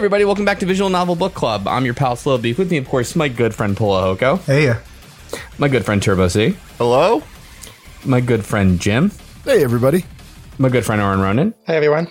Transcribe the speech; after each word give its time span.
Hey, 0.00 0.06
everybody, 0.06 0.24
welcome 0.24 0.46
back 0.46 0.58
to 0.60 0.64
Visual 0.64 0.88
Novel 0.88 1.14
Book 1.14 1.34
Club. 1.34 1.68
I'm 1.68 1.84
your 1.84 1.92
pal 1.92 2.16
Slow 2.16 2.38
Beef. 2.38 2.56
With 2.56 2.70
me, 2.70 2.78
of 2.78 2.88
course, 2.88 3.14
my 3.14 3.28
good 3.28 3.54
friend 3.54 3.76
Pula 3.76 4.16
Hoko, 4.16 4.40
Hey, 4.46 4.72
my 5.58 5.68
good 5.68 5.84
friend 5.84 6.02
Turbo 6.02 6.26
C, 6.28 6.56
Hello? 6.78 7.22
my 8.06 8.22
good 8.22 8.42
friend 8.42 8.80
Jim, 8.80 9.12
hey, 9.44 9.62
everybody. 9.62 10.06
my 10.56 10.70
good 10.70 10.86
friend 10.86 11.02
Oren 11.02 11.20
Ronan, 11.20 11.52
Hey, 11.66 11.76
everyone. 11.76 12.08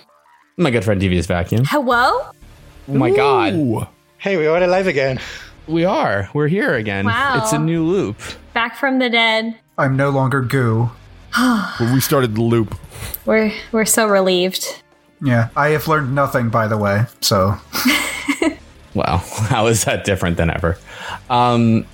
my 0.56 0.70
good 0.70 0.84
friend 0.84 1.00
Devious 1.00 1.26
Vacuum. 1.26 1.64
Hello? 1.66 2.26
Oh 2.28 2.32
my 2.86 3.10
god. 3.10 3.54
Hey, 4.18 4.36
we 4.36 4.46
are 4.46 4.62
alive 4.62 4.86
again. 4.86 5.18
We 5.66 5.84
are. 5.84 6.30
We're 6.32 6.46
here 6.46 6.74
again. 6.74 7.06
Wow. 7.06 7.40
It's 7.42 7.52
a 7.52 7.58
new 7.58 7.84
loop. 7.84 8.20
Back 8.54 8.76
from 8.76 9.00
the 9.00 9.10
dead. 9.10 9.58
I'm 9.78 9.96
no 9.96 10.10
longer 10.10 10.42
goo. 10.42 10.90
We 11.80 12.00
started 12.00 12.36
the 12.36 12.42
loop. 12.42 12.78
We're 13.26 13.52
we're 13.72 13.84
so 13.84 14.06
relieved. 14.06 14.80
Yeah, 15.22 15.48
I 15.56 15.68
have 15.70 15.86
learned 15.86 16.14
nothing, 16.14 16.48
by 16.48 16.66
the 16.66 16.78
way. 16.78 17.04
So, 17.20 17.56
Wow, 18.94 19.18
how 19.48 19.66
is 19.66 19.84
that 19.84 20.04
different 20.04 20.36
than 20.36 20.50
ever? 20.50 20.78
Um, 21.28 21.86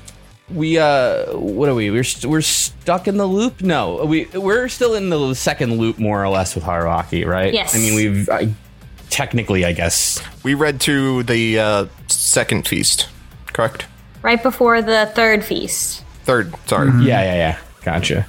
we 0.48 0.78
uh, 0.78 1.36
what 1.36 1.68
are 1.68 1.74
we? 1.74 1.90
We're 1.90 2.04
st- 2.04 2.30
we're 2.30 2.40
stuck 2.40 3.08
in 3.08 3.16
the 3.16 3.26
loop. 3.26 3.62
No, 3.62 4.04
we 4.04 4.26
we're 4.26 4.68
still 4.68 4.94
in 4.94 5.10
the 5.10 5.34
second 5.34 5.76
loop 5.76 5.98
more 5.98 6.22
or 6.22 6.28
less 6.28 6.54
with 6.54 6.64
Haruaki, 6.64 7.26
right? 7.26 7.52
Yes. 7.52 7.74
I 7.74 7.78
mean, 7.78 7.94
we've 7.96 8.28
I, 8.28 8.54
technically, 9.10 9.64
I 9.64 9.72
guess. 9.72 10.22
We 10.44 10.54
read 10.54 10.80
to 10.82 11.24
the 11.24 11.58
uh, 11.58 11.86
second 12.06 12.68
feast, 12.68 13.08
correct? 13.52 13.86
Right 14.22 14.42
before 14.42 14.80
the 14.82 15.10
third 15.14 15.44
feast. 15.44 16.04
Third, 16.24 16.54
sorry. 16.66 16.90
Yeah, 17.04 17.22
yeah, 17.22 17.34
yeah. 17.34 17.58
Gotcha. 17.82 18.26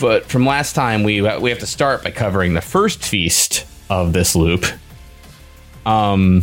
But 0.00 0.26
from 0.26 0.44
last 0.44 0.74
time, 0.74 1.04
we 1.04 1.22
we 1.22 1.50
have 1.50 1.58
to 1.60 1.66
start 1.66 2.02
by 2.02 2.10
covering 2.10 2.54
the 2.54 2.60
first 2.60 3.04
feast 3.04 3.64
of 3.90 4.12
this 4.12 4.34
loop. 4.34 4.64
Um, 5.86 6.42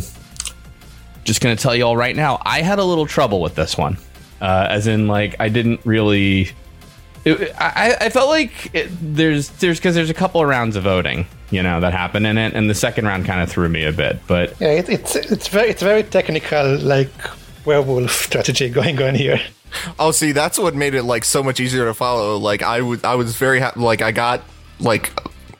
just 1.24 1.40
gonna 1.40 1.56
tell 1.56 1.74
you 1.74 1.84
all 1.84 1.96
right 1.96 2.16
now, 2.16 2.40
I 2.44 2.62
had 2.62 2.78
a 2.78 2.84
little 2.84 3.06
trouble 3.06 3.40
with 3.40 3.54
this 3.54 3.76
one. 3.76 3.98
Uh, 4.40 4.66
as 4.70 4.86
in, 4.86 5.06
like, 5.08 5.36
I 5.40 5.48
didn't 5.48 5.80
really. 5.84 6.50
It, 7.24 7.52
I, 7.58 7.96
I 8.02 8.10
felt 8.10 8.28
like 8.28 8.74
it, 8.74 8.88
there's 9.00 9.48
there's 9.48 9.78
because 9.78 9.94
there's 9.94 10.10
a 10.10 10.14
couple 10.14 10.40
of 10.40 10.48
rounds 10.48 10.76
of 10.76 10.84
voting, 10.84 11.26
you 11.50 11.62
know, 11.62 11.80
that 11.80 11.92
happened 11.92 12.26
in 12.26 12.38
it, 12.38 12.54
and 12.54 12.70
the 12.70 12.74
second 12.74 13.06
round 13.06 13.24
kind 13.24 13.40
of 13.40 13.50
threw 13.50 13.68
me 13.68 13.84
a 13.84 13.92
bit. 13.92 14.20
But 14.26 14.54
Yeah, 14.60 14.68
it, 14.68 14.88
it's 14.88 15.16
it's 15.16 15.48
very 15.48 15.70
it's 15.70 15.82
very 15.82 16.02
technical, 16.04 16.78
like 16.78 17.10
werewolf 17.64 18.12
strategy 18.12 18.68
going 18.70 19.02
on 19.02 19.14
here. 19.14 19.40
Oh, 19.98 20.12
see, 20.12 20.32
that's 20.32 20.58
what 20.58 20.74
made 20.74 20.94
it 20.94 21.02
like 21.02 21.24
so 21.24 21.42
much 21.42 21.58
easier 21.58 21.84
to 21.86 21.94
follow. 21.94 22.36
Like 22.36 22.62
I 22.62 22.80
was, 22.82 23.02
I 23.02 23.16
was 23.16 23.36
very 23.36 23.58
happy. 23.58 23.80
Like 23.80 24.02
I 24.02 24.12
got 24.12 24.42
like 24.78 25.12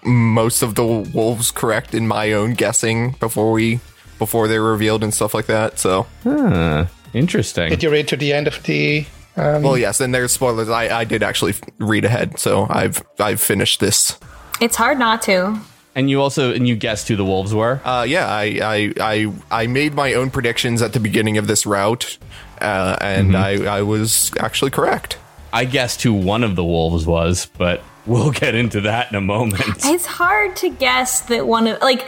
most 0.06 0.62
of 0.62 0.74
the 0.74 0.84
wolves 0.86 1.50
correct 1.50 1.94
in 1.94 2.06
my 2.06 2.32
own 2.32 2.54
guessing 2.54 3.12
before 3.20 3.52
we 3.52 3.80
before 4.18 4.48
they 4.48 4.58
were 4.58 4.72
revealed 4.72 5.02
and 5.04 5.12
stuff 5.12 5.34
like 5.34 5.46
that. 5.46 5.78
So, 5.78 6.06
huh, 6.24 6.86
interesting. 7.12 7.68
Did 7.70 7.82
you 7.82 7.90
read 7.90 8.08
to 8.08 8.16
the 8.16 8.32
end 8.32 8.46
of 8.46 8.62
the? 8.62 9.06
Um, 9.36 9.62
well, 9.62 9.76
yes, 9.76 10.00
and 10.00 10.14
there's 10.14 10.32
spoilers. 10.32 10.70
I, 10.70 11.00
I 11.00 11.04
did 11.04 11.22
actually 11.22 11.54
read 11.78 12.04
ahead, 12.06 12.38
so 12.38 12.66
I've 12.70 13.02
I've 13.18 13.40
finished 13.40 13.80
this. 13.80 14.18
It's 14.60 14.76
hard 14.76 14.98
not 14.98 15.20
to. 15.22 15.60
and 15.94 16.08
you 16.08 16.20
also 16.22 16.52
and 16.54 16.66
you 16.66 16.76
guessed 16.76 17.08
who 17.08 17.16
the 17.16 17.24
wolves 17.24 17.52
were. 17.54 17.80
Uh, 17.84 18.04
yeah, 18.08 18.26
I, 18.28 18.58
I 18.62 18.92
I 19.00 19.32
I 19.50 19.66
made 19.66 19.94
my 19.94 20.14
own 20.14 20.30
predictions 20.30 20.80
at 20.80 20.92
the 20.94 21.00
beginning 21.00 21.36
of 21.36 21.46
this 21.46 21.66
route, 21.66 22.16
uh, 22.62 22.96
and 23.02 23.36
I 23.36 23.78
I 23.78 23.82
was 23.82 24.30
actually 24.40 24.70
correct. 24.70 25.18
I 25.52 25.64
guessed 25.66 26.02
who 26.02 26.12
one 26.14 26.42
of 26.44 26.56
the 26.56 26.64
wolves 26.64 27.06
was, 27.06 27.46
but 27.58 27.82
we'll 28.06 28.30
get 28.30 28.54
into 28.54 28.80
that 28.82 29.10
in 29.10 29.16
a 29.16 29.20
moment. 29.20 29.84
It's 29.84 30.06
hard 30.06 30.56
to 30.56 30.68
guess 30.68 31.22
that 31.22 31.46
one 31.46 31.66
of 31.66 31.80
like 31.80 32.06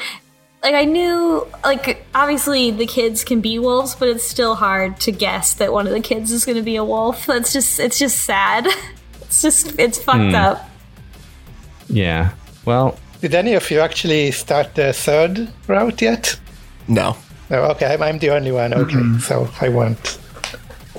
like 0.63 0.75
I 0.75 0.85
knew 0.85 1.47
like 1.65 2.07
obviously 2.15 2.71
the 2.71 2.87
kids 2.87 3.25
can 3.25 3.41
be 3.41 3.59
wolves, 3.59 3.95
but 3.95 4.09
it's 4.09 4.25
still 4.25 4.55
hard 4.55 5.01
to 5.01 5.13
guess 5.13 5.55
that 5.55 5.73
one 5.73 5.87
of 5.87 5.93
the 5.93 6.01
kids 6.01 6.33
is 6.33 6.45
going 6.45 6.57
to 6.57 6.63
be 6.63 6.77
a 6.77 6.85
wolf. 6.85 7.27
That's 7.27 7.53
just 7.53 7.79
it's 7.79 7.99
just 7.99 8.25
sad. 8.25 8.67
It's 9.29 9.43
just 9.43 9.79
it's 9.79 10.03
fucked 10.03 10.31
hmm. 10.31 10.35
up. 10.35 10.71
Yeah. 11.91 12.33
Well, 12.65 12.99
did 13.21 13.35
any 13.35 13.53
of 13.53 13.71
you 13.71 13.81
actually 13.81 14.31
start 14.31 14.75
the 14.75 14.95
third 14.95 15.53
route 15.67 16.01
yet? 16.01 16.41
No, 16.89 17.15
No. 17.51 17.65
Okay, 17.73 17.93
I'm, 17.93 18.03
I'm 18.03 18.19
the 18.19 18.31
only 18.31 18.53
one. 18.53 18.73
Okay, 18.73 18.95
mm-hmm. 18.95 19.19
so 19.19 19.47
I 19.61 19.69
won't. 19.69 20.19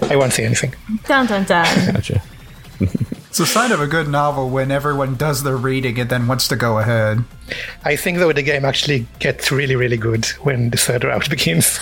I 0.03 0.15
won't 0.15 0.31
say 0.31 0.45
anything. 0.45 0.75
Dun 1.07 1.25
dun 1.25 1.43
dun. 1.45 1.65
gotcha. 1.93 2.21
it's 3.29 3.39
a 3.39 3.45
sign 3.45 3.71
of 3.71 3.79
a 3.79 3.87
good 3.87 4.07
novel 4.07 4.49
when 4.49 4.71
everyone 4.71 5.15
does 5.15 5.43
their 5.43 5.55
reading 5.57 5.99
and 5.99 6.09
then 6.09 6.27
wants 6.27 6.47
to 6.49 6.55
go 6.55 6.79
ahead. 6.79 7.23
I 7.85 7.95
think 7.95 8.17
though 8.17 8.33
the 8.33 8.41
game 8.43 8.65
actually 8.65 9.07
gets 9.19 9.51
really 9.51 9.75
really 9.75 9.97
good 9.97 10.25
when 10.43 10.69
the 10.71 10.77
third 10.77 11.03
route 11.03 11.29
begins. 11.35 11.79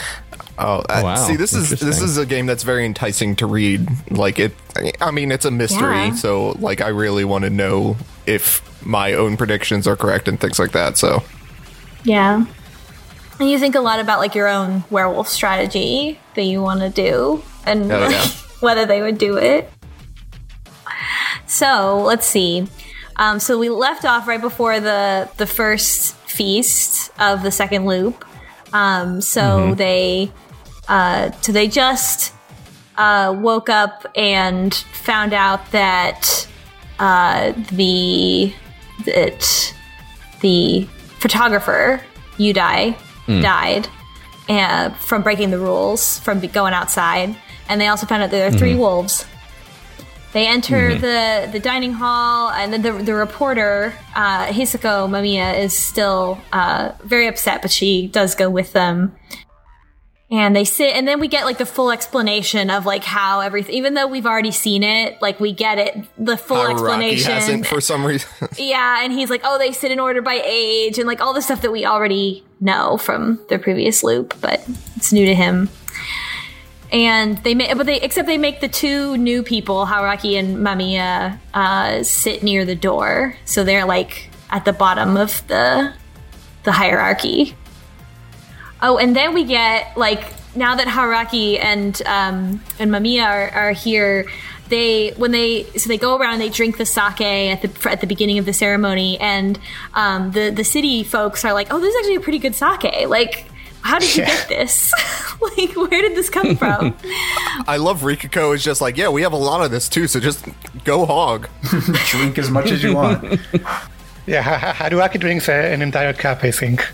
Oh, 0.59 0.79
uh, 0.89 1.01
wow. 1.03 1.15
see, 1.15 1.35
this 1.35 1.53
is 1.53 1.69
this 1.69 2.01
is 2.01 2.17
a 2.17 2.25
game 2.25 2.47
that's 2.47 2.63
very 2.63 2.83
enticing 2.85 3.35
to 3.37 3.45
read. 3.45 3.87
Like 4.11 4.39
it, 4.39 4.53
I 4.99 5.11
mean, 5.11 5.31
it's 5.31 5.45
a 5.45 5.51
mystery, 5.51 6.05
Yeah. 6.07 6.15
so 6.15 6.51
like 6.59 6.81
I 6.81 6.87
really 6.89 7.23
want 7.25 7.43
to 7.43 7.49
know 7.51 7.95
if 8.25 8.61
my 8.85 9.13
own 9.13 9.37
predictions 9.37 9.87
are 9.87 9.95
correct 9.95 10.27
and 10.27 10.39
things 10.39 10.57
like 10.59 10.71
that. 10.71 10.97
So, 10.97 11.21
Yeah. 12.03 12.45
And 13.39 13.49
you 13.51 13.59
think 13.59 13.75
a 13.75 13.81
lot 13.81 13.99
about 13.99 14.17
like 14.19 14.33
your 14.33 14.47
own 14.47 14.83
werewolf 14.89 15.27
strategy 15.29 16.19
that 16.33 16.43
you 16.43 16.61
want 16.63 16.79
to 16.79 16.89
do 16.89 17.43
and 17.65 17.91
Oh, 17.91 17.99
like, 17.99 18.11
yeah. 18.11 18.25
whether 18.61 18.85
they 18.87 19.01
would 19.03 19.19
do 19.19 19.37
it. 19.37 19.71
So 21.47 22.01
let's 22.03 22.27
see. 22.27 22.67
Um, 23.15 23.39
so 23.39 23.57
we 23.57 23.69
left 23.69 24.05
off 24.05 24.27
right 24.27 24.41
before 24.41 24.79
the 24.79 25.29
the 25.37 25.47
first 25.47 26.15
feast 26.15 27.11
of 27.19 27.41
the 27.41 27.51
second 27.51 27.85
loop. 27.85 28.23
Um, 28.73 29.21
so 29.21 29.73
they 29.73 30.31
uh, 30.87 31.31
so 31.41 31.51
they 31.51 31.67
just 31.67 32.33
uh, 32.97 33.35
woke 33.37 33.69
up 33.69 34.05
and 34.15 34.73
found 34.73 35.33
out 35.33 35.71
that 35.71 36.47
uh, 36.99 37.53
the 37.71 38.53
that 39.05 39.73
the 40.41 40.87
photographer 41.19 42.01
Udai 42.37 42.95
died 43.41 43.87
uh, 44.49 44.89
from 44.95 45.21
breaking 45.23 45.51
the 45.51 45.59
rules 45.59 46.19
from 46.19 46.39
going 46.39 46.73
outside, 46.73 47.35
and 47.67 47.81
they 47.81 47.87
also 47.87 48.05
found 48.05 48.23
out 48.23 48.31
that 48.31 48.37
there 48.37 48.47
are 48.47 48.51
3 48.51 48.75
wolves. 48.75 49.25
They 50.33 50.45
enter 50.47 50.93
the, 50.95 51.49
the 51.51 51.59
dining 51.59 51.93
hall, 51.93 52.51
and 52.51 52.73
then 52.73 52.81
the, 52.81 52.91
the 52.91 53.13
reporter, 53.13 53.93
uh, 54.15 54.47
Hisako 54.47 55.07
Mamiya, 55.09 55.57
is 55.59 55.75
still 55.75 56.39
uh, 56.51 56.91
very 57.03 57.27
upset, 57.27 57.61
but 57.61 57.71
she 57.71 58.07
does 58.07 58.35
go 58.35 58.49
with 58.49 58.73
them. 58.73 59.15
And 60.29 60.53
they 60.53 60.65
sit, 60.65 60.93
and 60.93 61.07
then 61.07 61.21
we 61.21 61.29
get 61.29 61.45
like 61.45 61.57
the 61.57 61.65
full 61.65 61.89
explanation 61.89 62.69
of 62.69 62.85
like 62.85 63.05
how 63.05 63.39
everything, 63.39 63.75
even 63.75 63.93
though 63.93 64.07
we've 64.07 64.25
already 64.25 64.51
seen 64.51 64.83
it, 64.83 65.21
like 65.21 65.39
we 65.39 65.53
get 65.53 65.77
it, 65.77 65.95
the 66.17 66.35
full 66.35 66.57
Haruaki 66.57 66.71
explanation. 66.71 67.31
hasn't 67.31 67.65
for 67.65 67.79
some 67.79 68.05
reason. 68.05 68.29
Yeah, 68.57 69.03
and 69.03 69.13
he's 69.13 69.29
like, 69.29 69.41
oh, 69.45 69.57
they 69.57 69.71
sit 69.71 69.89
in 69.89 69.99
order 70.01 70.21
by 70.21 70.41
age, 70.43 70.97
and 70.97 71.07
like 71.07 71.21
all 71.21 71.33
the 71.33 71.41
stuff 71.41 71.61
that 71.61 71.71
we 71.71 71.85
already 71.85 72.43
know 72.59 72.97
from 72.97 73.39
the 73.47 73.57
previous 73.57 74.03
loop, 74.03 74.33
but 74.41 74.61
it's 74.97 75.13
new 75.13 75.25
to 75.25 75.33
him. 75.33 75.69
And 76.91 77.37
they 77.39 77.53
make, 77.53 77.75
but 77.75 77.85
they 77.85 77.99
except 77.99 78.27
they 78.27 78.37
make 78.37 78.61
the 78.61 78.69
two 78.69 79.17
new 79.17 79.43
people, 79.43 79.85
Haruaki 79.85 80.39
and 80.39 80.57
Mamiya, 80.57 81.37
uh, 81.53 82.03
sit 82.03 82.43
near 82.43 82.63
the 82.63 82.75
door, 82.75 83.35
so 83.43 83.63
they're 83.63 83.85
like 83.85 84.29
at 84.49 84.63
the 84.63 84.73
bottom 84.73 85.17
of 85.17 85.45
the 85.47 85.93
the 86.63 86.71
hierarchy. 86.71 87.55
Oh, 88.81 88.97
and 88.97 89.15
then 89.15 89.33
we 89.33 89.43
get 89.43 89.97
like 89.97 90.33
now 90.55 90.75
that 90.75 90.87
Haruaki 90.87 91.59
and 91.63 92.01
um, 92.05 92.63
and 92.79 92.91
Mamiya 92.91 93.25
are, 93.25 93.49
are 93.49 93.71
here, 93.71 94.29
they 94.69 95.11
when 95.11 95.31
they 95.31 95.63
so 95.75 95.87
they 95.87 95.97
go 95.97 96.17
around 96.17 96.39
they 96.39 96.49
drink 96.49 96.77
the 96.77 96.85
sake 96.85 97.21
at 97.21 97.61
the 97.61 97.89
at 97.89 98.01
the 98.01 98.07
beginning 98.07 98.37
of 98.37 98.45
the 98.45 98.53
ceremony, 98.53 99.19
and 99.19 99.59
um, 99.93 100.31
the 100.31 100.49
the 100.49 100.63
city 100.63 101.03
folks 101.03 101.43
are 101.45 101.53
like, 101.53 101.67
"Oh, 101.71 101.79
this 101.79 101.93
is 101.93 101.99
actually 101.99 102.15
a 102.15 102.21
pretty 102.21 102.39
good 102.39 102.55
sake. 102.55 103.07
Like, 103.07 103.45
how 103.81 103.99
did 103.99 104.15
you 104.15 104.23
Yeah. 104.23 104.27
get 104.29 104.47
this? 104.49 104.93
like, 105.41 105.75
where 105.75 106.01
did 106.01 106.15
this 106.15 106.29
come 106.29 106.55
from?" 106.57 106.95
I 107.67 107.77
love 107.77 108.01
Rikiko 108.01 108.53
is 108.55 108.63
just 108.63 108.81
like, 108.81 108.97
yeah, 108.97 109.09
we 109.09 109.21
have 109.23 109.33
a 109.33 109.37
lot 109.37 109.61
of 109.63 109.71
this 109.71 109.87
too, 109.89 110.07
so 110.07 110.19
just 110.19 110.45
go 110.83 111.05
hog. 111.05 111.47
Drink 112.09 112.37
as 112.37 112.49
much 112.49 112.71
as 112.71 112.83
you 112.83 112.95
want. 112.95 113.39
Yeah, 114.25 114.41
Ha- 114.41 114.57
Ha- 114.57 114.73
Haruaki 114.89 115.19
drinks 115.19 115.47
uh, 115.47 115.53
an 115.53 115.81
entire 115.81 116.13
cup, 116.13 116.43
I 116.43 116.51
think. 116.51 116.85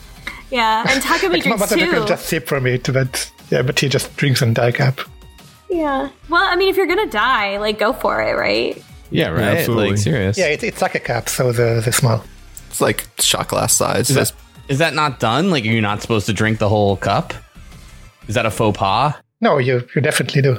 yeah, 0.51 0.85
and 0.87 1.01
Takumi 1.01 1.41
drinks 1.41 1.61
Masato 1.63 1.77
can 1.79 2.01
too. 2.01 2.07
just 2.07 2.25
sip 2.27 2.47
from 2.47 2.67
it, 2.67 2.91
but 2.93 3.31
yeah, 3.49 3.63
but 3.63 3.79
he 3.79 3.89
just 3.89 4.15
drinks 4.17 4.41
an 4.43 4.49
entire 4.49 4.71
cup. 4.71 4.99
Yeah. 5.69 6.09
Well, 6.29 6.43
I 6.43 6.55
mean, 6.55 6.69
if 6.69 6.77
you're 6.77 6.85
gonna 6.85 7.09
die, 7.09 7.57
like, 7.57 7.79
go 7.79 7.93
for 7.93 8.21
it, 8.21 8.33
right? 8.33 8.79
Yeah, 9.09 9.29
right. 9.29 9.57
absolutely. 9.57 9.89
Like 9.91 9.97
serious. 9.97 10.37
Yeah, 10.37 10.47
it, 10.47 10.63
it's 10.63 10.81
like 10.81 10.93
a 10.95 10.99
cup, 10.99 11.27
so 11.29 11.51
the 11.51 11.81
the 11.83 11.91
small. 11.91 12.23
It's 12.69 12.81
like 12.81 13.07
shot 13.19 13.47
glass 13.47 13.73
size. 13.73 14.09
Is 14.11 14.15
that, 14.15 14.31
is 14.67 14.79
that 14.79 14.93
not 14.93 15.19
done? 15.19 15.49
Like, 15.49 15.63
are 15.63 15.67
you 15.67 15.81
not 15.81 16.01
supposed 16.01 16.25
to 16.27 16.33
drink 16.33 16.59
the 16.59 16.69
whole 16.69 16.95
cup? 16.97 17.33
Is 18.27 18.35
that 18.35 18.45
a 18.45 18.51
faux 18.51 18.77
pas? 18.77 19.15
No, 19.41 19.57
you 19.57 19.85
you 19.95 20.01
definitely 20.01 20.41
do. 20.41 20.57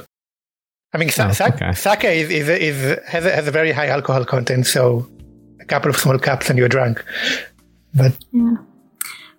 I 0.92 0.98
mean, 0.98 1.08
sa- 1.10 1.28
Oh, 1.28 1.32
sa- 1.32 1.46
okay. 1.48 1.72
sake 1.72 2.04
is, 2.04 2.30
is, 2.30 2.48
is 2.48 2.98
has, 3.08 3.24
a, 3.24 3.30
has 3.32 3.48
a 3.48 3.50
very 3.50 3.72
high 3.72 3.88
alcohol 3.88 4.24
content, 4.24 4.66
so 4.66 5.08
a 5.60 5.64
couple 5.64 5.90
of 5.90 5.96
small 5.96 6.18
cups 6.18 6.50
and 6.50 6.58
you're 6.58 6.68
drunk. 6.68 7.02
But 7.94 8.12
yeah. 8.32 8.56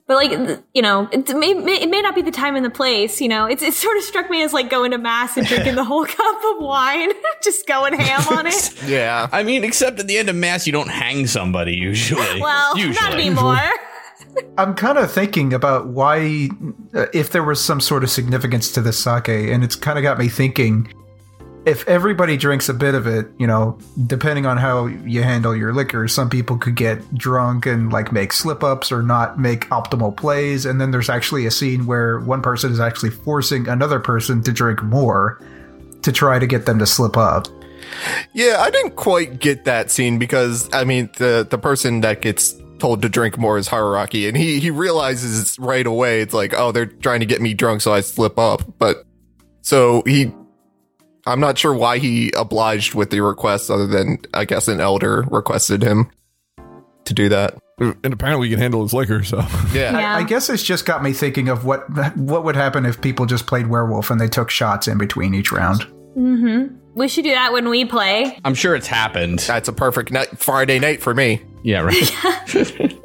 but 0.07 0.15
like 0.15 0.31
you 0.73 0.81
know, 0.81 1.07
it 1.11 1.29
may, 1.35 1.53
may 1.53 1.75
it 1.81 1.89
may 1.89 2.01
not 2.01 2.15
be 2.15 2.21
the 2.23 2.31
time 2.31 2.55
and 2.55 2.65
the 2.65 2.69
place. 2.71 3.21
You 3.21 3.29
know, 3.29 3.45
it's 3.45 3.61
it 3.61 3.73
sort 3.73 3.95
of 3.97 4.03
struck 4.03 4.29
me 4.29 4.41
as 4.43 4.51
like 4.51 4.69
going 4.69 4.91
to 4.91 4.97
mass 4.97 5.37
and 5.37 5.45
drinking 5.47 5.75
the 5.75 5.83
whole 5.85 6.05
cup 6.19 6.35
of 6.55 6.63
wine, 6.63 7.11
just 7.43 7.67
going 7.67 7.93
ham 7.93 8.21
on 8.37 8.47
it. 8.47 8.73
Yeah. 8.87 9.29
I 9.31 9.43
mean, 9.43 9.63
except 9.63 9.99
at 9.99 10.07
the 10.07 10.17
end 10.17 10.27
of 10.29 10.35
mass, 10.35 10.65
you 10.65 10.73
don't 10.73 10.89
hang 10.89 11.27
somebody 11.27 11.73
usually. 11.75 12.41
Well, 12.41 12.77
usually. 12.77 12.95
not 12.95 13.13
anymore. 13.13 13.59
I'm 14.57 14.73
kind 14.73 14.97
of 14.97 15.11
thinking 15.11 15.53
about 15.53 15.87
why, 15.87 16.49
uh, 16.93 17.07
if 17.13 17.31
there 17.31 17.43
was 17.43 17.63
some 17.63 17.81
sort 17.81 18.03
of 18.03 18.09
significance 18.09 18.71
to 18.73 18.81
this 18.81 18.97
sake, 18.97 19.27
and 19.27 19.63
it's 19.63 19.75
kind 19.75 19.97
of 19.97 20.03
got 20.03 20.17
me 20.17 20.29
thinking. 20.29 20.93
If 21.65 21.87
everybody 21.87 22.37
drinks 22.37 22.69
a 22.69 22.75
bit 22.75 22.93
of 22.93 23.07
it, 23.07 23.27
you 23.39 23.47
know, 23.47 23.79
depending 24.05 24.45
on 24.45 24.57
how 24.57 24.85
you 24.85 25.23
handle 25.23 25.55
your 25.55 25.73
liquor, 25.73 26.07
some 26.07 26.29
people 26.29 26.59
could 26.59 26.75
get 26.75 27.15
drunk 27.15 27.65
and 27.65 27.91
like 27.91 28.11
make 28.11 28.33
slip 28.33 28.63
ups 28.63 28.91
or 28.91 29.01
not 29.01 29.39
make 29.39 29.67
optimal 29.69 30.15
plays. 30.15 30.67
And 30.67 30.79
then 30.79 30.91
there's 30.91 31.09
actually 31.09 31.47
a 31.47 31.51
scene 31.51 31.87
where 31.87 32.19
one 32.19 32.43
person 32.43 32.71
is 32.71 32.79
actually 32.79 33.09
forcing 33.09 33.67
another 33.67 33.99
person 33.99 34.43
to 34.43 34.51
drink 34.51 34.83
more 34.83 35.41
to 36.03 36.11
try 36.11 36.37
to 36.37 36.45
get 36.45 36.67
them 36.67 36.77
to 36.77 36.85
slip 36.85 37.17
up. 37.17 37.47
Yeah, 38.33 38.57
I 38.59 38.69
didn't 38.69 38.95
quite 38.95 39.39
get 39.39 39.65
that 39.65 39.89
scene 39.89 40.19
because 40.19 40.69
I 40.71 40.83
mean 40.83 41.09
the 41.17 41.47
the 41.49 41.57
person 41.57 42.01
that 42.01 42.21
gets 42.21 42.53
told 42.79 43.01
to 43.01 43.09
drink 43.09 43.37
more 43.37 43.57
is 43.57 43.69
Haruaki, 43.69 44.27
and 44.27 44.37
he 44.37 44.59
he 44.59 44.71
realizes 44.71 45.57
right 45.59 45.85
away 45.85 46.21
it's 46.21 46.33
like 46.33 46.53
oh 46.53 46.71
they're 46.71 46.85
trying 46.85 47.19
to 47.21 47.25
get 47.25 47.41
me 47.41 47.53
drunk 47.53 47.81
so 47.81 47.93
I 47.93 48.01
slip 48.01 48.37
up, 48.37 48.77
but 48.79 49.05
so 49.61 50.03
he. 50.05 50.31
I'm 51.27 51.39
not 51.39 51.57
sure 51.57 51.73
why 51.73 51.97
he 51.97 52.31
obliged 52.37 52.93
with 52.93 53.09
the 53.09 53.21
request, 53.21 53.71
other 53.71 53.87
than 53.87 54.19
I 54.35 54.45
guess 54.45 54.67
an 54.67 54.79
elder 54.79 55.25
requested 55.31 55.81
him 55.81 56.11
to 57.05 57.13
do 57.15 57.29
that. 57.29 57.57
And 57.79 58.13
apparently, 58.13 58.47
he 58.47 58.53
can 58.53 58.61
handle 58.61 58.83
his 58.83 58.93
liquor. 58.93 59.23
So 59.23 59.37
Yeah, 59.73 59.97
Yeah. 59.97 60.15
I 60.15 60.21
guess 60.21 60.51
it's 60.51 60.61
just 60.61 60.85
got 60.85 61.01
me 61.01 61.13
thinking 61.13 61.49
of 61.49 61.65
what 61.65 61.89
what 62.15 62.43
would 62.43 62.55
happen 62.55 62.85
if 62.85 63.01
people 63.01 63.25
just 63.25 63.47
played 63.47 63.65
werewolf 63.67 64.11
and 64.11 64.21
they 64.21 64.27
took 64.27 64.51
shots 64.51 64.87
in 64.87 64.99
between 64.99 65.33
each 65.33 65.51
round. 65.51 65.87
We 66.15 67.07
should 67.07 67.23
do 67.23 67.31
that 67.31 67.51
when 67.53 67.69
we 67.69 67.85
play. 67.85 68.39
I'm 68.45 68.55
sure 68.55 68.75
it's 68.75 68.87
happened. 68.87 69.39
that's 69.39 69.67
a 69.67 69.73
perfect 69.73 70.11
night, 70.11 70.37
Friday 70.39 70.79
night 70.79 71.01
for 71.01 71.13
me. 71.13 71.41
Yeah, 71.63 71.81
right. 71.81 72.95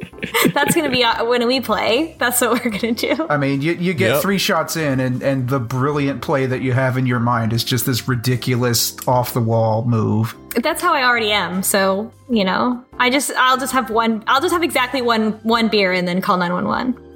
That's 0.52 0.74
gonna 0.74 0.90
be 0.90 1.02
uh, 1.02 1.24
when 1.24 1.46
we 1.46 1.60
play. 1.60 2.14
That's 2.18 2.40
what 2.42 2.62
we're 2.62 2.70
gonna 2.70 2.92
do. 2.92 3.26
I 3.30 3.38
mean, 3.38 3.62
you, 3.62 3.72
you 3.72 3.94
get 3.94 4.10
Yep. 4.14 4.22
three 4.22 4.36
shots 4.36 4.76
in, 4.76 5.00
and, 5.00 5.22
and 5.22 5.48
the 5.48 5.58
brilliant 5.58 6.20
play 6.20 6.44
that 6.44 6.60
you 6.60 6.72
have 6.74 6.98
in 6.98 7.06
your 7.06 7.20
mind 7.20 7.54
is 7.54 7.64
just 7.64 7.86
this 7.86 8.06
ridiculous 8.06 8.96
off 9.08 9.32
the 9.32 9.40
wall 9.40 9.84
move. 9.86 10.34
That's 10.56 10.82
how 10.82 10.92
I 10.92 11.04
already 11.04 11.32
am. 11.32 11.62
So 11.62 12.12
you 12.28 12.44
know, 12.44 12.84
I 12.98 13.08
just 13.08 13.30
I'll 13.36 13.56
just 13.56 13.72
have 13.72 13.88
one. 13.88 14.22
I'll 14.26 14.42
just 14.42 14.52
have 14.52 14.62
exactly 14.62 15.00
one 15.00 15.32
one 15.42 15.68
beer 15.68 15.90
and 15.92 16.06
then 16.06 16.20
call 16.20 16.36
nine 16.36 16.52
one 16.52 16.66
one. 16.66 17.09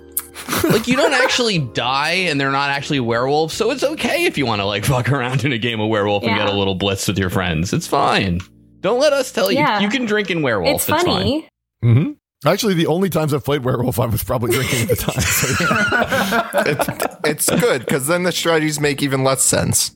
Like 0.65 0.87
you 0.89 0.97
don't 0.97 1.13
actually 1.15 1.59
die, 1.59 2.13
and 2.13 2.41
they're 2.41 2.51
not 2.51 2.71
actually 2.71 3.01
werewolves, 3.01 3.55
so 3.55 3.71
it's 3.71 3.83
okay 3.85 4.25
if 4.25 4.37
you 4.39 4.47
want 4.47 4.61
to 4.61 4.65
like 4.67 4.85
fuck 4.85 5.11
around 5.11 5.45
in 5.45 5.53
a 5.53 5.59
game 5.59 5.81
of 5.81 5.89
werewolf 5.89 6.25
and 6.25 6.37
get 6.37 6.49
a 6.49 6.53
little 6.53 6.75
blitz 6.75 7.07
with 7.09 7.19
your 7.19 7.31
friends. 7.31 7.73
It's 7.73 7.87
fine. 7.87 8.41
Don't 8.81 9.01
let 9.01 9.13
us 9.13 9.33
tell 9.33 9.51
you. 9.51 9.59
Yeah. 9.59 9.81
You 9.81 9.89
can 9.89 10.05
drink 10.05 10.31
in 10.31 10.43
werewolf. 10.43 10.75
It's 10.77 10.85
funny. 10.85 11.49
hmm 11.83 12.13
actually, 12.47 12.75
the 12.75 12.87
only 12.89 13.09
times 13.09 13.33
I've 13.33 13.45
played 13.45 13.65
werewolf, 13.65 13.99
I 13.99 14.05
was 14.07 14.23
probably 14.23 14.53
drinking 14.53 14.83
at 14.83 14.89
the 14.89 14.97
time. 14.97 15.21
So, 15.21 15.65
yeah. 15.65 17.17
It's 17.25 17.49
good 17.49 17.81
because 17.81 18.07
then 18.07 18.25
the 18.25 18.33
strategies 18.33 18.79
make 18.79 19.03
even 19.03 19.25
less 19.25 19.43
sense. 19.43 19.93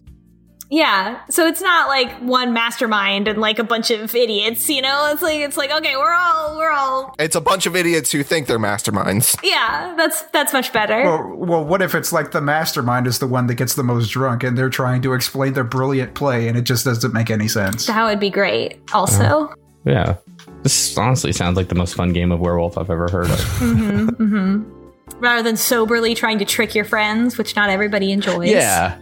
Yeah. 0.71 1.21
So 1.31 1.47
it's 1.47 1.63
not 1.63 1.89
like 1.89 2.13
one 2.21 2.53
mastermind 2.53 3.27
and 3.27 3.39
like 3.41 3.59
a 3.59 3.65
bunch 3.65 3.91
of 3.91 4.15
idiots. 4.15 4.69
You 4.69 4.83
know, 4.83 5.11
it's 5.13 5.23
like 5.23 5.41
it's 5.41 5.57
like 5.57 5.71
okay, 5.71 5.97
we're 5.97 6.13
all 6.15 6.59
we're 6.59 6.71
all 6.71 7.15
It's 7.19 7.37
a 7.37 7.41
bunch 7.41 7.67
of 7.67 7.75
idiots 7.75 8.13
who 8.13 8.23
think 8.23 8.47
they're 8.47 8.59
masterminds. 8.59 9.39
yeah. 9.43 9.95
That's 9.97 10.23
that's 10.25 10.53
much 10.53 10.73
better. 10.73 11.03
Well, 11.03 11.37
well, 11.37 11.65
what 11.65 11.81
if 11.83 11.95
it's 11.95 12.13
like 12.13 12.33
the 12.33 12.41
mastermind 12.41 13.07
is 13.07 13.19
the 13.19 13.27
one 13.27 13.47
that 13.47 13.55
gets 13.55 13.75
the 13.75 13.83
most 13.83 14.11
drunk, 14.11 14.43
and 14.45 14.59
they're 14.59 14.69
trying 14.69 15.03
to 15.03 15.15
explain 15.15 15.55
their 15.55 15.65
brilliant 15.65 16.15
play, 16.15 16.49
and 16.49 16.57
it 16.59 16.63
just 16.63 16.85
doesn't 16.85 17.13
make 17.15 17.31
any 17.31 17.49
sense? 17.49 17.87
that 17.87 18.05
would 18.05 18.21
be 18.21 18.31
great. 18.31 18.79
Also, 18.93 19.55
Yeah. 19.85 20.17
This 20.63 20.99
honestly 20.99 21.33
sounds 21.33 21.57
like 21.57 21.69
the 21.69 21.75
most 21.77 21.95
fun 21.95 22.13
game 22.13 22.33
of 22.33 22.41
werewolf 22.41 22.77
I've 22.77 22.91
ever 22.91 23.09
heard 23.09 23.31
of. 23.31 23.39
Mm-hmm, 23.39 24.09
mm-hmm. 24.09 25.19
rather 25.21 25.43
than 25.43 25.57
soberly 25.57 26.15
trying 26.15 26.39
to 26.41 26.45
trick 26.45 26.75
your 26.75 26.85
friends, 26.85 27.39
which 27.39 27.55
not 27.57 27.71
everybody 27.71 28.13
enjoys. 28.13 28.51
yeah. 28.51 28.99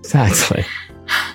Exactly. 0.00 0.64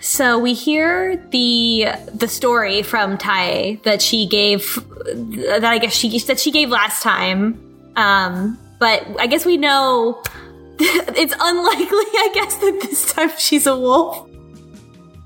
So 0.02 0.40
we 0.40 0.54
hear 0.54 1.18
the 1.32 1.88
the 2.14 2.28
story 2.28 2.82
from 2.84 3.18
Tai 3.18 3.80
that 3.84 4.02
she 4.02 4.28
gave 4.28 4.76
that 5.06 5.66
I 5.66 5.78
guess 5.78 5.94
she 5.94 6.20
that 6.20 6.40
she 6.40 6.52
gave 6.52 6.70
last 6.70 7.02
time. 7.02 7.60
Um, 7.96 8.58
but 8.80 9.06
I 9.20 9.28
guess 9.28 9.46
we 9.46 9.58
know 9.58 10.22
it's 10.80 11.34
unlikely. 11.40 11.88
I 11.90 12.32
guess 12.34 12.56
that 12.58 12.80
this 12.82 13.12
time 13.14 13.32
she's 13.38 13.68
a 13.68 13.78
wolf. 13.78 14.30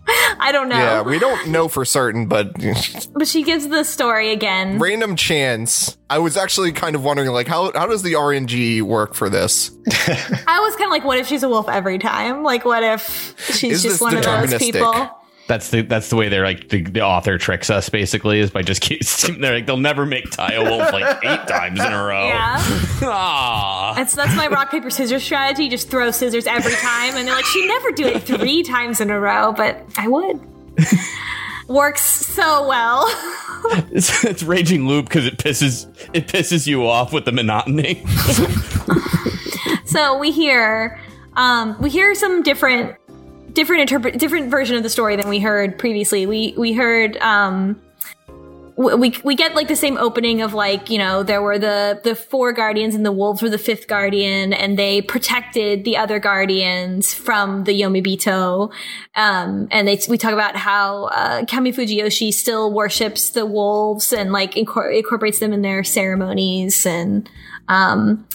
I 0.40 0.52
don't 0.52 0.70
know. 0.70 0.78
Yeah, 0.78 1.02
we 1.02 1.20
don't 1.20 1.50
know 1.50 1.68
for 1.68 1.86
certain, 1.86 2.28
but 2.28 2.54
but 3.14 3.28
she 3.28 3.44
gives 3.44 3.68
the 3.68 3.84
story 3.84 4.32
again. 4.32 4.80
random 4.80 5.16
chance. 5.16 5.98
I 6.10 6.20
was 6.20 6.38
actually 6.38 6.72
kind 6.72 6.96
of 6.96 7.04
wondering, 7.04 7.30
like, 7.30 7.48
how 7.48 7.72
how 7.74 7.86
does 7.88 8.02
the 8.02 8.14
RNG 8.14 8.82
work 8.82 9.14
for 9.14 9.30
this? 9.30 9.72
I 9.88 10.60
was 10.62 10.76
kind 10.76 10.86
of 10.88 10.92
like, 10.92 11.04
what 11.04 11.20
if 11.20 11.28
she's 11.28 11.44
a 11.44 11.50
wolf 11.50 11.70
every 11.70 12.00
time? 12.00 12.44
Like, 12.44 12.66
what 12.66 12.84
if 12.84 13.36
she's 13.54 13.74
Is 13.74 13.84
just 13.84 14.02
one 14.02 14.18
of 14.18 14.24
those 14.24 14.58
people? 14.58 15.19
That's 15.50 15.72
the 15.72 15.82
that's 15.82 16.12
the 16.12 16.16
way 16.16 16.30
they're 16.30 16.46
like 16.46 16.70
the, 16.70 16.84
the 16.84 17.02
author 17.02 17.40
tricks 17.40 17.72
us 17.72 17.90
basically 17.90 18.40
is 18.40 18.52
by 18.52 18.62
just 18.62 18.82
keep 18.84 19.02
they're 19.40 19.56
like 19.56 19.66
they'll 19.66 19.78
never 19.78 20.06
make 20.06 20.30
Tai 20.30 20.54
a 20.54 20.64
wolf 20.64 20.94
like 20.94 21.18
eight 21.26 21.48
times 21.48 21.80
in 21.80 21.92
a 21.92 22.04
row. 22.06 22.28
Yeah. 22.28 22.58
Ah. 23.02 23.94
That's 23.96 24.14
that's 24.14 24.36
my 24.36 24.48
rock 24.48 24.70
paper 24.70 24.92
scissors 24.92 25.24
strategy. 25.24 25.70
Just 25.70 25.90
throw 25.90 26.12
scissors 26.12 26.46
every 26.46 26.74
time, 26.74 27.16
and 27.16 27.28
they're 27.28 27.34
like, 27.34 27.46
she 27.46 27.66
never 27.66 27.92
do 27.92 28.06
it 28.06 28.22
three 28.24 28.62
times 28.62 29.02
in 29.02 29.10
a 29.10 29.20
row, 29.20 29.54
but 29.54 29.84
I 29.98 30.08
would. 30.08 30.40
Works 31.68 32.04
so 32.04 32.68
well. 32.68 33.06
It's, 33.92 34.24
it's 34.24 34.44
raging 34.44 34.88
loop 34.88 35.06
because 35.06 35.26
it 35.26 35.38
pisses 35.38 35.88
it 36.14 36.28
pisses 36.28 36.68
you 36.68 36.86
off 36.86 37.12
with 37.12 37.26
the 37.26 37.32
monotony. 37.32 38.04
so 39.86 40.18
we 40.18 40.32
hear, 40.32 41.00
um, 41.36 41.76
we 41.82 41.90
hear 41.90 42.14
some 42.16 42.44
different, 42.44 42.96
different 43.54 43.82
interpret, 43.82 44.18
different 44.18 44.50
version 44.50 44.76
of 44.76 44.84
the 44.84 44.90
story 44.90 45.16
than 45.16 45.30
we 45.30 45.40
heard 45.40 45.78
previously. 45.78 46.26
We 46.26 46.54
we 46.58 46.74
heard, 46.74 47.18
um, 47.18 47.82
we 48.80 49.14
we 49.26 49.36
get 49.36 49.56
like 49.56 49.68
the 49.68 49.76
same 49.76 49.98
opening 49.98 50.42
of 50.42 50.54
like 50.54 50.90
you 50.90 50.98
know 50.98 51.22
there 51.22 51.42
were 51.42 51.60
the 51.60 52.00
the 52.06 52.16
four 52.16 52.54
guardians 52.54 52.96
and 52.96 53.06
the 53.06 53.12
wolves 53.12 53.42
were 53.42 53.50
the 53.50 53.58
fifth 53.58 53.88
guardian 53.88 54.54
and 54.54 54.80
they 54.80 55.02
protected 55.02 55.84
the 55.84 55.98
other 55.98 56.18
guardians 56.18 57.14
from 57.14 57.66
the 57.66 57.82
Yomibito 57.82 58.72
um 59.16 59.68
and 59.70 59.86
they 59.86 60.00
we 60.08 60.18
talk 60.18 60.32
about 60.32 60.56
how 60.56 61.06
uh, 61.06 61.46
Kami 61.46 61.74
Fujiyoshi 61.74 62.34
still 62.34 62.72
worships 62.72 63.32
the 63.32 63.46
wolves 63.46 64.14
and 64.14 64.32
like 64.32 64.54
incor- 64.54 64.98
incorporates 64.98 65.40
them 65.40 65.52
in 65.52 65.62
their 65.62 65.84
ceremonies 65.84 66.86
and 66.86 67.30
um 67.68 68.26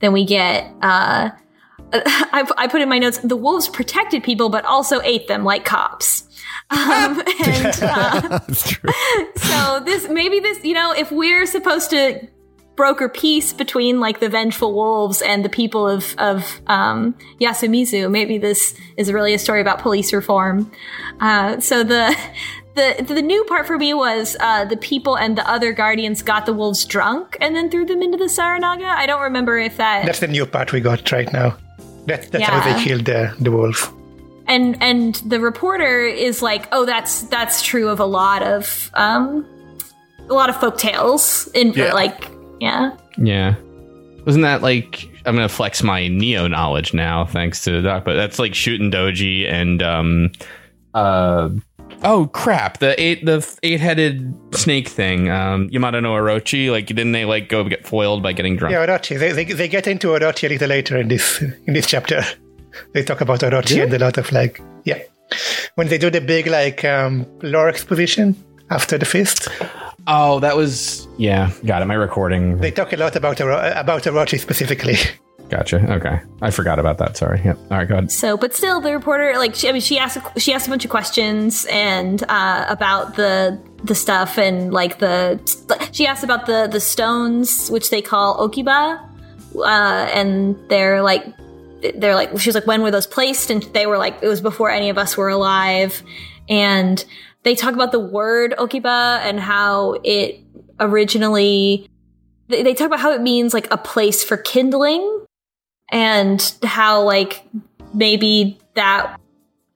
then 0.00 0.12
we 0.12 0.24
get 0.24 0.68
uh 0.82 1.30
I, 2.32 2.50
I 2.56 2.68
put 2.68 2.80
in 2.80 2.88
my 2.88 2.98
notes 2.98 3.18
the 3.18 3.36
wolves 3.36 3.68
protected 3.68 4.22
people 4.22 4.48
but 4.48 4.64
also 4.64 5.00
ate 5.02 5.28
them 5.28 5.44
like 5.44 5.64
cops 5.64 6.28
um, 6.70 7.22
and 7.44 7.82
uh, 7.82 8.28
That's 8.28 8.70
true. 8.70 8.90
so 9.36 9.80
this 9.84 10.08
maybe 10.08 10.40
this 10.40 10.64
you 10.64 10.74
know 10.74 10.92
if 10.92 11.12
we're 11.12 11.46
supposed 11.46 11.90
to 11.90 12.26
broker 12.76 13.08
peace 13.08 13.52
between 13.52 14.00
like 14.00 14.20
the 14.20 14.28
vengeful 14.28 14.72
wolves 14.72 15.20
and 15.20 15.44
the 15.44 15.48
people 15.48 15.86
of 15.86 16.14
of 16.18 16.60
um, 16.68 17.14
Yasumizu, 17.40 18.10
maybe 18.10 18.38
this 18.38 18.74
is 18.96 19.12
really 19.12 19.34
a 19.34 19.38
story 19.38 19.60
about 19.60 19.80
police 19.80 20.12
reform. 20.12 20.70
Uh, 21.20 21.60
so 21.60 21.82
the. 21.84 22.16
The, 22.74 23.04
the 23.06 23.20
new 23.20 23.44
part 23.44 23.66
for 23.66 23.76
me 23.76 23.92
was 23.92 24.34
uh, 24.40 24.64
the 24.64 24.78
people 24.78 25.18
and 25.18 25.36
the 25.36 25.46
other 25.46 25.74
guardians 25.74 26.22
got 26.22 26.46
the 26.46 26.54
wolves 26.54 26.86
drunk 26.86 27.36
and 27.38 27.54
then 27.54 27.70
threw 27.70 27.84
them 27.84 28.00
into 28.00 28.16
the 28.16 28.30
Saranaga. 28.30 28.86
I 28.86 29.04
don't 29.04 29.20
remember 29.20 29.58
if 29.58 29.76
that 29.76 30.06
That's 30.06 30.20
the 30.20 30.26
new 30.26 30.46
part 30.46 30.72
we 30.72 30.80
got 30.80 31.12
right 31.12 31.30
now. 31.34 31.58
That, 32.06 32.30
that's 32.32 32.44
how 32.44 32.60
they 32.76 32.82
killed 32.82 33.04
the, 33.04 33.34
the 33.40 33.50
wolf. 33.50 33.92
and 34.48 34.80
and 34.82 35.14
the 35.26 35.38
reporter 35.40 36.00
is 36.06 36.42
like, 36.42 36.66
oh, 36.72 36.84
that's 36.84 37.22
that's 37.24 37.62
true 37.62 37.88
of 37.88 38.00
a 38.00 38.04
lot 38.04 38.42
of 38.42 38.90
um, 38.94 39.46
a 40.28 40.34
lot 40.34 40.50
of 40.50 40.56
folk 40.60 40.78
tales 40.78 41.48
in 41.54 41.72
Yeah. 41.72 41.92
like 41.94 42.28
yeah. 42.60 42.96
yeah. 43.16 43.54
Wasn't 44.26 44.42
that 44.42 44.62
like 44.62 45.08
I'm 45.26 45.34
gonna 45.36 45.48
flex 45.48 45.82
my 45.82 46.08
Neo 46.08 46.46
knowledge 46.48 46.92
now, 46.94 47.24
thanks 47.24 47.62
to 47.64 47.70
the 47.72 47.82
doc, 47.82 48.04
but 48.04 48.14
that's 48.14 48.38
like 48.38 48.52
Shuten 48.52 48.92
Doji 48.92 49.48
and 49.50 49.82
um 49.82 50.32
uh 50.94 51.48
oh 52.02 52.26
crap, 52.32 52.78
the 52.78 53.00
eight 53.00 53.24
the 53.24 53.46
eight 53.62 53.80
headed 53.80 54.34
snake 54.54 54.88
thing, 54.88 55.30
um 55.30 55.68
Yamata 55.70 56.02
no 56.02 56.12
Orochi, 56.12 56.70
like 56.70 56.86
didn't 56.86 57.12
they 57.12 57.24
like 57.24 57.48
go 57.48 57.64
get 57.64 57.86
foiled 57.86 58.22
by 58.22 58.32
getting 58.32 58.56
drunk? 58.56 58.72
Yeah, 58.72 58.86
Orochi. 58.86 59.18
They, 59.18 59.32
they, 59.32 59.44
they 59.44 59.68
get 59.68 59.86
into 59.86 60.08
Orochi 60.08 60.44
a 60.44 60.48
little 60.48 60.68
later 60.68 60.98
in 60.98 61.08
this 61.08 61.40
in 61.42 61.74
this 61.74 61.86
chapter. 61.86 62.22
They 62.94 63.02
talk 63.02 63.20
about 63.20 63.40
Orochi 63.40 63.82
and 63.82 63.92
a 63.92 63.98
lot 63.98 64.16
of 64.16 64.32
like 64.32 64.58
yeah. 64.84 64.98
When 65.74 65.88
they 65.88 65.98
do 65.98 66.10
the 66.10 66.22
big 66.22 66.46
like 66.46 66.84
um, 66.86 67.26
lore 67.42 67.68
exposition 67.68 68.34
after 68.70 68.96
the 68.96 69.04
feast. 69.04 69.48
Oh, 70.06 70.40
that 70.40 70.56
was 70.56 71.06
yeah. 71.18 71.50
Got 71.66 71.82
it. 71.82 71.84
My 71.84 71.94
recording. 71.94 72.58
They 72.58 72.70
talk 72.70 72.92
a 72.94 72.96
lot 72.96 73.14
about 73.14 73.40
Oro- 73.42 73.72
about 73.76 74.04
Orochi 74.04 74.38
specifically. 74.38 74.96
Gotcha. 75.52 75.76
Okay, 75.96 76.18
I 76.40 76.50
forgot 76.50 76.78
about 76.78 76.96
that. 76.96 77.18
Sorry. 77.18 77.42
Yep. 77.44 77.58
All 77.70 77.76
right. 77.76 77.86
Go 77.86 77.96
ahead. 77.96 78.10
So, 78.10 78.38
but 78.38 78.54
still, 78.54 78.80
the 78.80 78.90
reporter, 78.90 79.34
like, 79.36 79.54
she, 79.54 79.68
I 79.68 79.72
mean, 79.72 79.82
she 79.82 79.98
asked, 79.98 80.40
she 80.40 80.54
asked 80.54 80.66
a 80.66 80.70
bunch 80.70 80.86
of 80.86 80.90
questions 80.90 81.66
and 81.66 82.24
uh, 82.26 82.64
about 82.70 83.16
the 83.16 83.60
the 83.84 83.94
stuff 83.94 84.38
and 84.38 84.72
like 84.72 84.98
the, 84.98 85.38
she 85.92 86.06
asked 86.06 86.24
about 86.24 86.46
the 86.46 86.68
the 86.72 86.80
stones, 86.80 87.68
which 87.68 87.90
they 87.90 88.00
call 88.00 88.48
okiba, 88.48 88.98
uh, 89.56 90.08
and 90.14 90.56
they're 90.70 91.02
like, 91.02 91.22
they're 91.96 92.14
like, 92.14 92.30
she 92.38 92.48
was 92.48 92.54
like, 92.54 92.66
when 92.66 92.80
were 92.80 92.90
those 92.90 93.06
placed? 93.06 93.50
And 93.50 93.62
they 93.74 93.84
were 93.84 93.98
like, 93.98 94.22
it 94.22 94.28
was 94.28 94.40
before 94.40 94.70
any 94.70 94.88
of 94.88 94.96
us 94.96 95.18
were 95.18 95.28
alive, 95.28 96.02
and 96.48 97.04
they 97.42 97.54
talk 97.54 97.74
about 97.74 97.92
the 97.92 98.00
word 98.00 98.54
okiba 98.56 99.18
and 99.18 99.38
how 99.38 100.00
it 100.02 100.40
originally, 100.80 101.90
they 102.48 102.72
talk 102.72 102.86
about 102.86 103.00
how 103.00 103.12
it 103.12 103.20
means 103.20 103.52
like 103.52 103.70
a 103.70 103.76
place 103.76 104.24
for 104.24 104.38
kindling 104.38 105.21
and 105.92 106.54
how 106.64 107.02
like 107.02 107.44
maybe 107.94 108.58
that 108.74 109.20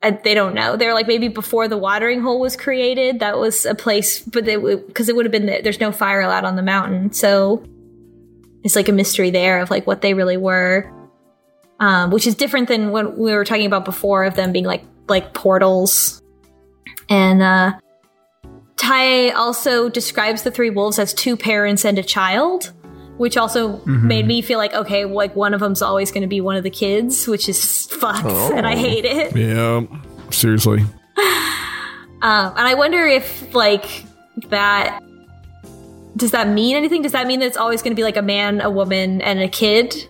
uh, 0.03 0.13
they 0.25 0.35
don't 0.35 0.55
know. 0.55 0.77
They're 0.77 0.95
like 0.95 1.07
maybe 1.07 1.29
before 1.29 1.69
the 1.69 1.77
watering 1.77 2.23
hole 2.23 2.41
was 2.41 2.57
created 2.57 3.21
that 3.21 3.39
was 3.39 3.67
a 3.67 3.75
place 3.75 4.21
but 4.21 4.45
because 4.45 5.09
it 5.09 5.15
would 5.15 5.27
have 5.27 5.33
been 5.33 5.47
there's 5.47 5.81
no 5.81 5.93
fire 5.93 6.23
allowed 6.23 6.45
on 6.45 6.57
the 6.57 6.63
mountain. 6.63 7.13
So 7.13 7.63
it's 8.65 8.75
like 8.75 8.89
a 8.89 8.93
mystery 8.93 9.31
there 9.31 9.61
of 9.61 9.71
like 9.71 9.87
what 9.87 10.01
they 10.01 10.15
really 10.15 10.37
were 10.37 10.93
um, 11.79 12.11
which 12.11 12.27
is 12.27 12.35
different 12.35 12.69
than 12.69 12.91
what 12.91 13.19
we 13.19 13.33
were 13.33 13.45
talking 13.45 13.67
about 13.67 13.85
before 13.85 14.25
of 14.25 14.35
them 14.35 14.51
being 14.51 14.65
like 14.65 14.83
like 15.09 15.35
portals. 15.35 16.23
And 17.09 17.43
uh 17.43 17.73
tai 18.77 19.31
also 19.31 19.89
describes 19.89 20.43
the 20.43 20.51
three 20.51 20.71
wolves 20.71 20.99
as 20.99 21.15
two 21.15 21.37
parents 21.37 21.85
and 21.85 21.99
a 21.99 22.03
child 22.03 22.73
which 23.19 23.37
also 23.37 23.79
made 23.87 24.27
me 24.27 24.43
feel 24.43 24.59
like 24.59 24.75
okay 24.75 25.05
like 25.05 25.35
one 25.37 25.55
of 25.55 25.61
them's 25.61 25.81
always 25.83 26.11
going 26.11 26.23
to 26.23 26.29
be 26.29 26.41
one 26.41 26.57
of 26.57 26.63
the 26.63 26.71
kids 26.71 27.27
which 27.27 27.49
is 27.49 27.87
fucked 27.87 28.25
and 28.53 28.67
i 28.67 28.77
hate 28.77 29.05
it 29.05 29.35
Yeah. 29.37 29.83
Seriously. 30.31 30.81
um, 32.23 32.53
and 32.57 32.67
i 32.67 32.75
wonder 32.75 33.07
if 33.07 33.55
like 33.55 34.05
that 34.49 35.01
does 36.17 36.31
that 36.33 36.49
mean 36.49 36.77
anything 36.77 37.03
does 37.03 37.13
that 37.13 37.27
mean 37.27 37.41
that 37.41 37.47
it's 37.47 37.57
always 37.57 37.83
going 37.83 37.93
to 37.93 37.97
be 37.97 38.03
like 38.05 38.17
a 38.17 38.23
man 38.23 38.61
a 38.61 38.71
woman 38.71 39.21
and 39.23 39.41
a 39.41 39.49
kid 39.49 40.09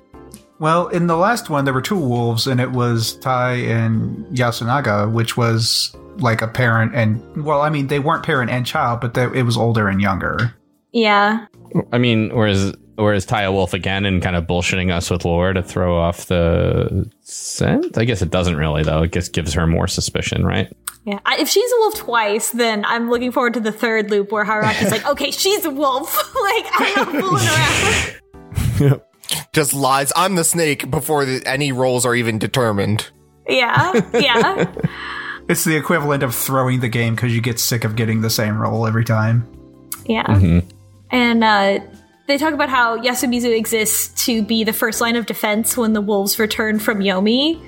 Well, 0.58 0.88
in 0.88 1.06
the 1.06 1.16
last 1.18 1.50
one, 1.50 1.66
there 1.66 1.74
were 1.74 1.82
two 1.82 1.98
wolves, 1.98 2.46
and 2.46 2.60
it 2.62 2.70
was 2.72 3.18
Tai 3.20 3.56
and 3.68 4.24
Yasunaga, 4.34 5.12
which 5.12 5.36
was 5.36 5.94
like 6.18 6.40
a 6.40 6.48
parent 6.48 6.94
and 6.94 7.20
well, 7.44 7.60
I 7.60 7.68
mean, 7.68 7.88
they 7.88 7.98
weren't 7.98 8.24
parent 8.24 8.50
and 8.50 8.64
child, 8.64 9.02
but 9.02 9.12
they, 9.12 9.24
it 9.38 9.42
was 9.44 9.58
older 9.58 9.86
and 9.88 10.00
younger. 10.00 10.54
yeah 10.92 11.44
I 11.92 11.98
mean, 11.98 12.30
whereas 12.34 12.72
whereas 12.96 13.24
Taya 13.24 13.52
Wolf 13.52 13.72
again 13.72 14.04
and 14.04 14.22
kind 14.22 14.36
of 14.36 14.44
bullshitting 14.46 14.92
us 14.92 15.10
with 15.10 15.24
lore 15.24 15.52
to 15.52 15.62
throw 15.62 15.98
off 15.98 16.26
the 16.26 17.10
scent. 17.22 17.96
I 17.96 18.04
guess 18.04 18.22
it 18.22 18.30
doesn't 18.30 18.56
really 18.56 18.82
though. 18.82 19.02
It 19.04 19.12
just 19.12 19.32
gives 19.32 19.52
her 19.54 19.66
more 19.66 19.86
suspicion, 19.86 20.44
right? 20.44 20.70
yeah 21.04 21.20
I, 21.24 21.38
if 21.38 21.48
she's 21.48 21.70
a 21.70 21.76
wolf 21.78 21.94
twice 21.94 22.50
then 22.50 22.84
i'm 22.84 23.08
looking 23.08 23.30
forward 23.30 23.54
to 23.54 23.60
the 23.60 23.70
third 23.70 24.10
loop 24.10 24.32
where 24.32 24.44
Haruaki's 24.44 24.90
like 24.96 25.06
okay 25.06 25.30
she's 25.30 25.64
a 25.64 25.70
wolf 25.70 26.12
like 26.42 26.66
i'm 26.80 26.94
not 26.96 27.22
fooling 28.80 28.90
around 28.90 29.00
Just 29.52 29.72
lies. 29.72 30.12
I'm 30.14 30.34
the 30.34 30.44
snake 30.44 30.90
before 30.90 31.24
the, 31.24 31.42
any 31.46 31.72
roles 31.72 32.04
are 32.04 32.14
even 32.14 32.38
determined. 32.38 33.08
yeah 33.48 33.92
yeah 34.14 34.72
It's 35.48 35.64
the 35.64 35.76
equivalent 35.76 36.22
of 36.24 36.34
throwing 36.34 36.80
the 36.80 36.88
game 36.88 37.14
because 37.14 37.32
you 37.34 37.40
get 37.40 37.58
sick 37.60 37.84
of 37.84 37.94
getting 37.96 38.20
the 38.20 38.30
same 38.30 38.60
roll 38.60 38.86
every 38.86 39.04
time. 39.04 39.46
Yeah. 40.04 40.60
And 41.10 41.44
uh, 41.44 41.78
they 42.26 42.38
talk 42.38 42.52
about 42.52 42.68
how 42.68 42.98
Yasumizu 42.98 43.56
exists 43.56 44.24
to 44.26 44.42
be 44.42 44.64
the 44.64 44.72
first 44.72 45.00
line 45.00 45.16
of 45.16 45.26
defense 45.26 45.76
when 45.76 45.92
the 45.92 46.00
wolves 46.00 46.38
return 46.38 46.78
from 46.78 46.98
Yomi. 46.98 47.60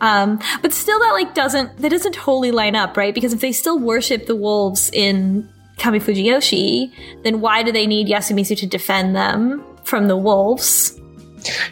Um, 0.00 0.40
but 0.62 0.72
still, 0.72 0.98
that 0.98 1.12
like 1.12 1.34
doesn't 1.34 1.76
that 1.78 1.90
doesn't 1.90 2.14
totally 2.14 2.50
line 2.50 2.74
up, 2.74 2.96
right? 2.96 3.14
Because 3.14 3.32
if 3.32 3.40
they 3.40 3.52
still 3.52 3.78
worship 3.78 4.26
the 4.26 4.36
wolves 4.36 4.90
in 4.92 5.48
Kami 5.78 6.00
Fujiyoshi, 6.00 6.92
then 7.22 7.40
why 7.40 7.62
do 7.62 7.72
they 7.72 7.86
need 7.86 8.08
Yasumizu 8.08 8.56
to 8.58 8.66
defend 8.66 9.14
them 9.14 9.64
from 9.84 10.08
the 10.08 10.16
wolves? 10.16 10.98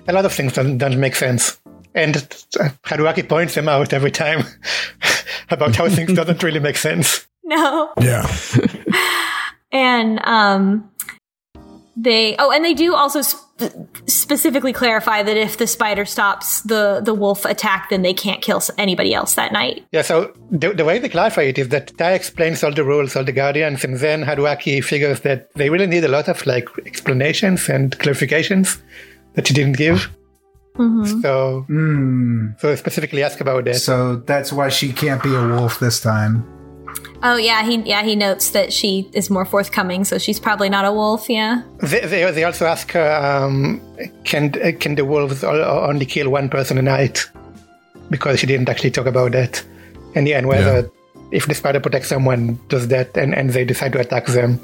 A 0.07 0.13
lot 0.13 0.25
of 0.25 0.33
things 0.33 0.55
don't, 0.55 0.79
don't 0.79 0.99
make 0.99 1.15
sense. 1.15 1.59
And 1.95 2.17
uh, 2.17 2.71
Haruaki 2.85 3.29
points 3.29 3.55
them 3.55 3.69
out 3.69 3.93
every 3.93 4.11
time 4.11 4.45
about 5.51 5.77
how 5.77 5.89
things 5.89 6.13
doesn't 6.15 6.43
really 6.43 6.61
make 6.61 6.77
sense. 6.77 7.27
No. 7.45 7.93
Yeah. 8.01 8.31
and 9.73 10.21
um 10.25 10.91
they 11.99 12.37
oh 12.39 12.53
and 12.53 12.65
they 12.65 12.75
do 12.75 12.95
also 12.95 13.21
sp- 13.27 13.43
specifically 14.07 14.73
clarify 14.73 15.23
that 15.23 15.37
if 15.37 15.59
the 15.59 15.67
spider 15.67 16.05
stops 16.05 16.63
the 16.63 17.01
the 17.05 17.13
wolf 17.13 17.45
attack 17.45 17.91
then 17.91 18.03
they 18.03 18.15
can't 18.15 18.41
kill 18.41 18.63
anybody 18.79 19.13
else 19.13 19.35
that 19.35 19.53
night 19.53 19.85
Yeah, 19.93 20.03
so 20.03 20.33
the, 20.51 20.73
the 20.73 20.85
way 20.85 20.99
they 20.99 21.09
clarify 21.09 21.43
it 21.43 21.59
is 21.59 21.69
that 21.71 21.97
Tai 21.99 22.13
explains 22.13 22.63
all 22.63 22.73
the 22.73 22.85
rules, 22.85 23.17
all 23.17 23.25
the 23.25 23.33
guardians, 23.33 23.85
and 23.85 23.97
then 23.97 24.25
Haruaki 24.25 24.83
figures 24.83 25.21
that 25.21 25.53
they 25.55 25.71
really 25.71 25.87
need 25.87 26.05
a 26.05 26.09
lot 26.09 26.29
of 26.29 26.47
like 26.47 26.69
explanations 26.87 27.69
and 27.69 27.99
clarifications 27.99 28.81
that 29.35 29.47
she 29.47 29.55
didn't 29.55 29.77
give. 29.77 30.09
Mm-hmm. 30.77 31.21
So, 31.21 31.65
hmm. 31.67 32.47
so 32.59 32.75
specifically 32.77 33.25
ask 33.25 33.41
about 33.41 33.65
that. 33.65 33.77
So 33.77 34.17
that's 34.17 34.53
why 34.53 34.69
she 34.69 34.93
can't 34.93 35.23
be 35.23 35.35
a 35.35 35.49
wolf 35.49 35.81
this 35.81 36.01
time. 36.01 36.58
Oh 37.23 37.37
yeah 37.37 37.65
he 37.65 37.77
yeah 37.83 38.03
he 38.05 38.15
notes 38.17 38.51
that 38.51 38.73
she 38.73 39.09
is 39.13 39.29
more 39.31 39.45
forthcoming 39.45 40.05
so 40.05 40.19
she's 40.19 40.39
probably 40.39 40.69
not 40.69 40.85
a 40.85 40.93
wolf 40.93 41.29
yeah 41.29 41.63
They, 41.81 42.01
they, 42.01 42.31
they 42.31 42.45
also 42.45 42.65
ask 42.67 42.93
her, 42.93 43.11
um, 43.17 43.81
can 44.25 44.53
can 44.79 44.95
the 44.95 45.05
wolves 45.05 45.43
o- 45.43 45.51
o- 45.51 45.87
only 45.89 46.07
kill 46.07 46.31
one 46.31 46.49
person 46.49 46.79
a 46.79 46.83
night? 46.83 47.27
Because 48.11 48.39
she 48.41 48.47
didn't 48.47 48.69
actually 48.69 48.91
talk 48.93 49.07
about 49.07 49.33
that. 49.33 49.63
And 50.15 50.27
yeah, 50.29 50.39
and 50.39 50.47
whether 50.47 50.89
if 51.33 51.47
the 51.47 51.55
spider 51.55 51.81
protects 51.81 52.09
someone, 52.09 52.59
does 52.69 52.89
that, 52.89 53.15
and, 53.17 53.35
and 53.35 53.51
they 53.51 53.65
decide 53.65 53.93
to 53.93 54.01
attack 54.01 54.27
them, 54.27 54.59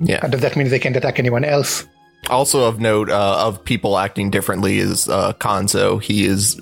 Yeah. 0.00 0.20
uh, 0.22 0.28
does 0.28 0.40
that 0.42 0.56
mean 0.56 0.68
they 0.68 0.78
can't 0.78 0.96
attack 0.96 1.18
anyone 1.18 1.44
else? 1.44 1.86
Also 2.28 2.64
of 2.68 2.80
note 2.80 3.08
uh, 3.08 3.46
of 3.46 3.64
people 3.64 3.96
acting 3.96 4.30
differently 4.30 4.78
is 4.78 5.08
uh, 5.08 5.32
Kanzo. 5.34 6.02
He 6.02 6.26
is 6.26 6.54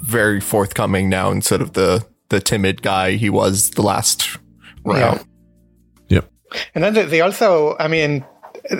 very 0.00 0.40
forthcoming 0.40 1.08
now 1.08 1.30
instead 1.30 1.60
of 1.60 1.74
the 1.74 2.04
the 2.30 2.40
timid 2.40 2.82
guy 2.82 3.12
he 3.12 3.28
was 3.30 3.70
the 3.70 3.82
last 3.82 4.38
round. 4.84 5.24
Yep. 6.08 6.30
And 6.74 6.82
then 6.82 6.94
they- 6.94 7.04
they 7.06 7.20
also, 7.20 7.76
I 7.78 7.86
mean, 7.86 8.24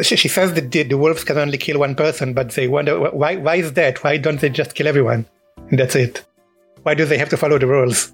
she, 0.02 0.16
she 0.16 0.28
says 0.28 0.54
that 0.54 0.73
the, 0.73 0.83
the 0.83 0.97
wolves 0.99 1.23
can 1.25 1.38
only 1.38 1.57
kill 1.59 1.78
one 1.78 1.95
person, 1.95 2.35
but 2.35 2.50
they 2.52 2.66
wonder 2.69 2.99
why. 2.99 3.37
Why 3.37 3.57
is 3.57 3.73
that? 3.75 4.02
Why 4.02 4.16
don't 4.16 4.40
they 4.40 4.49
just 4.50 4.75
kill 4.75 4.88
everyone? 4.88 5.26
And 5.71 5.78
that's 5.78 5.95
it. 5.95 6.25
Why 6.83 6.95
do 6.95 7.04
they 7.04 7.19
have 7.19 7.28
to 7.30 7.37
follow 7.37 7.59
the 7.59 7.66
rules? 7.66 8.12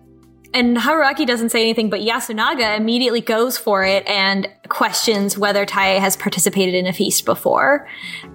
and 0.55 0.77
Haruaki 0.77 1.27
doesn't 1.27 1.51
say 1.51 1.61
anything 1.61 1.91
but 1.91 2.01
Yasunaga 2.01 2.77
immediately 2.79 3.21
goes 3.21 3.59
for 3.59 3.85
it 3.85 4.07
and 4.07 4.49
questions 4.69 5.37
whether 5.37 5.67
Tai 5.67 5.99
has 5.99 6.17
participated 6.17 6.75
in 6.75 6.87
a 6.87 6.93
feast 6.93 7.25
before 7.27 7.87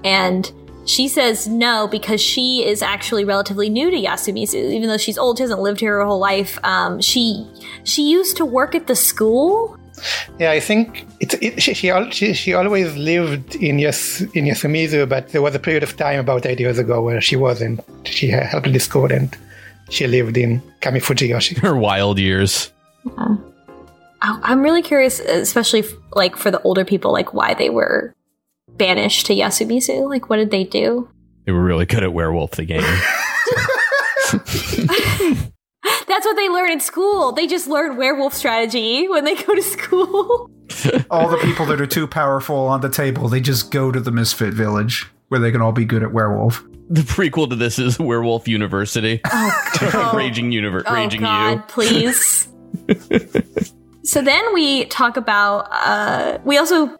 and 0.03 0.51
she 0.85 1.07
says 1.07 1.47
no 1.47 1.87
because 1.87 2.19
she 2.21 2.65
is 2.65 2.81
actually 2.81 3.23
relatively 3.23 3.69
new 3.69 3.91
to 3.91 3.97
Yasumizu 3.97 4.55
even 4.73 4.87
though 4.89 4.97
she's 4.97 5.17
old 5.17 5.37
she 5.37 5.43
hasn't 5.43 5.61
lived 5.61 5.79
here 5.79 5.97
her 5.97 6.05
whole 6.05 6.19
life 6.19 6.57
um, 6.63 6.99
she 7.01 7.47
she 7.83 8.09
used 8.09 8.37
to 8.37 8.45
work 8.45 8.73
at 8.75 8.87
the 8.87 8.95
school 8.95 9.77
Yeah, 10.39 10.51
I 10.51 10.59
think 10.59 11.05
it's 11.19 11.35
it, 11.35 11.61
she, 11.61 11.73
she, 11.75 11.91
she 12.11 12.33
she 12.33 12.53
always 12.53 12.95
lived 12.97 13.55
in 13.55 13.77
Yas 13.77 14.21
in 14.33 14.45
Yasumizu, 14.45 15.07
but 15.07 15.29
there 15.29 15.43
was 15.43 15.53
a 15.53 15.59
period 15.59 15.83
of 15.83 15.95
time 15.95 16.19
about 16.19 16.45
eight 16.45 16.59
years 16.59 16.79
ago 16.79 17.03
where 17.03 17.21
she 17.21 17.35
wasn't. 17.35 17.81
She 18.05 18.27
had 18.33 18.43
helped 18.49 18.71
the 18.73 18.79
school 18.79 19.11
and 19.11 19.29
she 19.91 20.07
lived 20.07 20.37
in 20.37 20.61
Kami 20.81 20.99
Fujiyoshi. 20.99 21.57
Her 21.59 21.75
wild 21.75 22.17
years. 22.17 22.71
I- 24.21 24.39
I'm 24.43 24.61
really 24.61 24.81
curious 24.81 25.19
especially 25.19 25.83
like 26.13 26.35
for 26.35 26.49
the 26.51 26.61
older 26.61 26.85
people 26.85 27.11
like 27.11 27.33
why 27.33 27.53
they 27.53 27.69
were 27.69 28.13
banished 28.81 29.27
to 29.27 29.35
Yasumizu 29.35 30.09
like 30.09 30.27
what 30.29 30.37
did 30.37 30.49
they 30.49 30.63
do 30.63 31.07
They 31.45 31.51
were 31.51 31.63
really 31.63 31.85
good 31.85 32.01
at 32.03 32.13
Werewolf 32.13 32.51
the 32.51 32.65
game. 32.65 32.81
That's 36.07 36.25
what 36.25 36.35
they 36.35 36.49
learn 36.49 36.71
in 36.71 36.79
school. 36.79 37.31
They 37.31 37.47
just 37.47 37.67
learn 37.67 37.97
werewolf 37.97 38.33
strategy 38.33 39.07
when 39.07 39.23
they 39.25 39.35
go 39.35 39.55
to 39.55 39.61
school. 39.61 40.49
All 41.09 41.29
the 41.29 41.37
people 41.37 41.65
that 41.67 41.79
are 41.81 41.87
too 41.87 42.07
powerful 42.07 42.55
on 42.55 42.81
the 42.81 42.89
table, 42.89 43.27
they 43.29 43.39
just 43.39 43.71
go 43.71 43.91
to 43.91 43.99
the 43.99 44.11
Misfit 44.11 44.53
Village 44.53 45.07
where 45.29 45.39
they 45.39 45.51
can 45.51 45.61
all 45.61 45.71
be 45.71 45.85
good 45.85 46.03
at 46.03 46.11
werewolf. 46.11 46.61
the 46.89 47.01
prequel 47.01 47.49
to 47.49 47.55
this 47.55 47.79
is 47.79 47.97
Werewolf 47.99 48.47
University. 48.47 49.21
Oh, 49.31 50.11
raging 50.13 50.51
Universe. 50.51 50.83
oh 50.87 50.93
Raging 50.93 51.21
God, 51.21 51.57
You. 51.57 51.63
please. 51.69 52.47
so 54.03 54.21
then 54.21 54.53
we 54.53 54.85
talk 54.85 55.15
about. 55.17 55.67
Uh, 55.71 56.39
we 56.43 56.57
also 56.57 56.97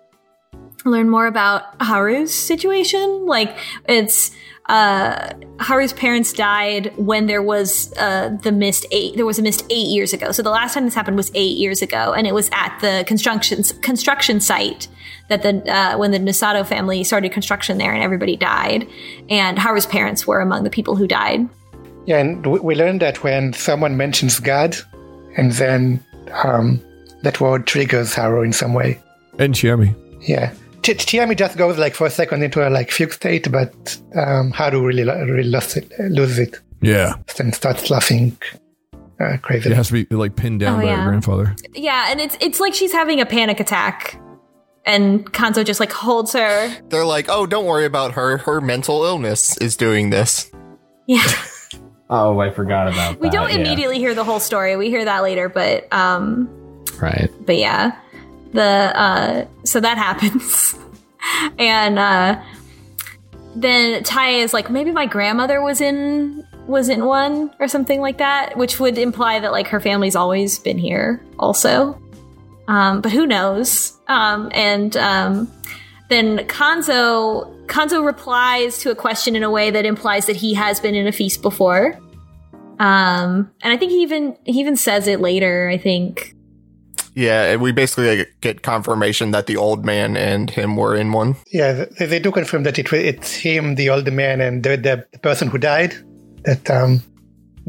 learn 0.85 1.09
more 1.09 1.27
about 1.27 1.81
Haru's 1.81 2.33
situation. 2.33 3.25
Like 3.25 3.55
it's 3.87 4.31
uh, 4.67 5.33
Haru's 5.59 5.91
parents 5.91 6.31
died 6.33 6.93
when 6.95 7.25
there 7.25 7.41
was 7.41 7.93
uh, 7.97 8.29
the 8.41 8.51
mist 8.51 8.85
eight. 8.91 9.15
There 9.15 9.25
was 9.25 9.39
a 9.39 9.41
mist 9.41 9.65
eight 9.69 9.87
years 9.87 10.13
ago. 10.13 10.31
So 10.31 10.41
the 10.41 10.49
last 10.49 10.73
time 10.73 10.85
this 10.85 10.93
happened 10.93 11.17
was 11.17 11.31
eight 11.35 11.57
years 11.57 11.81
ago, 11.81 12.13
and 12.13 12.25
it 12.25 12.33
was 12.33 12.49
at 12.53 12.77
the 12.79 13.03
construction 13.07 13.63
construction 13.81 14.39
site 14.39 14.87
that 15.29 15.43
the 15.43 15.69
uh, 15.69 15.97
when 15.97 16.11
the 16.11 16.19
Nisato 16.19 16.65
family 16.65 17.03
started 17.03 17.31
construction 17.31 17.77
there, 17.79 17.93
and 17.93 18.01
everybody 18.01 18.37
died. 18.37 18.87
And 19.29 19.59
Haru's 19.59 19.85
parents 19.85 20.25
were 20.25 20.39
among 20.39 20.63
the 20.63 20.69
people 20.69 20.95
who 20.95 21.07
died. 21.07 21.49
Yeah, 22.05 22.19
and 22.19 22.45
we 22.45 22.59
we 22.59 22.75
learned 22.75 23.01
that 23.01 23.23
when 23.23 23.53
someone 23.53 23.97
mentions 23.97 24.39
God, 24.39 24.77
and 25.35 25.51
then 25.53 26.03
um, 26.43 26.81
that 27.23 27.41
word 27.41 27.67
triggers 27.67 28.13
Haru 28.13 28.43
in 28.43 28.53
some 28.53 28.73
way. 28.73 28.99
And 29.37 29.53
Chiami. 29.53 29.95
Yeah. 30.21 30.53
Ch- 30.83 30.97
Chiami 31.05 31.37
just 31.37 31.57
goes 31.57 31.77
like 31.77 31.93
for 31.95 32.07
a 32.07 32.09
second 32.09 32.43
into 32.43 32.67
a 32.67 32.69
like 32.69 32.91
fugue 32.91 33.13
state, 33.13 33.51
but 33.51 33.97
um, 34.15 34.51
Haru 34.51 34.81
really 34.85 35.03
really 35.03 35.43
lost 35.43 35.77
it, 35.77 35.91
loses 35.99 36.39
it, 36.39 36.59
Yeah. 36.81 37.15
and 37.39 37.53
starts 37.53 37.89
laughing 37.89 38.37
uh, 39.19 39.37
crazy. 39.41 39.69
It 39.69 39.75
has 39.75 39.89
to 39.89 40.03
be 40.05 40.15
like 40.15 40.35
pinned 40.35 40.59
down 40.61 40.79
Oh, 40.79 40.81
by 40.81 40.87
yeah. 40.87 41.03
her 41.03 41.09
grandfather. 41.09 41.55
Yeah, 41.73 42.07
and 42.09 42.19
it's 42.19 42.35
it's 42.41 42.59
like 42.59 42.73
she's 42.73 42.91
having 42.91 43.21
a 43.21 43.25
panic 43.25 43.59
attack, 43.59 44.19
and 44.85 45.31
Kanzo 45.31 45.63
just 45.63 45.79
like 45.79 45.91
holds 45.91 46.33
her. 46.33 46.75
They're 46.89 47.05
like, 47.05 47.27
oh, 47.29 47.45
don't 47.45 47.65
worry 47.65 47.85
about 47.85 48.13
her. 48.13 48.37
Her 48.37 48.59
mental 48.61 49.03
illness 49.03 49.57
is 49.57 49.75
doing 49.77 50.09
this. 50.09 50.51
Yeah, 51.07 51.23
Oh, 52.09 52.39
I 52.39 52.49
forgot 52.49 52.87
about 52.87 53.19
we 53.19 53.29
that. 53.29 53.33
don't 53.33 53.49
yeah. 53.51 53.57
immediately 53.57 53.97
hear 53.99 54.13
the 54.15 54.23
whole 54.23 54.39
story. 54.39 54.75
We 54.75 54.89
hear 54.89 55.05
that 55.05 55.21
later, 55.21 55.47
but 55.47 55.91
um, 55.93 56.49
Right. 56.99 57.29
but 57.45 57.57
yeah, 57.57 57.97
the 58.51 58.61
uh, 58.61 59.45
so 59.63 59.79
that 59.79 59.97
happens, 60.07 60.75
and 61.57 61.99
uh, 61.99 62.41
then 63.55 64.03
Tai 64.03 64.29
is 64.29 64.53
like, 64.53 64.69
maybe 64.69 64.91
my 64.91 65.05
grandmother 65.05 65.61
was 65.61 65.81
in 65.81 66.45
was 66.67 66.89
in 66.89 67.05
one 67.05 67.53
or 67.59 67.67
something 67.67 68.01
like 68.01 68.19
that, 68.19 68.57
which 68.57 68.79
would 68.79 68.97
imply 68.97 69.39
that 69.39 69.51
like 69.51 69.67
her 69.67 69.79
family's 69.79 70.15
always 70.15 70.59
been 70.59 70.77
here 70.77 71.23
also. 71.39 71.99
Um, 72.67 73.01
but 73.01 73.11
who 73.11 73.25
knows? 73.27 73.99
Um, 74.07 74.49
and 74.53 74.95
um, 74.95 75.51
then 76.09 76.39
Kanzo 76.47 77.65
Kanzo 77.65 78.05
replies 78.05 78.79
to 78.79 78.91
a 78.91 78.95
question 78.95 79.35
in 79.35 79.43
a 79.43 79.49
way 79.49 79.71
that 79.71 79.85
implies 79.85 80.25
that 80.27 80.35
he 80.35 80.53
has 80.53 80.79
been 80.79 80.95
in 80.95 81.07
a 81.07 81.11
feast 81.11 81.41
before. 81.41 81.97
Um, 82.79 83.51
and 83.61 83.73
I 83.73 83.77
think 83.77 83.91
he 83.91 84.01
even 84.01 84.37
he 84.45 84.59
even 84.59 84.75
says 84.75 85.07
it 85.07 85.19
later. 85.19 85.69
I 85.69 85.77
think 85.77 86.35
Yeah, 87.13 87.57
we 87.57 87.71
basically 87.71 88.25
get 88.39 88.61
confirmation 88.61 89.31
that 89.31 89.47
the 89.47 89.57
old 89.57 89.83
man 89.85 90.15
and 90.15 90.49
him 90.49 90.77
were 90.77 90.95
in 90.95 91.11
one. 91.11 91.35
Yeah, 91.51 91.85
they, 91.99 92.05
they 92.05 92.19
do 92.19 92.31
confirm 92.31 92.63
that 92.63 92.79
it, 92.79 92.91
it's 92.93 93.33
him, 93.33 93.75
the 93.75 93.89
old 93.89 94.11
man, 94.11 94.39
and 94.39 94.63
the, 94.63 94.77
the, 94.77 95.05
the 95.11 95.19
person 95.19 95.49
who 95.49 95.57
died. 95.57 95.93
That 96.43 96.69
um, 96.71 97.03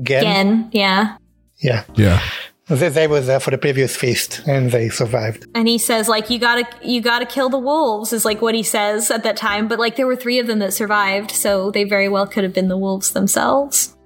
Gen. 0.02 0.22
again, 0.22 0.70
yeah. 0.72 1.16
Yeah, 1.58 1.84
Yeah. 1.94 2.20
they, 2.68 2.88
they 2.88 3.06
were 3.06 3.20
there 3.20 3.40
for 3.40 3.50
the 3.50 3.58
previous 3.58 3.94
feast, 3.96 4.42
and 4.46 4.70
they 4.70 4.88
survived. 4.88 5.46
And 5.54 5.68
he 5.68 5.78
says 5.78 6.08
like 6.08 6.30
you 6.30 6.38
gotta 6.38 6.64
you 6.82 7.00
gotta 7.00 7.26
kill 7.26 7.48
the 7.48 7.58
wolves 7.58 8.12
is 8.12 8.24
like 8.24 8.40
what 8.40 8.54
he 8.54 8.62
says 8.62 9.10
at 9.10 9.22
that 9.24 9.36
time. 9.36 9.68
But 9.68 9.78
like 9.78 9.96
there 9.96 10.06
were 10.06 10.16
three 10.16 10.38
of 10.38 10.46
them 10.46 10.58
that 10.60 10.72
survived, 10.72 11.30
so 11.30 11.70
they 11.70 11.84
very 11.84 12.08
well 12.08 12.26
could 12.26 12.44
have 12.44 12.54
been 12.54 12.68
the 12.68 12.78
wolves 12.78 13.10
themselves. 13.12 13.96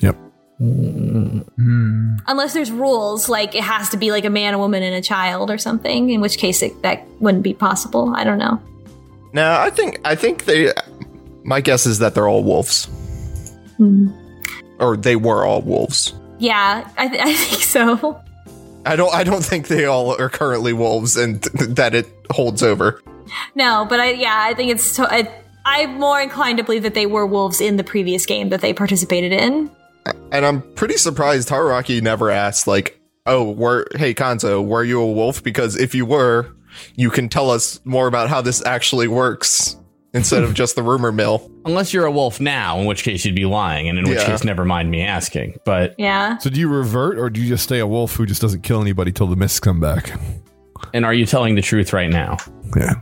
Yep. 0.00 0.16
Mm. 0.60 2.20
Unless 2.26 2.52
there's 2.52 2.70
rules, 2.70 3.28
like 3.28 3.54
it 3.54 3.62
has 3.62 3.88
to 3.90 3.96
be 3.96 4.10
like 4.10 4.24
a 4.24 4.30
man, 4.30 4.52
a 4.52 4.58
woman, 4.58 4.82
and 4.82 4.94
a 4.94 5.00
child 5.00 5.50
or 5.50 5.56
something, 5.56 6.10
in 6.10 6.20
which 6.20 6.36
case 6.36 6.62
it, 6.62 6.82
that 6.82 7.06
wouldn't 7.18 7.42
be 7.42 7.54
possible. 7.54 8.12
I 8.14 8.24
don't 8.24 8.38
know. 8.38 8.60
No, 9.32 9.58
I 9.58 9.70
think 9.70 10.00
I 10.04 10.14
think 10.14 10.44
they. 10.44 10.72
My 11.44 11.62
guess 11.62 11.86
is 11.86 12.00
that 12.00 12.14
they're 12.14 12.28
all 12.28 12.44
wolves, 12.44 12.86
hmm. 13.78 14.08
or 14.78 14.96
they 14.96 15.16
were 15.16 15.46
all 15.46 15.62
wolves. 15.62 16.12
Yeah, 16.38 16.88
I, 16.98 17.08
th- 17.08 17.22
I 17.24 17.34
think 17.34 17.62
so. 17.62 18.20
I 18.84 18.96
don't. 18.96 19.14
I 19.14 19.24
don't 19.24 19.44
think 19.44 19.68
they 19.68 19.86
all 19.86 20.20
are 20.20 20.28
currently 20.28 20.74
wolves, 20.74 21.16
and 21.16 21.40
that 21.54 21.94
it 21.94 22.06
holds 22.30 22.62
over. 22.62 23.00
No, 23.54 23.86
but 23.88 23.98
I 24.00 24.10
yeah, 24.12 24.36
I 24.36 24.52
think 24.52 24.72
it's. 24.72 24.96
To- 24.96 25.10
I, 25.10 25.32
I'm 25.64 25.94
more 25.94 26.20
inclined 26.20 26.58
to 26.58 26.64
believe 26.64 26.82
that 26.82 26.94
they 26.94 27.06
were 27.06 27.24
wolves 27.24 27.60
in 27.60 27.76
the 27.76 27.84
previous 27.84 28.26
game 28.26 28.50
that 28.50 28.60
they 28.60 28.74
participated 28.74 29.32
in. 29.32 29.70
And 30.32 30.46
I'm 30.46 30.62
pretty 30.74 30.96
surprised 30.96 31.48
Haruaki 31.48 32.00
never 32.02 32.30
asked, 32.30 32.66
like, 32.66 33.00
"Oh, 33.26 33.50
were 33.50 33.86
hey 33.96 34.14
Kanzo, 34.14 34.64
were 34.64 34.84
you 34.84 35.00
a 35.00 35.12
wolf?" 35.12 35.42
Because 35.42 35.76
if 35.76 35.94
you 35.94 36.06
were, 36.06 36.48
you 36.96 37.10
can 37.10 37.28
tell 37.28 37.50
us 37.50 37.80
more 37.84 38.06
about 38.06 38.28
how 38.28 38.40
this 38.40 38.64
actually 38.64 39.08
works 39.08 39.76
instead 40.14 40.42
of 40.42 40.54
just 40.54 40.74
the 40.76 40.82
rumor 40.82 41.12
mill. 41.12 41.50
Unless 41.64 41.92
you're 41.94 42.04
a 42.06 42.10
wolf 42.10 42.40
now, 42.40 42.78
in 42.80 42.86
which 42.86 43.02
case 43.04 43.24
you'd 43.24 43.34
be 43.34 43.44
lying, 43.44 43.88
and 43.88 43.98
in 43.98 44.04
which 44.08 44.18
Yeah. 44.18 44.26
case, 44.26 44.42
never 44.44 44.64
mind 44.64 44.90
me 44.90 45.02
asking. 45.02 45.58
But 45.64 45.94
Yeah. 45.98 46.38
So 46.38 46.50
do 46.50 46.58
you 46.58 46.68
revert 46.68 47.18
or 47.18 47.30
do 47.30 47.40
you 47.40 47.48
just 47.48 47.64
stay 47.64 47.78
a 47.78 47.86
wolf 47.86 48.16
who 48.16 48.26
just 48.26 48.40
doesn't 48.42 48.62
kill 48.62 48.80
anybody 48.80 49.12
till 49.12 49.26
the 49.28 49.36
mists 49.36 49.60
come 49.60 49.78
back? 49.80 50.12
and 50.94 51.04
are 51.04 51.14
you 51.14 51.26
telling 51.26 51.54
the 51.54 51.62
truth 51.62 51.92
right 51.92 52.10
now? 52.10 52.36
Yeah. 52.76 52.94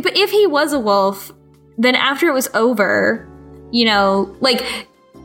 But 0.00 0.16
if 0.16 0.30
he 0.30 0.46
was 0.46 0.72
a 0.72 0.78
wolf, 0.78 1.32
then 1.78 1.94
after 1.96 2.28
it 2.28 2.32
was 2.34 2.48
over, 2.54 3.26
you 3.72 3.84
know, 3.86 4.32
like 4.40 4.62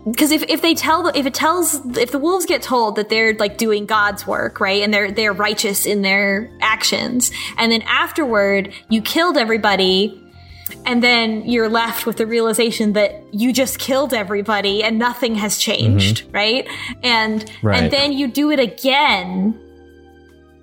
because 0.05 0.31
if, 0.31 0.43
if 0.43 0.61
they 0.61 0.75
tell 0.75 1.07
if 1.07 1.25
it 1.25 1.33
tells 1.33 1.75
if 1.97 2.11
the 2.11 2.19
wolves 2.19 2.45
get 2.45 2.61
told 2.61 2.95
that 2.97 3.09
they're 3.09 3.33
like 3.35 3.57
doing 3.57 3.85
God's 3.85 4.27
work, 4.27 4.59
right, 4.59 4.81
and 4.81 4.93
they're 4.93 5.11
they're 5.11 5.33
righteous 5.33 5.85
in 5.85 6.01
their 6.01 6.51
actions, 6.61 7.31
and 7.57 7.71
then 7.71 7.81
afterward 7.83 8.73
you 8.89 9.01
killed 9.01 9.37
everybody, 9.37 10.21
and 10.85 11.01
then 11.01 11.47
you're 11.49 11.69
left 11.69 12.05
with 12.05 12.17
the 12.17 12.27
realization 12.27 12.93
that 12.93 13.23
you 13.33 13.53
just 13.53 13.79
killed 13.79 14.13
everybody 14.13 14.83
and 14.83 14.99
nothing 14.99 15.35
has 15.35 15.57
changed, 15.57 16.23
mm-hmm. 16.23 16.31
right? 16.31 16.67
And 17.01 17.49
Right. 17.61 17.83
and 17.83 17.91
then 17.91 18.13
you 18.13 18.27
do 18.27 18.51
it 18.51 18.59
again 18.59 19.59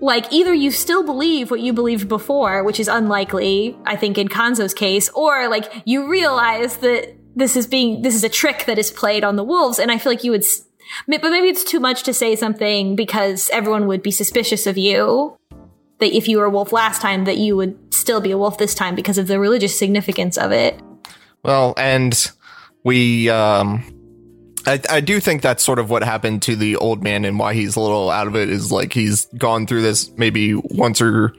like 0.00 0.33
either 0.33 0.55
you 0.55 0.70
still 0.70 1.03
believe 1.03 1.50
what 1.50 1.61
you 1.61 1.72
believed 1.72 2.09
before, 2.09 2.64
which 2.64 2.81
is 2.81 2.88
unlikely, 2.88 3.76
I 3.85 3.96
think 3.96 4.16
in 4.16 4.29
Kanzo's 4.29 4.72
case, 4.72 5.11
or 5.11 5.48
like 5.48 5.70
you 5.85 6.09
realize 6.09 6.79
that 6.79 7.14
this 7.40 7.57
is 7.57 7.66
being 7.66 8.03
this 8.03 8.14
is 8.14 8.22
a 8.22 8.29
trick 8.29 8.66
that 8.66 8.79
is 8.79 8.90
played 8.90 9.24
on 9.24 9.37
the 9.37 9.44
wolves, 9.44 9.79
and 9.79 9.90
I 9.90 9.98
feel 9.98 10.12
like 10.12 10.24
you 10.24 10.31
would, 10.31 10.44
but 11.09 11.22
maybe 11.22 11.48
it's 11.48 11.64
too 11.64 11.81
much 11.81 12.03
to 12.05 12.14
say 12.14 12.37
something 12.37 12.94
because 12.94 13.50
everyone 13.53 13.87
would 13.87 14.03
be 14.03 14.11
suspicious 14.11 14.66
of 14.66 14.79
you. 14.79 15.37
That 15.98 16.16
if 16.16 16.29
you 16.29 16.38
were 16.38 16.46
a 16.46 16.50
wolf 16.50 16.72
last 16.72 17.03
time, 17.03 17.24
that 17.24 17.37
you 17.37 17.57
would 17.57 17.76
still 17.92 18.22
be 18.22 18.31
a 18.31 18.38
wolf 18.38 18.57
this 18.57 18.74
time 18.74 18.94
because 18.94 19.18
of 19.18 19.26
the 19.26 19.38
religious 19.38 19.79
significance 19.79 20.38
of 20.38 20.50
it. 20.50 20.81
Well, 21.42 21.74
and 21.76 22.31
we, 22.85 23.29
um, 23.29 23.85
I, 24.66 24.81
I 24.88 25.00
do 25.00 25.20
think 25.20 25.42
that's 25.42 25.62
sort 25.62 25.79
of 25.79 25.90
what 25.90 26.03
happened 26.03 26.40
to 26.42 26.57
the 26.57 26.76
old 26.76 27.03
man 27.03 27.26
and 27.26 27.38
why 27.38 27.53
he's 27.53 27.76
a 27.76 27.81
little 27.81 28.11
out 28.11 28.26
of 28.26 28.35
it 28.35 28.48
is 28.48 28.72
like 28.72 28.94
he's 28.94 29.26
gone 29.37 29.66
through 29.66 29.83
this 29.83 30.11
maybe 30.16 30.55
once 30.55 31.03
or 31.03 31.35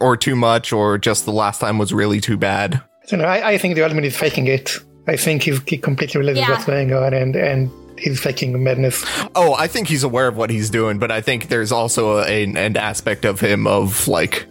or 0.00 0.16
too 0.16 0.36
much, 0.36 0.72
or 0.72 0.98
just 0.98 1.24
the 1.24 1.32
last 1.32 1.60
time 1.60 1.76
was 1.76 1.92
really 1.92 2.20
too 2.20 2.36
bad. 2.36 2.82
So 3.06 3.16
no, 3.16 3.24
I, 3.24 3.50
I 3.50 3.58
think 3.58 3.74
the 3.74 3.82
old 3.82 3.92
man 3.92 4.04
is 4.04 4.16
faking 4.16 4.46
it. 4.46 4.78
I 5.10 5.16
think 5.16 5.42
he's, 5.42 5.60
he 5.66 5.76
completely 5.78 6.18
realizes 6.20 6.40
Yeah. 6.40 6.50
what's 6.50 6.64
going 6.64 6.92
on, 6.94 7.12
and 7.12 7.34
and 7.36 7.70
he's 7.98 8.20
faking 8.20 8.62
madness. 8.62 9.04
Oh, 9.34 9.54
I 9.54 9.66
think 9.66 9.88
he's 9.88 10.04
aware 10.04 10.28
of 10.28 10.36
what 10.36 10.50
he's 10.50 10.70
doing, 10.70 10.98
but 10.98 11.10
I 11.10 11.20
think 11.20 11.48
there's 11.48 11.72
also 11.72 12.18
a, 12.18 12.44
an 12.44 12.76
aspect 12.76 13.24
of 13.24 13.40
him 13.40 13.66
of 13.66 14.08
like 14.08 14.46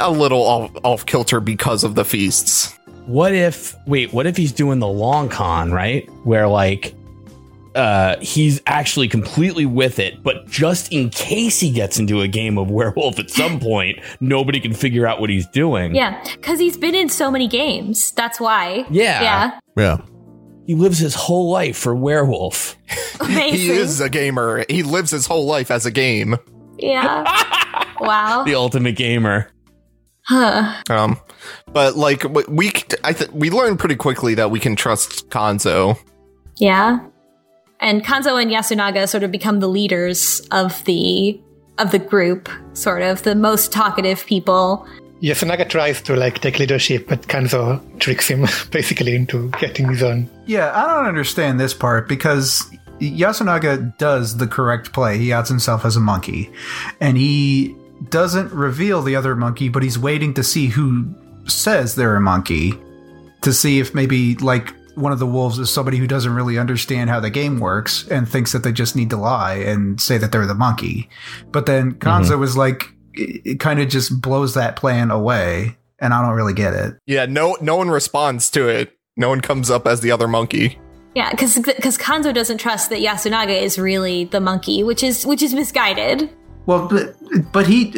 a 0.00 0.10
little 0.10 0.42
off, 0.42 0.70
off 0.82 1.06
kilter 1.06 1.40
because 1.40 1.84
of 1.84 1.94
the 1.94 2.04
feasts. 2.04 2.74
What 3.06 3.32
if 3.32 3.74
wait, 3.86 4.12
what 4.12 4.26
if 4.26 4.36
he's 4.36 4.52
doing 4.52 4.80
the 4.80 4.88
long 4.88 5.28
con, 5.28 5.70
right? 5.72 6.08
Where 6.24 6.48
like 6.48 6.94
uh 7.74 8.16
he's 8.20 8.60
actually 8.66 9.08
completely 9.08 9.66
with 9.66 9.98
it, 9.98 10.22
but 10.22 10.46
just 10.46 10.92
in 10.92 11.10
case 11.10 11.60
he 11.60 11.70
gets 11.70 11.98
into 11.98 12.20
a 12.20 12.28
game 12.28 12.58
of 12.58 12.70
werewolf 12.70 13.18
at 13.18 13.30
some 13.30 13.60
point, 13.70 13.98
nobody 14.20 14.60
can 14.60 14.74
figure 14.74 15.06
out 15.06 15.20
what 15.20 15.30
he's 15.30 15.46
doing. 15.48 15.94
Yeah, 15.94 16.22
because 16.34 16.58
he's 16.58 16.76
been 16.76 16.94
in 16.94 17.08
so 17.08 17.30
many 17.30 17.48
games. 17.48 18.12
That's 18.12 18.40
why. 18.40 18.86
Yeah. 18.90 19.22
Yeah. 19.22 19.60
Yeah. 19.76 19.98
He 20.66 20.74
lives 20.74 20.98
his 20.98 21.14
whole 21.14 21.50
life 21.50 21.78
for 21.78 21.94
werewolf. 21.94 22.76
Amazing. 23.20 23.58
He 23.58 23.70
is 23.70 24.00
a 24.00 24.10
gamer. 24.10 24.64
He 24.68 24.82
lives 24.82 25.10
his 25.10 25.26
whole 25.26 25.46
life 25.46 25.70
as 25.70 25.86
a 25.86 25.90
game. 25.90 26.36
Yeah. 26.78 27.24
wow. 28.00 28.44
The 28.44 28.54
ultimate 28.54 28.94
gamer. 28.96 29.50
Huh. 30.26 30.74
Um, 30.90 31.18
but 31.72 31.96
like 31.96 32.22
we, 32.48 32.70
I 33.02 33.14
th- 33.14 33.30
we 33.30 33.48
learned 33.48 33.78
pretty 33.78 33.96
quickly 33.96 34.34
that 34.34 34.50
we 34.50 34.60
can 34.60 34.76
trust 34.76 35.30
Kanzo. 35.30 35.98
Yeah. 36.56 37.00
And 37.80 38.04
Kanzo 38.04 38.40
and 38.40 38.50
Yasunaga 38.50 39.08
sort 39.08 39.22
of 39.22 39.30
become 39.30 39.60
the 39.60 39.68
leaders 39.68 40.40
of 40.50 40.84
the 40.84 41.40
of 41.78 41.92
the 41.92 41.98
group, 41.98 42.48
sort 42.72 43.02
of 43.02 43.22
the 43.22 43.34
most 43.34 43.72
talkative 43.72 44.26
people. 44.26 44.86
Yasunaga 45.22 45.68
tries 45.68 46.02
to 46.02 46.16
like 46.16 46.40
take 46.40 46.58
leadership, 46.58 47.08
but 47.08 47.22
Kanzo 47.22 47.80
tricks 48.00 48.28
him 48.28 48.46
basically 48.70 49.14
into 49.14 49.50
getting 49.60 49.88
his 49.88 50.02
own. 50.02 50.28
Yeah, 50.46 50.72
I 50.74 50.94
don't 50.94 51.06
understand 51.06 51.60
this 51.60 51.74
part 51.74 52.08
because 52.08 52.68
Yasunaga 53.00 53.96
does 53.98 54.36
the 54.36 54.46
correct 54.46 54.92
play. 54.92 55.18
He 55.18 55.32
outs 55.32 55.48
himself 55.48 55.84
as 55.84 55.96
a 55.96 56.00
monkey, 56.00 56.50
and 57.00 57.16
he 57.16 57.76
doesn't 58.10 58.52
reveal 58.52 59.02
the 59.02 59.16
other 59.16 59.34
monkey, 59.34 59.68
but 59.68 59.82
he's 59.82 59.98
waiting 59.98 60.34
to 60.34 60.42
see 60.42 60.66
who 60.66 61.08
says 61.46 61.94
they're 61.94 62.16
a 62.16 62.20
monkey 62.20 62.74
to 63.42 63.52
see 63.52 63.80
if 63.80 63.94
maybe 63.94 64.34
like 64.36 64.72
one 64.98 65.12
of 65.12 65.18
the 65.18 65.26
wolves 65.26 65.58
is 65.58 65.70
somebody 65.70 65.96
who 65.96 66.06
doesn't 66.06 66.34
really 66.34 66.58
understand 66.58 67.10
how 67.10 67.20
the 67.20 67.30
game 67.30 67.60
works 67.60 68.06
and 68.08 68.28
thinks 68.28 68.52
that 68.52 68.62
they 68.62 68.72
just 68.72 68.96
need 68.96 69.10
to 69.10 69.16
lie 69.16 69.54
and 69.54 70.00
say 70.00 70.18
that 70.18 70.32
they're 70.32 70.46
the 70.46 70.54
monkey. 70.54 71.08
But 71.50 71.66
then 71.66 71.92
mhm. 71.92 71.98
Kanzo 71.98 72.38
was 72.38 72.56
like, 72.56 72.92
it, 73.14 73.42
it 73.44 73.60
kind 73.60 73.80
of 73.80 73.88
just 73.88 74.20
blows 74.20 74.54
that 74.54 74.76
plan 74.76 75.10
away, 75.10 75.76
and 75.98 76.12
I 76.12 76.22
don't 76.22 76.34
really 76.34 76.54
get 76.54 76.74
it. 76.74 76.96
Yeah, 77.06 77.26
no 77.26 77.56
no 77.60 77.76
one 77.76 77.90
responds 77.90 78.50
to 78.52 78.68
it. 78.68 78.96
No 79.16 79.28
one 79.28 79.40
comes 79.40 79.70
up 79.70 79.86
as 79.86 80.00
the 80.00 80.10
other 80.10 80.28
monkey. 80.28 80.78
Yeah, 81.14 81.30
because 81.30 81.58
because 81.58 81.98
Kanzo 81.98 82.32
doesn't 82.32 82.58
trust 82.58 82.90
that 82.90 83.00
Yasunaga 83.00 83.60
is 83.60 83.78
really 83.78 84.26
the 84.26 84.40
monkey, 84.40 84.84
which 84.84 85.02
is 85.02 85.26
which 85.26 85.42
is 85.42 85.54
misguided. 85.54 86.30
Well, 86.66 86.86
but, 86.86 87.16
but 87.50 87.66
he, 87.66 87.94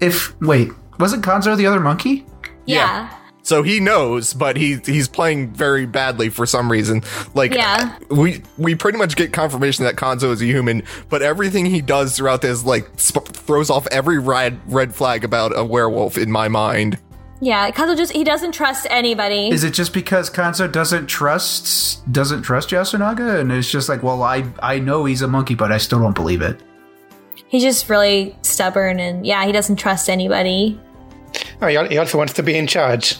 if 0.00 0.34
wait, 0.40 0.70
wasn't 0.98 1.24
Kanzo 1.24 1.56
the 1.56 1.66
other 1.66 1.80
monkey? 1.80 2.26
Yeah. 2.66 3.14
So 3.48 3.62
he 3.62 3.80
knows, 3.80 4.34
but 4.34 4.58
he 4.58 4.76
he's 4.84 5.08
playing 5.08 5.52
very 5.54 5.86
badly 5.86 6.28
for 6.28 6.44
some 6.44 6.70
reason. 6.70 7.02
Like 7.32 7.54
Yeah. 7.54 7.96
we 8.10 8.42
we 8.58 8.74
pretty 8.74 8.98
much 8.98 9.16
get 9.16 9.32
confirmation 9.32 9.86
that 9.86 9.96
Kanzo 9.96 10.32
is 10.32 10.42
a 10.42 10.44
human, 10.44 10.82
but 11.08 11.22
everything 11.22 11.64
he 11.64 11.80
does 11.80 12.14
throughout 12.14 12.42
this 12.42 12.66
like 12.66 12.86
sp- 13.00 13.24
throws 13.32 13.70
off 13.70 13.86
every 13.86 14.18
red 14.18 14.60
red 14.66 14.94
flag 14.94 15.24
about 15.24 15.56
a 15.56 15.64
werewolf 15.64 16.18
in 16.18 16.30
my 16.30 16.48
mind. 16.48 16.98
Yeah, 17.40 17.70
Kanzo 17.70 17.96
just 17.96 18.12
he 18.12 18.22
doesn't 18.22 18.52
trust 18.52 18.86
anybody. 18.90 19.48
Is 19.48 19.64
it 19.64 19.72
just 19.72 19.94
because 19.94 20.28
Kanzo 20.28 20.70
doesn't 20.70 21.06
trust 21.06 22.02
doesn't 22.12 22.42
trust 22.42 22.68
Yasunaga, 22.68 23.40
and 23.40 23.50
it's 23.50 23.70
just 23.70 23.88
like, 23.88 24.02
well, 24.02 24.22
I 24.24 24.44
I 24.62 24.78
know 24.78 25.06
he's 25.06 25.22
a 25.22 25.28
monkey, 25.28 25.54
but 25.54 25.72
I 25.72 25.78
still 25.78 26.00
don't 26.00 26.14
believe 26.14 26.42
it. 26.42 26.60
He's 27.46 27.62
just 27.62 27.88
really 27.88 28.36
stubborn 28.42 29.00
and 29.00 29.24
yeah, 29.24 29.46
he 29.46 29.52
doesn't 29.52 29.76
trust 29.76 30.10
anybody. 30.10 30.78
Oh, 31.62 31.66
he 31.66 31.78
he 31.88 31.96
also 31.96 32.18
wants 32.18 32.34
to 32.34 32.42
be 32.42 32.54
in 32.54 32.66
charge. 32.66 33.16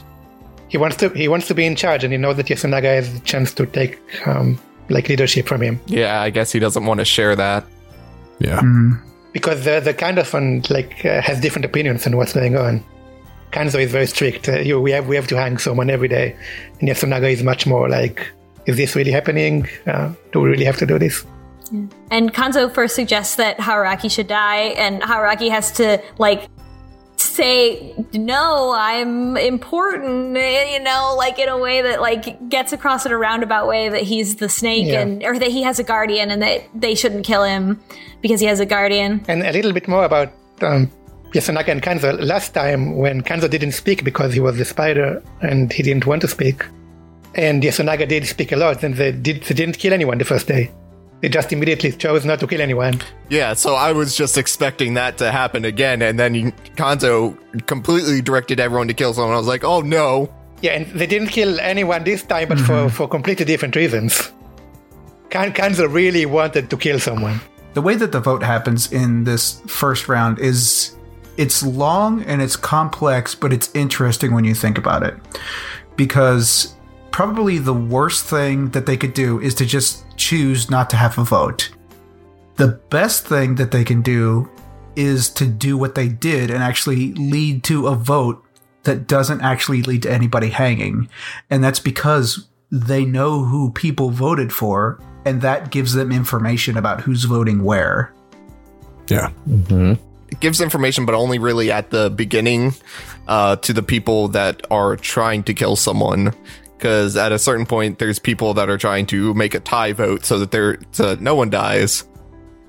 He 0.69 0.79
wants 0.79 0.97
to 0.99 1.09
he 1.11 1.29
wants 1.29 1.47
to 1.49 1.55
be 1.55 1.65
in 1.65 1.77
charge, 1.77 2.05
and 2.05 2.13
he 2.13 2.19
knows 2.19 2.37
that 2.37 2.47
Yasunaga 2.47 2.95
has 2.97 3.15
a 3.15 3.21
chance 3.21 3.53
to 3.55 3.67
take 3.67 3.99
um, 4.27 4.59
like 4.89 5.09
leadership 5.09 5.47
from 5.47 5.61
him 5.63 5.81
Yeah, 5.87 6.21
I 6.21 6.31
guess 6.31 6.53
he 6.53 6.59
doesn't 6.59 6.85
want 6.85 7.01
to 7.01 7.05
share 7.05 7.37
that. 7.37 7.65
Yeah. 8.39 8.61
because 9.33 9.65
the 9.65 9.81
the 9.81 9.95
kind 9.95 10.19
of 10.19 10.33
one 10.33 10.63
like 10.71 11.05
uh, 11.05 11.21
has 11.23 11.41
different 11.41 11.65
opinions 11.65 12.07
on 12.07 12.17
what's 12.17 12.33
going 12.33 12.57
on. 12.57 12.85
Kanzo 13.51 13.81
is 13.81 13.91
very 13.91 14.07
strict. 14.07 14.49
Uh, 14.49 14.59
you, 14.59 14.81
we 14.81 14.91
have 14.91 15.09
we 15.09 15.17
have 15.17 15.27
to 15.29 15.37
hang 15.37 15.59
someone 15.59 15.91
every 15.91 16.09
day, 16.09 16.37
and 16.81 16.89
Yasunaga 16.89 17.33
is 17.33 17.43
much 17.43 17.67
more 17.67 17.89
like, 17.89 18.27
is 18.67 18.77
this 18.77 18.95
really 18.95 19.11
happening? 19.11 19.67
Uh, 19.87 20.13
do 20.33 20.41
we 20.41 20.51
really 20.51 20.65
have 20.65 20.77
to 20.77 20.87
do 20.87 20.99
this? 20.99 21.25
And 22.11 22.33
Kanzo 22.33 22.73
first 22.73 22.95
suggests 22.95 23.37
that 23.37 23.59
Haruaki 23.59 24.11
should 24.11 24.29
die, 24.29 24.75
and 24.77 25.03
Haruaki 25.03 25.51
has 25.51 25.73
to 25.73 26.03
like 26.19 26.49
say, 27.21 27.95
"No, 28.13 28.73
I'm 28.77 29.37
important," 29.37 30.37
you 30.37 30.81
know, 30.81 31.15
like 31.17 31.39
in 31.39 31.49
a 31.49 31.59
way 31.59 31.83
that 31.83 32.01
like 32.01 32.49
gets 32.49 32.73
across 32.73 33.07
in 33.07 33.13
a 33.13 33.19
roundabout 33.19 33.67
way 33.69 33.89
that 33.89 34.03
he's 34.03 34.37
the 34.37 34.49
snake 34.49 34.87
Yeah. 34.87 35.01
and 35.01 35.23
or 35.25 35.39
that 35.39 35.49
he 35.49 35.63
has 35.63 35.79
a 35.79 35.85
guardian 35.85 36.31
and 36.31 36.43
that 36.43 36.65
they 36.75 36.95
shouldn't 36.95 37.25
kill 37.25 37.45
him 37.45 37.81
because 38.23 38.41
he 38.41 38.47
has 38.47 38.61
a 38.61 38.67
guardian. 38.67 39.25
And 39.29 39.43
a 39.43 39.53
little 39.53 39.73
bit 39.73 39.89
more 39.89 40.05
about 40.05 40.33
um, 40.63 40.91
Yasunaga 41.35 41.69
and 41.69 41.83
Kanzo. 41.83 42.19
Last 42.25 42.55
time, 42.55 42.97
when 42.97 43.23
Kanzo 43.23 43.49
didn't 43.51 43.73
speak 43.73 44.05
because 44.05 44.33
he 44.33 44.41
was 44.41 44.57
the 44.57 44.65
spider 44.65 45.23
and 45.43 45.73
he 45.73 45.83
didn't 45.83 46.07
want 46.07 46.23
to 46.23 46.29
speak, 46.29 46.65
and 47.35 47.63
Yasunaga 47.63 48.09
did 48.09 48.27
speak 48.27 48.51
a 48.53 48.57
lot, 48.57 48.83
and 48.83 48.95
they, 48.97 49.13
did, 49.13 49.43
they 49.43 49.55
didn't 49.55 49.79
kill 49.79 49.93
anyone 49.93 50.19
the 50.19 50.25
first 50.25 50.49
day. 50.49 50.71
They 51.21 51.29
just 51.29 51.53
immediately 51.53 51.91
chose 51.91 52.25
not 52.25 52.39
to 52.41 52.47
kill 52.47 52.61
anyone. 52.61 53.01
Yeah, 53.29 53.55
so 53.55 53.75
I 53.75 53.93
was 53.93 54.17
just 54.17 54.39
expecting 54.39 54.95
that 54.95 55.19
to 55.19 55.33
happen 55.33 55.65
again, 55.65 56.01
and 56.01 56.19
then 56.19 56.35
he- 56.35 56.53
Kanzo 56.77 57.37
completely 57.67 58.21
directed 58.23 58.61
everyone 58.61 58.87
to 58.89 58.95
kill 58.95 59.13
someone. 59.15 59.35
I 59.35 59.39
was 59.39 59.49
like, 59.49 59.65
oh 59.65 59.81
no. 59.81 60.33
Yeah, 60.63 60.73
and 60.73 60.87
they 60.87 61.07
didn't 61.07 61.29
kill 61.29 61.59
anyone 61.61 62.05
this 62.05 62.23
time, 62.23 62.49
but 62.49 62.61
for, 62.61 62.73
mm-hmm. 62.73 62.89
for 62.89 63.09
completely 63.09 63.45
different 63.45 63.75
reasons. 63.75 64.33
Kan- 65.31 65.53
Kanzo 65.53 65.93
really 65.93 66.25
wanted 66.25 66.71
to 66.71 66.77
kill 66.77 67.01
someone. 67.01 67.41
The 67.75 67.83
way 67.83 67.97
that 67.97 68.13
the 68.13 68.21
vote 68.21 68.43
happens 68.43 68.93
in 68.93 69.25
this 69.25 69.61
first 69.67 70.09
round 70.09 70.39
is 70.39 70.97
it's 71.37 71.63
long 71.63 72.23
and 72.25 72.41
it's 72.43 72.57
complex, 72.57 73.35
but 73.35 73.53
it's 73.53 73.73
interesting 73.75 74.35
when 74.35 74.45
you 74.45 74.55
think 74.55 74.79
about 74.79 75.03
it. 75.03 75.15
Because 75.97 76.75
probably 77.11 77.59
the 77.59 77.75
worst 77.75 78.25
thing 78.25 78.71
that 78.71 78.87
they 78.87 78.97
could 78.97 79.15
do 79.15 79.41
is 79.41 79.55
to 79.57 79.67
just 79.67 80.05
choose 80.19 80.71
not 80.71 80.91
to 80.91 80.97
have 80.97 81.17
a 81.17 81.25
vote. 81.25 81.71
The 82.57 82.81
best 82.91 83.27
thing 83.27 83.55
that 83.55 83.71
they 83.71 83.85
can 83.85 84.03
do 84.03 84.51
is 84.97 85.31
to 85.31 85.47
do 85.47 85.79
what 85.79 85.95
they 85.95 86.09
did 86.09 86.51
and 86.51 86.63
actually 86.63 87.13
lead 87.15 87.63
to 87.65 87.87
a 87.87 87.95
vote 87.95 88.45
that 88.83 89.07
doesn't 89.07 89.41
actually 89.43 89.83
lead 89.83 90.03
to 90.03 90.13
anybody 90.13 90.49
hanging. 90.49 91.09
And 91.51 91.63
that's 91.63 91.79
because 91.79 92.49
they 92.71 93.05
know 93.05 93.45
who 93.45 93.71
people 93.71 94.11
voted 94.11 94.53
for, 94.53 95.01
and 95.25 95.41
that 95.43 95.71
gives 95.71 95.95
them 95.95 96.11
information 96.11 96.77
about 96.77 97.01
who's 97.01 97.25
voting 97.25 97.63
where. 97.63 98.13
Yeah. 99.09 99.31
It 100.31 100.41
gives 100.41 100.61
information, 100.61 101.07
but 101.07 101.15
only 101.15 101.39
really 101.39 101.71
at 101.73 101.91
the 101.91 102.11
beginning 102.11 102.75
uh, 103.27 103.57
to 103.57 103.73
the 103.73 103.83
people 103.83 104.29
that 104.29 104.67
are 104.71 104.97
trying 104.97 105.45
to 105.45 105.55
kill 105.55 105.77
someone. 105.77 106.35
Because 106.79 107.17
at 107.17 107.33
a 107.33 107.38
certain 107.38 107.67
point, 107.67 107.99
there's 107.99 108.21
people 108.21 108.55
that 108.55 108.71
are 108.71 108.79
trying 108.79 109.07
to 109.07 109.35
make 109.35 109.55
a 109.55 109.61
tie 109.61 109.93
vote 109.93 110.25
so 110.25 110.38
that 110.38 110.53
they're 110.53 110.79
so 110.93 111.17
no 111.21 111.35
one 111.35 111.51
dies, 111.51 112.05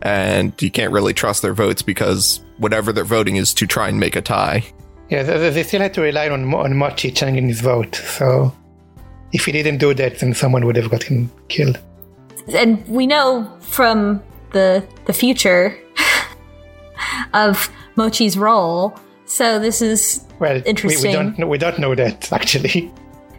and 0.01 0.59
you 0.59 0.71
can't 0.71 0.91
really 0.91 1.13
trust 1.13 1.43
their 1.43 1.53
votes 1.53 1.83
because 1.83 2.41
whatever 2.57 2.91
they're 2.91 3.05
voting 3.05 3.35
is 3.35 3.53
to 3.53 3.67
try 3.67 3.87
and 3.87 3.99
make 3.99 4.15
a 4.15 4.21
tie. 4.21 4.65
Yeah, 5.09 5.23
they, 5.23 5.49
they 5.51 5.63
still 5.63 5.81
had 5.81 5.93
to 5.93 6.01
rely 6.01 6.29
on, 6.29 6.53
on 6.53 6.75
Mochi 6.75 7.11
changing 7.11 7.47
his 7.47 7.61
vote. 7.61 7.95
So 7.95 8.53
if 9.31 9.45
he 9.45 9.51
didn't 9.51 9.77
do 9.77 9.93
that, 9.93 10.19
then 10.19 10.33
someone 10.33 10.65
would 10.65 10.75
have 10.75 10.89
gotten 10.89 11.29
killed. 11.47 11.79
and 12.53 12.85
we 12.87 13.05
know 13.05 13.47
from 13.61 14.21
the 14.53 14.83
the 15.05 15.13
future 15.13 15.77
of 17.33 17.69
Mochi's 17.95 18.37
role. 18.37 18.97
So 19.25 19.59
this 19.59 19.81
is 19.81 20.25
Well, 20.39 20.61
Interesting. 20.65 21.11
We, 21.11 21.15
don't 21.15 21.47
we 21.49 21.57
don't 21.59 21.77
know 21.79 21.93
that 21.95 22.31
actually. 22.39 22.91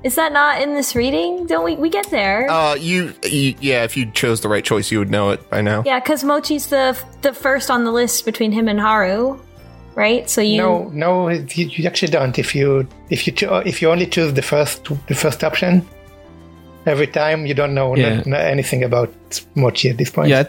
Is 0.03 0.15
that 0.15 0.33
not 0.33 0.63
in 0.63 0.75
this 0.75 0.95
reading? 0.95 1.47
Don't 1.47 1.65
we 1.65 1.77
we 1.77 1.89
get 1.91 2.09
there? 2.11 2.51
Uh, 2.51 2.75
you, 2.75 3.13
you, 3.25 3.55
yeah, 3.61 3.85
if 3.85 3.97
you 3.97 4.11
chose 4.13 4.41
the 4.41 4.49
right 4.49 4.65
choice, 4.65 4.91
you 4.91 4.99
would 4.99 5.11
know 5.11 5.31
it 5.31 5.49
by 5.51 5.61
now. 5.61 5.83
yeah, 5.85 6.01
because 6.01 6.23
Mochi's 6.25 6.67
the 6.69 6.97
the 7.23 7.33
first 7.33 7.71
on 7.71 7.85
the 7.85 7.93
list 7.93 8.25
between 8.25 8.53
him 8.53 8.67
and 8.69 8.81
Haru, 8.81 9.39
right? 9.95 10.29
So 10.31 10.41
you 10.41 10.59
No, 10.59 10.89
no, 10.95 11.29
you, 11.29 11.67
you 11.67 11.87
actually 11.87 12.13
don't. 12.13 12.39
If 12.39 12.55
you 12.55 12.87
if 13.11 13.27
you 13.27 13.33
cho- 13.33 13.63
if 13.67 13.83
you 13.83 13.91
only 13.91 14.07
choose 14.07 14.33
the 14.35 14.43
first 14.43 14.85
the 15.09 15.15
first 15.15 15.45
option 15.45 15.87
every 16.87 17.07
time, 17.07 17.45
you 17.47 17.55
don't 17.55 17.75
know 17.75 17.95
Yeah. 17.97 18.23
n- 18.27 18.35
anything 18.35 18.83
about 18.85 19.11
Mochi 19.55 19.91
at 19.91 19.99
this 19.99 20.11
point. 20.11 20.29
Yeah, 20.31 20.45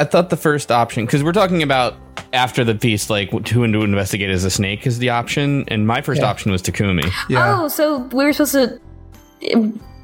I 0.00 0.04
thought 0.04 0.30
the 0.30 0.36
first 0.36 0.70
option 0.72 1.04
because 1.04 1.22
we're 1.22 1.32
talking 1.42 1.62
about 1.62 1.94
after 2.32 2.64
the 2.64 2.76
feast, 2.78 3.10
like 3.10 3.30
who 3.30 3.66
to 3.70 3.82
investigate 3.82 4.30
as 4.30 4.44
a 4.44 4.50
snake 4.50 4.86
is 4.86 4.98
the 4.98 5.10
option, 5.10 5.64
and 5.68 5.86
my 5.86 6.00
first 6.00 6.20
Yeah. 6.22 6.30
option 6.30 6.50
was 6.52 6.62
Takumi. 6.62 7.10
Yeah. 7.28 7.60
Oh, 7.60 7.68
so 7.68 7.98
we 8.16 8.24
were 8.24 8.32
supposed 8.32 8.54
to 8.54 8.80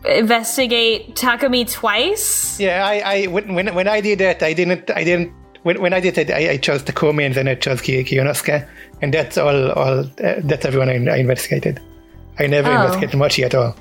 investigate 0.05 1.15
Takumi 1.15 1.71
twice? 1.71 2.59
Yeah, 2.61 2.87
I, 2.87 2.95
I 3.15 3.27
when, 3.27 3.55
when 3.55 3.75
when 3.75 3.89
I 3.89 4.01
did 4.01 4.19
that, 4.21 4.43
I 4.43 4.53
didn't 4.53 4.91
I 4.91 5.05
didn't 5.05 5.33
when, 5.63 5.81
when 5.81 5.93
I 5.93 6.01
did 6.01 6.17
it, 6.19 6.31
I, 6.31 6.51
I 6.51 6.57
chose 6.59 6.83
Takumi 6.83 7.25
and 7.27 7.35
then 7.35 7.49
I 7.49 7.55
chose 7.55 7.81
Ki- 7.81 8.05
Kiyonosuke, 8.05 8.69
and 9.03 9.13
that's 9.15 9.37
all 9.39 9.71
all 9.73 10.01
uh, 10.01 10.35
that's 10.45 10.65
everyone 10.65 10.89
I, 10.89 10.95
I 11.13 11.17
investigated. 11.19 11.81
I 12.39 12.47
never 12.47 12.71
Oh. 12.71 12.77
investigated 12.77 13.19
Mochi 13.19 13.45
at 13.45 13.55
all. 13.55 13.75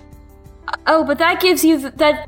Oh, 0.88 1.04
but 1.04 1.18
that 1.20 1.42
gives 1.42 1.64
you 1.64 1.80
th- 1.80 1.94
that. 1.98 2.28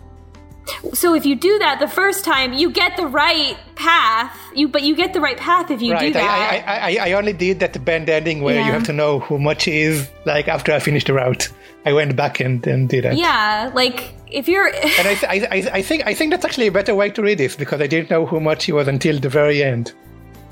So 0.93 1.13
if 1.13 1.25
you 1.25 1.35
do 1.35 1.59
that 1.59 1.79
the 1.79 1.87
first 1.87 2.25
time, 2.25 2.53
you 2.53 2.71
get 2.71 2.97
the 2.97 3.07
right 3.07 3.57
path. 3.75 4.37
You 4.53 4.67
but 4.67 4.83
you 4.83 4.95
get 4.95 5.13
the 5.13 5.21
right 5.21 5.37
path 5.37 5.71
if 5.71 5.81
you 5.81 5.89
do 5.89 5.93
right, 5.93 6.15
I, 6.15 6.19
that. 6.19 6.63
I, 6.67 6.97
I, 6.97 7.09
I 7.09 7.11
only 7.13 7.33
did 7.33 7.59
that 7.59 7.83
band 7.83 8.09
ending 8.09 8.41
where 8.41 8.55
you 8.57 8.71
have 8.71 8.83
to 8.85 8.93
know 8.93 9.19
who 9.19 9.39
Mochi 9.39 9.77
is. 9.79 10.09
Like 10.25 10.47
after 10.47 10.71
I 10.71 10.79
finished 10.79 11.07
the 11.07 11.13
route, 11.13 11.49
I 11.85 11.93
went 11.93 12.15
back 12.15 12.39
and, 12.39 12.65
and 12.67 12.89
did 12.89 13.05
it. 13.05 13.17
yeah, 13.17 13.71
like 13.73 14.13
if 14.31 14.47
you're 14.47 14.67
And 14.67 15.07
I, 15.07 15.15
th- 15.15 15.23
I, 15.23 15.47
I, 15.51 15.69
I 15.77 15.81
think 15.81 16.05
I 16.05 16.13
think 16.13 16.31
that's 16.31 16.45
actually 16.45 16.67
a 16.67 16.71
better 16.71 16.95
way 16.95 17.09
to 17.11 17.21
read 17.21 17.37
this 17.37 17.55
because 17.55 17.81
I 17.81 17.87
didn't 17.87 18.09
know 18.09 18.25
who 18.25 18.39
Mochi 18.39 18.71
was 18.71 18.87
until 18.87 19.19
the 19.19 19.29
very 19.29 19.63
end. 19.63 19.93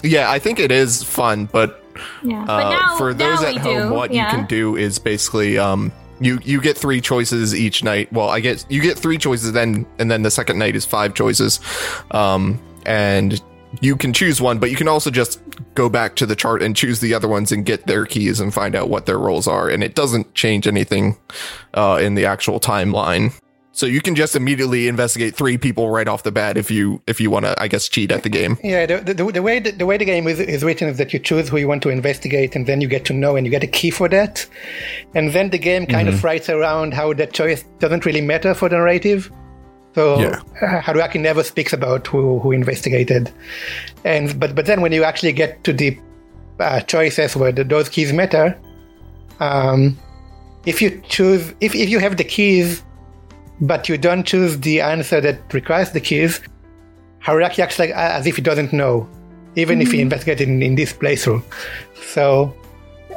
Yeah, 0.04 0.30
I 0.30 0.40
think 0.40 0.60
it 0.60 0.72
is 0.72 1.04
fun, 1.04 1.46
but 1.46 1.84
yeah. 2.24 2.44
Uh, 2.44 2.46
but 2.46 2.70
now 2.70 2.98
for 2.98 3.14
those 3.14 3.42
now 3.42 3.48
at 3.48 3.54
we 3.56 3.60
home, 3.60 3.88
do. 3.90 3.94
what 3.94 4.14
yeah. 4.14 4.26
you 4.26 4.38
can 4.38 4.46
do 4.46 4.76
is 4.76 5.00
basically 5.00 5.58
um, 5.58 5.92
you 6.20 6.40
you 6.44 6.62
get 6.62 6.78
three 6.78 7.02
choices 7.02 7.54
each 7.56 7.84
night. 7.84 8.12
Well, 8.12 8.30
I 8.30 8.40
guess 8.40 8.66
you 8.70 8.82
get 8.82 8.98
three 8.98 9.18
choices 9.18 9.52
then, 9.52 9.86
and 10.00 10.10
then 10.10 10.24
the 10.24 10.32
second 10.32 10.58
night 10.60 10.76
is 10.76 10.86
five 10.86 11.14
choices, 11.14 11.60
um, 12.12 12.60
and 12.86 13.42
you 13.82 13.96
can 13.96 14.14
choose 14.14 14.42
one, 14.42 14.60
but 14.60 14.70
you 14.70 14.76
can 14.76 14.88
also 14.88 15.12
just 15.12 15.42
go 15.74 15.90
back 15.90 16.16
to 16.16 16.26
the 16.26 16.36
chart 16.36 16.62
and 16.62 16.76
choose 16.76 17.00
the 17.00 17.14
other 17.14 17.28
ones 17.28 17.52
and 17.52 17.66
get 17.66 17.88
their 17.88 18.06
keys 18.06 18.40
and 18.40 18.54
find 18.54 18.76
out 18.76 18.90
what 18.90 19.06
their 19.06 19.20
roles 19.20 19.48
are, 19.48 19.70
and 19.70 19.84
it 19.84 19.96
doesn't 19.96 20.34
change 20.34 20.68
anything 20.68 21.18
uh, 21.74 22.00
in 22.02 22.16
the 22.16 22.26
actual 22.26 22.60
timeline. 22.60 23.34
So 23.76 23.86
you 23.86 24.00
can 24.02 24.16
just 24.16 24.38
immediately 24.38 24.88
investigate 24.88 25.36
three 25.36 25.58
people 25.58 25.90
right 25.90 26.08
off 26.08 26.24
the 26.24 26.32
bat 26.32 26.56
if 26.56 26.72
you 26.72 27.02
if 27.08 27.20
you 27.20 27.30
want 27.30 27.46
to, 27.46 27.62
I 27.62 27.68
guess, 27.68 27.90
cheat 27.90 28.10
at 28.10 28.24
the 28.24 28.30
game. 28.30 28.58
Yeah, 28.64 28.86
the, 28.86 29.14
the, 29.14 29.32
the 29.32 29.42
way 29.42 29.60
the, 29.60 29.72
the 29.72 29.86
way 29.86 29.98
the 29.98 30.06
game 30.06 30.30
is, 30.30 30.40
is 30.40 30.64
written 30.64 30.88
is 30.88 30.98
that 30.98 31.12
you 31.12 31.20
choose 31.20 31.50
who 31.50 31.58
you 31.58 31.68
want 31.68 31.84
to 31.84 31.90
investigate, 31.90 32.56
and 32.56 32.66
then 32.66 32.80
you 32.80 32.88
get 32.88 33.04
to 33.06 33.14
know, 33.14 33.36
and 33.36 33.46
you 33.46 33.52
get 33.52 33.64
a 33.64 33.68
key 33.68 33.90
for 33.92 34.08
that, 34.08 34.48
and 35.14 35.34
then 35.34 35.50
the 35.50 35.58
game 35.58 35.86
kind 35.86 36.08
of 36.08 36.24
writes 36.24 36.48
around 36.48 36.94
how 36.94 37.12
that 37.16 37.34
choice 37.34 37.66
doesn't 37.80 38.06
really 38.06 38.22
matter 38.22 38.54
for 38.54 38.70
the 38.70 38.78
narrative. 38.78 39.30
So 39.94 40.22
Yeah. 40.22 40.40
uh, 40.62 40.82
Haruaki 40.82 41.20
never 41.20 41.44
speaks 41.44 41.74
about 41.74 42.08
who 42.08 42.40
who 42.40 42.54
investigated, 42.54 43.30
and 44.06 44.40
but 44.40 44.56
but 44.56 44.68
then 44.68 44.80
when 44.80 44.94
you 44.94 45.04
actually 45.04 45.34
get 45.34 45.66
to 45.66 45.74
the 45.74 46.00
uh, 46.62 46.80
choices 46.80 47.36
where 47.36 47.52
the, 47.52 47.66
those 47.66 47.90
keys 47.90 48.14
matter, 48.14 48.58
um, 49.42 50.00
if 50.66 50.82
you 50.82 51.02
choose 51.10 51.54
if 51.60 51.76
if 51.76 51.90
you 51.90 52.00
have 52.00 52.16
the 52.16 52.24
keys, 52.24 52.85
but 53.62 53.90
you 53.90 53.98
don't 53.98 54.24
choose 54.24 54.60
the 54.60 54.82
answer 54.82 55.22
that 55.22 55.54
requires 55.54 55.92
the 55.92 56.02
keys, 56.02 56.42
Haruaki 57.24 57.60
acts 57.60 57.80
like 57.80 57.92
uh, 57.92 57.94
as 57.94 58.28
if 58.28 58.36
he 58.36 58.42
doesn't 58.42 58.74
know, 58.74 59.08
even 59.56 59.82
if 59.82 59.88
he 59.88 59.98
mm-hmm. 59.98 60.04
investigated 60.04 60.48
in, 60.48 60.62
in 60.62 60.76
this 60.76 60.94
playthrough. 60.94 61.44
So 62.08 62.56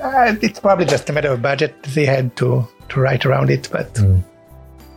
uh, 0.00 0.34
it's 0.40 0.60
probably 0.60 0.86
just 0.86 1.10
a 1.10 1.12
matter 1.12 1.30
of 1.30 1.42
budget 1.42 1.82
they 1.82 2.06
had 2.06 2.36
to 2.36 2.66
to 2.88 3.00
write 3.00 3.26
around 3.26 3.50
it. 3.50 3.68
But 3.70 3.96
hmm. 3.96 4.20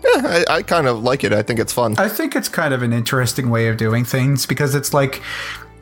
Yeah, 0.04 0.44
I, 0.50 0.56
I 0.56 0.62
kind 0.64 0.88
of 0.88 1.04
like 1.04 1.24
it. 1.24 1.32
I 1.32 1.44
think 1.44 1.60
it's 1.60 1.74
fun. 1.74 1.96
I 2.00 2.08
think 2.08 2.36
it's 2.36 2.50
kind 2.50 2.74
of 2.74 2.82
an 2.82 2.92
interesting 2.92 3.52
way 3.52 3.68
of 3.68 3.78
doing 3.78 4.04
things 4.04 4.48
because 4.48 4.74
it's 4.74 4.94
like 4.96 5.22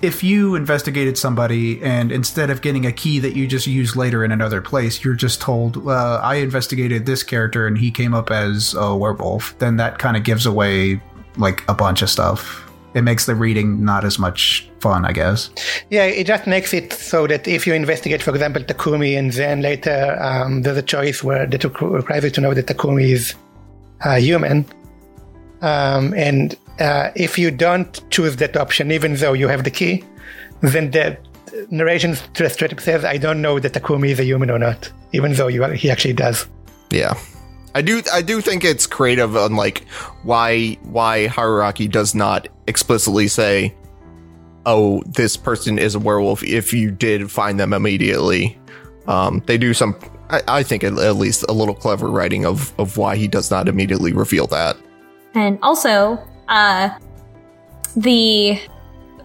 if 0.02 0.24
you 0.24 0.56
investigated 0.56 1.18
somebody 1.18 1.82
and 1.82 2.12
instead 2.12 2.50
of 2.50 2.62
getting 2.62 2.86
a 2.86 2.92
key 2.92 3.20
that 3.20 3.36
you 3.36 3.48
just 3.48 3.68
use 3.68 3.96
later 3.96 4.24
in 4.24 4.32
another 4.32 4.62
place, 4.62 5.04
you're 5.04 5.14
just 5.14 5.42
told, 5.42 5.88
uh, 5.88 6.20
I 6.24 6.36
investigated 6.36 7.06
this 7.06 7.22
character 7.22 7.68
and 7.68 7.78
he 7.78 7.92
came 7.92 8.14
up 8.14 8.32
as 8.32 8.74
a 8.76 8.96
werewolf, 8.96 9.58
then 9.60 9.78
that 9.78 10.00
kind 10.00 10.16
of 10.16 10.24
gives 10.24 10.46
away 10.46 11.02
like 11.38 11.64
a 11.68 11.74
bunch 11.74 12.02
of 12.02 12.10
stuff. 12.10 12.66
It 12.94 13.04
makes 13.04 13.26
the 13.26 13.36
reading 13.36 13.84
not 13.84 14.04
as 14.04 14.18
much 14.18 14.68
fun, 14.80 15.06
I 15.06 15.12
guess. 15.12 15.52
yeah, 15.90 16.06
it 16.06 16.26
just 16.26 16.48
makes 16.48 16.74
it 16.74 16.94
so 16.94 17.28
that 17.28 17.48
if 17.48 17.68
you 17.68 17.74
investigate, 17.74 18.24
for 18.24 18.32
example, 18.32 18.64
Takumi, 18.64 19.18
and 19.18 19.32
then 19.34 19.62
later 19.62 20.18
um, 20.20 20.64
there's 20.64 20.78
a 20.78 20.82
choice 20.82 21.24
where 21.24 21.46
that 21.46 21.64
requires 21.64 22.24
you 22.24 22.30
to 22.32 22.42
know 22.42 22.54
that 22.54 22.66
Takumi 22.66 23.10
is 23.12 23.36
uh, 24.04 24.16
human, 24.16 24.66
um, 25.62 26.14
and 26.14 26.56
uh, 26.80 27.12
if 27.16 27.38
you 27.38 27.52
don't 27.52 28.02
choose 28.10 28.38
that 28.38 28.56
option, 28.56 28.92
even 28.92 29.16
though 29.16 29.34
you 29.34 29.48
have 29.48 29.64
the 29.64 29.72
key, 29.72 30.04
then 30.62 30.92
the 30.92 31.18
narration 31.70 32.12
up 32.14 32.80
says, 32.80 33.06
"I 33.06 33.18
don't 33.18 33.42
know 33.42 33.60
that 33.60 33.74
Takumi 33.74 34.10
is 34.10 34.20
a 34.20 34.26
human 34.26 34.50
or 34.50 34.60
not," 34.60 34.92
even 35.12 35.34
though 35.34 35.48
you, 35.48 35.64
he 35.72 35.90
actually 35.90 36.14
does. 36.14 36.48
Yeah. 36.92 37.14
I 37.76 37.82
do 37.82 38.02
I 38.12 38.22
do 38.22 38.42
think 38.42 38.64
it's 38.64 38.88
creative 38.88 39.36
on 39.36 39.56
like 39.56 39.88
why 40.24 40.74
why 40.84 41.28
Haruaki 41.28 41.90
does 41.90 42.16
not 42.16 42.48
explicitly 42.68 43.28
say 43.28 43.76
oh 44.66 45.04
this 45.06 45.38
person 45.38 45.78
is 45.78 45.94
a 45.94 46.00
werewolf 46.00 46.44
if 46.44 46.74
you 46.74 46.90
did 46.90 47.30
find 47.30 47.60
them 47.60 47.74
immediately. 47.74 48.58
Um 49.08 49.44
they 49.46 49.58
do 49.58 49.76
some 49.76 49.96
I, 50.32 50.42
I 50.48 50.64
think 50.64 50.84
at, 50.84 50.98
at 50.98 51.16
least 51.18 51.46
a 51.48 51.54
little 51.54 51.76
clever 51.76 52.10
writing 52.10 52.44
of 52.46 52.74
of 52.80 52.98
why 52.98 53.16
he 53.16 53.28
does 53.28 53.52
not 53.52 53.70
immediately 53.70 54.14
reveal 54.14 54.48
that. 54.48 54.76
And 55.36 55.60
also, 55.62 56.20
uh, 56.48 56.90
the 57.96 58.60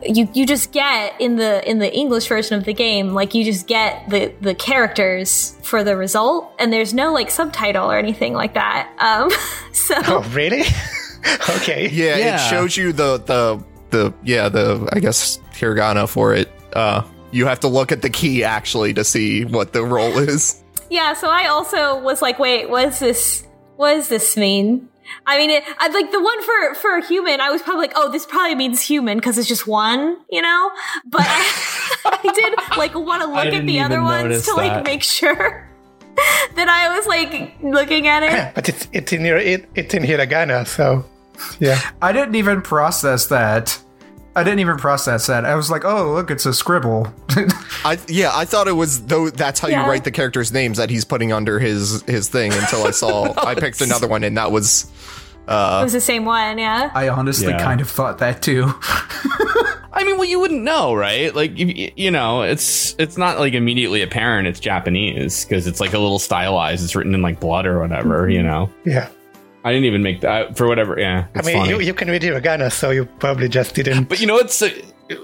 you 0.07 0.29
you 0.35 0.47
just 0.47 0.73
get 0.73 1.19
in 1.21 1.37
the 1.37 1.69
in 1.69 1.79
the 1.79 1.93
English 1.93 2.29
version 2.29 2.59
of 2.59 2.65
the 2.65 2.75
game, 2.75 3.15
like 3.15 3.35
you 3.35 3.45
just 3.45 3.67
get 3.67 4.09
the 4.11 4.33
the 4.41 4.55
characters 4.55 5.57
for 5.63 5.83
the 5.83 5.97
result, 5.97 6.53
and 6.59 6.73
there's 6.73 6.93
no 6.93 7.13
like 7.13 7.31
subtitle 7.31 7.91
or 7.91 7.97
anything 7.99 8.35
like 8.35 8.55
that. 8.55 8.91
Um, 8.99 9.31
so 9.73 9.95
Oh, 10.07 10.31
really? 10.33 10.63
okay. 11.57 11.89
Yeah, 11.89 12.17
Yeah. 12.17 12.35
it 12.37 12.51
shows 12.51 12.77
you 12.77 12.93
the 12.93 13.19
the 13.19 13.65
the 13.91 14.15
yeah, 14.23 14.49
the 14.49 14.89
I 14.93 15.01
guess 15.01 15.39
hiragana 15.53 16.09
for 16.09 16.35
it. 16.35 16.51
Uh 16.75 17.03
you 17.31 17.47
have 17.47 17.61
to 17.61 17.69
look 17.69 17.91
at 17.91 18.01
the 18.03 18.11
key 18.11 18.45
actually 18.45 18.95
to 18.95 19.03
see 19.05 19.45
what 19.45 19.73
the 19.73 19.83
role 19.85 20.19
is. 20.19 20.63
yeah, 20.91 21.15
so 21.15 21.29
I 21.29 21.47
also 21.49 21.99
was 22.01 22.23
like, 22.23 22.39
wait, 22.39 22.71
what 22.71 22.87
is 22.89 22.99
this? 23.01 23.45
What 23.77 23.95
does 23.95 24.09
this 24.09 24.37
mean? 24.37 24.89
I 25.27 25.39
mean, 25.39 25.51
it, 25.51 25.65
I, 25.79 25.89
like 25.89 26.11
the 26.11 26.21
one 26.21 26.43
for 26.43 26.75
for 26.75 26.97
a 26.97 27.07
human, 27.07 27.41
I 27.41 27.51
was 27.51 27.63
probably 27.63 27.87
like, 27.87 27.93
oh, 27.97 28.11
this 28.11 28.27
probably 28.27 28.55
means 28.55 28.81
human 28.81 29.19
because 29.19 29.39
it's 29.39 29.49
just 29.49 29.67
one, 29.67 30.17
you 30.31 30.43
know. 30.43 30.71
But 31.07 31.23
I, 31.25 31.51
I 32.25 32.33
did 32.33 32.79
like 32.79 32.95
want 32.95 33.23
to 33.23 33.29
look 33.29 33.55
at 33.55 33.67
the 33.67 33.81
other 33.81 34.03
ones 34.03 34.25
notice 34.25 34.47
to 34.47 34.55
like 34.55 34.73
that. 34.73 34.85
make 34.85 35.03
sure 35.03 35.69
that 36.57 36.69
I 36.69 36.97
was 36.97 37.07
like 37.07 37.57
looking 37.63 38.07
at 38.07 38.23
it. 38.23 38.55
But 38.55 38.69
it's 38.69 38.89
it's 38.93 39.13
in 39.13 39.25
your 39.25 39.39
it, 39.39 39.69
it's 39.75 39.95
in 39.95 40.03
hiragana, 40.03 40.67
so 40.67 41.05
yeah. 41.59 41.81
I 42.01 42.13
didn't 42.13 42.35
even 42.35 42.63
process 42.63 43.27
that. 43.27 43.79
I 44.37 44.43
didn't 44.43 44.59
even 44.61 44.77
process 44.79 45.27
that. 45.29 45.45
I 45.45 45.55
was 45.55 45.71
like, 45.71 45.85
oh, 45.85 46.13
look, 46.13 46.31
it's 46.31 46.45
a 46.47 46.53
scribble. 46.53 47.13
I 47.85 47.99
yeah, 48.09 48.31
I 48.35 48.45
thought 48.45 48.67
it 48.69 48.73
was 48.73 49.05
though 49.07 49.31
that's 49.31 49.61
how 49.61 49.69
Yeah. 49.69 49.85
you 49.85 49.91
write 49.91 50.05
the 50.05 50.11
characters' 50.11 50.53
names 50.53 50.79
that 50.79 50.91
he's 50.91 51.05
putting 51.05 51.33
under 51.33 51.59
his 51.61 52.03
his 52.03 52.29
thing 52.29 52.53
until 52.53 52.85
I 52.87 52.91
saw 52.91 53.33
I 53.47 53.55
picked 53.55 53.81
another 53.81 54.09
one 54.09 54.25
and 54.25 54.37
that 54.37 54.51
was 54.51 54.91
uh, 55.47 55.79
It 55.83 55.85
was 55.85 55.93
the 55.93 56.01
same 56.01 56.25
one, 56.25 56.59
yeah. 56.59 56.91
I 56.95 57.09
honestly 57.11 57.49
Yeah. 57.49 57.63
kind 57.63 57.81
of 57.81 57.89
thought 57.89 58.19
that 58.19 58.43
too. 58.43 58.73
I 59.97 60.03
mean, 60.05 60.17
well, 60.19 60.25
you 60.29 60.41
wouldn't 60.41 60.63
know, 60.63 60.93
right? 60.95 61.33
Like, 61.33 61.53
if, 61.57 61.93
you 61.97 62.11
know, 62.11 62.43
it's 62.43 62.97
it's 62.99 63.17
not 63.17 63.39
like 63.39 63.53
immediately 63.55 64.03
apparent 64.03 64.49
it's 64.49 64.59
Japanese 64.59 65.45
because 65.45 65.67
it's 65.69 65.79
like 65.81 65.93
a 65.95 65.99
little 65.99 66.19
stylized. 66.19 66.83
It's 66.83 66.97
written 66.97 67.15
in 67.15 67.23
like 67.23 67.39
blood 67.39 67.65
or 67.67 67.79
whatever, 67.81 68.29
you 68.29 68.43
know. 68.43 68.71
Yeah. 68.85 69.09
I 69.65 69.73
didn't 69.73 69.87
even 69.87 70.03
make 70.03 70.21
that 70.21 70.59
for 70.59 70.67
whatever. 70.69 70.99
Yeah, 70.99 71.27
I 71.35 71.43
mean, 71.43 71.57
funny. 71.57 71.71
you, 71.71 71.81
you 71.81 71.95
can 71.95 72.09
read 72.09 72.21
hiragana, 72.21 72.71
so 72.71 72.91
you 72.91 73.07
probably 73.07 73.49
just 73.49 73.75
didn't. 73.75 74.11
But 74.11 74.21
you 74.21 74.27
know 74.27 74.35
what's 74.35 74.61
uh, 74.61 74.69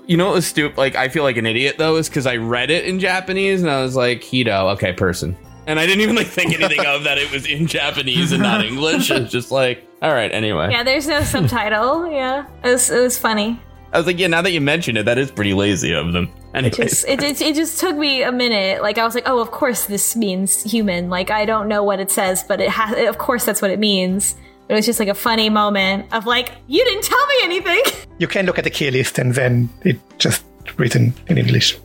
you 0.06 0.16
know 0.16 0.30
what's 0.30 0.46
stupid? 0.46 0.78
Like 0.78 0.96
I 0.96 1.08
feel 1.08 1.22
like 1.22 1.36
an 1.36 1.44
idiot 1.44 1.76
though 1.78 1.96
is 1.96 2.08
because 2.08 2.26
I 2.26 2.36
read 2.36 2.70
it 2.70 2.86
in 2.86 2.98
Japanese 2.98 3.60
and 3.60 3.70
I 3.70 3.82
was 3.82 3.94
like 3.94 4.22
Hito, 4.22 4.68
okay, 4.70 4.94
person, 4.94 5.36
and 5.66 5.78
I 5.78 5.84
didn't 5.86 6.00
even 6.00 6.16
like 6.16 6.26
think 6.26 6.54
anything 6.54 6.84
of 6.86 7.04
that 7.04 7.18
it 7.18 7.30
was 7.30 7.46
in 7.46 7.66
Japanese 7.66 8.32
and 8.32 8.42
not 8.42 8.64
English. 8.64 9.10
It's 9.10 9.30
just 9.30 9.50
like, 9.50 9.86
all 10.00 10.12
right, 10.12 10.32
anyway. 10.32 10.70
Yeah, 10.70 10.82
there's 10.82 11.06
no 11.06 11.22
subtitle. 11.22 12.10
Yeah, 12.10 12.46
it 12.64 12.70
was 12.70 12.90
it 12.90 13.00
was 13.02 13.18
funny. 13.18 13.60
I 13.92 13.98
was 13.98 14.06
like, 14.06 14.18
yeah, 14.18 14.28
now 14.28 14.40
that 14.40 14.52
you 14.52 14.60
mention 14.60 14.96
it, 14.96 15.02
that 15.02 15.18
is 15.18 15.30
pretty 15.30 15.52
lazy 15.52 15.92
of 15.92 16.12
them. 16.12 16.32
Anyways, 16.52 16.76
Just 16.76 17.08
it, 17.08 17.22
it 17.22 17.40
it 17.40 17.54
just 17.54 17.78
took 17.78 17.96
me 17.96 18.22
a 18.22 18.32
minute. 18.32 18.82
Like 18.82 18.98
I 18.98 19.04
was 19.04 19.14
like, 19.14 19.28
oh, 19.28 19.38
of 19.40 19.50
course 19.52 19.84
this 19.84 20.16
means 20.16 20.62
human. 20.62 21.08
Like 21.08 21.30
I 21.30 21.44
don't 21.44 21.68
know 21.68 21.84
what 21.84 22.00
it 22.00 22.10
says, 22.10 22.42
but 22.42 22.60
it 22.60 22.70
has. 22.70 23.08
Of 23.08 23.18
course 23.18 23.44
that's 23.44 23.62
what 23.62 23.70
it 23.70 23.78
means. 23.78 24.34
It 24.68 24.74
was 24.74 24.86
just 24.86 24.98
like 25.00 25.08
a 25.08 25.14
funny 25.14 25.48
moment 25.48 26.12
of 26.12 26.26
like, 26.26 26.52
you 26.68 26.84
didn't 26.84 27.04
tell 27.04 27.26
me 27.26 27.34
anything. 27.42 27.82
You 28.20 28.28
can 28.28 28.44
look 28.44 28.58
at 28.58 28.64
the 28.64 28.70
key 28.70 28.90
list 28.90 29.18
and 29.18 29.34
then 29.34 29.70
it 29.80 29.98
just 30.18 30.44
written 30.76 31.14
in 31.28 31.38
English. 31.38 31.78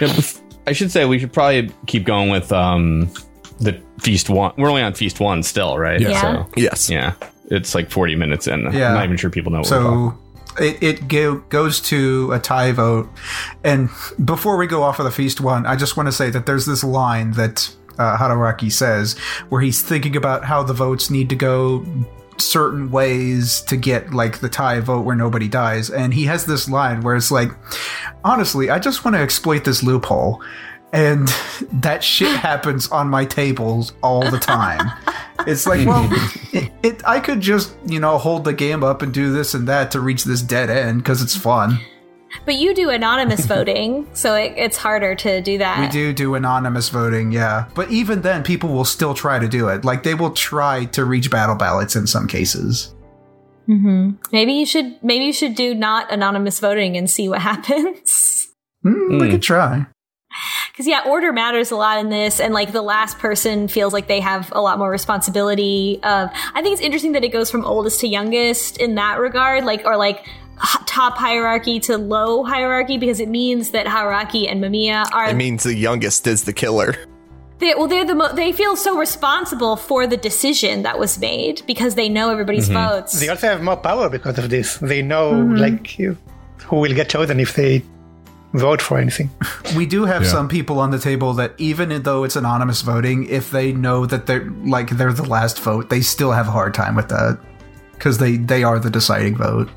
Yeah, 0.00 0.12
I 0.66 0.72
should 0.72 0.90
say 0.90 1.04
we 1.04 1.20
should 1.20 1.32
probably 1.32 1.70
keep 1.86 2.04
going 2.04 2.30
with 2.30 2.50
um 2.50 3.08
the 3.60 3.80
feast 4.00 4.28
one. 4.28 4.52
We're 4.56 4.70
only 4.70 4.82
on 4.82 4.94
feast 4.94 5.20
one 5.20 5.44
still, 5.44 5.78
right? 5.78 6.00
Yeah. 6.00 6.08
Yeah. 6.08 6.20
So 6.20 6.50
yes. 6.56 6.90
yeah, 6.90 7.12
it's 7.50 7.76
like 7.76 7.92
forty 7.92 8.16
minutes 8.16 8.48
in. 8.48 8.62
Yeah. 8.72 8.88
I'm 8.88 8.94
not 8.94 9.04
even 9.04 9.16
sure 9.16 9.30
people 9.30 9.52
know 9.52 9.60
what 9.60 9.70
we're 9.70 9.78
talking. 9.78 10.18
So 10.18 10.18
it, 10.60 10.82
it 10.82 11.08
go, 11.08 11.36
goes 11.48 11.80
to 11.82 12.32
a 12.32 12.38
tie 12.38 12.72
vote. 12.72 13.08
And 13.64 13.88
before 14.24 14.56
we 14.56 14.66
go 14.66 14.82
off 14.82 14.98
of 14.98 15.04
the 15.04 15.10
feast 15.10 15.40
one, 15.40 15.66
I 15.66 15.76
just 15.76 15.96
want 15.96 16.06
to 16.06 16.12
say 16.12 16.30
that 16.30 16.46
there's 16.46 16.66
this 16.66 16.84
line 16.84 17.32
that 17.32 17.74
uh, 17.98 18.16
Haruaki 18.16 18.70
says 18.70 19.18
where 19.48 19.60
he's 19.60 19.82
thinking 19.82 20.16
about 20.16 20.44
how 20.44 20.62
the 20.62 20.72
votes 20.72 21.10
need 21.10 21.28
to 21.30 21.36
go 21.36 21.84
certain 22.40 22.90
ways 22.90 23.60
to 23.62 23.76
get 23.76 24.12
like 24.14 24.38
the 24.38 24.48
tie 24.48 24.80
vote 24.80 25.04
where 25.04 25.16
nobody 25.16 25.48
dies. 25.48 25.90
And 25.90 26.14
he 26.14 26.24
has 26.24 26.46
this 26.46 26.68
line 26.68 27.02
where 27.02 27.16
it's 27.16 27.30
like, 27.30 27.50
honestly, 28.24 28.70
I 28.70 28.78
just 28.78 29.04
want 29.04 29.16
to 29.16 29.20
exploit 29.20 29.64
this 29.64 29.82
loophole. 29.82 30.42
And 30.92 31.28
that 31.72 32.02
shit 32.02 32.34
happens 32.40 32.88
on 32.90 33.08
my 33.08 33.24
tables 33.24 33.92
all 34.02 34.28
the 34.30 34.38
time. 34.38 34.90
It's 35.46 35.66
like, 35.66 35.86
well, 35.86 36.08
it, 36.52 36.72
it, 36.82 37.02
I 37.06 37.20
could 37.20 37.40
just, 37.40 37.74
you 37.86 38.00
know, 38.00 38.18
hold 38.18 38.44
the 38.44 38.52
game 38.54 38.82
up 38.82 39.02
and 39.02 39.12
do 39.12 39.32
this 39.32 39.54
and 39.54 39.68
that 39.68 39.90
to 39.92 40.00
reach 40.00 40.24
this 40.24 40.40
dead 40.42 40.70
end 40.70 40.98
because 41.02 41.22
it's 41.22 41.36
fun. 41.36 41.78
But 42.44 42.56
you 42.56 42.74
do 42.74 42.90
anonymous 42.90 43.46
voting, 43.46 44.06
so 44.14 44.34
it, 44.34 44.52
it's 44.56 44.76
harder 44.76 45.14
to 45.14 45.40
do 45.40 45.58
that. 45.58 45.80
We 45.80 45.88
do 45.88 46.12
do 46.12 46.34
anonymous 46.34 46.88
voting, 46.90 47.32
yeah. 47.32 47.68
But 47.74 47.90
even 47.90 48.20
then, 48.22 48.42
people 48.42 48.70
will 48.70 48.84
still 48.84 49.14
try 49.14 49.38
to 49.38 49.48
do 49.48 49.68
it. 49.68 49.84
Like, 49.84 50.02
they 50.02 50.14
will 50.14 50.32
try 50.32 50.84
to 50.86 51.04
reach 51.04 51.30
battle 51.30 51.54
ballots 51.56 51.96
in 51.96 52.06
some 52.06 52.26
cases. 52.26 52.94
hmm 53.66 54.10
Maybe 54.32 54.52
you 54.52 54.66
should 54.66 55.02
maybe 55.02 55.24
you 55.26 55.32
should 55.32 55.54
do 55.54 55.74
not 55.74 56.10
anonymous 56.12 56.60
voting 56.60 56.96
and 56.96 57.08
see 57.08 57.28
what 57.28 57.40
happens. 57.42 58.48
Mm, 58.84 59.20
We 59.20 59.30
could 59.30 59.42
try. 59.42 59.86
Because 60.70 60.86
yeah, 60.86 61.02
order 61.06 61.32
matters 61.32 61.72
a 61.72 61.76
lot 61.76 61.98
in 61.98 62.08
this, 62.08 62.38
and 62.38 62.54
like 62.54 62.70
the 62.70 62.82
last 62.82 63.18
person 63.18 63.66
feels 63.66 63.92
like 63.92 64.06
they 64.06 64.20
have 64.20 64.52
a 64.54 64.60
lot 64.60 64.78
more 64.78 64.88
responsibility. 64.88 65.98
Of 66.04 66.30
I 66.54 66.62
think 66.62 66.74
it's 66.74 66.80
interesting 66.82 67.12
that 67.12 67.24
it 67.24 67.30
goes 67.32 67.50
from 67.50 67.64
oldest 67.64 67.98
to 68.00 68.06
youngest 68.06 68.76
in 68.78 68.94
that 68.94 69.18
regard, 69.18 69.64
like 69.64 69.84
or 69.84 69.96
like 69.96 70.20
h- 70.62 70.76
top 70.86 71.16
hierarchy 71.16 71.80
to 71.80 71.98
low 71.98 72.44
hierarchy, 72.44 72.96
because 72.96 73.18
it 73.18 73.28
means 73.28 73.70
that 73.70 73.86
Haruaki 73.86 74.48
and 74.48 74.62
Mamiya 74.62 75.04
are 75.12 75.30
It 75.30 75.34
means 75.36 75.64
the 75.64 75.74
youngest 75.74 76.28
is 76.28 76.44
the 76.44 76.52
killer. 76.52 76.94
They, 77.58 77.74
well, 77.74 77.88
they're 77.88 78.04
the 78.04 78.14
mo- 78.14 78.32
they 78.32 78.52
feel 78.52 78.76
so 78.76 78.96
responsible 78.96 79.74
for 79.74 80.06
the 80.06 80.16
decision 80.16 80.84
that 80.84 80.96
was 80.96 81.18
made 81.18 81.60
because 81.66 81.96
they 81.96 82.08
know 82.08 82.30
everybody's 82.30 82.68
votes. 82.68 83.18
They 83.18 83.28
also 83.28 83.48
have 83.48 83.62
more 83.62 83.76
power 83.78 84.08
because 84.08 84.38
of 84.38 84.48
this. 84.48 84.76
They 84.76 85.02
know, 85.02 85.32
Mm-hmm. 85.32 85.56
like, 85.56 85.88
who 86.68 86.76
will 86.76 86.94
get 86.94 87.08
chosen 87.08 87.40
if 87.40 87.56
they 87.56 87.82
vote 88.54 88.80
for 88.82 88.98
anything. 88.98 89.30
We 89.76 89.86
do 89.86 90.04
have 90.04 90.22
Yeah. 90.22 90.28
some 90.28 90.48
people 90.48 90.78
on 90.80 90.90
the 90.90 90.98
table 90.98 91.34
that 91.34 91.52
even 91.58 92.02
though 92.02 92.24
it's 92.24 92.36
anonymous 92.36 92.80
voting, 92.82 93.26
if 93.28 93.50
they 93.50 93.72
know 93.72 94.06
that 94.06 94.26
they're 94.26 94.50
like 94.64 94.90
they're 94.90 95.12
the 95.12 95.24
last 95.28 95.60
vote, 95.60 95.90
they 95.90 96.00
still 96.00 96.32
have 96.32 96.48
a 96.48 96.50
hard 96.50 96.74
time 96.74 96.94
with 96.96 97.08
that 97.08 97.38
because 97.92 98.18
they 98.18 98.36
they 98.36 98.62
are 98.64 98.78
the 98.78 98.90
deciding 98.90 99.36
vote. 99.36 99.68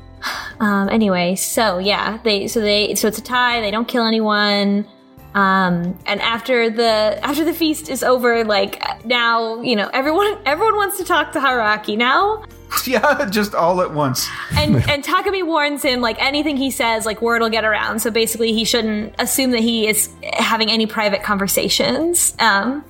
Um, 0.60 0.88
anyway, 0.88 1.34
so 1.34 1.78
yeah, 1.78 2.18
they 2.24 2.46
so 2.48 2.60
they 2.60 2.94
so 2.94 3.08
it's 3.08 3.18
a 3.18 3.22
tie. 3.22 3.60
They 3.60 3.70
don't 3.70 3.88
kill 3.88 4.04
anyone. 4.06 4.86
Um, 5.34 5.98
and 6.06 6.20
after 6.20 6.68
the 6.70 7.18
after 7.22 7.44
the 7.44 7.54
feast 7.54 7.88
is 7.88 8.02
over, 8.02 8.44
like 8.44 8.80
now 9.06 9.60
you 9.62 9.74
know 9.76 9.88
everyone 9.92 10.38
everyone 10.46 10.76
wants 10.76 10.98
to 10.98 11.04
talk 11.04 11.32
to 11.32 11.40
Haruaki 11.40 11.96
now. 11.96 12.44
yeah, 12.86 13.28
just 13.28 13.54
all 13.54 13.80
at 13.80 13.92
once. 13.92 14.28
And 14.52 14.76
and 14.88 15.04
Takumi 15.04 15.44
warns 15.44 15.82
him 15.82 16.00
like 16.00 16.20
anything 16.22 16.56
he 16.56 16.70
says, 16.70 17.06
like 17.06 17.22
word 17.22 17.42
will 17.42 17.50
get 17.50 17.64
around. 17.64 18.00
So 18.00 18.10
basically, 18.10 18.52
he 18.52 18.64
shouldn't 18.64 19.14
assume 19.18 19.50
that 19.52 19.60
he 19.60 19.86
is 19.86 20.10
having 20.34 20.70
any 20.70 20.86
private 20.86 21.22
conversations. 21.22 22.34
Um, 22.38 22.84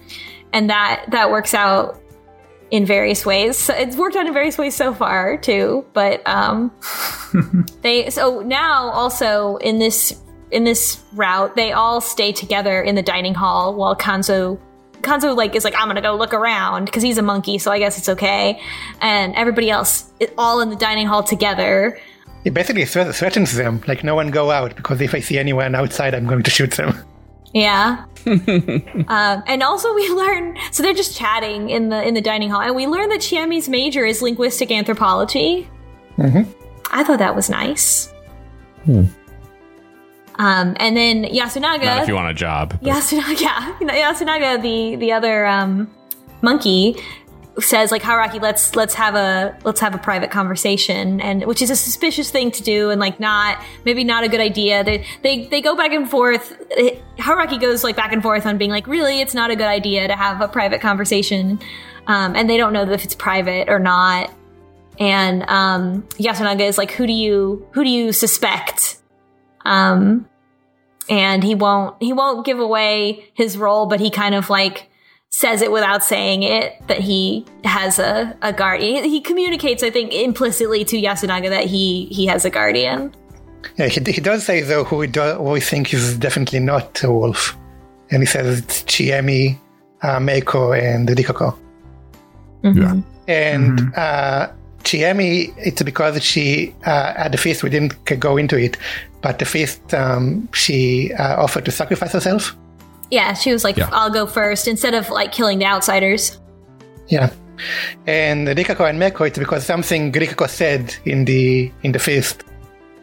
and 0.53 0.71
that 0.71 1.05
that 1.09 1.31
works 1.31 1.55
out 1.55 2.01
in 2.71 2.87
various 2.87 3.27
ways. 3.27 3.59
So 3.59 3.75
it's 3.75 3.97
worked 3.97 4.17
out 4.17 4.27
in 4.27 4.33
various 4.33 4.57
ways 4.59 4.75
so 4.75 4.95
far 4.95 5.37
too. 5.37 5.85
But 5.93 6.27
um, 6.27 6.73
they 7.83 8.11
so 8.11 8.41
now 8.41 8.89
also 8.91 9.57
in 9.57 9.79
this 9.79 10.19
in 10.51 10.65
this 10.65 11.03
route, 11.15 11.57
they 11.57 11.73
all 11.73 12.01
stay 12.01 12.33
together 12.33 12.83
in 12.83 12.95
the 12.95 13.03
dining 13.03 13.35
hall 13.35 13.75
while 13.75 13.97
Kanzo 13.97 14.59
Kanzo 15.03 15.37
like 15.37 15.55
is 15.55 15.65
like 15.65 15.75
I'm 15.77 15.89
gonna 15.89 16.01
go 16.01 16.15
look 16.17 16.35
around 16.35 16.87
because 16.87 17.03
he's 17.03 17.19
a 17.19 17.23
monkey, 17.23 17.59
so 17.59 17.71
I 17.71 17.79
guess 17.79 17.99
it's 17.99 18.09
okay. 18.09 18.61
And 19.01 19.35
everybody 19.35 19.71
else, 19.71 20.11
it, 20.21 20.33
all 20.39 20.61
in 20.61 20.71
the 20.71 20.77
dining 20.77 21.07
hall 21.07 21.23
together. 21.23 21.99
He 22.45 22.51
basically 22.51 22.85
thre- 22.85 23.13
threatens 23.13 23.55
them, 23.55 23.83
like, 23.87 24.03
no 24.03 24.17
one 24.17 24.33
go 24.33 24.51
out, 24.51 24.75
because 24.75 25.01
if 25.01 25.15
I 25.15 25.21
see 25.21 25.39
anyone 25.39 25.77
outside, 25.77 26.13
I'm 26.13 26.27
going 26.27 26.43
to 26.43 26.51
shoot 26.51 26.73
them. 26.73 26.93
Yeah. 27.55 28.07
um, 28.27 29.43
and 29.47 29.63
also 29.63 29.93
we 29.95 30.09
learn 30.09 30.57
so 30.71 30.83
they're 30.83 30.95
just 30.95 31.15
chatting 31.15 31.69
in 31.69 31.91
the 31.91 32.03
in 32.03 32.15
the 32.15 32.23
dining 32.23 32.49
hall, 32.49 32.63
and 32.63 32.75
we 32.75 32.87
learn 32.87 33.11
that 33.11 33.21
Chiemi's 33.21 33.69
major 33.69 34.07
is 34.07 34.23
linguistic 34.23 34.71
anthropology. 34.71 35.69
I 36.91 37.05
thought 37.05 37.19
that 37.19 37.37
was 37.37 37.51
nice. 37.51 38.11
Um, 40.43 40.77
and 40.81 40.97
then 40.97 41.23
Yasunaga. 41.23 41.85
Not 41.85 42.03
if 42.03 42.09
you 42.09 42.17
want 42.17 42.29
a 42.29 42.35
job. 42.35 42.73
Yasunaga, 42.83 43.41
yeah, 43.41 43.77
Yasunaga, 43.81 44.61
the 44.61 44.97
the 44.97 45.13
other 45.13 45.47
um, 45.47 45.89
monkey, 46.43 46.97
says 47.61 47.93
like 47.93 48.03
Haruaki, 48.03 48.43
let's 48.43 48.75
let's 48.75 48.93
have 48.95 49.15
a 49.15 49.57
let's 49.63 49.79
have 49.79 49.95
a 49.95 49.99
private 49.99 50.33
conversation, 50.33 51.21
and 51.21 51.45
which 51.45 51.63
is 51.63 51.71
a 51.71 51.77
suspicious 51.77 52.33
thing 52.33 52.51
to 52.51 52.63
do, 52.65 52.91
and 52.91 53.01
like 53.01 53.21
not 53.21 53.63
maybe 53.85 54.03
not 54.03 54.25
a 54.25 54.29
good 54.29 54.41
idea. 54.41 54.83
They 54.83 55.07
they 55.23 55.47
they 55.47 55.61
go 55.61 55.77
back 55.77 55.93
and 55.93 56.11
forth. 56.11 56.59
Haruaki 57.19 57.61
goes 57.61 57.85
like 57.85 57.95
back 57.95 58.13
and 58.13 58.21
forth 58.21 58.45
on 58.45 58.59
being 58.59 58.73
like, 58.73 58.89
really, 58.89 59.21
it's 59.21 59.35
not 59.35 59.53
a 59.53 59.55
good 59.55 59.69
idea 59.69 60.09
to 60.09 60.17
have 60.17 60.41
a 60.41 60.49
private 60.49 60.81
conversation, 60.81 61.61
um, 62.09 62.35
and 62.35 62.51
they 62.51 62.57
don't 62.57 62.73
know 62.73 62.83
if 62.83 63.05
it's 63.05 63.15
private 63.15 63.69
or 63.69 63.79
not. 63.79 64.29
And 64.99 65.45
um, 65.49 66.03
Yasunaga 66.19 66.67
is 66.67 66.79
like, 66.79 66.91
who 66.91 67.07
do 67.07 67.13
you 67.13 67.65
who 67.75 67.85
do 67.85 67.91
you 67.91 68.13
suspect? 68.13 68.99
Um, 69.65 70.29
and 71.09 71.43
he 71.43 71.55
won't 71.55 71.97
he 72.01 72.13
won't 72.13 72.47
give 72.47 72.59
away 72.59 73.31
his 73.35 73.59
role, 73.59 73.87
but 73.87 74.01
he 74.01 74.11
kind 74.11 74.35
of 74.35 74.51
like 74.51 74.89
says 75.31 75.63
it 75.63 75.73
without 75.73 76.05
saying 76.05 76.43
it 76.43 76.75
that 76.89 76.99
he 76.99 77.45
has 77.65 77.99
a, 77.99 78.37
a 78.43 78.53
guardian. 78.53 79.05
He 79.05 79.21
communicates, 79.21 79.83
I 79.83 79.91
think, 79.91 80.13
implicitly 80.13 80.85
to 80.85 80.97
Yasunaga 80.97 81.49
that 81.51 81.65
he 81.65 82.07
he 82.07 82.27
has 82.27 82.45
a 82.45 82.51
guardian. 82.51 83.15
Yeah, 83.77 83.89
he, 83.89 84.01
he 84.13 84.21
does 84.21 84.45
say, 84.45 84.61
though, 84.61 84.85
who 84.85 84.97
we, 84.97 85.07
do, 85.07 85.21
who 85.35 85.45
we 85.45 85.61
think 85.61 85.95
is 85.95 86.19
definitely 86.19 86.59
not 86.59 87.03
a 87.03 87.13
wolf. 87.13 87.57
And 88.11 88.21
he 88.21 88.27
says 88.27 88.59
it's 88.59 88.83
Chiemi, 88.83 89.57
uh, 90.03 90.19
Meiko, 90.19 90.77
and 90.79 91.09
Rikako. 91.09 91.57
Yeah. 92.63 92.97
And 93.29 93.95
uh, 93.95 94.53
Chiemi, 94.83 95.55
it's 95.57 95.83
because 95.83 96.23
she, 96.23 96.75
uh, 96.85 97.15
at 97.17 97.33
the 97.33 97.39
feast, 97.39 97.63
we 97.63 97.71
didn't 97.71 98.05
go 98.19 98.37
into 98.37 98.57
it, 98.59 98.77
but 99.23 99.39
the 99.39 99.45
feast, 99.45 99.95
um, 99.95 100.49
she 100.53 101.13
uh, 101.15 101.43
offered 101.43 101.65
to 101.65 101.71
sacrifice 101.71 102.13
herself. 102.13 102.57
Yeah, 103.11 103.35
she 103.35 103.53
was 103.53 103.65
like, 103.65 103.77
Yeah. 103.77 103.89
"I'll 103.93 104.11
go 104.11 104.27
first 104.27 104.67
instead 104.69 104.95
of 104.95 105.09
like 105.11 105.33
killing 105.33 105.59
the 105.59 105.67
outsiders." 105.67 106.41
Yeah. 107.09 107.31
And 108.07 108.49
Rikako 108.49 108.89
and 108.89 108.99
Meiko, 109.01 109.27
it's 109.27 109.39
because 109.39 109.65
something 109.65 110.11
Rikako 110.13 110.49
said 110.49 110.95
in 111.05 111.25
the 111.25 111.71
in 111.83 111.93
the 111.93 111.99
feast. 111.99 112.45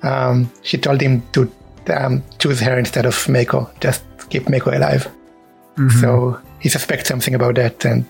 Um, 0.02 0.50
she 0.64 0.78
told 0.78 1.02
him 1.02 1.22
to 1.34 1.52
um, 1.96 2.24
choose 2.40 2.60
her 2.62 2.78
instead 2.78 3.06
of 3.06 3.16
Meiko, 3.28 3.70
just 3.80 4.04
keep 4.30 4.44
Meiko 4.46 4.76
alive. 4.76 5.08
So 6.02 6.38
he 6.60 6.68
suspects 6.68 7.08
something 7.08 7.34
about 7.36 7.56
that, 7.56 7.86
and 7.86 8.04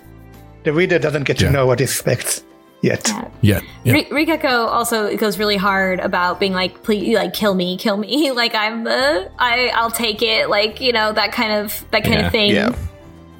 the 0.64 0.74
reader 0.74 0.98
doesn't 0.98 1.26
get 1.26 1.38
to 1.38 1.52
know 1.52 1.68
what 1.68 1.80
he 1.80 1.86
suspects 1.86 2.44
yet. 2.82 3.10
Yeah. 3.42 3.62
yeah. 3.84 3.94
Ri- 3.94 4.06
Rikako 4.26 4.68
also 4.68 5.16
goes 5.18 5.38
really 5.38 5.58
hard 5.58 6.00
about 6.00 6.40
being 6.40 6.54
like, 6.54 6.84
"Please, 6.84 7.16
like, 7.16 7.34
kill 7.34 7.54
me, 7.54 7.78
kill 7.78 7.98
me. 7.98 8.32
like, 8.42 8.56
I'm 8.56 8.84
the, 8.84 9.32
I, 9.40 9.68
I'll 9.76 9.92
take 9.92 10.22
it. 10.22 10.50
Like, 10.50 10.82
you 10.82 10.94
know, 10.94 11.12
that 11.14 11.32
kind 11.32 11.54
of, 11.54 11.86
that 11.92 12.04
kind 12.04 12.20
Yeah, 12.20 12.26
of 12.26 12.32
thing." 12.32 12.52
Yeah. 12.52 12.76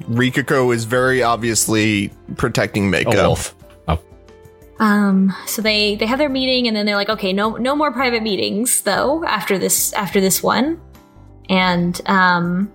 Rikako 0.08 0.74
is 0.74 0.84
very 0.84 1.22
obviously 1.22 2.10
protecting 2.36 2.90
Mako. 2.90 3.10
A 3.12 3.26
wolf. 3.28 3.54
Oh. 3.86 3.98
Um, 4.80 5.32
so 5.46 5.62
they 5.62 5.94
they 5.96 6.06
have 6.06 6.18
their 6.18 6.28
meeting, 6.28 6.66
and 6.66 6.76
then 6.76 6.86
they're 6.86 6.96
like, 6.96 7.10
"Okay, 7.10 7.32
no, 7.32 7.56
no 7.56 7.76
more 7.76 7.92
private 7.92 8.22
meetings, 8.22 8.82
though. 8.82 9.24
After 9.24 9.58
this, 9.58 9.92
after 9.92 10.20
this 10.20 10.42
one." 10.42 10.80
And 11.48 12.00
um, 12.06 12.72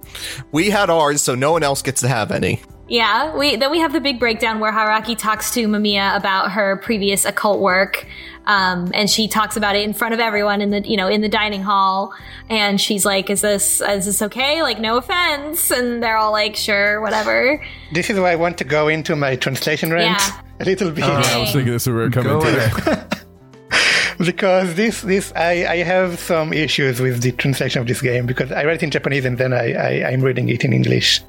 We 0.52 0.70
had 0.70 0.90
ours, 0.90 1.22
so 1.22 1.34
no 1.34 1.54
one 1.54 1.64
else 1.64 1.82
gets 1.82 2.02
to 2.02 2.10
have 2.10 2.30
any. 2.32 2.62
Yeah, 2.88 3.36
we 3.36 3.56
then 3.56 3.72
we 3.72 3.80
have 3.80 3.94
the 3.94 4.00
big 4.00 4.20
breakdown 4.20 4.60
where 4.60 4.72
Haruaki 4.72 5.18
talks 5.18 5.52
to 5.52 5.68
Mamiya 5.68 6.16
about 6.16 6.52
her 6.52 6.78
previous 6.78 7.26
occult 7.26 7.60
work, 7.60 8.06
um, 8.46 8.92
and 8.94 9.10
she 9.10 9.28
talks 9.28 9.58
about 9.58 9.76
it 9.76 9.82
in 9.82 9.94
front 9.94 10.14
of 10.14 10.20
everyone 10.20 10.62
in 10.62 10.70
the 10.70 10.88
you 10.88 10.96
know 10.96 11.08
in 11.08 11.22
the 11.22 11.30
dining 11.30 11.64
hall, 11.64 12.14
and 12.48 12.80
she's 12.80 13.04
like, 13.04 13.32
"Is 13.32 13.42
this 13.42 13.82
is 13.82 14.06
this 14.06 14.22
okay? 14.22 14.62
Like, 14.62 14.80
no 14.80 14.98
offense?" 14.98 15.72
And 15.72 16.04
they're 16.04 16.18
all 16.18 16.32
like, 16.32 16.56
"Sure, 16.56 17.02
whatever." 17.02 17.60
This 17.92 18.12
is 18.12 18.20
why 18.20 18.34
I 18.34 18.36
want 18.36 18.60
to 18.60 18.64
go 18.64 18.88
into 18.88 19.16
my 19.16 19.36
translation 19.36 19.92
rant 19.92 20.22
Yeah. 20.22 20.42
a 20.60 20.66
little 20.66 20.92
bit. 20.92 21.06
I 21.06 21.40
was 21.40 21.52
thinking 21.54 21.74
this 21.74 21.84
is 21.84 21.88
where 21.88 22.06
we're 22.06 22.12
coming 22.12 22.40
to. 22.40 23.08
because 24.20 24.76
this 24.76 25.02
this 25.02 25.34
I, 25.36 25.66
I 25.66 25.78
have 25.78 26.20
some 26.20 26.54
issues 26.54 27.00
with 27.00 27.22
the 27.24 27.32
translation 27.32 27.82
of 27.82 27.88
this 27.88 28.02
game 28.02 28.28
because 28.28 28.52
I 28.52 28.64
read 28.64 28.76
it 28.76 28.84
in 28.84 28.92
Japanese 28.92 29.26
and 29.26 29.40
then 29.40 29.54
I, 29.54 29.74
I 29.74 30.12
I'm 30.12 30.22
reading 30.22 30.50
it 30.50 30.64
in 30.64 30.72
English. 30.72 31.22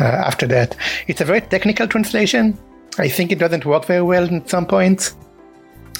Uh, 0.00 0.04
after 0.04 0.46
that, 0.46 0.74
it's 1.08 1.20
a 1.20 1.24
very 1.24 1.42
technical 1.42 1.86
translation. 1.86 2.56
I 2.98 3.08
think 3.08 3.30
it 3.30 3.38
doesn't 3.38 3.66
work 3.66 3.84
very 3.84 4.02
well 4.02 4.34
at 4.34 4.48
some 4.48 4.66
points. 4.66 5.14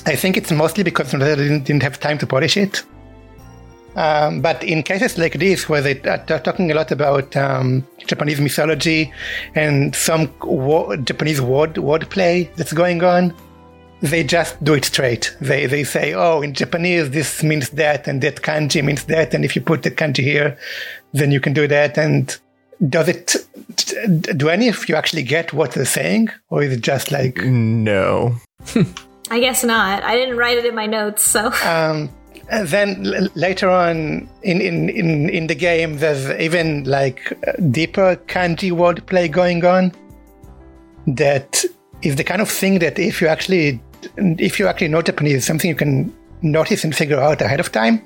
I 0.06 0.16
think 0.16 0.36
it's 0.36 0.50
mostly 0.50 0.82
because 0.82 1.12
they 1.12 1.18
didn't, 1.18 1.64
didn't 1.64 1.82
have 1.82 2.00
time 2.00 2.16
to 2.18 2.26
polish 2.26 2.56
it. 2.56 2.82
Um, 3.96 4.40
but 4.40 4.62
in 4.64 4.82
cases 4.82 5.18
like 5.18 5.34
this, 5.34 5.68
where 5.68 5.82
they 5.82 6.00
are 6.08 6.40
talking 6.40 6.70
a 6.70 6.74
lot 6.74 6.90
about 6.90 7.36
um, 7.36 7.86
Japanese 8.06 8.40
mythology 8.40 9.12
and 9.54 9.94
some 9.94 10.28
wo- 10.42 10.96
Japanese 10.96 11.40
word 11.40 11.74
wordplay 11.74 12.54
that's 12.54 12.72
going 12.72 13.02
on, 13.02 13.34
they 14.00 14.24
just 14.24 14.62
do 14.64 14.74
it 14.74 14.84
straight. 14.84 15.36
They 15.40 15.66
they 15.66 15.84
say, 15.84 16.14
oh, 16.14 16.40
in 16.40 16.54
Japanese 16.54 17.10
this 17.10 17.42
means 17.42 17.70
that, 17.70 18.06
and 18.08 18.22
that 18.22 18.36
kanji 18.36 18.82
means 18.82 19.04
that, 19.04 19.34
and 19.34 19.44
if 19.44 19.54
you 19.54 19.60
put 19.60 19.82
the 19.82 19.90
kanji 19.90 20.22
here, 20.22 20.56
then 21.12 21.32
you 21.32 21.40
can 21.40 21.52
do 21.52 21.66
that. 21.68 21.98
And 21.98 22.38
does 22.88 23.08
it? 23.08 23.36
Do 24.36 24.48
any 24.48 24.68
of 24.68 24.88
you 24.88 24.94
actually 24.94 25.22
get 25.22 25.52
what 25.52 25.72
they're 25.72 25.84
saying, 25.84 26.30
or 26.48 26.62
is 26.62 26.72
it 26.72 26.80
just 26.80 27.10
like? 27.10 27.36
No. 27.44 28.36
I 29.30 29.38
guess 29.38 29.62
not. 29.62 30.02
I 30.02 30.16
didn't 30.16 30.36
write 30.36 30.58
it 30.58 30.66
in 30.66 30.74
my 30.74 30.86
notes, 30.86 31.24
so 31.24 31.52
Um, 31.64 32.10
then 32.64 33.06
l- 33.06 33.28
later 33.34 33.70
on 33.70 34.28
in, 34.42 34.60
in, 34.60 34.88
in, 34.88 35.30
in 35.30 35.46
the 35.46 35.54
game, 35.54 35.98
there's 35.98 36.28
even 36.40 36.84
like 36.84 37.32
deeper 37.70 38.16
kanji 38.26 38.72
wordplay 38.72 39.30
going 39.30 39.64
on. 39.64 39.92
That 41.06 41.64
is 42.02 42.16
the 42.16 42.24
kind 42.24 42.42
of 42.42 42.50
thing 42.50 42.80
that 42.80 42.98
if 42.98 43.20
you 43.20 43.28
actually 43.28 43.80
if 44.16 44.58
you 44.58 44.66
actually 44.66 44.88
know 44.88 45.02
Japanese, 45.02 45.46
something 45.46 45.68
you 45.68 45.76
can 45.76 46.12
notice 46.42 46.84
and 46.84 46.94
figure 46.94 47.20
out 47.20 47.40
ahead 47.40 47.60
of 47.60 47.70
time. 47.70 48.02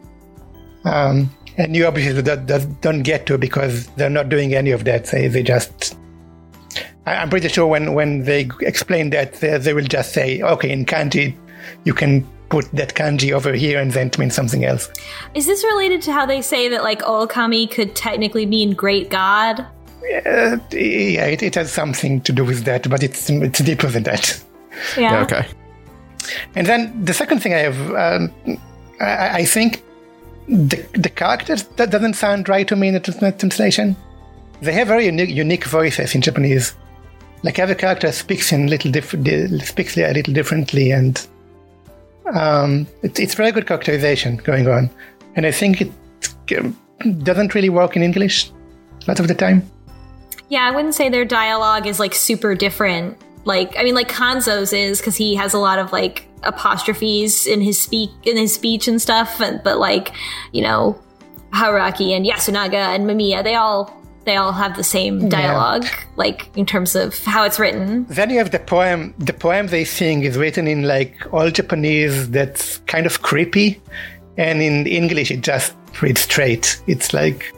Um, 0.84 1.30
and 1.56 1.74
you 1.76 1.86
obviously 1.86 2.22
don't, 2.22 2.46
don't- 2.46 2.80
don't 2.80 3.02
get 3.02 3.26
to 3.26 3.38
because 3.38 3.86
they're 3.96 4.10
not 4.10 4.28
doing 4.28 4.54
any 4.54 4.70
of 4.72 4.84
that. 4.84 5.06
They 5.06 5.28
they 5.28 5.42
just. 5.42 5.96
I- 7.06 7.16
I'm 7.16 7.30
pretty 7.30 7.48
sure 7.48 7.66
when 7.66 7.94
when 7.94 8.24
they 8.24 8.48
explain 8.60 9.10
that, 9.10 9.34
they, 9.34 9.56
they 9.58 9.74
will 9.74 9.84
just 9.86 10.12
say, 10.12 10.40
"Okay, 10.42 10.70
in 10.70 10.84
kanji, 10.84 11.34
you 11.84 11.94
can 11.94 12.26
put 12.50 12.70
that 12.72 12.94
kanji 12.94 13.32
over 13.32 13.52
here, 13.52 13.80
and 13.80 13.92
then 13.92 14.06
it 14.08 14.18
means 14.18 14.34
something 14.34 14.64
else." 14.64 14.88
is 15.34 15.46
this 15.46 15.64
related 15.64 16.02
to 16.02 16.12
how 16.12 16.26
they 16.26 16.42
say 16.42 16.68
that 16.68 16.82
like 16.82 17.02
Okami 17.02 17.70
could 17.70 17.94
technically 17.94 18.46
mean 18.46 18.72
great 18.74 19.10
god? 19.10 19.60
Uh, 20.26 20.58
yeah, 20.70 21.24
it, 21.26 21.42
it 21.42 21.54
has 21.54 21.72
something 21.72 22.20
to 22.22 22.32
do 22.32 22.44
with 22.44 22.64
that, 22.64 22.88
but 22.90 23.02
it's 23.02 23.30
it's 23.30 23.60
deeper 23.60 23.86
than 23.88 24.02
that. 24.04 24.42
Yeah. 24.98 25.22
Okay. 25.22 25.46
And 26.56 26.66
then 26.66 27.04
the 27.04 27.14
second 27.14 27.40
thing 27.40 27.54
I 27.54 27.58
have, 27.58 27.78
um, 27.92 28.58
I, 29.00 29.40
I 29.40 29.44
think 29.44 29.82
the 30.48 30.84
the 30.92 31.08
characters 31.08 31.64
that 31.76 31.90
doesn't 31.90 32.14
sound 32.14 32.48
right 32.48 32.66
to 32.68 32.76
me 32.76 32.88
in 32.88 32.94
the 32.94 33.00
translation. 33.00 33.96
They 34.60 34.72
have 34.72 34.88
very 34.88 35.06
unique, 35.06 35.30
unique 35.30 35.64
voices 35.64 36.14
in 36.14 36.20
Japanese. 36.20 36.74
Like 37.42 37.58
every 37.58 37.74
character 37.74 38.10
speaks 38.12 38.52
in 38.52 38.68
little 38.68 38.90
different, 38.90 39.26
speaks 39.62 39.96
a 39.96 40.12
little 40.12 40.32
differently, 40.32 40.90
and 40.90 41.26
um, 42.32 42.86
it's 43.02 43.20
it's 43.20 43.34
very 43.34 43.52
good 43.52 43.66
characterization 43.66 44.36
going 44.36 44.68
on. 44.68 44.90
And 45.36 45.46
I 45.46 45.50
think 45.50 45.82
it 45.82 45.90
um, 46.58 46.78
doesn't 47.22 47.54
really 47.54 47.70
work 47.70 47.96
in 47.96 48.02
English 48.02 48.50
a 48.50 49.10
lot 49.10 49.20
of 49.20 49.28
the 49.28 49.34
time. 49.34 49.68
Yeah, 50.48 50.68
I 50.68 50.70
wouldn't 50.70 50.94
say 50.94 51.08
their 51.08 51.24
dialogue 51.24 51.86
is 51.86 51.98
like 51.98 52.14
super 52.14 52.54
different. 52.54 53.18
Like, 53.44 53.74
I 53.78 53.82
mean, 53.84 53.94
like 53.94 54.08
Kanzo's 54.08 54.72
is 54.72 54.98
because 55.00 55.16
he 55.16 55.34
has 55.34 55.52
a 55.54 55.58
lot 55.58 55.78
of 55.78 55.92
like 55.92 56.26
apostrophes 56.42 57.46
in 57.46 57.60
his 57.60 57.80
speak 57.80 58.10
in 58.24 58.36
his 58.36 58.54
speech 58.54 58.88
and 58.88 59.00
stuff. 59.00 59.40
And, 59.40 59.60
but 59.62 59.78
like, 59.78 60.12
you 60.52 60.62
know, 60.62 60.98
Haruaki 61.52 62.16
and 62.16 62.24
Yasunaga 62.26 62.94
and 62.94 63.06
Mamiya, 63.06 63.44
they 63.44 63.54
all 63.54 63.94
they 64.24 64.36
all 64.36 64.52
have 64.52 64.74
the 64.76 64.84
same 64.84 65.28
dialogue, 65.28 65.84
like 66.16 66.48
in 66.56 66.64
terms 66.64 66.96
of 66.96 67.18
how 67.24 67.44
it's 67.44 67.58
written. 67.58 68.06
Then 68.06 68.30
you 68.30 68.38
have 68.38 68.50
the 68.50 68.58
poem. 68.58 69.14
The 69.18 69.34
poem 69.34 69.66
they 69.66 69.84
sing 69.84 70.22
is 70.22 70.38
written 70.38 70.66
in 70.66 70.84
like 70.84 71.14
all 71.32 71.50
Japanese 71.50 72.30
that's 72.30 72.78
kind 72.86 73.04
of 73.04 73.20
creepy, 73.20 73.80
and 74.38 74.62
in 74.62 74.86
English 74.86 75.30
it 75.30 75.42
just 75.42 75.74
reads 76.00 76.22
straight. 76.22 76.80
It's 76.86 77.12
like 77.12 77.52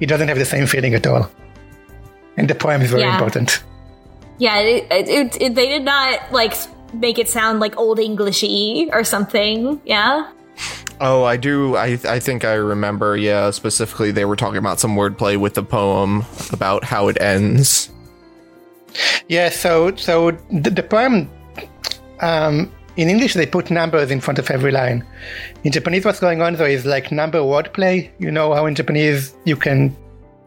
it 0.00 0.06
doesn't 0.06 0.28
have 0.28 0.38
the 0.38 0.46
same 0.46 0.66
feeling 0.66 0.94
at 0.94 1.06
all. 1.06 1.30
And 2.38 2.48
the 2.48 2.54
poem 2.54 2.80
is 2.80 2.90
very 2.90 3.02
Yeah. 3.02 3.12
important. 3.12 3.62
Yeah, 4.42 4.58
it, 4.58 4.86
it, 4.90 5.08
it, 5.08 5.28
it- 5.40 5.54
they 5.54 5.68
did 5.68 5.84
not 5.84 6.32
like 6.32 6.54
make 6.92 7.18
it 7.22 7.28
sound 7.28 7.60
like 7.60 7.78
old 7.78 7.98
Englishy 8.00 8.90
or 8.92 9.04
something. 9.04 9.80
Yeah. 9.86 10.26
Oh, 11.00 11.22
I 11.24 11.36
do. 11.36 11.76
I 11.76 11.98
I 12.16 12.18
think 12.18 12.44
I 12.44 12.54
remember. 12.54 13.16
Yeah, 13.16 13.50
specifically, 13.52 14.10
they 14.10 14.24
were 14.24 14.36
talking 14.36 14.58
about 14.58 14.80
some 14.80 14.96
wordplay 14.96 15.36
with 15.38 15.54
the 15.54 15.62
poem 15.62 16.24
about 16.52 16.82
how 16.84 17.08
it 17.08 17.20
ends. 17.20 17.88
Yeah, 19.28 19.48
so 19.50 19.94
so 19.96 20.32
the, 20.50 20.70
the 20.70 20.82
poem 20.82 21.30
um, 22.20 22.70
in 22.96 23.08
English 23.08 23.34
they 23.34 23.46
put 23.46 23.70
numbers 23.70 24.10
in 24.10 24.20
front 24.20 24.38
of 24.38 24.50
every 24.50 24.70
line. 24.70 25.04
In 25.64 25.72
Japanese, 25.72 26.04
what's 26.04 26.20
going 26.20 26.42
on 26.42 26.54
though 26.56 26.66
is 26.78 26.84
like 26.84 27.10
number 27.10 27.38
wordplay. 27.38 28.10
You 28.18 28.30
know 28.30 28.52
how 28.54 28.66
in 28.66 28.74
Japanese 28.74 29.34
you 29.44 29.56
can 29.56 29.96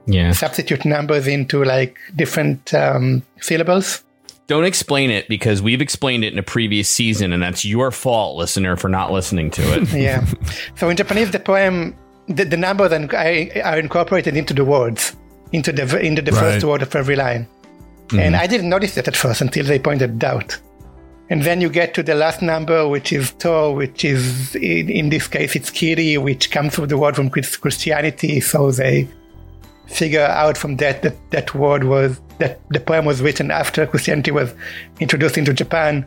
Yeah. 0.08 0.32
substitute 0.32 0.86
numbers 0.86 1.28
into 1.28 1.64
like 1.64 1.98
different 2.16 2.74
um, 2.74 3.24
syllables. 3.42 4.04
Don't 4.48 4.66
explain 4.66 5.10
it 5.10 5.28
because 5.28 5.62
we've 5.62 5.82
explained 5.82 6.24
it 6.24 6.32
in 6.32 6.38
a 6.38 6.44
previous 6.44 6.88
season, 6.88 7.34
and 7.34 7.42
that's 7.42 7.66
your 7.66 7.90
fault, 7.90 8.38
listener, 8.38 8.76
for 8.76 8.88
not 8.90 9.12
listening 9.12 9.50
to 9.52 9.62
it. 9.74 9.92
Yeah. 9.94 10.24
so 10.76 10.90
in 10.90 10.98
Japanese, 10.98 11.32
the 11.32 11.40
poem, 11.40 11.96
the, 12.28 12.46
the 12.46 12.58
numbers 12.58 12.92
are 12.92 13.08
are 13.64 13.80
incorporated 13.80 14.38
into 14.38 14.54
the 14.54 14.64
words, 14.64 15.16
into 15.52 15.72
the 15.72 16.00
into 16.00 16.22
the 16.22 16.32
first 16.32 16.64
word 16.64 16.84
of 16.84 16.96
every 16.96 17.16
line. 17.16 17.48
And 18.14 18.36
I 18.36 18.46
didn't 18.46 18.70
notice 18.70 18.94
that 18.96 19.08
at 19.08 19.16
first 19.16 19.42
until 19.42 19.66
they 19.66 19.80
pointed 19.80 20.18
it 20.18 20.24
out. 20.24 20.60
And 21.32 21.42
then 21.42 21.60
you 21.60 21.70
get 21.70 21.96
to 21.96 22.04
the 22.04 22.14
last 22.14 22.44
number, 22.44 22.88
which 22.88 23.12
is 23.12 23.32
To, 23.40 23.72
which 23.72 24.06
is 24.06 24.56
in, 24.56 24.90
in 24.90 25.10
this 25.10 25.28
case 25.28 25.56
it's 25.56 25.72
Kiri, 25.72 26.18
which 26.20 26.52
comes 26.52 26.76
from 26.76 26.88
the 26.88 26.98
word 26.98 27.16
from 27.16 27.32
Christianity. 27.32 28.42
So 28.42 28.72
they 28.72 29.08
figure 29.88 30.22
out 30.26 30.58
from 30.58 30.78
that 30.78 31.02
that 31.04 31.16
that 31.32 31.54
word 31.56 31.84
was 31.86 32.20
that 32.40 32.60
the 32.70 32.80
poem 32.80 33.06
was 33.06 33.22
written 33.22 33.52
after 33.52 33.86
Christianity 33.86 34.32
was 34.32 34.54
introduced 35.00 35.38
into 35.38 35.54
Japan, 35.54 36.06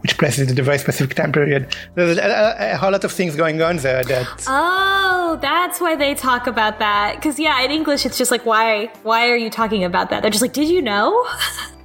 which 0.00 0.16
places 0.18 0.48
it 0.48 0.52
at 0.52 0.58
a 0.58 0.62
very 0.62 0.78
specific 0.78 1.16
time 1.16 1.32
period. 1.32 1.74
There's 1.94 2.18
a, 2.18 2.22
a, 2.22 2.72
a 2.74 2.76
whole 2.76 2.92
lot 2.92 3.04
of 3.04 3.12
things 3.12 3.34
going 3.36 3.60
on 3.62 3.78
there 3.78 4.04
that 4.04 4.44
Oh, 4.46 5.38
that's 5.40 5.80
why 5.80 5.96
they 5.96 6.14
talk 6.14 6.46
about 6.46 6.78
that. 6.78 7.16
Because 7.16 7.38
yeah, 7.38 7.60
in 7.62 7.70
English, 7.70 8.06
it's 8.06 8.18
just 8.18 8.30
like, 8.30 8.46
why? 8.46 8.86
Why 9.02 9.28
are 9.28 9.36
you 9.36 9.50
talking 9.50 9.82
about 9.84 10.10
that? 10.10 10.22
They're 10.22 10.30
just 10.30 10.42
like, 10.42 10.52
did 10.52 10.68
you 10.68 10.82
know? 10.82 11.26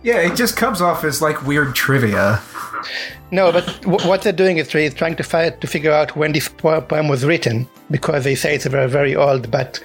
Yeah, 0.04 0.18
it 0.22 0.36
just 0.36 0.58
comes 0.58 0.82
off 0.82 1.04
as 1.04 1.22
like 1.22 1.46
weird 1.46 1.76
trivia. 1.76 2.42
no, 3.30 3.52
but 3.52 3.68
w- 3.82 4.08
what 4.10 4.24
they're 4.24 4.34
doing 4.34 4.58
is 4.58 4.74
really 4.74 4.90
trying 4.90 5.16
to 5.18 5.22
find 5.24 5.62
to 5.62 5.68
figure 5.68 5.92
out 5.92 6.16
when 6.16 6.32
this 6.32 6.50
poem 6.50 7.08
was 7.08 7.24
written 7.24 7.68
because 7.92 8.24
they 8.24 8.34
say 8.34 8.56
it's 8.56 8.66
very 8.66 8.90
very 8.90 9.16
old, 9.16 9.52
but 9.52 9.80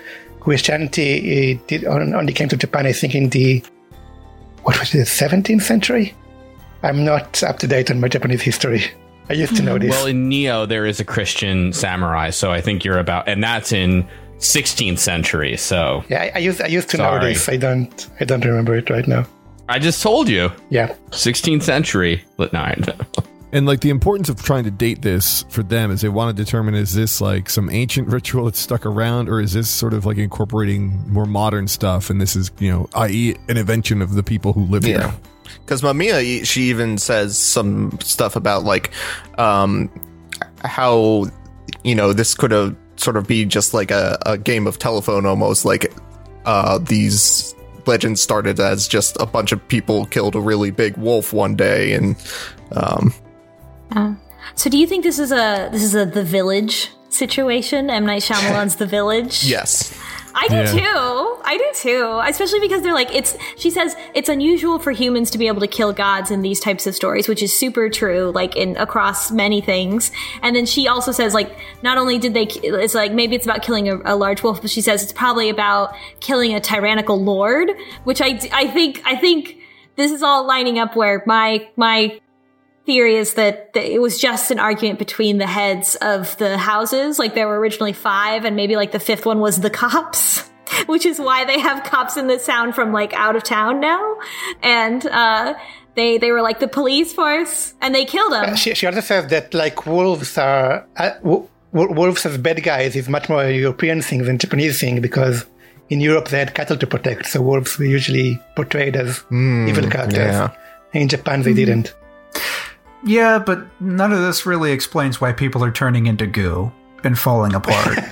Christianity 0.46 1.56
uh, 1.56 1.58
did, 1.66 1.84
only 1.84 2.32
came 2.32 2.48
to 2.48 2.56
Japan, 2.56 2.86
I 2.86 2.92
think, 2.92 3.16
in 3.16 3.30
the 3.30 3.64
what 4.62 4.78
was 4.78 4.94
it, 4.94 5.08
17th 5.08 5.62
century. 5.62 6.14
I'm 6.84 7.04
not 7.04 7.42
up 7.42 7.58
to 7.58 7.66
date 7.66 7.90
on 7.90 8.00
my 8.00 8.06
Japanese 8.06 8.42
history. 8.42 8.84
I 9.28 9.32
used 9.32 9.56
to 9.56 9.62
know 9.62 9.74
hmm. 9.74 9.80
this. 9.80 9.90
well, 9.90 10.06
in 10.06 10.28
Neo, 10.28 10.64
there 10.64 10.86
is 10.86 11.00
a 11.00 11.04
Christian 11.04 11.72
samurai, 11.72 12.30
so 12.30 12.52
I 12.52 12.60
think 12.60 12.84
you're 12.84 13.00
about, 13.00 13.28
and 13.28 13.42
that's 13.42 13.72
in 13.72 14.06
16th 14.38 14.98
century. 14.98 15.56
So 15.56 16.04
yeah, 16.08 16.22
I, 16.22 16.32
I 16.36 16.38
used 16.38 16.62
I 16.62 16.68
used 16.68 16.90
to 16.90 16.98
know 16.98 17.18
this. 17.18 17.48
I 17.48 17.56
don't 17.56 18.08
I 18.20 18.24
don't 18.24 18.44
remember 18.44 18.76
it 18.76 18.88
right 18.88 19.08
now. 19.08 19.26
I 19.68 19.80
just 19.80 20.00
told 20.00 20.28
you, 20.28 20.52
Yeah. 20.70 20.94
16th 21.10 21.64
century. 21.64 22.24
But 22.36 22.52
no, 22.52 22.60
I- 22.60 22.76
And 23.56 23.64
like 23.64 23.80
the 23.80 23.88
importance 23.88 24.28
of 24.28 24.42
trying 24.42 24.64
to 24.64 24.70
date 24.70 25.00
this 25.00 25.46
for 25.48 25.62
them 25.62 25.90
is 25.90 26.02
they 26.02 26.10
want 26.10 26.36
to 26.36 26.44
determine 26.44 26.74
is 26.74 26.92
this 26.92 27.22
like 27.22 27.48
some 27.48 27.70
ancient 27.70 28.06
ritual 28.08 28.44
that's 28.44 28.58
stuck 28.58 28.84
around 28.84 29.30
or 29.30 29.40
is 29.40 29.54
this 29.54 29.70
sort 29.70 29.94
of 29.94 30.04
like 30.04 30.18
incorporating 30.18 31.10
more 31.10 31.24
modern 31.24 31.66
stuff 31.66 32.10
and 32.10 32.20
this 32.20 32.36
is, 32.36 32.52
you 32.58 32.70
know, 32.70 32.86
i.e. 32.92 33.34
an 33.48 33.56
invention 33.56 34.02
of 34.02 34.12
the 34.12 34.22
people 34.22 34.52
who 34.52 34.64
live 34.66 34.84
Yeah. 34.84 35.10
here. 35.10 35.14
Because 35.60 35.80
Mamiya, 35.80 36.46
she 36.46 36.64
even 36.64 36.98
says 36.98 37.38
some 37.38 37.98
stuff 38.02 38.36
about 38.36 38.64
like 38.64 38.90
um, 39.38 39.88
how 40.62 41.24
you 41.82 41.94
know 41.94 42.12
this 42.12 42.34
could 42.34 42.50
have 42.50 42.76
sort 42.96 43.16
of 43.16 43.26
be 43.26 43.46
just 43.46 43.72
like 43.72 43.90
a, 43.90 44.18
a 44.26 44.36
game 44.36 44.66
of 44.66 44.78
telephone 44.78 45.24
almost 45.24 45.64
like 45.64 45.94
uh, 46.44 46.76
these 46.76 47.54
legends 47.86 48.20
started 48.20 48.60
as 48.60 48.86
just 48.86 49.16
a 49.18 49.24
bunch 49.24 49.50
of 49.50 49.66
people 49.68 50.04
killed 50.04 50.34
a 50.34 50.40
really 50.40 50.70
big 50.70 50.94
wolf 50.98 51.32
one 51.32 51.56
day 51.56 51.94
and 51.94 52.16
um, 52.72 53.14
Uh, 53.92 54.14
so, 54.54 54.70
do 54.70 54.78
you 54.78 54.86
think 54.86 55.02
this 55.04 55.18
is 55.18 55.32
a 55.32 55.68
this 55.72 55.82
is 55.82 55.94
a 55.94 56.06
The 56.06 56.24
Village 56.24 56.90
situation? 57.08 57.90
M 57.90 58.06
Night 58.06 58.22
Shyamalan's 58.22 58.76
The 58.82 58.86
Village. 58.86 59.44
yes 59.44 59.96
I 60.38 60.48
do 60.48 60.56
Yeah. 60.56 60.66
too. 60.66 61.36
I 61.46 61.56
do 61.56 61.70
too. 61.74 62.20
Especially 62.26 62.60
because 62.60 62.82
they're 62.82 62.92
like 62.92 63.08
it's. 63.14 63.38
She 63.56 63.70
says 63.70 63.96
it's 64.12 64.28
unusual 64.28 64.78
for 64.78 64.92
humans 64.92 65.30
to 65.30 65.38
be 65.38 65.46
able 65.46 65.60
to 65.62 65.66
kill 65.66 65.94
gods 65.94 66.30
in 66.30 66.42
these 66.42 66.60
types 66.60 66.86
of 66.86 66.94
stories, 66.94 67.26
which 67.26 67.42
is 67.42 67.58
super 67.58 67.88
true. 67.88 68.32
Like 68.34 68.54
in 68.54 68.76
across 68.76 69.30
many 69.30 69.62
things. 69.62 70.10
And 70.42 70.54
then 70.54 70.66
she 70.66 70.88
also 70.88 71.10
says 71.10 71.32
like 71.32 71.56
not 71.82 71.96
only 71.96 72.18
did 72.18 72.34
they. 72.34 72.42
It's 72.42 72.92
like 72.94 73.12
maybe 73.12 73.34
it's 73.34 73.46
about 73.46 73.62
killing 73.62 73.88
a, 73.88 73.96
a 74.04 74.14
large 74.14 74.42
wolf, 74.42 74.60
but 74.60 74.70
she 74.70 74.82
says 74.82 75.02
it's 75.02 75.12
probably 75.14 75.48
about 75.48 75.94
killing 76.20 76.52
a 76.54 76.60
tyrannical 76.60 77.18
lord. 77.18 77.70
Which 78.04 78.20
I 78.20 78.38
I 78.52 78.66
think 78.68 79.00
I 79.06 79.16
think 79.16 79.56
this 79.96 80.12
is 80.12 80.22
all 80.22 80.46
lining 80.46 80.78
up 80.78 80.96
where 80.96 81.22
my 81.26 81.66
my 81.76 82.20
theory 82.86 83.16
is 83.16 83.34
that, 83.34 83.72
that 83.74 83.84
it 83.84 84.00
was 84.00 84.18
just 84.18 84.50
an 84.50 84.58
argument 84.58 84.98
between 84.98 85.38
the 85.38 85.46
heads 85.46 85.96
of 85.96 86.36
the 86.38 86.56
houses. 86.56 87.18
Like 87.18 87.34
there 87.34 87.48
were 87.48 87.58
originally 87.58 87.92
five, 87.92 88.44
and 88.44 88.56
maybe 88.56 88.76
like 88.76 88.92
the 88.92 89.00
fifth 89.00 89.26
one 89.26 89.40
was 89.40 89.60
the 89.60 89.70
cops, 89.70 90.48
which 90.86 91.04
is 91.04 91.18
why 91.18 91.44
they 91.44 91.58
have 91.58 91.84
cops 91.84 92.16
in 92.16 92.28
the 92.28 92.38
sound 92.38 92.74
from 92.74 92.92
like 92.92 93.12
out 93.12 93.36
of 93.36 93.42
town 93.42 93.80
now. 93.80 94.16
And 94.62 95.04
uh, 95.06 95.54
they 95.96 96.16
they 96.18 96.30
were 96.30 96.42
like 96.42 96.60
the 96.60 96.68
police 96.68 97.12
force, 97.12 97.74
and 97.80 97.94
they 97.94 98.04
killed 98.04 98.32
him. 98.32 98.56
She, 98.56 98.74
she 98.74 98.86
also 98.86 99.00
says 99.00 99.28
that 99.30 99.52
like 99.52 99.84
wolves 99.86 100.38
are 100.38 100.86
uh, 100.96 101.10
w- 101.22 101.48
w- 101.74 101.92
wolves 101.94 102.24
as 102.24 102.38
bad 102.38 102.62
guys 102.62 102.96
is 102.96 103.08
much 103.08 103.28
more 103.28 103.42
a 103.42 103.52
European 103.52 104.00
thing 104.00 104.22
than 104.24 104.38
Japanese 104.38 104.80
thing 104.80 105.00
because 105.00 105.44
in 105.88 106.00
Europe 106.00 106.28
they 106.28 106.38
had 106.38 106.54
cattle 106.54 106.76
to 106.76 106.86
protect, 106.86 107.26
so 107.26 107.42
wolves 107.42 107.78
were 107.78 107.84
usually 107.84 108.40
portrayed 108.54 108.94
as 108.96 109.24
evil 109.32 109.88
characters. 109.90 110.18
yeah. 110.18 110.50
In 110.92 111.08
Japan 111.08 111.42
they 111.42 111.52
didn't. 111.54 111.94
Yeah, 113.06 113.38
but 113.38 113.66
none 113.80 114.12
of 114.12 114.20
this 114.20 114.44
really 114.44 114.72
explains 114.72 115.20
why 115.20 115.32
people 115.32 115.62
are 115.64 115.70
turning 115.70 116.06
into 116.06 116.26
goo 116.26 116.72
and 117.04 117.18
falling 117.18 117.54
apart. 117.54 117.98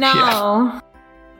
No, 0.00 0.80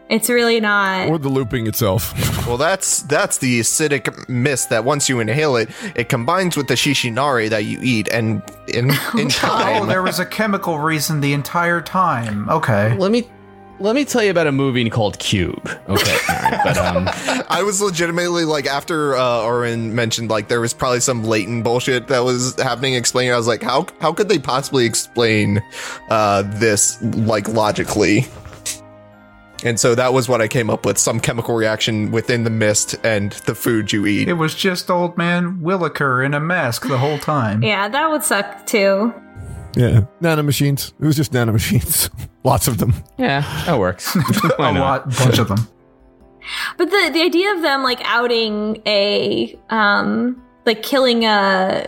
it's 0.09 0.31
really 0.31 0.61
not. 0.61 1.09
Or 1.09 1.19
the 1.19 1.29
looping 1.29 1.67
itself. 1.67 2.15
well 2.47 2.57
that's 2.57 3.03
that's 3.03 3.39
the 3.39 3.59
acidic 3.59 4.29
mist 4.29 4.71
that 4.71 4.85
once 4.85 5.09
you 5.09 5.19
inhale 5.19 5.57
it 5.57 5.69
it 5.97 6.09
combines 6.09 6.57
with 6.57 6.69
the 6.69 6.75
shishinari 6.75 7.51
that 7.51 7.65
you 7.65 7.81
eat 7.83 8.09
and 8.13 8.43
in 8.69 8.91
in 9.19 9.29
oh, 9.43 9.79
oh, 9.81 9.87
there 9.87 10.05
was 10.05 10.21
a 10.21 10.25
chemical 10.25 10.79
reason 10.79 11.21
the 11.21 11.33
entire 11.33 11.81
time. 11.81 12.49
Okay. 12.49 12.97
let 12.97 13.11
me 13.11 13.29
let 13.81 13.95
me 13.95 14.05
tell 14.05 14.23
you 14.23 14.31
about 14.31 14.47
a 14.47 14.53
movie 14.53 14.89
called 14.91 15.19
Cube. 15.19 15.69
Okay, 15.89 16.19
all 16.29 16.35
right, 16.43 16.61
but 16.65 16.77
um, 16.79 17.09
I 17.49 17.63
was 17.63 17.81
legitimately 17.81 18.45
like 18.45 18.67
after 18.67 19.17
uh, 19.17 19.43
Orin 19.43 19.95
mentioned 19.95 20.31
like 20.31 20.49
there 20.49 20.61
was 20.61 20.75
probably 20.75 21.01
some 21.01 21.25
latent 21.25 21.65
bullshit 21.65 22.09
that 22.09 22.21
was 22.21 22.55
happening 22.61 22.95
explaining. 22.95 23.33
I 23.33 23.37
was 23.37 23.47
like, 23.47 23.63
how 23.63 23.87
how 24.01 24.13
could 24.13 24.29
they 24.29 24.39
possibly 24.39 24.85
explain 24.85 25.63
uh, 26.11 26.43
this 26.43 27.01
like 27.03 27.49
logically? 27.49 28.27
And 29.65 29.79
so 29.79 29.95
that 29.97 30.13
was 30.13 30.29
what 30.29 30.41
I 30.41 30.47
came 30.47 30.71
up 30.71 30.87
with 30.87 30.99
some 30.99 31.19
chemical 31.19 31.55
reaction 31.57 32.13
within 32.13 32.45
the 32.45 32.51
mist 32.51 32.95
and 33.03 33.33
the 33.47 33.57
food 33.57 33.93
you 33.93 34.07
eat. 34.07 34.29
It 34.29 34.35
was 34.35 34.55
just 34.55 34.89
old 34.89 35.19
man 35.19 35.59
Williker 35.59 36.25
in 36.25 36.33
a 36.35 36.41
mask 36.41 36.87
the 36.87 36.99
whole 36.99 37.19
time. 37.19 37.63
Yeah, 37.63 37.89
that 37.89 38.11
would 38.11 38.23
suck 38.23 38.67
too. 38.67 39.13
Yeah, 39.79 40.01
nanomachines. 40.21 40.93
It 41.01 41.07
was 41.07 41.15
just 41.15 41.31
nanomachines. 41.33 42.11
Lots 42.45 42.67
of 42.67 42.79
them. 42.79 42.95
Yeah, 43.17 43.43
that 43.65 43.79
works. 43.79 44.13
A 44.59 44.73
not? 44.73 44.75
lot, 44.75 45.17
bunch 45.17 45.39
of 45.39 45.47
them. 45.47 45.69
But 46.77 46.91
the 46.91 47.11
the 47.13 47.23
idea 47.23 47.55
of 47.55 47.63
them 47.63 47.85
like 47.85 48.01
outing 48.05 48.83
a 48.87 49.57
um 49.71 50.43
like 50.67 50.83
killing 50.83 51.25
a, 51.25 51.87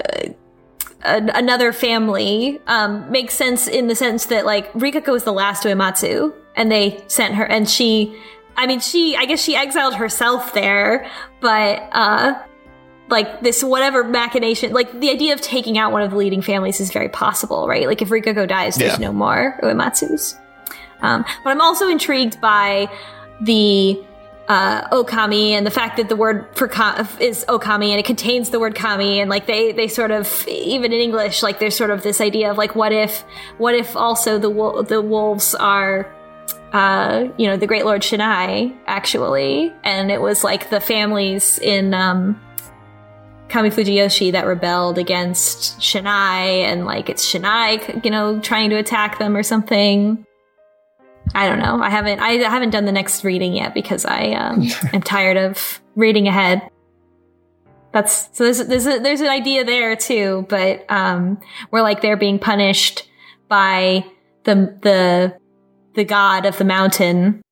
a 1.04 1.30
another 1.34 1.72
family 1.72 2.60
um 2.68 3.10
makes 3.10 3.34
sense 3.34 3.66
in 3.66 3.88
the 3.88 3.96
sense 3.96 4.26
that 4.26 4.46
like 4.46 4.72
Rikako 4.74 5.08
was 5.08 5.24
the 5.24 5.32
last 5.32 5.64
Uematsu 5.64 6.32
and 6.54 6.70
they 6.70 7.02
sent 7.08 7.34
her 7.34 7.44
and 7.44 7.68
she 7.68 8.16
I 8.56 8.66
mean 8.68 8.78
she 8.78 9.16
I 9.16 9.24
guess 9.24 9.42
she 9.42 9.56
exiled 9.56 9.94
herself 9.94 10.52
there 10.54 11.10
but 11.40 11.88
uh 11.90 12.34
like 13.10 13.40
this 13.42 13.62
whatever 13.62 14.04
machination 14.04 14.72
like 14.72 15.00
the 15.00 15.10
idea 15.10 15.32
of 15.34 15.40
taking 15.40 15.76
out 15.78 15.92
one 15.92 16.02
of 16.02 16.10
the 16.10 16.16
leading 16.16 16.42
families 16.42 16.80
is 16.80 16.92
very 16.92 17.08
possible 17.08 17.66
right? 17.68 17.86
Like 17.86 18.02
if 18.02 18.08
Rikako 18.08 18.48
dies 18.48 18.76
there's 18.76 18.98
no 19.00 19.12
more 19.12 19.58
Uematsus. 19.62 20.38
Um, 21.02 21.24
but 21.44 21.50
I'm 21.50 21.60
also 21.60 21.88
intrigued 21.88 22.40
by 22.40 22.90
the 23.40 24.02
uh, 24.48 24.88
okami 24.88 25.50
and 25.52 25.64
the 25.64 25.70
fact 25.70 25.96
that 25.96 26.08
the 26.08 26.16
word 26.16 26.44
for 26.56 26.66
ka- 26.66 27.08
is 27.20 27.44
okami 27.48 27.90
and 27.90 28.00
it 28.00 28.04
contains 28.04 28.50
the 28.50 28.58
word 28.58 28.74
kami 28.74 29.20
and 29.20 29.30
like 29.30 29.46
they 29.46 29.70
they 29.70 29.86
sort 29.86 30.10
of 30.10 30.44
even 30.48 30.92
in 30.92 30.98
English 31.00 31.42
like 31.42 31.60
there's 31.60 31.76
sort 31.76 31.90
of 31.90 32.02
this 32.02 32.20
idea 32.20 32.50
of 32.50 32.58
like 32.58 32.74
what 32.74 32.92
if 32.92 33.24
what 33.58 33.76
if 33.76 33.94
also 33.96 34.38
the 34.38 34.50
wol- 34.50 34.82
the 34.82 35.00
wolves 35.00 35.54
are 35.54 36.12
uh, 36.72 37.28
you 37.36 37.46
know 37.46 37.56
the 37.56 37.66
Great 37.66 37.84
Lord 37.84 38.02
Shinai 38.02 38.76
actually 38.86 39.72
and 39.84 40.10
it 40.10 40.20
was 40.20 40.42
like 40.42 40.68
the 40.70 40.80
families 40.80 41.58
in 41.60 41.94
um, 41.94 42.40
Kami 43.50 43.70
Fujiyoshi 43.70 44.32
that 44.32 44.46
rebelled 44.46 44.96
against 44.96 45.78
Shinai 45.80 46.62
and 46.62 46.86
like 46.86 47.08
it's 47.10 47.26
Shinai 47.30 48.04
you 48.04 48.10
know 48.10 48.40
trying 48.40 48.70
to 48.70 48.76
attack 48.76 49.18
them 49.18 49.36
or 49.36 49.42
something. 49.42 50.24
I 51.34 51.48
don't 51.48 51.58
know. 51.58 51.80
I 51.82 51.90
haven't 51.90 52.20
I 52.20 52.32
haven't 52.32 52.70
done 52.70 52.84
the 52.84 52.92
next 52.92 53.24
reading 53.24 53.54
yet 53.54 53.74
because 53.74 54.04
I 54.04 54.30
um, 54.32 54.62
am 54.92 55.02
tired 55.02 55.36
of 55.36 55.80
reading 55.96 56.28
ahead. 56.28 56.68
That's 57.92 58.28
so 58.36 58.44
there's 58.44 58.66
there's 58.66 58.86
a, 58.86 58.98
there's 59.00 59.20
an 59.20 59.28
idea 59.28 59.64
there 59.64 59.96
too, 59.96 60.46
but 60.48 60.84
um, 60.90 61.40
we're 61.70 61.82
like 61.82 62.02
they're 62.02 62.16
being 62.16 62.38
punished 62.38 63.08
by 63.48 64.04
the 64.44 64.78
the 64.82 65.36
the 65.94 66.04
god 66.04 66.46
of 66.46 66.56
the 66.58 66.64
mountain, 66.64 67.42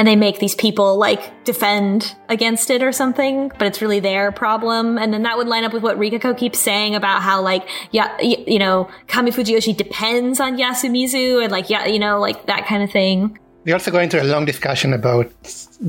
and 0.00 0.08
they 0.08 0.16
make 0.16 0.38
these 0.38 0.54
people 0.54 0.96
like 0.96 1.44
defend 1.44 2.16
against 2.30 2.70
it 2.70 2.82
or 2.82 2.90
something, 2.90 3.52
but 3.58 3.66
it's 3.66 3.82
really 3.82 4.00
their 4.00 4.32
problem. 4.32 4.96
And 4.96 5.12
then 5.12 5.24
that 5.24 5.36
would 5.36 5.46
line 5.46 5.62
up 5.62 5.74
with 5.74 5.82
what 5.82 5.98
Rikako 5.98 6.38
keeps 6.38 6.58
saying 6.58 6.94
about 6.94 7.20
how 7.20 7.42
like 7.42 7.68
yeah 7.90 8.10
y- 8.18 8.42
you 8.46 8.58
know 8.58 8.88
Kami 9.08 9.30
Fujiyoshi 9.30 9.76
depends 9.76 10.40
on 10.40 10.56
Yasumizu 10.56 11.42
and 11.42 11.52
like 11.52 11.68
yeah 11.68 11.84
you 11.84 11.98
know 11.98 12.18
like 12.18 12.46
that 12.46 12.66
kind 12.66 12.82
of 12.82 12.90
thing. 12.90 13.38
We 13.64 13.72
also 13.72 13.90
go 13.90 13.98
into 13.98 14.18
a 14.22 14.24
long 14.24 14.46
discussion 14.46 14.94
about 14.94 15.30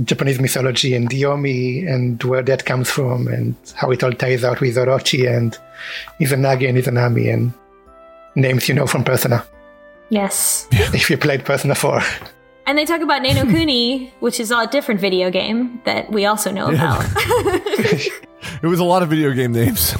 Japanese 0.04 0.42
mythology 0.42 0.94
and 0.94 1.08
the 1.08 1.22
Yomi 1.22 1.90
and 1.90 2.22
where 2.22 2.44
that 2.44 2.66
comes 2.66 2.90
from 2.92 3.30
and 3.30 3.56
how 3.76 3.92
it 3.92 4.04
all 4.04 4.12
ties 4.12 4.44
out 4.44 4.60
with 4.60 4.76
Orochi 4.76 5.26
and 5.26 5.58
Izanagi 6.20 6.68
and 6.68 6.78
Izanami 6.78 7.34
and 7.34 7.54
names 8.36 8.68
you 8.68 8.76
know 8.76 8.88
from 8.88 9.06
Persona. 9.06 9.46
Yes. 10.10 10.68
if 10.72 11.10
you 11.10 11.18
played 11.18 11.46
Persona 11.46 11.76
4. 11.76 12.02
And 12.66 12.78
they 12.78 12.86
talk 12.86 13.02
about 13.02 13.22
Ni 13.22 13.34
no 13.34 13.44
Kuni, 13.46 14.14
which 14.20 14.40
is 14.40 14.52
a 14.52 14.68
different 14.68 15.02
video 15.02 15.30
game 15.32 15.82
that 15.86 16.12
we 16.12 16.26
also 16.26 16.52
know 16.52 16.70
about. 16.70 17.06
It 18.64 18.68
was 18.68 18.80
a 18.80 18.84
lot 18.84 19.02
of 19.02 19.10
video 19.10 19.32
game 19.34 19.54
names. 19.54 19.96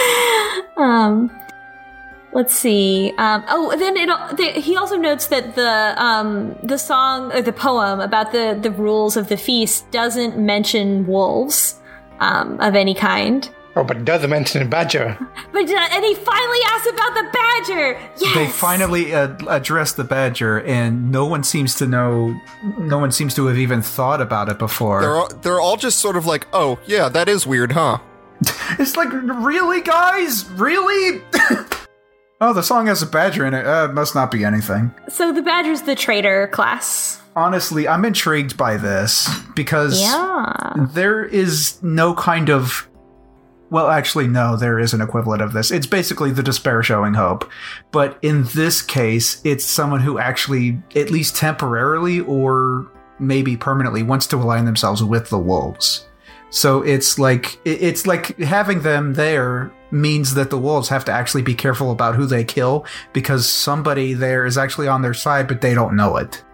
um, 0.76 1.30
let's 2.32 2.54
see. 2.54 3.12
Um, 3.16 3.44
oh, 3.48 3.76
then 3.76 3.96
it, 3.96 4.36
they, 4.36 4.60
he 4.60 4.76
also 4.76 4.96
notes 4.96 5.28
that 5.28 5.54
the 5.54 5.94
um, 5.96 6.56
the 6.62 6.78
song 6.78 7.32
or 7.32 7.42
the 7.42 7.52
poem 7.52 8.00
about 8.00 8.32
the 8.32 8.58
the 8.60 8.70
rules 8.70 9.16
of 9.16 9.28
the 9.28 9.36
feast 9.36 9.90
doesn't 9.90 10.36
mention 10.38 11.06
wolves 11.06 11.80
um, 12.20 12.60
of 12.60 12.74
any 12.74 12.94
kind. 12.94 13.48
Oh, 13.78 13.84
but 13.84 13.98
it 13.98 14.04
does 14.06 14.26
mention 14.26 14.62
a 14.62 14.64
badger. 14.64 15.18
But 15.52 15.68
uh, 15.70 15.88
and 15.92 16.02
he 16.04 16.14
finally 16.14 16.58
asks 16.66 16.88
about 16.88 17.14
the 17.14 17.28
badger. 17.30 18.00
Yes. 18.18 18.34
They 18.34 18.46
finally 18.46 19.14
uh, 19.14 19.36
address 19.48 19.92
the 19.92 20.02
badger, 20.04 20.62
and 20.62 21.12
no 21.12 21.26
one 21.26 21.44
seems 21.44 21.74
to 21.76 21.86
know. 21.86 22.34
No 22.78 22.98
one 22.98 23.12
seems 23.12 23.34
to 23.34 23.46
have 23.46 23.58
even 23.58 23.82
thought 23.82 24.22
about 24.22 24.48
it 24.48 24.58
before. 24.58 25.02
They're 25.02 25.16
all, 25.16 25.28
they're 25.42 25.60
all 25.60 25.76
just 25.76 25.98
sort 25.98 26.16
of 26.16 26.24
like, 26.24 26.46
oh 26.54 26.78
yeah, 26.86 27.10
that 27.10 27.28
is 27.28 27.46
weird, 27.46 27.72
huh? 27.72 27.98
It's 28.78 28.96
like, 28.96 29.10
really, 29.12 29.80
guys? 29.80 30.44
Really? 30.50 31.22
oh, 32.40 32.52
the 32.52 32.62
song 32.62 32.86
has 32.88 33.00
a 33.02 33.06
badger 33.06 33.46
in 33.46 33.54
it. 33.54 33.64
Uh, 33.66 33.88
it 33.90 33.94
must 33.94 34.14
not 34.14 34.30
be 34.30 34.44
anything. 34.44 34.92
So 35.08 35.32
the 35.32 35.40
badger's 35.42 35.82
the 35.82 35.94
traitor 35.94 36.48
class. 36.48 37.20
Honestly, 37.36 37.86
I'm 37.86 38.04
intrigued 38.04 38.56
by 38.56 38.76
this 38.76 39.28
because 39.54 40.00
Yeah. 40.00 40.72
there 40.94 41.24
is 41.24 41.80
no 41.82 42.14
kind 42.14 42.50
of. 42.50 42.88
Well, 43.68 43.88
actually, 43.88 44.28
no, 44.28 44.56
there 44.56 44.78
is 44.78 44.94
an 44.94 45.00
equivalent 45.00 45.42
of 45.42 45.52
this. 45.52 45.70
It's 45.70 45.86
basically 45.86 46.30
the 46.30 46.42
despair 46.42 46.82
showing 46.82 47.14
hope. 47.14 47.50
But 47.90 48.18
in 48.22 48.44
this 48.54 48.80
case, 48.80 49.40
it's 49.44 49.64
someone 49.64 50.00
who 50.00 50.18
actually, 50.18 50.80
at 50.94 51.10
least 51.10 51.34
temporarily 51.34 52.20
or 52.20 52.86
maybe 53.18 53.56
permanently, 53.56 54.04
wants 54.04 54.26
to 54.28 54.36
align 54.36 54.66
themselves 54.66 55.02
with 55.02 55.30
the 55.30 55.38
wolves. 55.38 56.06
So 56.50 56.82
it's 56.82 57.18
like 57.18 57.58
it's 57.64 58.06
like 58.06 58.38
having 58.38 58.82
them 58.82 59.14
there 59.14 59.72
means 59.90 60.34
that 60.34 60.50
the 60.50 60.58
wolves 60.58 60.88
have 60.88 61.04
to 61.06 61.12
actually 61.12 61.42
be 61.42 61.54
careful 61.54 61.90
about 61.90 62.14
who 62.14 62.24
they 62.24 62.44
kill 62.44 62.86
because 63.12 63.48
somebody 63.48 64.14
there 64.14 64.46
is 64.46 64.56
actually 64.56 64.86
on 64.86 65.02
their 65.02 65.14
side, 65.14 65.48
but 65.48 65.60
they 65.60 65.74
don't 65.74 65.96
know 65.96 66.16
it. 66.16 66.44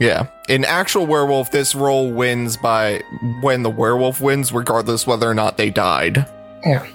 Yeah. 0.00 0.26
In 0.48 0.64
actual 0.64 1.06
werewolf, 1.06 1.50
this 1.50 1.74
role 1.74 2.12
wins 2.12 2.56
by 2.56 3.02
when 3.40 3.62
the 3.62 3.70
werewolf 3.70 4.20
wins, 4.20 4.52
regardless 4.52 5.06
whether 5.06 5.28
or 5.28 5.34
not 5.34 5.56
they 5.56 5.70
died. 5.70 6.26
Yeah. 6.64 6.86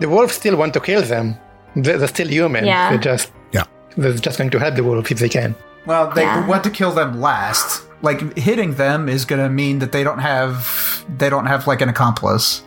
The 0.00 0.08
wolves 0.08 0.34
still 0.34 0.56
want 0.56 0.74
to 0.74 0.80
kill 0.80 1.02
them. 1.02 1.36
They're, 1.74 1.98
they're 1.98 2.08
still 2.08 2.28
human. 2.28 2.64
Yeah. 2.64 2.90
They're 2.90 2.98
just 2.98 3.32
Yeah. 3.52 3.64
they're 3.96 4.12
just 4.14 4.38
going 4.38 4.50
to 4.50 4.58
help 4.58 4.74
the 4.74 4.84
wolves 4.84 5.10
if 5.10 5.18
they 5.18 5.28
can. 5.28 5.54
Well, 5.86 6.10
they 6.14 6.22
Yeah. 6.22 6.46
want 6.46 6.64
to 6.64 6.70
kill 6.70 6.92
them 6.92 7.20
last. 7.20 7.82
Like 8.02 8.36
hitting 8.36 8.74
them 8.74 9.08
is 9.08 9.24
going 9.24 9.42
to 9.42 9.48
mean 9.48 9.78
that 9.78 9.92
they 9.92 10.04
don't 10.04 10.18
have 10.18 11.04
they 11.18 11.30
don't 11.30 11.46
have 11.46 11.66
like 11.66 11.80
an 11.80 11.88
accomplice. 11.88 12.62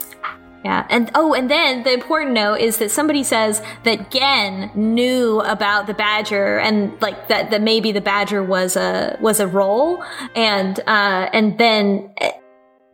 Yeah, 0.65 0.85
and 0.89 1.09
oh, 1.15 1.33
and 1.33 1.49
then 1.49 1.83
the 1.83 1.93
important 1.93 2.31
note 2.33 2.59
is 2.59 2.77
that 2.79 2.91
somebody 2.91 3.23
says 3.23 3.61
that 3.83 4.11
Gen 4.11 4.71
knew 4.75 5.39
about 5.41 5.87
the 5.87 5.93
badger 5.93 6.59
and 6.59 6.91
like 7.01 7.29
that 7.29 7.49
that 7.51 7.61
maybe 7.61 7.93
the 7.93 8.01
badger 8.01 8.43
was 8.43 8.75
a 8.75 9.17
was 9.21 9.39
a 9.39 9.47
role, 9.47 10.03
and 10.35 10.79
uh, 10.85 11.29
and 11.31 11.57
then 11.57 12.11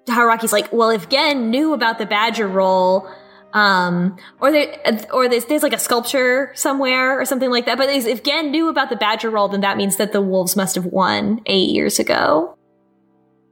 Haruaki's 0.07 0.53
like, 0.53 0.71
well, 0.71 0.91
if 0.91 1.09
Gen 1.09 1.49
knew 1.49 1.73
about 1.73 1.97
the 1.97 2.05
badger 2.05 2.47
role. 2.47 3.09
Um, 3.55 4.17
or 4.41 4.51
there, 4.51 4.77
or 5.13 5.29
there's, 5.29 5.45
there's 5.45 5.63
like 5.63 5.71
a 5.71 5.79
sculpture 5.79 6.51
somewhere 6.55 7.17
or 7.17 7.23
something 7.23 7.49
like 7.49 7.65
that. 7.67 7.77
But 7.77 7.89
if 7.89 8.21
Gen 8.21 8.51
knew 8.51 8.67
about 8.67 8.89
the 8.89 8.97
badger 8.97 9.29
role, 9.29 9.47
then 9.47 9.61
that 9.61 9.77
means 9.77 9.95
that 9.95 10.11
the 10.11 10.21
wolves 10.21 10.57
must 10.57 10.75
have 10.75 10.85
won 10.85 11.41
eight 11.45 11.69
years 11.69 11.97
ago, 11.97 12.57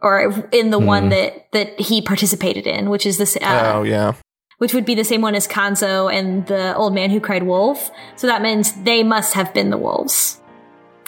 or 0.02 0.46
in 0.52 0.72
the 0.72 0.78
one 0.78 1.08
that 1.10 1.48
that 1.54 1.80
he 1.80 2.02
participated 2.02 2.68
in, 2.68 2.90
which 2.90 3.06
is 3.06 3.18
this. 3.18 3.38
Uh, 3.38 3.72
oh 3.76 3.84
yeah. 3.84 4.14
which 4.58 4.74
would 4.74 4.84
be 4.84 4.94
the 4.94 5.06
same 5.06 5.22
one 5.22 5.36
as 5.36 5.48
Kanzo 5.48 6.14
and 6.14 6.46
the 6.48 6.76
old 6.76 6.94
man 6.94 7.10
who 7.10 7.22
cried 7.22 7.44
wolf. 7.44 7.90
So 8.18 8.28
that 8.28 8.42
means 8.42 8.74
they 8.84 9.04
must 9.04 9.34
have 9.36 9.54
been 9.54 9.70
the 9.70 9.78
wolves 9.78 10.42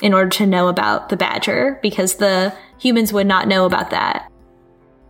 in 0.01 0.13
order 0.13 0.29
to 0.29 0.45
know 0.45 0.69
about 0.69 1.09
the 1.09 1.17
badger 1.17 1.79
because 1.81 2.15
the 2.15 2.53
humans 2.79 3.11
would 3.11 3.27
not 3.27 3.49
know 3.49 3.65
about 3.65 3.89
that. 3.89 4.31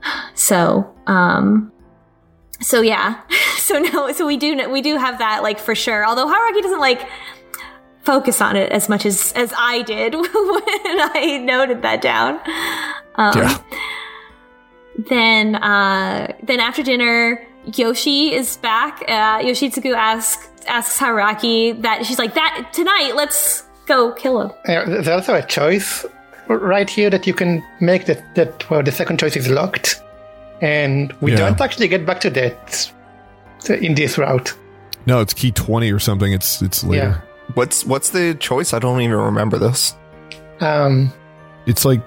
So, 0.35 0.93
um, 1.07 1.71
so 2.61 2.81
yeah, 2.81 3.21
so 3.67 3.79
no, 3.79 4.11
so 4.11 4.25
we 4.27 4.37
do 4.37 4.69
we 4.69 4.81
do 4.81 4.97
have 4.97 5.17
that 5.19 5.43
like 5.43 5.59
for 5.59 5.75
sure. 5.75 6.05
Although 6.05 6.27
Haruaki 6.27 6.61
doesn't 6.61 6.79
like 6.89 7.01
focus 8.03 8.39
on 8.41 8.55
it 8.55 8.71
as 8.71 8.87
much 8.89 9.05
as 9.05 9.31
as 9.33 9.53
I 9.57 9.81
did 9.81 10.13
when 10.15 10.23
I 10.29 11.39
noted 11.43 11.81
that 11.81 12.01
down. 12.01 12.39
Um, 13.15 13.37
Yeah. 13.37 13.57
Then, 15.09 15.55
uh, 15.55 16.33
then 16.41 16.59
after 16.61 16.81
dinner, 16.81 17.45
Yoshi 17.75 18.33
is 18.33 18.57
back. 18.57 19.03
Uh, 19.07 19.39
Yoshitsugu 19.39 19.93
asks 19.93 20.47
asks 20.67 20.97
Haruaki 20.97 21.79
that 21.81 22.05
she's 22.05 22.17
like 22.17 22.33
that 22.35 22.69
tonight. 22.73 23.11
Let's 23.15 23.63
go 23.87 24.13
kill 24.13 24.41
him. 24.41 24.51
Uh, 24.67 24.85
There's 24.85 25.07
also 25.07 25.33
a 25.35 25.41
choice 25.45 26.05
right 26.47 26.89
here 26.89 27.09
that 27.09 27.27
you 27.27 27.33
can 27.33 27.61
make 27.81 28.05
that, 28.05 28.21
that 28.35 28.69
well, 28.69 28.81
the 28.83 28.91
second 28.91 29.19
choice 29.19 29.35
is 29.35 29.49
locked. 29.49 30.01
And 30.61 31.11
we 31.21 31.31
Yeah. 31.31 31.37
don't 31.37 31.59
actually 31.59 31.87
get 31.89 32.05
back 32.05 32.21
to 32.21 32.29
that 32.31 32.91
in 33.69 33.95
this 33.95 34.17
route. 34.17 34.53
No, 35.05 35.21
it's 35.21 35.33
key 35.33 35.51
twenty 35.51 35.91
or 35.91 35.99
something. 35.99 36.31
It's 36.33 36.61
it's 36.61 36.83
later. 36.83 37.23
What's 37.53 37.85
what's 37.85 38.09
the 38.09 38.35
choice? 38.39 38.73
I 38.73 38.79
don't 38.79 39.01
even 39.01 39.15
remember 39.17 39.57
this. 39.59 39.95
Um, 40.59 41.11
It's 41.67 41.85
like 41.85 42.01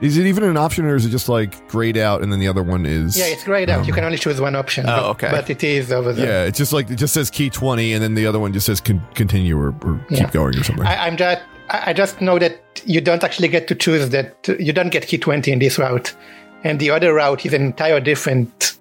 Is 0.00 0.16
it 0.16 0.26
even 0.26 0.44
an 0.44 0.56
option, 0.56 0.84
or 0.84 0.94
is 0.94 1.04
it 1.06 1.08
just 1.10 1.28
like 1.28 1.66
grayed 1.68 1.96
out, 1.96 2.22
and 2.22 2.30
then 2.32 2.38
the 2.38 2.46
other 2.48 2.62
one 2.62 2.86
is? 2.86 3.16
Yeah, 3.18 3.26
it's 3.26 3.44
grayed 3.44 3.68
out. 3.70 3.86
You 3.86 3.92
can 3.92 4.04
only 4.04 4.18
choose 4.18 4.40
one 4.40 4.54
option. 4.56 4.86
Oh, 4.88 4.92
but- 4.92 5.04
okay. 5.10 5.30
But 5.30 5.50
it 5.50 5.64
is 5.64 5.90
over 5.90 6.12
there. 6.12 6.26
Yeah, 6.26 6.44
it's 6.48 6.58
just 6.58 6.72
like 6.72 6.88
it 6.90 6.96
just 6.96 7.14
says 7.14 7.30
key 7.30 7.50
twenty, 7.50 7.92
and 7.94 8.02
then 8.02 8.14
the 8.14 8.26
other 8.26 8.38
one 8.38 8.52
just 8.52 8.66
says 8.66 8.80
con- 8.80 9.02
continue 9.14 9.58
or, 9.58 9.74
or 9.82 10.00
Yeah. 10.10 10.24
keep 10.24 10.30
going 10.32 10.56
or 10.56 10.62
something. 10.64 10.86
I, 10.86 11.06
I'm 11.06 11.16
just 11.16 11.40
I 11.70 11.90
I 11.90 11.92
just 11.94 12.20
know 12.20 12.38
that 12.38 12.60
you 12.84 13.00
don't 13.00 13.24
actually 13.24 13.48
get 13.48 13.66
to 13.68 13.74
choose 13.74 14.10
that. 14.10 14.36
You 14.60 14.72
don't 14.72 14.90
get 14.90 15.06
key 15.06 15.18
20 15.18 15.50
in 15.50 15.58
this 15.58 15.78
route, 15.78 16.14
and 16.62 16.78
the 16.78 16.90
other 16.90 17.14
route 17.14 17.44
is 17.46 17.52
an 17.54 17.62
entire 17.62 18.00
different 18.00 18.78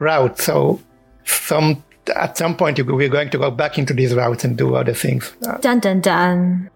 route. 0.00 0.38
So 0.38 0.80
some 1.24 1.82
at 2.16 2.36
some 2.36 2.56
point 2.56 2.76
you, 2.78 2.84
we're 2.84 3.08
going 3.08 3.30
to 3.30 3.38
go 3.38 3.50
back 3.50 3.78
into 3.78 3.92
these 3.94 4.14
routes 4.14 4.42
and 4.44 4.56
do 4.58 4.74
other 4.74 4.94
things. 4.94 5.32
Dun 5.60 5.78
dun 5.80 6.00
dun. 6.00 6.70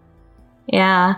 Yeah. 0.66 1.16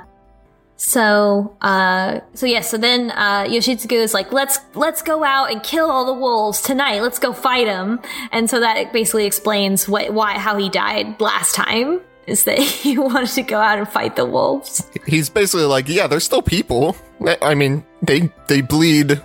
So, 0.78 1.56
uh, 1.62 2.20
so 2.34 2.44
yeah, 2.46 2.60
so 2.60 2.76
then, 2.76 3.10
uh, 3.12 3.44
Yoshitsugu 3.44 3.92
is 3.92 4.12
like, 4.12 4.30
let's, 4.30 4.58
let's 4.74 5.00
go 5.00 5.24
out 5.24 5.50
and 5.50 5.62
kill 5.62 5.90
all 5.90 6.04
the 6.04 6.12
wolves 6.12 6.60
tonight. 6.60 7.00
Let's 7.00 7.18
go 7.18 7.32
fight 7.32 7.66
them. 7.66 7.98
And 8.30 8.50
so 8.50 8.60
that 8.60 8.92
basically 8.92 9.24
explains 9.24 9.88
what, 9.88 10.12
why, 10.12 10.38
how 10.38 10.58
he 10.58 10.68
died 10.68 11.18
last 11.18 11.54
time 11.54 12.00
is 12.26 12.44
that 12.44 12.58
he 12.82 12.98
wanted 12.98 13.30
to 13.30 13.42
go 13.42 13.58
out 13.58 13.78
and 13.78 13.88
fight 13.88 14.16
the 14.16 14.26
wolves. 14.26 14.86
He's 15.06 15.30
basically 15.30 15.64
like, 15.64 15.88
yeah, 15.88 16.06
they're 16.06 16.20
still 16.20 16.42
people. 16.42 16.94
I- 17.26 17.38
I 17.40 17.54
mean, 17.54 17.82
they 18.02 18.30
they 18.48 18.60
bleed. 18.60 19.22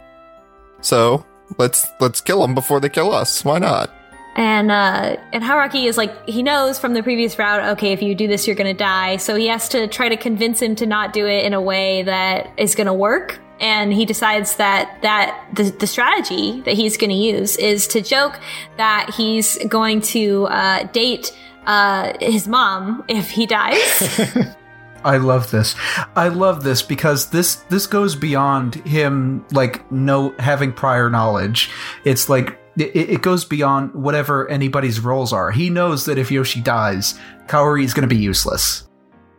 So 0.80 1.26
let's 1.58 1.92
let's 2.00 2.22
kill 2.22 2.42
them 2.42 2.56
before 2.56 2.80
they 2.80 2.90
kill 2.90 3.14
us. 3.14 3.44
Why 3.44 3.60
not? 3.60 3.92
And 4.36 4.72
uh 4.72 5.18
and 5.34 5.44
Haruaki 5.44 5.88
is 5.88 5.98
like 5.98 6.28
he 6.28 6.42
knows 6.42 6.80
from 6.80 6.94
the 6.94 7.04
previous 7.04 7.38
route, 7.38 7.64
okay, 7.72 7.92
if 7.92 8.02
you 8.02 8.16
do 8.16 8.28
this 8.28 8.48
you're 8.48 8.56
gonna 8.56 8.74
die. 8.74 9.18
So 9.18 9.36
he 9.36 9.48
has 9.48 9.68
to 9.70 9.88
try 9.88 10.10
to 10.10 10.18
convince 10.18 10.62
him 10.62 10.76
to 10.76 10.86
not 10.86 11.14
do 11.14 11.28
it 11.28 11.46
in 11.46 11.54
a 11.54 11.62
way 11.62 12.04
that 12.04 12.52
is 12.58 12.76
gonna 12.76 12.94
work. 12.94 13.40
And 13.60 13.94
he 13.94 14.06
decides 14.06 14.56
that 14.56 15.02
that 15.02 15.48
the, 15.54 15.64
the 15.64 15.88
strategy 15.88 16.62
that 16.62 16.74
he's 16.74 16.98
gonna 16.98 17.14
use 17.14 17.58
is 17.58 17.88
to 17.88 18.02
joke 18.02 18.40
that 18.78 19.14
he's 19.16 19.58
going 19.68 20.02
to 20.02 20.46
uh, 20.46 20.84
date 20.86 21.38
uh, 21.66 22.14
his 22.20 22.48
mom 22.48 23.04
if 23.08 23.30
he 23.30 23.46
dies. 23.46 24.22
I 25.04 25.18
love 25.18 25.52
this. 25.52 25.76
I 26.16 26.28
love 26.28 26.64
this 26.64 26.82
because 26.82 27.30
this 27.30 27.56
this 27.70 27.88
goes 27.88 28.16
beyond 28.16 28.76
him 28.76 29.46
like 29.52 29.90
no 29.92 30.34
having 30.40 30.72
prior 30.74 31.10
knowledge. 31.10 31.70
It's 32.06 32.30
like 32.30 32.58
it, 32.78 32.96
it 32.96 33.22
goes 33.22 33.44
beyond 33.46 33.94
whatever 33.94 34.48
anybody's 34.50 35.00
roles 35.00 35.34
are. 35.34 35.52
He 35.52 35.70
knows 35.70 36.06
that 36.06 36.18
if 36.18 36.32
Yoshi 36.32 36.62
dies, 36.62 37.20
Kaori 37.48 37.84
is 37.84 37.94
going 37.94 38.08
to 38.08 38.14
be 38.16 38.22
useless. 38.22 38.88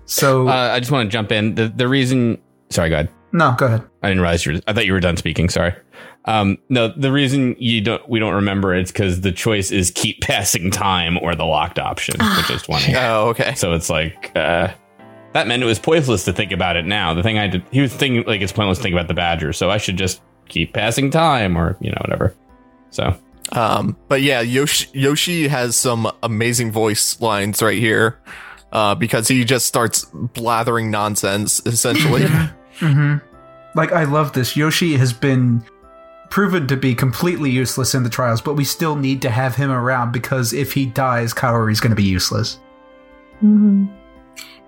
So 0.05 0.49
Uh, 0.49 0.53
I 0.73 0.79
just 0.81 0.91
want 0.91 1.09
to 1.09 1.13
jump 1.13 1.33
in. 1.33 1.55
The 1.55 1.69
the 1.69 1.89
reason. 1.89 2.39
Sorry, 2.71 2.89
go 2.89 2.95
ahead. 2.97 3.11
no, 3.33 3.55
go 3.59 3.67
ahead. 3.67 3.83
I 4.03 4.09
didn't 4.09 4.23
realize 4.23 4.45
you 4.45 4.55
were. 4.55 4.61
I 4.67 4.73
thought 4.73 4.87
you 4.87 4.93
were 4.93 5.01
done 5.01 5.17
speaking. 5.17 5.49
Sorry. 5.49 5.75
Um, 6.25 6.59
no, 6.69 6.89
the 6.97 7.11
reason 7.11 7.57
you 7.59 7.81
don't 7.81 8.07
we 8.09 8.19
don't 8.21 8.35
remember 8.35 8.75
it's 8.75 8.93
because 8.93 9.23
the 9.23 9.33
choice 9.33 9.71
is 9.73 9.91
keep 9.91 10.21
passing 10.23 10.71
time 10.71 11.19
or 11.19 11.35
the 11.35 11.45
locked 11.45 11.79
option, 11.79 12.15
which 12.37 12.51
is 12.51 12.63
twenty. 12.63 12.95
Oh, 12.97 13.29
okay. 13.31 13.55
So 13.55 13.73
it's 13.73 13.89
like 13.91 14.31
uh, 14.37 14.69
that 15.33 15.47
meant 15.47 15.63
it 15.63 15.67
was 15.67 15.79
pointless 15.79 16.25
to 16.27 16.33
think 16.33 16.53
about 16.53 16.77
it 16.77 16.85
now. 16.85 17.15
The 17.15 17.23
thing 17.23 17.39
I 17.39 17.47
did, 17.47 17.65
he 17.71 17.81
was 17.81 17.93
thinking 17.95 18.25
like 18.27 18.41
it's 18.41 18.53
pointless 18.53 18.79
to 18.79 18.83
think 18.83 18.95
about 18.95 19.09
the 19.09 19.15
badger. 19.15 19.53
So 19.53 19.71
I 19.71 19.79
should 19.79 19.97
just 19.97 20.21
keep 20.49 20.73
passing 20.75 21.11
time 21.11 21.57
or 21.57 21.77
you 21.81 21.91
know 21.91 21.99
whatever. 22.01 22.35
So 22.91 23.17
Um, 23.53 23.97
but 24.09 24.23
yeah, 24.23 24.41
Yoshi 24.41 24.89
Yoshi 24.93 25.49
has 25.49 25.77
some 25.77 26.11
amazing 26.23 26.73
voice 26.73 27.21
lines 27.21 27.63
right 27.63 27.79
here. 27.79 28.19
Uh, 28.73 28.95
because 28.95 29.29
he 29.29 29.45
just 29.45 29.67
starts 29.67 30.07
blathering 30.15 30.91
nonsense 30.91 31.61
essentially. 31.67 32.25
hmm 32.79 33.17
Like 33.75 33.93
I 33.93 34.05
love 34.05 34.33
this. 34.33 34.57
Yoshi 34.57 34.97
has 34.97 35.13
been 35.13 35.63
proven 36.31 36.67
to 36.69 36.77
be 36.79 36.95
completely 36.95 37.51
useless 37.51 37.95
in 37.95 38.03
the 38.03 38.09
trials, 38.09 38.41
but 38.41 38.55
we 38.55 38.65
still 38.65 38.97
need 38.97 39.21
to 39.21 39.29
have 39.29 39.55
him 39.55 39.71
around 39.71 40.13
because 40.13 40.55
if 40.55 40.73
he 40.73 40.87
dies, 40.87 41.35
Kaori's 41.35 41.81
going 41.81 41.91
to 41.91 41.97
be 41.97 42.03
useless. 42.03 42.59
hmm 43.41 43.87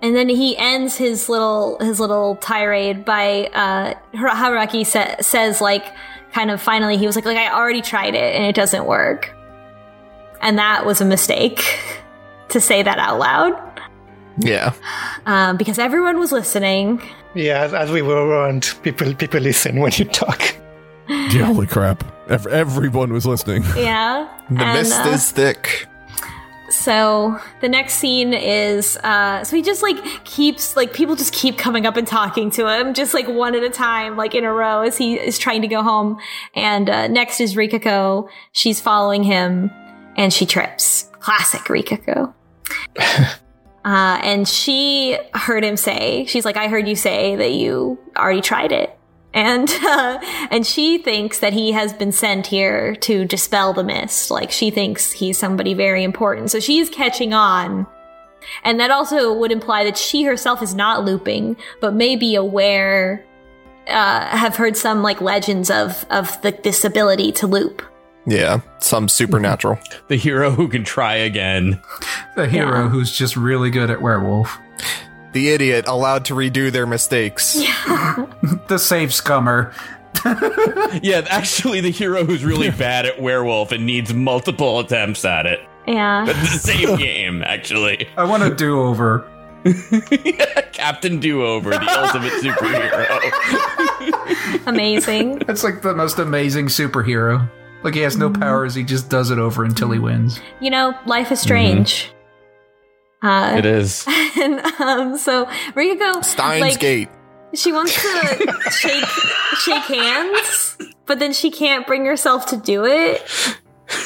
And 0.05 0.15
then 0.15 0.29
he 0.29 0.55
ends 0.55 0.95
his 0.97 1.29
little 1.29 1.79
his 1.79 1.99
little 1.99 2.35
tirade 2.35 3.05
by 3.05 3.47
uh, 3.47 3.95
Har- 4.15 4.29
Haruaki 4.51 4.85
sa- 4.85 5.19
says 5.19 5.61
like 5.61 5.83
kind 6.31 6.51
of 6.51 6.61
finally 6.61 6.95
he 6.97 7.07
was 7.07 7.15
like 7.15 7.25
like 7.25 7.37
I 7.37 7.49
already 7.51 7.81
tried 7.81 8.13
it 8.13 8.35
and 8.35 8.43
it 8.45 8.53
doesn't 8.55 8.85
work, 8.85 9.33
and 10.41 10.59
that 10.59 10.85
was 10.85 11.01
a 11.01 11.05
mistake 11.05 11.79
to 12.49 12.61
say 12.61 12.83
that 12.83 12.99
out 12.99 13.17
loud 13.17 13.81
yeah. 14.37 14.73
um, 15.25 15.57
because 15.57 15.79
everyone 15.79 16.19
was 16.19 16.31
listening. 16.31 17.01
yeah, 17.33 17.63
as, 17.63 17.73
as 17.73 17.89
we 17.89 18.03
were 18.03 18.27
around, 18.27 18.75
people 18.83 19.11
people 19.15 19.39
listen 19.39 19.79
when 19.79 19.91
you 19.95 20.05
talk. 20.05 20.55
Yeah, 21.07 21.45
holy 21.45 21.65
crap! 21.65 22.03
Everyone 22.29 23.11
was 23.11 23.25
listening. 23.25 23.63
Yeah, 23.75 24.27
The 24.51 24.63
And, 24.63 24.73
mist 24.77 25.01
uh, 25.05 25.09
is 25.09 25.31
thick. 25.31 25.87
So 26.69 27.39
the 27.61 27.69
next 27.69 27.95
scene 27.95 28.33
is 28.33 28.97
uh 28.97 29.43
so 29.43 29.55
he 29.55 29.61
just 29.61 29.83
like 29.83 29.97
keeps 30.23 30.75
like 30.75 30.93
people 30.93 31.15
just 31.15 31.33
keep 31.33 31.57
coming 31.57 31.85
up 31.85 31.97
and 31.97 32.07
talking 32.07 32.49
to 32.51 32.67
him 32.67 32.93
just 32.93 33.13
like 33.13 33.27
one 33.27 33.55
at 33.55 33.63
a 33.63 33.69
time 33.69 34.17
like 34.17 34.33
in 34.35 34.43
a 34.43 34.51
row 34.51 34.81
as 34.81 34.97
he 34.97 35.15
is 35.15 35.37
trying 35.37 35.61
to 35.61 35.67
go 35.67 35.83
home. 35.83 36.19
And 36.55 36.89
uh, 36.89 37.07
next 37.07 37.39
is 37.39 37.55
Rikako 37.55 38.29
she's 38.51 38.79
following 38.79 39.23
him 39.23 39.71
and 40.17 40.33
she 40.33 40.45
trips. 40.45 41.09
Classic 41.19 41.61
Rikako 41.61 42.33
uh 42.97 43.37
and 43.85 44.47
she 44.47 45.17
heard 45.33 45.63
him 45.63 45.77
say 45.77 46.25
she's 46.25 46.45
like 46.45 46.57
I 46.57 46.67
heard 46.67 46.87
you 46.87 46.95
say 46.95 47.35
that 47.35 47.53
you 47.53 47.99
already 48.17 48.41
tried 48.41 48.71
it 48.71 48.94
and 49.35 49.69
uh, 49.83 50.17
and 50.49 50.65
she 50.65 50.97
thinks 50.97 51.39
that 51.39 51.53
he 51.53 51.71
has 51.73 51.93
been 51.93 52.11
sent 52.11 52.47
here 52.47 52.95
to 52.97 53.25
dispel 53.25 53.73
the 53.73 53.83
mist. 53.83 54.31
Like 54.31 54.49
she 54.51 54.71
thinks 54.71 55.11
he's 55.11 55.37
somebody 55.37 55.75
very 55.75 56.03
important. 56.03 56.49
So 56.49 56.59
she's 56.59 56.89
catching 56.89 57.33
on. 57.33 57.85
And 58.63 58.79
that 58.79 58.91
also 58.91 59.33
would 59.33 59.51
imply 59.51 59.83
that 59.85 59.97
she 59.97 60.23
herself 60.23 60.61
is 60.61 60.73
not 60.75 61.03
looping, 61.03 61.57
but 61.81 61.95
may 61.95 62.15
be 62.15 62.35
aware, 62.35 63.25
uh, 63.87 64.25
have 64.37 64.55
heard 64.55 64.77
some 64.77 65.01
like 65.01 65.19
legends 65.19 65.69
of 65.71 66.05
of 66.09 66.41
the, 66.41 66.51
this 66.63 66.85
ability 66.85 67.31
to 67.33 67.47
loop. 67.47 67.81
Yeah. 68.27 68.61
Some 68.79 69.07
supernatural. 69.07 69.77
the 70.07 70.15
hero 70.15 70.49
who 70.51 70.67
can 70.67 70.83
try 70.83 71.15
again. 71.15 71.79
The 72.35 72.47
hero 72.47 72.83
Yeah. 72.83 72.89
who's 72.89 73.11
just 73.15 73.35
really 73.35 73.69
good 73.69 73.89
at 73.89 74.01
werewolf. 74.01 74.57
The 75.35 75.49
idiot 75.49 75.83
allowed 75.85 76.23
to 76.25 76.33
redo 76.33 76.71
their 76.71 76.87
mistakes. 76.87 77.61
The 78.67 78.79
safe 78.79 79.11
scummer. 79.11 79.73
Yeah, 81.03 81.25
actually, 81.29 81.81
the 81.81 81.91
hero 81.91 82.23
who's 82.23 82.43
really 82.43 82.71
bad 82.85 83.05
at 83.05 83.21
werewolf 83.21 83.71
and 83.73 83.85
needs 83.85 84.13
multiple 84.13 84.79
attempts 84.79 85.25
at 85.25 85.45
it. 85.45 85.59
Yeah. 85.85 86.25
the 86.25 86.33
same 86.33 86.95
game, 86.95 87.43
actually. 87.43 88.07
I 88.17 88.23
want 88.23 88.41
a 88.43 88.55
do 88.55 88.81
over. 88.81 89.29
Captain 90.71 91.19
Do 91.19 91.45
Over, 91.45 91.71
the 91.71 91.89
ultimate 91.89 92.31
superhero. 92.33 93.05
Amazing. 94.67 95.39
That's 95.39 95.63
like 95.63 95.81
the 95.81 95.93
most 95.93 96.17
amazing 96.17 96.67
superhero. 96.67 97.49
Like 97.83 97.93
he 97.93 98.01
has 98.01 98.17
no 98.17 98.29
mm-hmm. 98.29 98.41
powers, 98.41 98.73
he 98.73 98.83
just 98.83 99.09
does 99.09 99.31
it 99.31 99.37
over 99.37 99.63
until 99.63 99.91
he 99.91 99.99
wins. 99.99 100.39
You 100.59 100.71
know, 100.71 100.97
life 101.05 101.31
is 101.31 101.39
strange. 101.39 102.05
Mm-hmm. 102.05 102.14
Uh, 103.25 103.57
it 103.57 103.65
is. 103.65 104.05
and 104.39 104.59
um, 104.79 105.17
so 105.17 105.45
Rikako, 105.73 106.23
Steins 106.23 106.61
like, 106.61 106.79
Gate. 106.79 107.09
she 107.55 107.71
wants 107.71 107.99
to 107.99 108.53
shake 108.71 109.03
shake 109.63 109.83
hands, 109.83 110.77
but 111.07 111.17
then 111.17 111.33
she 111.33 111.49
can't 111.49 111.87
bring 111.87 112.05
herself 112.05 112.45
to 112.47 112.57
do 112.57 112.85
it 112.85 113.23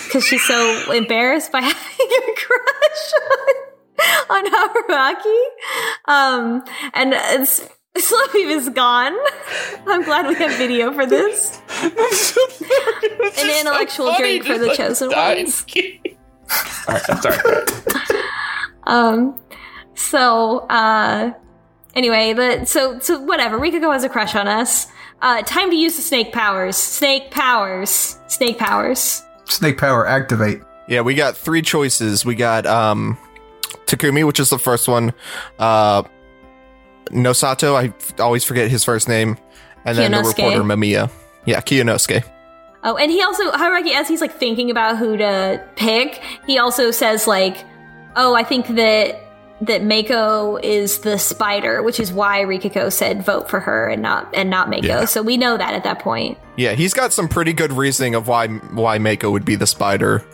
because 0.05 0.25
she's 0.25 0.45
so 0.45 0.93
embarrassed 0.93 1.51
by 1.51 1.59
having 1.61 1.75
a 1.77 2.33
crush 2.33 3.13
on, 4.29 4.45
on 4.45 4.73
Haruaki. 4.85 5.43
Um, 6.05 6.63
and 6.93 7.13
it's. 7.13 7.67
Slopeeve 7.97 8.55
is 8.55 8.69
gone. 8.69 9.13
I'm 9.85 10.03
glad 10.03 10.27
we 10.27 10.35
have 10.35 10.57
video 10.57 10.93
for 10.93 11.05
this. 11.05 11.59
An 11.81 13.49
intellectual 13.59 14.13
drink 14.15 14.45
for 14.45 14.57
the 14.57 14.73
chosen 14.73 15.09
ones. 15.09 15.65
Alright, 16.87 17.09
I'm 17.09 17.21
sorry. 17.21 17.65
Um, 18.89 19.39
so, 19.93 20.59
uh, 20.67 21.33
anyway, 21.95 22.33
the, 22.33 22.65
so, 22.65 22.99
so 22.99 23.19
whatever, 23.19 23.59
Rikako 23.59 23.93
has 23.93 24.03
a 24.03 24.09
crush 24.09 24.35
on 24.35 24.47
us. 24.47 24.87
Uh, 25.21 25.41
time 25.43 25.69
to 25.69 25.75
use 25.75 25.95
the 25.95 26.01
snake 26.01 26.31
powers. 26.31 26.75
Snake 26.77 27.29
powers. 27.29 28.17
Snake 28.27 28.57
powers. 28.57 29.21
Snake 29.45 29.77
power 29.77 30.07
activate. 30.07 30.61
Yeah, 30.87 31.01
we 31.01 31.13
got 31.13 31.37
three 31.37 31.61
choices. 31.61 32.25
We 32.25 32.35
got 32.35 32.65
um 32.65 33.17
Takumi, 33.85 34.25
which 34.25 34.39
is 34.39 34.49
the 34.49 34.57
first 34.59 34.87
one. 34.87 35.13
Uh 35.59 36.03
Nosato, 37.11 37.75
I 37.75 37.85
f- 37.85 38.19
always 38.19 38.43
forget 38.43 38.69
his 38.69 38.83
first 38.83 39.07
name. 39.07 39.37
And 39.85 39.97
then 39.97 40.11
the 40.11 40.23
reporter 40.23 40.61
Mamiya. 40.61 41.11
Yeah, 41.45 41.61
Kiyonosuke. 41.61 42.23
Oh, 42.83 42.95
and 42.95 43.11
he 43.11 43.21
also, 43.21 43.51
Haruaki, 43.51 43.93
as 43.93 44.07
he's 44.07 44.21
like 44.21 44.35
thinking 44.37 44.71
about 44.71 44.97
who 44.97 45.17
to 45.17 45.67
pick, 45.75 46.21
he 46.47 46.59
also 46.59 46.91
says 46.91 47.27
like, 47.27 47.65
oh, 48.15 48.35
I 48.35 48.43
think 48.43 48.67
that 48.67 49.21
that 49.61 49.83
Mako 49.83 50.57
is 50.57 50.99
the 50.99 51.17
spider, 51.17 51.83
which 51.83 51.99
is 51.99 52.13
why 52.13 52.41
Rikako 52.41 52.91
said 52.91 53.23
vote 53.23 53.49
for 53.49 53.59
her 53.59 53.89
and 53.89 54.01
not 54.01 54.33
and 54.33 54.49
not 54.49 54.69
Mako. 54.69 54.87
Yeah. 54.87 55.05
So 55.05 55.21
we 55.21 55.37
know 55.37 55.57
that 55.57 55.73
at 55.73 55.83
that 55.83 55.99
point. 55.99 56.37
Yeah, 56.55 56.73
he's 56.73 56.93
got 56.93 57.11
some 57.11 57.27
pretty 57.27 57.53
good 57.53 57.73
reasoning 57.73 58.15
of 58.15 58.27
why 58.27 58.47
why 58.47 58.97
Mako 58.97 59.31
would 59.31 59.45
be 59.45 59.55
the 59.55 59.67
spider. 59.67 60.25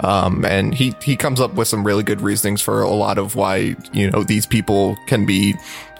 Um, 0.00 0.44
and 0.44 0.74
he 0.74 0.94
he 1.02 1.16
comes 1.16 1.40
up 1.40 1.54
with 1.54 1.68
some 1.68 1.84
really 1.84 2.02
good 2.02 2.20
reasonings 2.20 2.60
for 2.60 2.82
a 2.82 2.90
lot 2.90 3.16
of 3.16 3.36
why 3.36 3.76
you 3.92 4.10
know 4.10 4.24
these 4.24 4.44
people 4.44 4.96
can 5.06 5.24
be, 5.24 5.54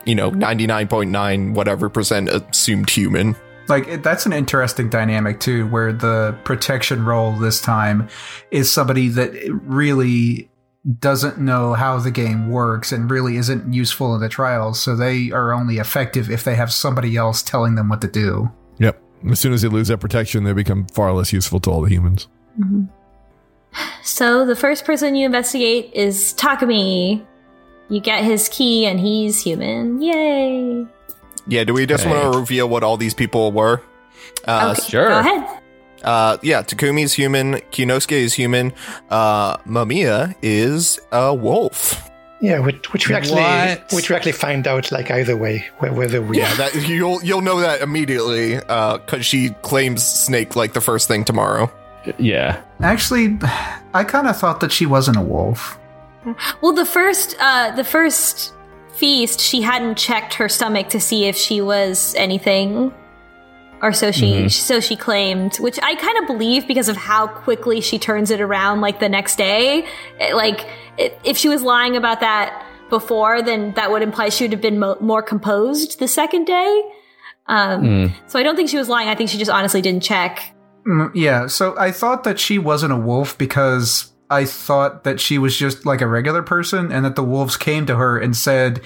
you 0.05 0.17
know, 0.17 0.31
ninety 0.31 0.67
nine 0.67 0.89
point 0.89 1.11
nine 1.11 1.55
whatever 1.55 1.89
percent 1.89 2.29
assumed 2.29 2.91
human. 2.91 3.37
Like 3.69 3.87
it, 3.87 4.03
that's 4.03 4.27
an 4.27 4.33
interesting 4.33 4.91
dynamic 4.91 5.39
too, 5.39 5.69
where 5.69 5.93
the 5.93 6.37
protection 6.43 7.05
role 7.05 7.33
this 7.33 7.61
time 7.61 8.09
is 8.51 8.71
somebody 8.71 9.09
that 9.11 9.33
really 9.63 10.51
doesn't 10.99 11.39
know 11.39 11.73
how 11.73 11.99
the 11.99 12.11
game 12.11 12.51
works 12.51 12.93
and 12.93 13.11
really 13.11 13.37
isn't 13.37 13.73
useful 13.73 14.15
in 14.15 14.21
the 14.21 14.29
trials. 14.29 14.79
So 14.81 14.95
they 14.95 15.31
are 15.31 15.53
only 15.53 15.79
effective 15.79 16.31
if 16.31 16.45
they 16.45 16.55
have 16.57 16.73
somebody 16.73 17.17
else 17.17 17.43
telling 17.43 17.75
them 17.75 17.89
what 17.89 18.01
to 18.03 18.09
do. 18.09 18.51
Yep. 18.79 19.01
As 19.31 19.41
soon 19.41 19.55
as 19.55 19.63
they 19.63 19.69
lose 19.69 19.89
that 19.89 19.99
protection, 19.99 20.45
they 20.45 20.53
become 20.53 20.87
far 20.89 21.13
less 21.15 21.33
useful 21.33 21.59
to 21.61 21.71
all 21.71 21.81
the 21.81 21.89
humans. 21.89 22.29
So 24.03 24.45
the 24.47 24.55
first 24.57 24.85
person 24.85 25.15
you 25.15 25.27
investigate 25.27 25.91
is 25.95 26.35
Takumi. 26.35 27.25
You 27.89 28.01
get 28.01 28.23
his 28.23 28.49
key 28.51 28.87
and 28.87 29.01
he's 29.01 29.41
human. 29.43 30.01
Yay! 30.01 30.87
Yeah, 31.47 31.65
do 31.65 31.75
we 31.75 31.87
just 31.87 32.05
Okay. 32.07 32.15
want 32.21 32.33
to 32.33 32.39
reveal 32.39 32.69
what 32.69 32.83
all 32.83 32.97
these 32.97 33.15
people 33.15 33.53
were? 33.53 33.83
Uh, 34.47 34.75
Okay, 34.77 34.89
sure. 34.89 35.09
Go 35.09 35.19
ahead. 35.19 35.61
Uh, 36.05 36.37
yeah, 36.43 36.63
Takumi's 36.63 37.13
human, 37.13 37.55
Kiyonosuke 37.73 38.13
is 38.13 38.35
human, 38.35 38.73
uh, 39.11 39.57
Mamiya 39.59 40.35
is 40.43 41.01
a 41.13 41.35
wolf. 41.35 42.11
Yeah, 42.41 42.59
which, 42.59 42.93
which 42.93 43.09
we 43.09 43.15
actually 43.15 43.41
What? 43.41 43.91
which 43.93 44.11
we 44.11 44.17
actually 44.17 44.33
find 44.33 44.67
out 44.67 44.93
like 44.93 45.11
either 45.11 45.35
way 45.35 45.65
whether 45.79 46.21
we 46.21 46.39
Yeah, 46.39 46.55
that 46.57 46.75
you'll 46.87 47.25
you'll 47.25 47.41
know 47.41 47.61
that 47.61 47.81
immediately, 47.81 48.57
uh, 48.57 48.99
cause 48.99 49.25
she 49.25 49.51
claims 49.63 50.03
Snake 50.05 50.55
like 50.55 50.75
the 50.75 50.81
first 50.83 51.09
thing 51.09 51.25
tomorrow. 51.25 51.73
Yeah. 52.19 52.61
Actually, 52.83 53.39
I 53.95 54.05
kind 54.05 54.27
of 54.29 54.37
thought 54.37 54.61
that 54.61 54.73
she 54.73 54.85
wasn't 54.85 55.17
a 55.17 55.23
wolf. 55.23 55.79
Well, 56.61 56.73
the 56.75 56.85
first 56.85 57.35
uh, 57.41 57.71
the 57.77 57.85
first 57.85 58.53
feast, 58.95 59.41
she 59.41 59.63
hadn't 59.63 59.97
checked 59.97 60.35
her 60.35 60.49
stomach 60.49 60.89
to 60.91 61.01
see 61.01 61.25
if 61.25 61.37
she 61.37 61.61
was 61.63 62.15
anything, 62.17 62.93
or 63.85 63.93
so 63.93 64.11
she 64.11 64.49
so 64.49 64.81
she 64.81 64.97
claimed, 64.97 65.57
which 65.57 65.79
I 65.83 65.95
kind 65.95 66.17
of 66.19 66.27
believe 66.27 66.67
because 66.67 66.89
of 66.89 66.97
how 66.97 67.27
quickly 67.27 67.81
she 67.81 67.99
turns 67.99 68.31
it 68.31 68.41
around. 68.41 68.81
Like 68.81 68.99
the 69.01 69.09
next 69.09 69.37
day, 69.37 69.87
It- 70.19 70.35
like 70.35 70.67
it, 70.99 71.19
if 71.25 71.37
she 71.37 71.49
was 71.49 71.63
lying 71.63 71.95
about 71.97 72.21
that 72.21 72.49
before, 72.91 73.43
then 73.43 73.73
that 73.75 73.91
would 73.91 74.03
imply 74.03 74.29
she 74.31 74.45
would 74.45 74.53
have 74.53 74.61
been 74.61 74.79
mo- 74.79 74.97
more 75.01 75.23
composed 75.23 75.99
the 75.99 76.09
second 76.09 76.45
day. 76.47 76.83
Um, 77.47 78.15
So 78.27 78.39
I 78.39 78.43
don't 78.43 78.57
think 78.57 78.69
she 78.71 78.79
was 78.79 78.89
lying. 78.89 79.09
I 79.09 79.15
think 79.15 79.29
she 79.31 79.39
just 79.39 79.51
honestly 79.51 79.83
didn't 79.83 80.03
check. 80.03 80.55
Mm, 80.87 81.11
Yeah, 81.15 81.47
so 81.47 81.75
I 81.79 81.91
thought 81.91 82.25
that 82.25 82.39
she 82.41 82.59
wasn't 82.59 82.93
a 82.93 82.97
wolf 82.97 83.37
because 83.39 84.13
I 84.31 84.45
thought 84.47 85.05
that 85.05 85.21
she 85.21 85.37
was 85.39 85.57
just 85.57 85.85
like 85.85 86.01
a 86.01 86.07
regular 86.07 86.43
person 86.43 86.91
and 86.91 87.05
that 87.05 87.17
the 87.17 87.23
wolves 87.25 87.57
came 87.57 87.85
to 87.87 87.97
her 87.97 88.19
and 88.19 88.35
said, 88.37 88.81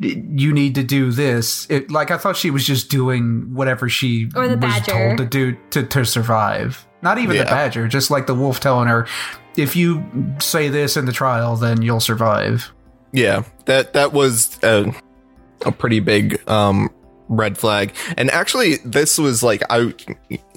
you 0.00 0.52
need 0.52 0.74
to 0.76 0.82
do 0.84 1.10
this. 1.10 1.68
It, 1.70 1.90
like 1.90 2.10
I 2.10 2.18
thought 2.18 2.36
she 2.36 2.50
was 2.50 2.64
just 2.64 2.90
doing 2.90 3.52
whatever 3.54 3.88
she 3.88 4.30
Or 4.36 4.46
the 4.48 4.56
was 4.56 4.60
badger. 4.60 4.92
told 4.92 5.18
to 5.18 5.24
do 5.24 5.56
to, 5.70 5.82
to 5.84 6.04
survive. 6.04 6.86
Not 7.02 7.18
even 7.18 7.36
the 7.36 7.44
badger, 7.44 7.86
just 7.88 8.10
like 8.10 8.26
the 8.26 8.34
wolf 8.34 8.58
telling 8.60 8.88
her, 8.88 9.06
if 9.56 9.76
you 9.76 10.04
say 10.40 10.68
this 10.68 10.96
in 10.96 11.04
the 11.04 11.12
trial, 11.12 11.56
then 11.56 11.80
you'll 11.82 12.00
survive. 12.00 12.72
Yeah, 13.12 13.44
that 13.66 13.92
that 13.94 14.12
was 14.12 14.58
a, 14.62 14.92
a 15.64 15.72
pretty 15.72 16.00
big 16.00 16.40
um 16.48 16.90
red 17.28 17.58
flag. 17.58 17.94
And 18.16 18.30
actually, 18.30 18.76
this 18.84 19.18
was 19.18 19.42
like 19.42 19.62
I, 19.70 19.94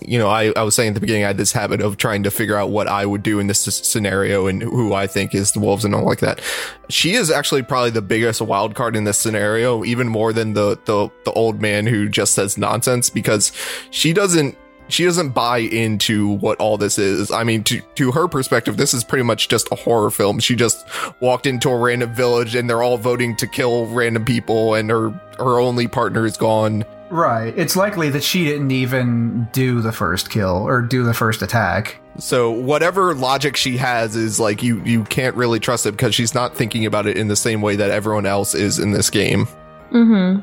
you 0.02 0.18
know, 0.18 0.30
I 0.30 0.52
I 0.56 0.64
was 0.64 0.76
saying 0.76 0.90
at 0.90 0.94
the 0.96 1.00
beginning 1.00 1.24
I 1.24 1.28
had 1.28 1.38
this 1.38 1.52
habit 1.52 1.82
of 1.82 1.98
trying 1.98 2.24
to 2.24 2.32
figure 2.32 2.56
out 2.56 2.70
what 2.70 2.88
I 2.88 3.06
would 3.06 3.24
do 3.24 3.40
in 3.40 3.48
this 3.48 3.62
scenario 3.62 4.48
and 4.48 4.62
who 4.62 4.94
I 4.94 5.08
think 5.08 5.36
is 5.36 5.52
the 5.52 5.60
wolves 5.60 5.86
and 5.86 5.94
all 5.94 6.06
like 6.06 6.20
that. 6.20 6.42
She 6.90 7.14
is 7.14 7.30
actually 7.30 7.64
probably 7.64 7.92
the 7.92 8.02
biggest 8.02 8.42
wild 8.42 8.76
card 8.76 8.96
in 8.96 9.04
this 9.04 9.18
scenario, 9.18 9.84
even 9.84 10.08
more 10.08 10.34
than 10.34 10.54
the 10.54 10.80
the 10.86 11.10
the 11.26 11.32
old 11.34 11.62
man 11.62 11.86
who 11.86 12.10
just 12.10 12.34
says 12.34 12.58
nonsense 12.58 13.10
because 13.10 13.52
she 13.92 14.14
doesn't 14.14 14.58
she 14.92 15.06
doesn't 15.06 15.30
buy 15.30 15.60
into 15.60 16.30
what 16.38 16.60
all 16.60 16.78
this 16.78 16.98
is. 16.98 17.32
I 17.32 17.44
mean, 17.44 17.64
to 17.66 17.82
to 17.96 18.12
her 18.12 18.28
perspective, 18.28 18.78
this 18.78 18.94
is 18.94 19.04
pretty 19.04 19.24
much 19.24 19.48
just 19.48 19.68
a 19.72 19.76
horror 19.76 20.12
film. 20.12 20.40
She 20.40 20.56
just 20.56 20.86
walked 21.20 21.46
into 21.46 21.70
a 21.70 21.78
random 21.78 22.14
village 22.14 22.56
and 22.56 22.70
they're 22.70 22.84
all 22.84 22.98
voting 22.98 23.36
to 23.38 23.48
kill 23.48 23.88
random 23.88 24.26
people, 24.26 24.76
and 24.76 24.90
her 24.90 25.10
her 25.38 25.60
only 25.60 25.88
partner 25.88 26.26
is 26.26 26.38
gone. 26.38 26.86
Right. 27.10 27.54
It's 27.58 27.76
likely 27.76 28.10
that 28.12 28.24
she 28.24 28.46
didn't 28.46 28.72
even 28.72 29.50
do 29.52 29.82
the 29.82 29.92
first 29.92 30.30
kill 30.30 30.66
or 30.66 30.82
do 30.82 31.04
the 31.04 31.14
first 31.14 31.42
attack. 31.42 32.00
So 32.18 32.52
whatever 32.52 33.14
logic 33.14 33.58
she 33.58 33.76
has 33.78 34.16
is 34.16 34.40
like 34.40 34.64
you 34.64 34.82
you 34.86 35.04
can't 35.04 35.36
really 35.36 35.60
trust 35.60 35.86
it 35.86 35.92
because 35.92 36.16
she's 36.16 36.34
not 36.34 36.56
thinking 36.56 36.86
about 36.86 37.08
it 37.08 37.18
in 37.18 37.28
the 37.28 37.36
same 37.36 37.62
way 37.62 37.76
that 37.76 37.92
everyone 37.92 38.26
else 38.26 38.56
is 38.56 38.80
in 38.80 38.92
this 38.92 39.10
game. 39.10 39.46
Mm-hmm. 39.92 40.40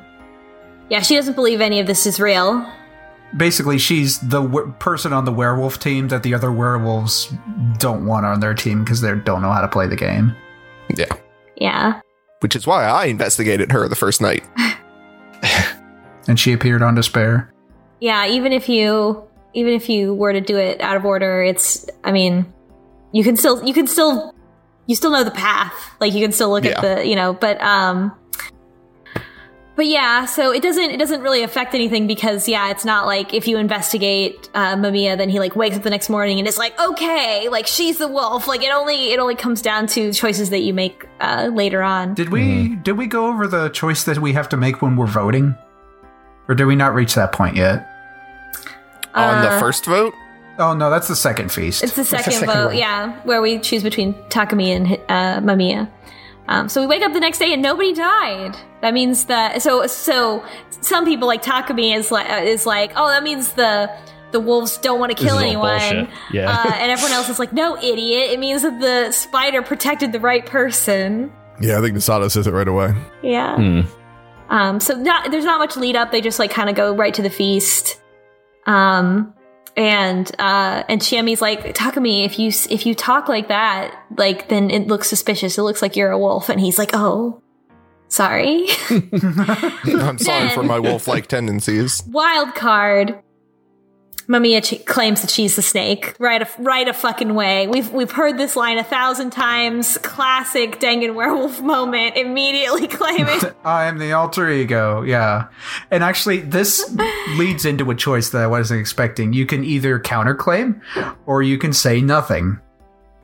Yeah, 0.91 1.01
she 1.01 1.17
doesn't 1.17 1.35
believe 1.35 1.61
any 1.61 1.81
of 1.81 1.87
this 1.87 2.07
is 2.07 2.21
real. 2.21 2.71
Basically 3.37 3.79
she's 3.79 4.19
the 4.21 4.41
w- 4.43 4.73
person 4.79 5.13
on 5.13 5.25
the 5.25 5.33
werewolf 5.33 5.79
team 5.79 6.09
that 6.09 6.23
the 6.23 6.35
other 6.35 6.51
werewolves 6.53 7.33
don't 7.79 8.07
want 8.07 8.25
on 8.27 8.41
their 8.41 8.55
team 8.55 8.83
because 8.85 9.01
they 9.01 9.15
don't 9.15 9.43
know 9.43 9.53
how 9.53 9.61
to 9.61 9.69
play 9.69 9.87
the 9.87 9.97
game. 9.97 10.35
Yeah, 10.97 11.07
Yeah. 11.57 12.01
which 12.41 12.57
is 12.57 12.67
why 12.67 12.85
I 12.85 13.05
investigated 13.07 13.71
her 13.73 13.89
the 13.89 13.97
first 13.97 14.21
night. 14.21 14.45
And 16.27 16.39
she 16.39 16.53
appeared 16.53 16.83
on 16.83 16.95
Despair. 16.95 17.51
Yeah, 18.01 18.27
even 18.27 18.53
if 18.53 18.69
you 18.69 19.23
even 19.55 19.73
if 19.73 19.89
you 19.89 20.13
were 20.15 20.33
to 20.35 20.43
do 20.43 20.59
it 20.59 20.79
out 20.83 20.97
of 20.97 21.05
order, 21.07 21.43
it's 21.43 21.87
I 22.05 22.13
mean, 22.13 22.53
you 23.13 23.25
can 23.25 23.35
still 23.37 23.65
you 23.67 23.73
can 23.73 23.87
still 23.87 24.35
you 24.87 24.95
still 24.95 25.11
know 25.11 25.25
the 25.25 25.31
path. 25.31 25.73
Like 26.01 26.13
you 26.13 26.21
can 26.21 26.33
still 26.33 26.51
look 26.51 26.67
at 26.67 26.83
the, 26.83 27.07
you 27.07 27.17
know, 27.17 27.33
but 27.33 27.59
um 27.63 28.13
but 29.79 29.87
yeah, 29.87 30.25
so 30.25 30.53
it 30.53 30.61
doesn't 30.61 30.91
it 30.91 30.99
doesn't 30.99 31.23
really 31.23 31.45
affect 31.45 31.73
anything 31.73 32.09
because 32.09 32.49
yeah, 32.49 32.69
it's 32.71 32.85
not 32.85 33.07
like 33.07 33.33
if 33.33 33.47
you 33.47 33.59
investigate 33.59 34.51
uh, 34.53 34.75
Mamiya, 34.75 35.17
then 35.17 35.29
he 35.29 35.39
like 35.39 35.55
wakes 35.55 35.77
up 35.77 35.85
the 35.85 35.91
next 35.91 36.09
morning 36.11 36.41
and 36.41 36.49
it's 36.49 36.59
like 36.59 36.79
okay, 36.81 37.49
like 37.49 37.69
she's 37.69 37.99
the 37.99 38.09
wolf. 38.09 38.49
Like 38.49 38.63
it 38.65 38.73
only 38.73 39.13
it 39.13 39.21
only 39.21 39.37
comes 39.37 39.63
down 39.63 39.87
to 39.95 40.13
choices 40.13 40.51
that 40.51 40.63
you 40.63 40.75
make 40.75 41.07
uh, 41.21 41.49
later 41.53 41.81
on. 41.81 42.15
Did 42.15 42.31
we 42.31 42.75
did 42.75 42.99
we 42.99 43.07
go 43.07 43.29
over 43.29 43.47
the 43.47 43.69
choice 43.69 44.03
that 44.03 44.19
we 44.19 44.33
have 44.33 44.49
to 44.49 44.57
make 44.57 44.83
when 44.83 44.97
we're 44.97 45.07
voting? 45.07 45.55
Or 46.49 46.57
did 46.57 46.65
we 46.67 46.75
not 46.75 46.93
reach 46.93 47.15
that 47.15 47.31
point 47.31 47.55
yet? 47.55 47.89
On 49.15 49.43
the 49.43 49.51
Uh, 49.51 49.61
first 49.61 49.85
vote, 49.85 50.13
Oh 50.59 50.75
no, 50.75 50.91
that's 50.91 51.07
the 51.07 51.15
second 51.17 51.53
feast. 51.53 51.85
It's 51.85 51.95
the 51.95 52.05
second, 52.05 52.33
second 52.33 52.49
vote, 52.49 52.67
one. 52.67 52.77
yeah, 52.79 53.21
where 53.23 53.41
we 53.41 53.61
choose 53.61 53.85
between 53.85 54.15
Takumi 54.29 54.75
and 54.75 54.87
uh, 55.09 55.41
Mamiya. 55.41 55.89
Um, 56.49 56.69
so 56.69 56.81
we 56.81 56.87
wake 56.87 57.03
up 57.03 57.13
the 57.13 57.21
next 57.21 57.39
day 57.39 57.53
and 57.53 57.63
nobody 57.63 57.93
died. 57.93 58.57
That 58.81 58.95
means 58.95 59.27
that 59.27 59.61
so 59.63 59.87
so 59.87 60.45
some 60.81 61.05
people 61.05 61.29
like 61.29 61.43
Takumi 61.43 61.95
is 61.95 62.11
like 62.11 62.29
uh, 62.31 62.43
is 62.43 62.65
like 62.67 62.93
oh 62.97 63.09
that 63.09 63.23
means 63.23 63.53
the 63.53 63.91
the 64.31 64.41
wolves 64.41 64.77
don't 64.79 64.99
want 64.99 65.17
to 65.17 65.23
kill 65.23 65.39
anyone. 65.39 66.09
Yeah. 66.33 66.51
uh, 66.51 66.73
and 66.75 66.91
everyone 66.91 67.13
else 67.13 67.29
is 67.29 67.39
like 67.39 67.53
no 67.53 67.77
idiot. 67.77 68.31
It 68.31 68.39
means 68.39 68.63
that 68.63 68.81
the 68.81 69.13
spider 69.13 69.63
protected 69.63 70.13
the 70.13 70.21
right 70.21 70.45
person. 70.45 71.33
Yeah, 71.61 71.79
I 71.79 71.81
think 71.81 71.97
Nosato 71.97 72.31
says 72.31 72.47
it 72.47 72.53
right 72.53 72.69
away. 72.69 72.95
Yeah. 73.23 73.57
Hmm. 73.57 73.81
Um, 74.51 74.81
so 74.81 74.95
not 74.95 75.31
there's 75.31 75.45
not 75.45 75.59
much 75.59 75.77
lead 75.77 75.97
up. 75.97 76.13
They 76.13 76.21
just 76.21 76.39
like 76.39 76.51
kind 76.51 76.71
of 76.71 76.77
go 76.77 76.95
right 76.95 77.13
to 77.15 77.23
the 77.23 77.31
feast. 77.31 78.01
Um, 78.67 79.35
and 79.79 80.29
uh, 80.41 80.83
and 80.89 81.01
Chiemi's 81.01 81.41
like 81.41 81.77
Takumi, 81.77 82.25
if 82.25 82.37
you 82.37 82.49
if 82.69 82.85
you 82.85 82.97
talk 82.97 83.29
like 83.29 83.47
that, 83.47 83.97
like 84.17 84.49
then 84.49 84.71
it 84.71 84.89
looks 84.89 85.09
suspicious. 85.09 85.57
It 85.57 85.63
looks 85.63 85.81
like 85.81 85.95
you're 85.95 86.11
a 86.11 86.19
wolf. 86.19 86.49
And 86.49 86.61
he's 86.61 86.79
like, 86.79 86.91
oh, 86.95 87.41
sorry. 88.09 88.67
I'm 88.91 90.19
sorry 90.19 90.49
for 90.51 90.65
my 90.65 90.81
wolf-like 90.81 91.29
tendencies. 91.29 92.03
Wild 92.09 92.57
card. 92.57 93.23
Mamiya 94.29 94.63
ch- 94.63 94.85
claims 94.85 95.23
that 95.23 95.31
she's 95.31 95.57
the 95.57 95.63
snake. 95.63 96.15
Right, 96.19 96.43
a, 96.43 96.49
right 96.59 96.87
a 96.87 96.93
fucking 96.93 97.35
way. 97.35 97.67
We've 97.67 97.91
we've 97.91 98.11
heard 98.11 98.37
this 98.37 98.57
line 98.57 98.77
a 98.77 98.85
thousand 98.85 99.31
times. 99.31 99.97
Classic 99.99 100.79
Dangan 100.79 101.15
werewolf 101.15 101.63
moment. 101.63 102.17
Immediately 102.17 102.89
claiming. 102.89 103.41
I 103.65 103.87
am 103.87 103.99
the 103.99 104.13
alter 104.13 104.51
ego, 104.51 105.03
yeah. 105.03 105.49
And 105.91 106.05
actually, 106.05 106.41
this 106.41 106.95
leads 107.37 107.65
into 107.65 107.91
a 107.91 107.95
choice 107.95 108.31
that 108.31 108.43
I 108.43 108.47
wasn't 108.47 108.81
expecting. 108.81 109.33
You 109.33 109.47
can 109.47 109.65
either 109.65 109.99
counterclaim 109.99 110.83
or 111.25 111.43
you 111.43 111.57
can 111.57 111.73
say 111.73 112.03
nothing. 112.03 112.61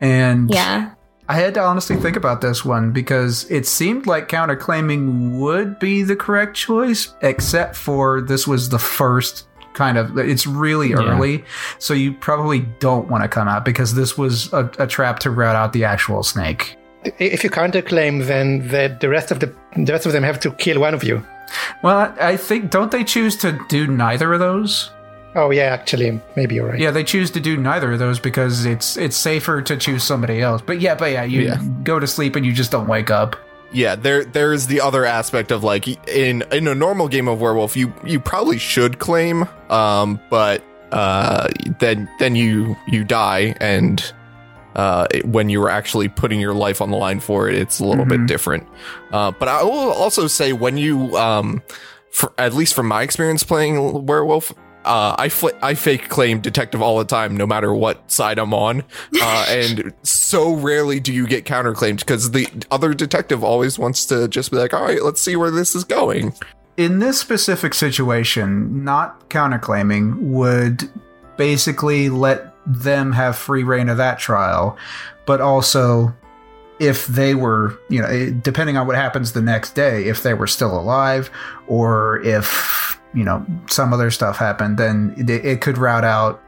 And 0.01 0.51
yeah. 0.51 0.95
I 1.29 1.37
had 1.37 1.55
to 1.55 1.61
honestly 1.63 1.97
think 1.97 2.17
about 2.17 2.43
this 2.43 2.65
one 2.65 2.93
because 2.93 3.51
it 3.51 3.67
seemed 3.67 4.07
like 4.07 4.29
counterclaiming 4.29 5.39
would 5.39 5.79
be 5.79 6.03
the 6.03 6.17
correct 6.17 6.55
choice, 6.55 7.15
except 7.23 7.77
for 7.77 8.21
this 8.21 8.47
was 8.47 8.69
the 8.69 8.79
first 8.79 9.49
kind 9.75 9.99
of 9.99 10.17
it's 10.19 10.47
really 10.47 10.91
Yeah. 10.91 10.97
early 11.03 11.45
so 11.79 11.93
you 11.95 12.13
probably 12.13 12.61
don't 12.81 13.09
want 13.09 13.23
to 13.25 13.29
come 13.29 13.49
out 13.49 13.65
because 13.65 13.95
this 13.95 14.17
was 14.17 14.53
a, 14.53 14.71
a 14.79 14.87
trap 14.87 15.19
to 15.21 15.31
rout 15.31 15.57
out 15.57 15.73
the 15.73 15.85
actual 15.85 16.23
snake 16.23 16.77
if 17.19 17.45
you 17.45 17.51
counterclaim, 17.51 18.27
then 18.27 18.67
the, 18.69 18.97
the 18.99 19.11
rest 19.11 19.31
of 19.31 19.39
the 19.41 19.53
the 19.77 19.93
rest 19.93 20.07
of 20.07 20.13
them 20.13 20.23
have 20.23 20.41
to 20.41 20.51
kill 20.53 20.81
one 20.81 20.95
of 20.95 21.05
you. 21.05 21.23
Well, 21.83 21.99
I 22.19 22.31
I 22.33 22.37
think 22.39 22.71
don't 22.71 22.91
they 22.91 23.05
choose 23.05 23.37
to 23.45 23.59
do 23.69 23.87
neither 23.87 24.33
of 24.33 24.41
those? 24.41 24.91
Oh 25.37 25.51
yeah, 25.51 25.65
actually, 25.65 26.19
maybe 26.35 26.55
you're 26.55 26.69
right. 26.69 26.81
Yeah, 26.81 26.93
they 26.93 27.05
choose 27.05 27.31
to 27.33 27.41
do 27.41 27.59
neither 27.59 27.93
of 27.93 27.99
those 27.99 28.19
because 28.19 28.65
it's 28.65 28.97
it's 28.97 29.19
safer 29.19 29.61
to 29.61 29.77
choose 29.77 30.03
somebody 30.03 30.41
else. 30.41 30.63
But 30.65 30.81
yeah, 30.81 30.95
but 30.95 31.13
yeah, 31.13 31.25
you 31.25 31.43
Yeah. 31.43 31.59
go 31.83 31.99
to 32.01 32.07
sleep 32.07 32.37
and 32.37 32.47
you 32.47 32.53
just 32.55 32.71
don't 32.71 32.89
wake 32.89 33.11
up. 33.11 33.37
Yeah, 33.75 33.97
there 33.97 34.25
there's 34.25 34.69
the 34.69 34.81
other 34.81 35.05
aspect 35.05 35.51
of 35.51 35.65
like 35.65 35.89
in 36.09 36.45
in 36.53 36.69
a 36.69 36.75
normal 36.75 37.09
game 37.09 37.27
of 37.29 37.41
werewolf, 37.41 37.77
you 37.77 37.93
you 38.05 38.21
probably 38.21 38.57
should 38.59 38.99
claim, 39.01 39.49
um, 39.69 40.21
but 40.31 40.63
uh, 40.93 41.49
then 41.81 42.09
then 42.21 42.37
you 42.37 42.77
you 42.87 43.03
die, 43.05 43.57
and 43.61 44.13
uh, 44.77 45.09
it- 45.11 45.27
when 45.27 45.49
you 45.49 45.61
were 45.61 45.71
actually 45.71 46.09
putting 46.09 46.39
your 46.41 46.55
life 46.55 46.81
on 46.81 46.91
the 46.91 46.97
line 46.97 47.19
for 47.19 47.49
it, 47.49 47.57
it's 47.57 47.81
a 47.81 47.85
little 47.85 48.05
bit 48.05 48.27
different. 48.27 48.67
Uh, 49.13 49.33
but 49.33 49.49
I 49.49 49.63
will 49.65 49.93
also 49.93 50.29
say 50.29 50.53
when 50.53 50.77
you 50.77 51.17
um, 51.17 51.61
for 52.13 52.33
at 52.39 52.55
least 52.55 52.75
from 52.75 52.87
my 52.87 53.03
experience 53.03 53.43
playing 53.43 54.07
werewolf. 54.07 54.53
Uh, 54.85 55.15
I 55.19 55.29
fl- 55.29 55.49
I 55.63 55.75
fake 55.75 56.09
claim 56.09 56.41
detective 56.41 56.83
all 56.83 56.99
the 56.99 57.05
time, 57.05 57.37
no 57.37 57.47
matter 57.47 57.73
what 57.73 58.11
side 58.11 58.39
I'm 58.39 58.53
on, 58.53 58.85
uh, 59.21 59.47
and 59.51 59.93
so 60.03 60.55
rarely 60.55 61.01
do 61.01 61.13
you 61.13 61.27
get 61.27 61.45
counterclaimed 61.45 62.01
because 62.01 62.33
the 62.33 62.47
other 62.71 62.95
detective 62.95 63.43
always 63.43 63.79
wants 63.79 64.07
to 64.07 64.29
just 64.29 64.51
be 64.51 64.57
like, 64.57 64.75
"All 64.75 64.85
right, 64.85 65.03
let's 65.03 65.21
see 65.21 65.37
where 65.37 65.51
this 65.51 65.75
is 65.75 65.85
going." 65.85 66.35
In 66.77 66.99
this 66.99 67.19
specific 67.21 67.73
situation, 67.73 68.85
not 68.85 69.31
counterclaiming 69.31 70.17
would 70.21 70.91
basically 71.37 72.09
let 72.09 72.53
them 72.67 73.13
have 73.13 73.37
free 73.37 73.63
reign 73.63 73.89
of 73.89 73.97
that 73.99 74.19
trial, 74.19 74.77
but 75.27 75.41
also 75.41 76.15
if 76.81 77.07
they 77.07 77.35
were, 77.35 77.79
you 77.89 78.01
know, 78.01 78.31
depending 78.43 78.77
on 78.77 78.87
what 78.87 78.97
happens 78.97 79.33
the 79.33 79.43
next 79.43 79.75
day, 79.75 80.05
if 80.05 80.23
they 80.23 80.35
were 80.35 80.47
still 80.47 80.79
alive 80.79 81.31
or 81.67 82.21
if, 82.23 83.01
you 83.15 83.25
know, 83.25 83.45
some 83.69 83.93
other 83.93 84.11
stuff 84.11 84.37
happened, 84.37 84.79
then 84.79 85.15
it, 85.17 85.31
it 85.31 85.61
could 85.61 85.79
route 85.79 86.05
out 86.05 86.43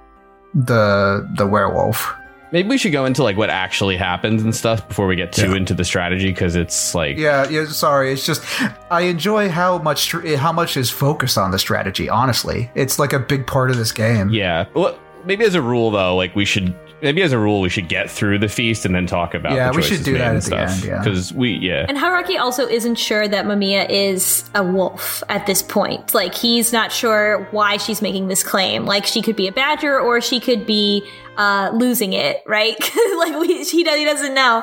the 0.54 1.28
the 1.36 1.46
werewolf. 1.46 2.14
Maybe 2.52 2.68
we 2.68 2.78
should 2.78 2.92
go 2.92 3.04
into 3.04 3.22
like 3.22 3.36
what 3.36 3.50
actually 3.50 3.96
happens 3.96 4.42
and 4.42 4.54
stuff 4.54 4.86
before 4.86 5.06
we 5.06 5.16
get 5.16 5.32
too 5.32 5.54
into 5.54 5.74
the 5.74 5.84
strategy 5.84 6.28
because 6.28 6.54
it's 6.54 6.94
like 6.94 7.16
Yeah, 7.16 7.48
yeah. 7.48 7.66
Sorry, 7.66 8.12
it's 8.12 8.24
just 8.24 8.42
I 8.90 9.02
enjoy 9.02 9.48
how 9.48 9.78
much 9.78 10.12
how 10.12 10.52
much 10.52 10.76
is 10.76 10.90
focused 10.90 11.36
on 11.36 11.50
the 11.50 11.58
strategy. 11.58 12.08
Honestly, 12.08 12.70
it's 12.74 12.98
like 12.98 13.12
a 13.12 13.18
big 13.18 13.46
part 13.46 13.70
of 13.70 13.76
this 13.76 13.92
game. 13.92 14.30
Yeah. 14.30 14.66
Well, 14.74 14.96
maybe 15.24 15.44
as 15.44 15.54
a 15.54 15.62
rule 15.62 15.90
though, 15.90 16.14
like 16.16 16.34
we 16.36 16.44
should 16.44 16.74
maybe 17.02 17.22
as 17.22 17.32
a 17.32 17.38
rule 17.38 17.60
we 17.60 17.68
should 17.68 17.88
get 17.88 18.10
through 18.10 18.38
the 18.38 18.48
feast 18.48 18.84
and 18.84 18.94
then 18.94 19.06
talk 19.06 19.34
about 19.34 19.52
it. 19.52 19.56
Yeah, 19.56 19.70
the 19.70 19.76
we 19.76 19.82
should 19.82 20.02
do 20.02 20.14
that 20.14 20.28
and 20.28 20.36
at 20.36 20.42
the 20.42 20.46
stuff. 20.46 20.70
end, 20.70 20.84
yeah. 20.84 20.98
Because 21.02 21.32
we 21.32 21.50
yeah. 21.52 21.86
And 21.88 21.98
Haruaki 21.98 22.38
also 22.38 22.66
isn't 22.66 22.96
sure 22.96 23.26
that 23.28 23.44
Mamiya 23.46 23.88
is 23.90 24.48
a 24.54 24.62
wolf 24.64 25.22
at 25.28 25.46
this 25.46 25.62
point. 25.62 26.14
Like 26.14 26.34
he's 26.34 26.72
not 26.72 26.92
sure 26.92 27.46
why 27.50 27.76
she's 27.76 28.02
making 28.02 28.28
this 28.28 28.42
claim. 28.42 28.84
Like 28.86 29.04
she 29.06 29.22
could 29.22 29.36
be 29.36 29.48
a 29.48 29.52
badger 29.52 29.98
or 29.98 30.20
she 30.20 30.40
could 30.40 30.66
be 30.66 31.06
uh, 31.36 31.70
losing 31.74 32.12
it, 32.12 32.42
right? 32.46 32.76
like 33.18 33.38
we, 33.38 33.62
he, 33.64 33.84
does, 33.84 33.96
he 33.96 34.04
doesn't 34.04 34.34
know. 34.34 34.62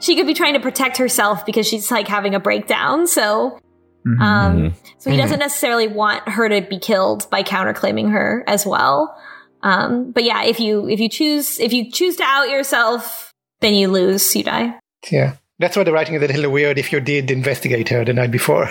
She 0.00 0.16
could 0.16 0.26
be 0.26 0.34
trying 0.34 0.54
to 0.54 0.60
protect 0.60 0.96
herself 0.96 1.44
because 1.44 1.66
she's 1.66 1.90
like 1.90 2.08
having 2.08 2.34
a 2.34 2.40
breakdown. 2.40 3.06
So, 3.06 3.58
Mm-hmm. 4.06 4.22
um, 4.22 4.74
so 4.96 5.10
he 5.10 5.18
doesn't 5.18 5.40
necessarily 5.40 5.86
want 5.86 6.26
her 6.26 6.48
to 6.48 6.62
be 6.66 6.78
killed 6.78 7.28
by 7.28 7.42
counterclaiming 7.42 8.10
her 8.12 8.42
as 8.46 8.64
well. 8.64 9.14
Um, 9.62 10.10
but 10.12 10.24
yeah, 10.24 10.42
if 10.44 10.58
you 10.60 10.88
if 10.88 11.00
you 11.00 11.08
choose 11.08 11.58
if 11.60 11.72
you 11.72 11.90
choose 11.90 12.16
to 12.16 12.24
out 12.24 12.48
yourself, 12.50 13.32
then 13.60 13.74
you 13.74 13.88
lose. 13.88 14.34
You 14.34 14.44
die. 14.44 14.78
Yeah, 15.10 15.36
that's 15.58 15.76
why 15.76 15.84
the 15.84 15.92
writing 15.92 16.14
is 16.14 16.22
a 16.22 16.26
little 16.28 16.50
weird. 16.50 16.78
If 16.78 16.92
you 16.92 17.00
did 17.00 17.30
investigate 17.30 17.88
her 17.90 18.04
the 18.04 18.12
night 18.14 18.30
before, 18.30 18.70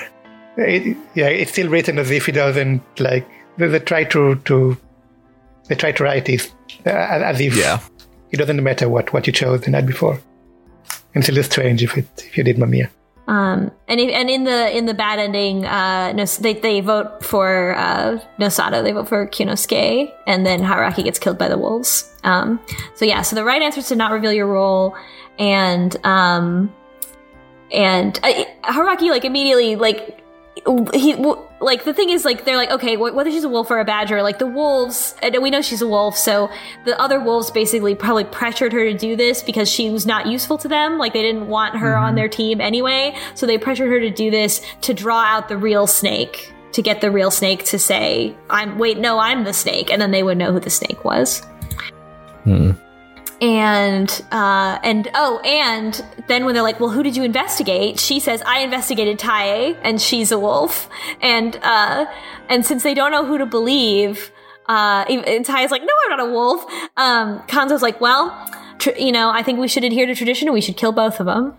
it, 0.58 0.98
yeah, 1.16 1.28
it's 1.28 1.52
still 1.52 1.70
written 1.70 2.00
as 2.00 2.10
if 2.12 2.26
he 2.26 2.32
doesn't 2.32 2.82
like. 3.00 3.28
They, 3.58 3.68
they 3.68 3.80
try 3.80 4.04
to 4.06 4.36
to 4.36 4.78
they 5.68 5.76
try 5.76 5.92
to 5.92 6.04
write 6.04 6.30
it 6.30 6.52
uh, 6.86 6.90
as 6.90 7.40
if 7.40 7.56
Yeah. 7.56 7.80
it 8.32 8.38
doesn't 8.38 8.64
matter 8.64 8.90
what 8.90 9.14
what 9.14 9.28
you 9.28 9.34
chose 9.34 9.62
the 9.62 9.72
night 9.72 9.86
before. 9.86 10.20
And 11.14 11.22
it's 11.24 11.30
a 11.30 11.32
little 11.32 11.52
strange 11.52 11.84
if 11.84 11.98
it 11.98 12.08
if 12.18 12.38
you 12.38 12.44
did 12.44 12.58
Mamiya. 12.58 12.90
Um, 13.30 13.70
and 13.88 14.00
if, 14.00 14.10
and 14.12 14.28
in 14.28 14.44
the 14.44 14.76
in 14.76 14.88
the 14.88 14.96
bad 14.96 15.20
ending, 15.20 15.64
uh, 15.64 16.26
they 16.40 16.54
they 16.54 16.82
vote 16.82 17.24
for 17.24 17.76
uh, 17.78 18.20
Nosato. 18.40 18.82
They 18.82 18.92
vote 18.92 19.08
for 19.08 19.28
Kiyonosuke, 19.28 20.12
and 20.26 20.48
then 20.48 20.62
Haruaki 20.62 21.04
gets 21.04 21.20
killed 21.20 21.38
by 21.38 21.48
the 21.48 21.58
wolves. 21.58 22.12
Um, 22.24 22.60
so 22.96 23.06
yeah, 23.06 23.22
so 23.22 23.36
the 23.36 23.44
right 23.44 23.62
answer 23.62 23.82
is 23.82 23.88
to 23.90 23.96
not 23.96 24.12
reveal 24.12 24.34
your 24.34 24.48
role, 24.48 24.96
and 25.38 25.96
um, 26.04 26.74
and 27.72 28.20
uh, 28.24 28.46
Haruaki 28.64 29.12
like 29.12 29.26
immediately 29.26 29.76
like 29.76 30.19
he 30.94 31.16
like 31.60 31.84
the 31.84 31.94
thing 31.94 32.10
is 32.10 32.26
like 32.26 32.46
they're 32.46 32.58
like 32.58 32.72
okay 32.72 32.98
whether 32.98 33.32
she's 33.32 33.44
a 33.44 33.50
wolf 33.50 33.70
or 33.70 33.80
a 33.80 33.86
badger 33.86 34.22
like 34.22 34.40
the 34.40 34.48
wolves 34.48 35.16
and 35.22 35.38
we 35.42 35.50
know 35.50 35.62
she's 35.62 35.82
a 35.82 35.88
wolf 35.88 36.18
so 36.18 36.50
the 36.86 37.00
other 37.00 37.20
wolves 37.20 37.52
basically 37.52 37.96
probably 37.96 38.24
pressured 38.24 38.74
her 38.74 38.84
to 38.84 38.98
do 38.98 39.16
this 39.16 39.44
because 39.44 39.70
she 39.70 39.90
was 39.90 40.06
not 40.06 40.26
useful 40.26 40.58
to 40.58 40.68
them 40.68 40.98
like 40.98 41.14
they 41.14 41.22
didn't 41.22 41.48
want 41.48 41.76
her 41.76 41.96
on 41.98 42.16
their 42.16 42.28
mm-hmm. 42.28 42.38
team 42.38 42.62
anyway 42.62 43.16
so 43.36 43.46
they 43.46 43.58
pressured 43.58 43.90
her 43.90 44.00
to 44.00 44.10
do 44.10 44.32
this 44.32 44.62
to 44.82 44.94
draw 44.94 45.22
out 45.24 45.50
the 45.50 45.58
real 45.58 45.88
snake 45.88 46.54
to 46.72 46.82
get 46.82 47.02
the 47.02 47.12
real 47.12 47.32
snake 47.32 47.64
to 47.64 47.78
say 47.78 48.36
i'm 48.50 48.78
wait 48.78 48.98
no 48.98 49.20
i'm 49.20 49.44
the 49.44 49.54
snake 49.54 49.92
and 49.92 50.02
then 50.02 50.12
they 50.12 50.24
would 50.24 50.38
know 50.38 50.52
who 50.52 50.60
the 50.60 50.70
snake 50.70 51.04
was 51.04 51.42
hmm. 52.44 52.72
And 53.42 54.10
uh, 54.32 54.80
and 54.84 55.10
oh, 55.14 55.40
and 55.40 56.04
then 56.28 56.44
when 56.44 56.54
they're 56.54 56.64
like, 56.64 56.80
"Well, 56.80 56.90
who 56.90 57.04
did 57.04 57.16
you 57.16 57.24
investigate?" 57.24 57.98
She 58.00 58.20
says, 58.20 58.42
"I 58.46 58.60
investigated 58.60 59.18
Tai, 59.18 59.78
and 59.82 60.02
she's 60.02 60.32
a 60.34 60.40
wolf." 60.40 60.90
And 61.22 61.58
uh, 61.64 62.06
and 62.50 62.66
since 62.66 62.84
they 62.84 62.94
don't 62.94 63.12
know 63.12 63.26
who 63.26 63.38
to 63.38 63.46
believe, 63.46 64.32
uh, 64.68 65.06
and 65.08 65.46
Tai's 65.46 65.72
like, 65.72 65.84
"No, 65.84 65.94
I'm 66.04 66.18
not 66.18 66.28
a 66.28 66.32
wolf." 66.32 66.66
Um, 66.98 67.40
Kanzo's 67.48 67.82
like, 67.82 68.02
"Well, 68.02 68.30
tr- 68.78 68.98
you 68.98 69.14
know, 69.14 69.30
I 69.30 69.42
think 69.42 69.58
we 69.58 69.70
should 69.70 69.86
adhere 69.86 70.06
to 70.06 70.16
tradition, 70.16 70.50
and 70.50 70.54
we 70.54 70.62
should 70.62 70.76
kill 70.76 70.92
both 70.92 71.22
of 71.22 71.26
them." 71.26 71.56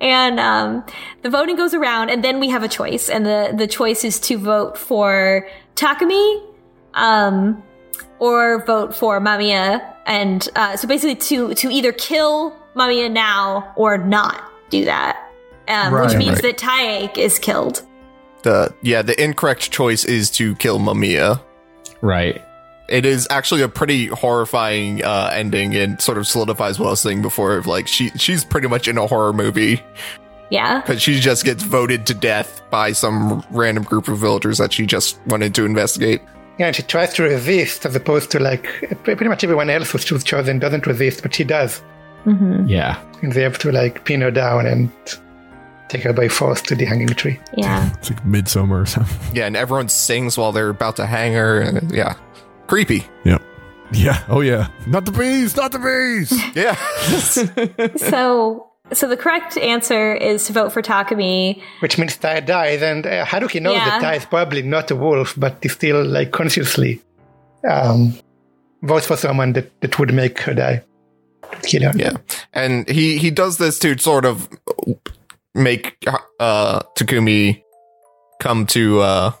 and 0.00 0.40
um, 0.40 0.84
the 1.22 1.28
voting 1.30 1.56
goes 1.56 1.74
around, 1.74 2.08
and 2.08 2.24
then 2.24 2.40
we 2.40 2.48
have 2.48 2.62
a 2.62 2.68
choice, 2.68 3.10
and 3.10 3.26
the 3.26 3.52
the 3.54 3.66
choice 3.66 4.02
is 4.02 4.18
to 4.20 4.38
vote 4.38 4.78
for 4.78 5.46
Takumi. 5.76 6.42
Um, 6.94 7.62
or 8.18 8.64
vote 8.64 8.96
for 8.96 9.20
Mamiya. 9.20 9.84
And 10.06 10.46
uh, 10.56 10.76
so 10.76 10.86
basically, 10.88 11.16
to 11.16 11.54
to 11.54 11.68
either 11.70 11.92
kill 11.92 12.54
Mamiya 12.76 13.10
now 13.10 13.72
or 13.76 13.98
not 13.98 14.50
do 14.70 14.84
that, 14.84 15.30
um, 15.68 15.92
which 15.92 16.14
means 16.16 16.42
Right. 16.42 16.42
that 16.42 16.58
Taek 16.58 17.18
is 17.18 17.38
killed. 17.38 17.82
The 18.42 18.74
yeah, 18.82 19.02
the 19.02 19.20
incorrect 19.22 19.70
choice 19.70 20.04
is 20.04 20.30
to 20.32 20.54
kill 20.56 20.78
Mamiya. 20.78 21.40
right. 22.00 22.42
It 22.86 23.06
is 23.06 23.26
actually 23.30 23.62
a 23.62 23.68
pretty 23.70 24.08
horrifying 24.08 25.02
uh, 25.02 25.30
ending 25.32 25.74
and 25.74 25.98
sort 26.02 26.18
of 26.18 26.26
solidifies 26.26 26.78
what 26.78 26.88
I 26.88 26.90
was 26.90 27.00
saying 27.00 27.22
before. 27.22 27.56
Of 27.56 27.66
like 27.66 27.88
she 27.88 28.10
she's 28.10 28.44
pretty 28.44 28.68
much 28.68 28.88
in 28.88 28.98
a 28.98 29.06
horror 29.06 29.32
movie 29.32 29.82
Yeah, 30.50 30.82
because 30.82 31.00
she 31.00 31.18
just 31.18 31.46
gets 31.46 31.62
voted 31.62 32.04
to 32.08 32.12
death 32.14 32.60
by 32.70 32.92
some 32.92 33.42
random 33.50 33.84
group 33.84 34.06
of 34.08 34.18
villagers 34.18 34.58
that 34.58 34.74
she 34.74 34.84
just 34.84 35.18
wanted 35.26 35.54
to 35.54 35.64
investigate. 35.64 36.20
Yeah, 36.58 36.66
and 36.68 36.76
she 36.76 36.82
tries 36.82 37.12
to 37.14 37.22
resist 37.24 37.84
as 37.84 37.96
opposed 37.96 38.30
to 38.32 38.38
like 38.38 38.64
pretty 39.02 39.26
much 39.28 39.42
everyone 39.44 39.70
else 39.70 39.90
who's 39.90 40.08
who's 40.08 40.22
chosen 40.24 40.58
doesn't 40.60 40.86
resist, 40.86 41.22
but 41.22 41.34
she 41.34 41.42
does. 41.44 41.82
Mm-hmm. 42.24 42.66
Yeah. 42.68 43.00
And 43.22 43.32
they 43.32 43.42
have 43.42 43.58
to 43.58 43.72
like 43.72 44.04
pin 44.04 44.20
her 44.20 44.30
down 44.30 44.66
and 44.66 44.90
take 45.88 46.02
her 46.02 46.12
by 46.12 46.28
force 46.28 46.62
to 46.62 46.74
the 46.74 46.84
hanging 46.84 47.08
tree. 47.08 47.38
yeah. 47.56 47.90
It's 47.98 48.10
like 48.10 48.24
midsummer 48.24 48.80
or 48.82 48.86
something. 48.86 49.18
Yeah, 49.36 49.46
and 49.46 49.56
everyone 49.56 49.88
sings 49.88 50.38
while 50.38 50.52
they're 50.52 50.70
about 50.70 50.96
to 50.96 51.06
hang 51.06 51.32
her. 51.34 51.60
And, 51.60 51.90
yeah, 51.90 52.14
creepy. 52.66 53.04
Yep. 53.24 53.42
Yeah. 53.92 54.22
Oh 54.28 54.40
yeah. 54.40 54.68
Not 54.86 55.04
the 55.04 55.12
bees. 55.12 55.56
Not 55.56 55.72
the 55.72 55.78
bees. 55.78 56.32
Yeah, 56.54 56.74
so 57.96 58.70
so 58.92 59.08
the 59.08 59.16
correct 59.16 59.56
answer 59.56 60.14
is 60.14 60.46
to 60.46 60.52
vote 60.52 60.72
for 60.72 60.82
Takumi. 60.82 61.60
Which 61.80 61.98
means 61.98 62.16
Tai 62.16 62.40
dies, 62.40 62.82
and 62.82 63.06
uh, 63.06 63.24
Haruaki 63.24 63.60
knows 63.60 63.74
Yeah. 63.74 63.84
that 63.86 64.00
Tai 64.02 64.14
is 64.16 64.24
probably 64.26 64.62
not 64.62 64.90
a 64.90 64.96
wolf, 64.96 65.34
but 65.36 65.58
he 65.62 65.68
still 65.68 66.04
like 66.04 66.30
consciously 66.32 67.00
um, 67.68 68.14
votes 68.82 69.06
for 69.06 69.16
someone 69.16 69.52
that, 69.54 69.80
that 69.80 69.98
would 69.98 70.12
make 70.12 70.38
her 70.40 70.54
die. 70.54 70.82
Kill 71.62 71.82
her. 71.84 71.92
yeah, 71.96 72.16
and 72.52 72.88
he 72.88 73.16
he 73.18 73.30
does 73.30 73.58
this 73.58 73.78
to 73.80 73.96
sort 73.98 74.24
of 74.24 74.48
make 75.54 75.96
uh 76.40 76.80
Takumi 76.96 77.62
come 78.40 78.66
to 78.66 79.00
uh 79.00 79.32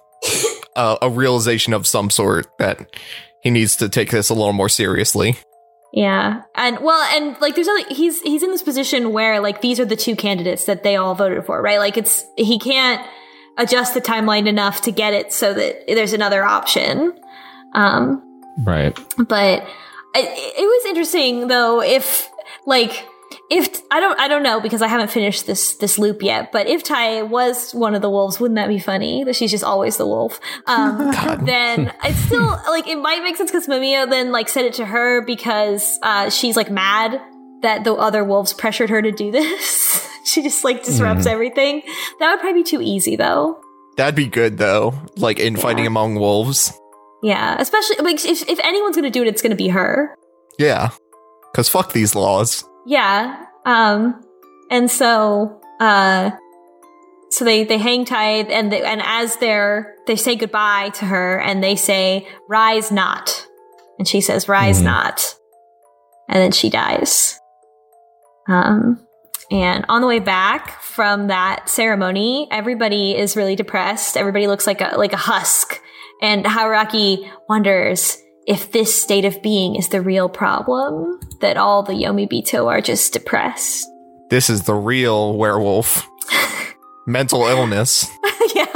a, 0.76 0.98
a 1.02 1.10
realization 1.10 1.72
of 1.72 1.86
some 1.86 2.10
sort 2.10 2.46
that 2.58 2.94
he 3.42 3.50
needs 3.50 3.76
to 3.76 3.88
take 3.88 4.10
this 4.10 4.30
a 4.30 4.34
little 4.34 4.52
more 4.52 4.68
seriously. 4.68 5.36
Yeah, 5.96 6.42
and 6.56 6.80
well, 6.80 7.00
and 7.14 7.40
like, 7.40 7.54
there's 7.54 7.68
other. 7.68 7.84
He's 7.88 8.20
he's 8.22 8.42
in 8.42 8.50
this 8.50 8.64
position 8.64 9.12
where 9.12 9.38
like 9.38 9.60
these 9.60 9.78
are 9.78 9.84
the 9.84 9.94
two 9.94 10.16
candidates 10.16 10.64
that 10.64 10.82
they 10.82 10.96
all 10.96 11.14
voted 11.14 11.46
for, 11.46 11.62
right? 11.62 11.78
Like, 11.78 11.96
it's 11.96 12.24
he 12.36 12.58
can't 12.58 13.00
adjust 13.56 13.94
the 13.94 14.00
timeline 14.00 14.48
enough 14.48 14.80
to 14.82 14.90
get 14.90 15.14
it 15.14 15.32
so 15.32 15.54
that 15.54 15.86
there's 15.86 16.12
another 16.12 16.42
option. 16.42 17.12
Um, 17.74 18.20
Right. 18.64 18.98
but 19.28 19.62
it, 20.16 20.54
it 20.58 20.64
was 20.64 20.86
interesting 20.86 21.46
though 21.46 21.80
if 21.80 22.28
like 22.66 23.06
if 23.50 23.68
I 23.90 24.00
don't 24.00 24.18
I 24.18 24.28
don't 24.28 24.42
know 24.42 24.60
because 24.60 24.80
I 24.82 24.88
haven't 24.88 25.10
finished 25.10 25.46
this 25.46 25.74
this 25.74 25.98
loop 25.98 26.22
yet. 26.22 26.50
But 26.52 26.66
if 26.66 26.82
Tai 26.82 27.22
was 27.22 27.72
one 27.72 27.94
of 27.94 28.02
the 28.02 28.10
wolves, 28.10 28.40
wouldn't 28.40 28.56
that 28.56 28.68
be 28.68 28.78
funny 28.78 29.24
that 29.24 29.36
she's 29.36 29.50
just 29.50 29.64
always 29.64 29.96
the 29.96 30.06
wolf? 30.06 30.40
Um, 30.66 30.98
then 31.44 31.92
it's 32.04 32.18
still 32.20 32.46
like 32.68 32.86
it 32.88 32.96
might 32.96 33.22
make 33.22 33.36
sense 33.36 33.50
because 33.50 33.66
Mamiya 33.66 34.08
then 34.08 34.32
like 34.32 34.48
said 34.48 34.64
it 34.64 34.74
to 34.74 34.86
her 34.86 35.22
because 35.24 35.98
uh, 36.02 36.30
she's 36.30 36.56
like 36.56 36.70
mad 36.70 37.20
that 37.62 37.84
the 37.84 37.92
other 37.94 38.24
wolves 38.24 38.52
pressured 38.52 38.90
her 38.90 39.00
to 39.02 39.12
do 39.12 39.30
this. 39.30 40.08
she 40.24 40.42
just 40.42 40.64
like 40.64 40.84
disrupts 40.84 41.26
everything. 41.26 41.82
That 42.20 42.30
would 42.30 42.40
probably 42.40 42.62
be 42.62 42.68
too 42.68 42.80
easy 42.82 43.16
though. 43.16 43.60
That'd 43.96 44.14
be 44.16 44.26
good 44.26 44.58
though, 44.58 44.94
like 45.16 45.38
infighting 45.38 45.84
Yeah. 45.84 45.88
among 45.88 46.16
wolves. 46.16 46.72
Yeah, 47.22 47.56
especially 47.58 47.96
like 47.98 48.24
if 48.24 48.48
if 48.48 48.58
anyone's 48.60 48.96
gonna 48.96 49.10
do 49.10 49.22
it, 49.22 49.28
it's 49.28 49.40
gonna 49.42 49.54
be 49.54 49.68
her. 49.68 50.14
Yeah, 50.58 50.90
because 51.52 51.68
fuck 51.68 51.92
these 51.92 52.14
laws. 52.14 52.64
Yeah. 52.86 53.44
Um 53.64 54.22
and 54.70 54.90
so 54.90 55.60
uh 55.80 56.30
so 57.30 57.44
they 57.44 57.64
they 57.64 57.78
hang 57.78 58.04
tight 58.04 58.50
and 58.50 58.70
they, 58.70 58.82
and 58.82 59.02
as 59.04 59.36
they're 59.36 59.94
they 60.06 60.16
say 60.16 60.36
goodbye 60.36 60.90
to 60.90 61.04
her 61.06 61.40
and 61.40 61.62
they 61.62 61.76
say 61.76 62.28
rise 62.48 62.92
not. 62.92 63.46
And 63.98 64.06
she 64.06 64.20
says 64.20 64.48
rise 64.48 64.80
Mhm. 64.80 64.84
not. 64.84 65.36
And 66.28 66.38
then 66.38 66.52
she 66.52 66.70
dies. 66.70 67.38
Um 68.48 69.00
and 69.50 69.84
on 69.88 70.00
the 70.00 70.06
way 70.06 70.18
back 70.20 70.80
from 70.82 71.28
that 71.28 71.68
ceremony, 71.68 72.48
everybody 72.50 73.16
is 73.16 73.36
really 73.36 73.56
depressed. 73.56 74.16
Everybody 74.16 74.46
looks 74.46 74.66
like 74.66 74.80
a 74.80 74.94
like 74.96 75.12
a 75.12 75.18
husk. 75.18 75.80
And 76.22 76.44
Haruaki 76.44 77.28
wonders 77.48 78.16
if 78.46 78.72
this 78.72 79.00
state 79.00 79.24
of 79.24 79.40
being 79.42 79.76
is 79.76 79.88
the 79.88 80.00
real 80.00 80.28
problem, 80.28 81.18
that 81.40 81.56
all 81.56 81.82
the 81.82 81.92
Yomi 81.94 82.30
Bito 82.30 82.66
are 82.66 82.80
just 82.80 83.12
depressed. 83.12 83.86
This 84.30 84.50
is 84.50 84.62
the 84.62 84.74
real 84.74 85.36
werewolf. 85.36 86.06
Mental 87.06 87.46
illness. 87.46 88.06
yeah. 88.54 88.66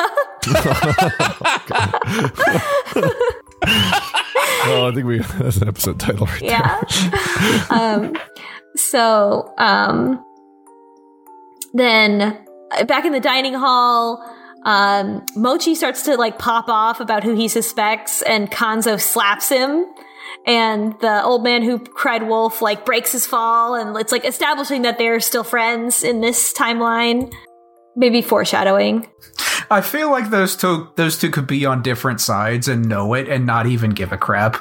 Oh, 4.70 4.88
I 4.88 4.94
think 4.94 5.06
we 5.06 5.18
that's 5.18 5.56
an 5.58 5.68
episode 5.68 5.98
title 5.98 6.26
right 6.26 6.40
there. 6.40 6.50
Yeah. 6.50 7.66
um, 7.70 8.12
so, 8.76 9.52
um, 9.56 10.22
then 11.72 12.38
uh, 12.72 12.84
back 12.84 13.04
in 13.04 13.12
the 13.12 13.20
dining 13.20 13.54
hall, 13.54 14.22
um, 14.68 15.24
Mochi 15.34 15.74
starts 15.74 16.02
to 16.02 16.18
like 16.18 16.38
pop 16.38 16.68
off 16.68 17.00
about 17.00 17.24
who 17.24 17.34
he 17.34 17.48
suspects, 17.48 18.20
and 18.20 18.50
Kanzo 18.50 19.00
slaps 19.00 19.48
him. 19.48 19.86
And 20.46 20.94
the 21.00 21.22
old 21.24 21.42
man 21.42 21.62
who 21.62 21.78
cried 21.78 22.28
wolf 22.28 22.60
like 22.60 22.84
breaks 22.84 23.10
his 23.12 23.26
fall, 23.26 23.74
and 23.74 23.96
it's 23.96 24.12
like 24.12 24.26
establishing 24.26 24.82
that 24.82 24.98
they're 24.98 25.20
still 25.20 25.42
friends 25.42 26.04
in 26.04 26.20
this 26.20 26.52
timeline. 26.52 27.32
Maybe 27.96 28.20
foreshadowing. 28.20 29.08
I 29.70 29.80
feel 29.80 30.10
like 30.10 30.28
those 30.28 30.54
two 30.54 30.88
those 30.96 31.16
two 31.16 31.30
could 31.30 31.46
be 31.46 31.64
on 31.64 31.80
different 31.80 32.20
sides 32.20 32.68
and 32.68 32.86
know 32.86 33.14
it 33.14 33.26
and 33.26 33.46
not 33.46 33.66
even 33.66 33.90
give 33.90 34.12
a 34.12 34.18
crap. 34.18 34.58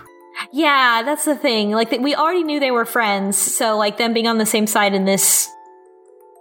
Yeah, 0.54 1.02
that's 1.04 1.26
the 1.26 1.36
thing. 1.36 1.72
Like 1.72 1.92
we 1.92 2.16
already 2.16 2.46
knew 2.46 2.62
they 2.62 2.72
were 2.72 2.86
friends, 2.86 3.38
so 3.38 3.76
like 3.76 3.98
them 3.98 4.14
being 4.14 4.28
on 4.28 4.38
the 4.38 4.46
same 4.46 4.68
side 4.68 4.94
in 4.94 5.04
this, 5.04 5.50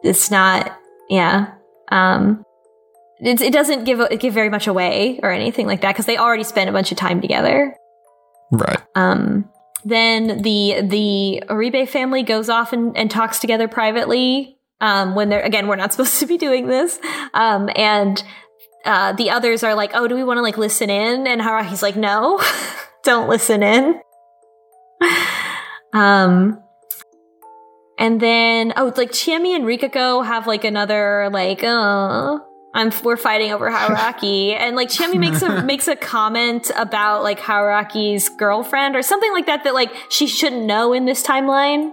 it's 0.05 0.31
not. 0.31 0.79
Yeah, 1.09 1.55
um, 1.91 2.45
it, 3.21 3.41
it 3.41 3.53
doesn't 3.53 3.85
give 3.85 4.01
a- 4.01 4.17
give 4.17 4.35
very 4.35 4.51
much 4.51 4.67
away 4.67 5.21
or 5.23 5.31
anything 5.31 5.67
like 5.67 5.81
that 5.81 5.93
because 5.93 6.07
they 6.07 6.17
already 6.17 6.45
spent 6.45 6.69
a 6.69 6.73
bunch 6.73 6.93
of 6.93 6.99
time 6.99 7.21
together. 7.21 7.77
Right. 8.53 8.81
Um, 8.95 9.49
then 9.85 10.43
the 10.43 10.83
the 10.83 11.45
Oribe 11.49 11.89
family 11.89 12.23
goes 12.23 12.49
off 12.49 12.73
and, 12.73 12.97
and 12.97 13.11
talks 13.11 13.39
together 13.39 13.69
privately. 13.69 14.59
Um, 14.81 15.15
when 15.15 15.29
they're 15.29 15.43
again, 15.43 15.69
we're 15.69 15.77
not 15.77 15.93
supposed 15.93 16.19
to 16.21 16.27
be 16.27 16.39
doing 16.39 16.67
this. 16.67 16.99
Um, 17.35 17.71
and 17.75 18.23
uh, 18.85 19.13
the 19.13 19.31
others 19.31 19.63
are 19.63 19.75
like, 19.75 19.93
"Oh, 19.95 20.09
do 20.09 20.15
we 20.15 20.25
want 20.25 20.39
to 20.39 20.43
like 20.43 20.59
listen 20.59 20.91
in?" 20.91 21.27
And 21.27 21.41
Haruaki's 21.41 21.83
like, 21.83 21.97
"No, 21.97 22.43
don't 23.05 23.29
listen 23.29 23.63
in." 23.63 24.01
um, 25.93 26.61
and 27.99 28.21
then 28.21 28.73
oh, 28.77 28.89
it's 28.89 28.99
like 28.99 29.13
Chiemi 29.13 29.55
and 29.55 29.65
Rikako 29.65 30.25
have 30.25 30.47
like 30.47 30.65
another 30.65 31.31
like, 31.33 31.63
"Uh, 31.65 32.39
I'm 32.77 32.93
we're 33.03 33.17
fighting 33.17 33.53
over 33.53 33.71
Haruaki," 33.71 34.55
and 34.55 34.77
like 34.77 34.89
Chiemi 34.89 35.19
makes 35.19 35.43
a 35.43 35.63
makes 35.73 35.89
a 35.89 35.97
comment 35.97 36.71
about 36.77 37.23
like 37.23 37.41
Haruaki's 37.41 38.29
girlfriend 38.29 38.95
or 38.97 39.03
something 39.03 39.33
like 39.33 39.47
that 39.47 39.65
that 39.65 39.75
like 39.75 39.93
she 40.11 40.27
shouldn't 40.27 40.65
know 40.65 40.93
in 40.93 41.05
this 41.07 41.23
timeline. 41.27 41.93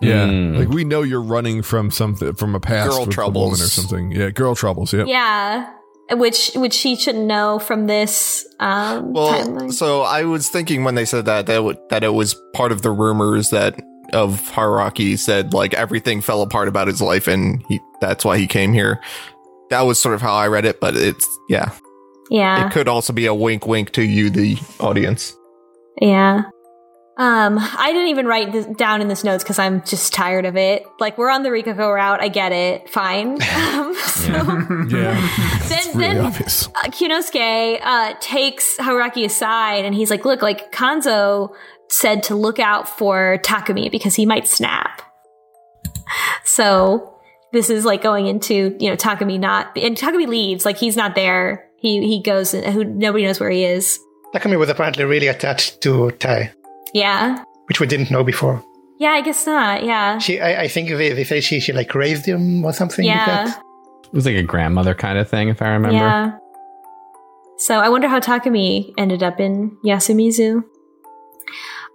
Yeah, 0.00 0.26
Mm. 0.28 0.56
like 0.58 0.68
we 0.68 0.84
know 0.84 1.02
you're 1.02 1.20
running 1.22 1.62
from 1.62 1.90
something 1.90 2.32
from 2.34 2.54
a 2.54 2.60
past 2.60 2.90
Girl 2.90 3.06
troubles. 3.06 3.44
woman 3.52 3.60
or 3.60 3.68
something. 3.68 4.12
Yeah, 4.12 4.30
girl 4.30 4.54
troubles. 4.54 4.92
Yeah, 4.92 5.04
Yeah, 5.06 5.70
which 6.12 6.52
which 6.54 6.72
she 6.74 6.94
shouldn't 6.94 7.26
know 7.26 7.58
from 7.58 7.86
this 7.88 8.46
um 8.60 9.12
Well, 9.12 9.32
timeline. 9.32 9.72
so 9.72 10.02
I 10.02 10.22
was 10.22 10.48
thinking 10.48 10.84
when 10.84 10.94
they 10.94 11.04
said 11.04 11.24
that 11.24 11.46
that 11.46 11.56
w- 11.56 11.76
that 11.90 12.04
it 12.04 12.14
was 12.14 12.36
part 12.54 12.70
of 12.70 12.82
the 12.82 12.92
rumors 12.92 13.50
that 13.50 13.74
of 14.12 14.40
Haruaki 14.52 15.18
said 15.18 15.52
like 15.52 15.74
everything 15.74 16.20
fell 16.20 16.42
apart 16.42 16.68
about 16.68 16.86
his 16.86 17.02
life 17.02 17.26
and 17.26 17.62
he 17.68 17.80
that's 18.00 18.24
why 18.24 18.38
he 18.38 18.46
came 18.46 18.72
here. 18.72 19.00
That 19.70 19.82
was 19.82 19.98
sort 19.98 20.14
of 20.14 20.22
how 20.22 20.32
I 20.34 20.48
read 20.48 20.64
it, 20.64 20.80
but 20.80 20.96
it's 20.96 21.26
yeah. 21.48 21.72
yeah, 22.30 22.66
It 22.66 22.72
could 22.72 22.88
also 22.88 23.12
be 23.12 23.26
a 23.26 23.34
wink 23.34 23.66
wink 23.66 23.92
to 23.92 24.02
you 24.02 24.30
the 24.30 24.56
audience. 24.80 25.34
yeah. 26.00 26.42
Um, 27.20 27.58
I 27.58 27.88
didn't 27.92 28.10
even 28.10 28.26
write 28.26 28.52
this 28.52 28.64
down 28.76 29.00
in 29.00 29.08
this 29.08 29.24
notes 29.24 29.42
because 29.42 29.58
I'm 29.58 29.82
just 29.82 30.14
tired 30.14 30.44
of 30.44 30.56
it. 30.56 30.86
Like 31.00 31.18
we're 31.18 31.30
on 31.30 31.42
the 31.42 31.48
Rikako 31.48 31.92
route. 31.92 32.20
I 32.22 32.28
get 32.28 32.52
it. 32.52 32.88
Fine. 32.90 33.38
Um, 33.48 33.94
so 33.94 34.28
Yeah, 34.32 35.14
then 35.68 35.78
it's 35.78 35.86
really 35.96 36.14
then 36.14 36.24
obvious. 36.26 36.68
uh, 36.68 36.82
Kiyonosuke 36.84 37.80
uh, 37.82 38.14
takes 38.20 38.76
Haruaki 38.76 39.24
aside 39.24 39.84
and 39.84 39.94
he's 39.96 40.10
like, 40.10 40.24
"Look, 40.24 40.42
like 40.42 40.70
Kanzo 40.72 41.50
said 41.90 42.22
to 42.24 42.36
look 42.36 42.58
out 42.60 42.88
for 42.88 43.38
Takumi 43.44 43.90
because 43.90 44.14
he 44.14 44.26
might 44.26 44.46
snap." 44.46 45.02
So 46.44 47.17
this 47.52 47.70
is 47.70 47.84
like 47.84 48.02
going 48.02 48.26
into 48.26 48.76
you 48.78 48.90
know 48.90 48.96
Takumi 48.96 49.38
not 49.38 49.76
and 49.76 49.96
Takumi 49.96 50.26
leaves 50.26 50.64
like 50.64 50.76
he's 50.78 50.96
not 50.96 51.14
there. 51.14 51.64
He 51.78 52.00
he 52.06 52.22
goes 52.22 52.54
and 52.54 52.66
who 52.74 52.84
nobody 52.84 53.24
knows 53.24 53.38
where 53.40 53.50
he 53.50 53.64
is. 53.64 53.98
Takumi 54.34 54.58
was 54.58 54.68
apparently 54.68 55.04
really 55.04 55.28
attached 55.28 55.80
to 55.82 56.10
Tai, 56.12 56.52
Yeah, 56.92 57.44
which 57.66 57.80
we 57.80 57.86
didn't 57.86 58.10
know 58.10 58.22
before. 58.24 58.62
yeah, 58.98 59.10
I 59.12 59.20
guess 59.22 59.46
not. 59.46 59.84
Yeah, 59.84 60.18
She, 60.18 60.40
I, 60.40 60.62
I 60.64 60.68
think 60.68 60.88
they, 60.90 61.12
they 61.14 61.24
say 61.24 61.40
she, 61.40 61.60
she 61.60 61.72
like 61.72 61.94
raised 61.94 62.26
him 62.26 62.64
or 62.64 62.72
something 62.74 63.06
like 63.06 63.14
yeah, 63.16 63.44
that. 63.46 63.62
It 64.04 64.12
was 64.12 64.26
like 64.26 64.36
a 64.36 64.42
grandmother 64.42 64.92
kind 64.94 65.18
of 65.18 65.30
thing, 65.30 65.48
if 65.48 65.62
I 65.62 65.68
remember. 65.68 65.96
yeah. 65.96 66.36
So 67.58 67.78
I 67.78 67.88
wonder 67.88 68.06
how 68.08 68.20
Takumi 68.20 68.92
ended 68.98 69.22
up 69.22 69.40
in 69.40 69.76
Yasumizu. 69.84 70.62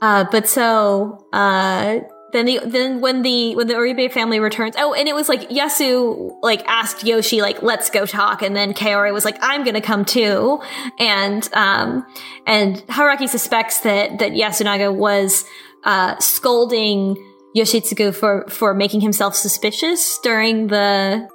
Uh, 0.01 0.25
but 0.31 0.47
so 0.47 1.25
uh, 1.33 1.99
then 2.33 2.45
the 2.45 2.59
then 2.65 2.99
when 2.99 3.21
the 3.21 3.55
when 3.55 3.67
the 3.67 3.75
Oribe 3.75 4.11
family 4.11 4.39
returns, 4.39 4.75
oh, 4.77 4.93
and 4.93 5.07
it 5.07 5.15
was 5.15 5.29
like 5.29 5.49
Yasu 5.49 6.37
like 6.41 6.63
asked 6.67 7.05
Yoshi 7.05 7.41
like 7.41 7.61
let's 7.61 7.89
go 7.89 8.05
talk, 8.05 8.41
and 8.41 8.55
then 8.55 8.73
Kaori 8.73 9.13
was 9.13 9.23
like 9.23 9.37
I'm 9.41 9.63
gonna 9.63 9.81
come 9.81 10.03
too, 10.03 10.59
and 10.99 11.47
um 11.53 12.05
and 12.45 12.77
Haruaki 12.87 13.29
suspects 13.29 13.81
that 13.81 14.19
that 14.19 14.31
Yasunaga 14.31 14.93
was 14.93 15.45
uh, 15.85 16.17
scolding 16.19 17.15
Yoshitsugu 17.55 18.15
for 18.15 18.45
for 18.49 18.73
making 18.73 19.01
himself 19.01 19.35
suspicious 19.35 20.19
during 20.23 20.67
the 20.67 21.29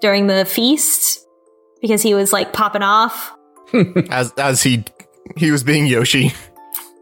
during 0.00 0.26
the 0.26 0.44
feast 0.44 1.26
because 1.80 2.02
he 2.02 2.14
was 2.14 2.32
like 2.32 2.52
popping 2.52 2.82
off. 2.82 3.36
As 4.10 4.32
as 4.38 4.62
he 4.62 4.84
he 5.36 5.50
was 5.50 5.62
being 5.62 5.86
Yoshi. 5.86 6.32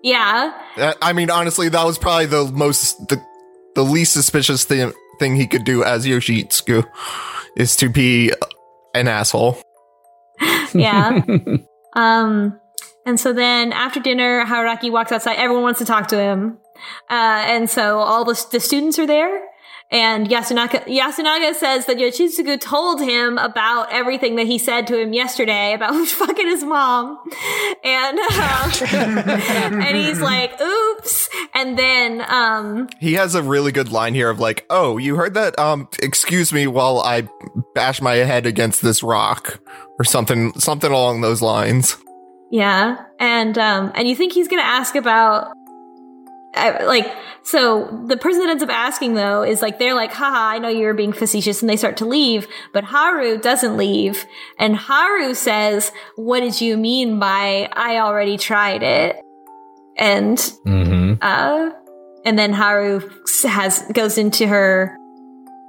Yeah, 0.01 0.53
Uh, 0.76 0.95
I 1.03 1.12
mean, 1.12 1.28
honestly, 1.28 1.68
that 1.70 1.84
was 1.84 1.99
probably 1.99 2.26
the 2.26 2.45
most 2.53 3.09
the 3.09 3.20
the 3.79 3.85
least 3.85 4.12
suspicious 4.12 4.64
thing 4.64 4.93
thing 5.20 5.37
he 5.37 5.47
could 5.47 5.62
do 5.62 5.85
as 5.85 6.05
Yoshitsugu 6.05 6.85
is 7.57 7.76
to 7.76 7.89
be 7.89 8.33
an 8.93 9.07
asshole. 9.07 9.62
yeah. 10.74 11.20
um, 11.95 12.59
and 13.07 13.20
so 13.20 13.33
then 13.33 13.72
after 13.72 14.01
dinner, 14.01 14.45
Haruaki 14.45 14.91
walks 14.91 15.12
outside. 15.12 15.37
Everyone 15.37 15.62
wants 15.62 15.79
to 15.79 15.85
talk 15.85 16.09
to 16.09 16.18
him, 16.18 16.59
uh, 17.09 17.45
and 17.47 17.70
so 17.70 17.99
all 17.99 18.24
the 18.24 18.35
the 18.51 18.59
students 18.59 18.99
are 18.99 19.07
there. 19.07 19.45
And 19.91 20.28
Yasunaga, 20.28 20.84
Yasunaga 20.84 21.55
says 21.55 21.86
that 21.86 21.97
Yoshitsugu 21.97 22.61
told 22.61 23.01
him 23.01 23.39
about 23.39 23.91
everything 23.91 24.36
that 24.36 24.47
he 24.47 24.59
said 24.59 24.86
to 24.89 25.01
him 25.01 25.14
yesterday 25.14 25.72
about 25.72 26.07
fucking 26.09 26.47
his 26.47 26.62
mom. 26.62 27.18
And, 27.82 28.18
uh, 28.20 28.72
and 28.93 29.97
he's 29.97 30.20
like, 30.20 30.61
oops. 30.61 31.30
And 31.55 31.78
then, 31.78 32.22
um, 32.28 32.89
He 33.01 33.14
has 33.14 33.34
a 33.34 33.43
really 33.43 33.72
good 33.72 33.91
line 33.91 34.14
here 34.14 34.28
of 34.30 34.39
like, 34.39 34.66
"Oh, 34.70 34.99
you 34.99 35.16
heard 35.16 35.34
that? 35.34 35.59
Um, 35.59 35.89
excuse 36.03 36.53
me 36.53 36.66
while 36.66 37.01
I 37.01 37.28
bash 37.74 38.01
my 38.01 38.14
head 38.14 38.47
against 38.47 38.82
this 38.82 39.03
rock." 39.03 39.61
Or 39.99 40.05
something, 40.05 40.53
something 40.61 40.93
along 40.93 41.22
those 41.22 41.43
lines. 41.43 41.97
Yeah, 42.53 43.05
and 43.18 43.59
um, 43.59 43.91
and 43.95 44.09
you 44.09 44.14
think 44.14 44.32
he's 44.32 44.47
gonna 44.47 44.62
ask 44.62 44.95
about 44.95 45.53
I, 46.55 46.85
like 46.85 47.07
so 47.43 48.05
the 48.07 48.17
person 48.17 48.41
that 48.41 48.49
ends 48.49 48.63
up 48.63 48.71
asking 48.71 49.15
though 49.15 49.43
is 49.43 49.61
like 49.61 49.79
they're 49.79 49.95
like 49.95 50.13
haha 50.13 50.55
i 50.55 50.59
know 50.59 50.69
you're 50.69 50.95
being 50.95 51.13
facetious 51.13 51.61
and 51.61 51.69
they 51.69 51.77
start 51.77 51.99
to 51.99 52.07
leave 52.07 52.49
but 52.73 52.85
haru 52.85 53.39
doesn't 53.39 53.77
leave 53.77 54.25
and 54.59 54.75
haru 54.75 55.35
says 55.35 55.93
what 56.17 56.41
did 56.41 56.61
you 56.61 56.77
mean 56.79 57.19
by 57.19 57.69
i 57.75 57.99
already 57.99 58.39
tried 58.39 58.83
it 58.83 59.17
and 59.97 60.39
Mm-hmm. 60.67 61.15
uh 61.21 61.71
and 62.25 62.39
then 62.39 62.53
haru 62.55 63.01
has 63.45 63.83
goes 63.93 64.17
into 64.19 64.47
her 64.47 64.97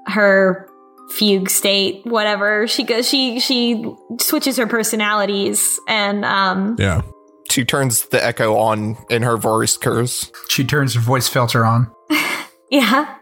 her 0.08 0.66
fugue 1.12 1.50
state 1.50 2.06
whatever 2.06 2.68
she 2.68 2.84
goes 2.84 3.08
she 3.08 3.40
she 3.40 3.84
switches 4.20 4.58
her 4.58 4.68
personalities 4.68 5.80
and 5.88 6.24
um 6.24 6.76
Yeah. 6.80 7.02
She 7.50 7.66
turns 7.66 8.08
the 8.08 8.24
echo 8.24 8.56
on 8.56 8.98
in 9.10 9.24
her 9.24 9.38
voice 9.38 9.78
curse. 9.78 10.32
She 10.50 10.64
turns 10.64 10.96
her 10.96 11.02
voice 11.02 11.28
filter 11.28 11.66
on. 11.66 11.92
Yeah. 12.72 13.16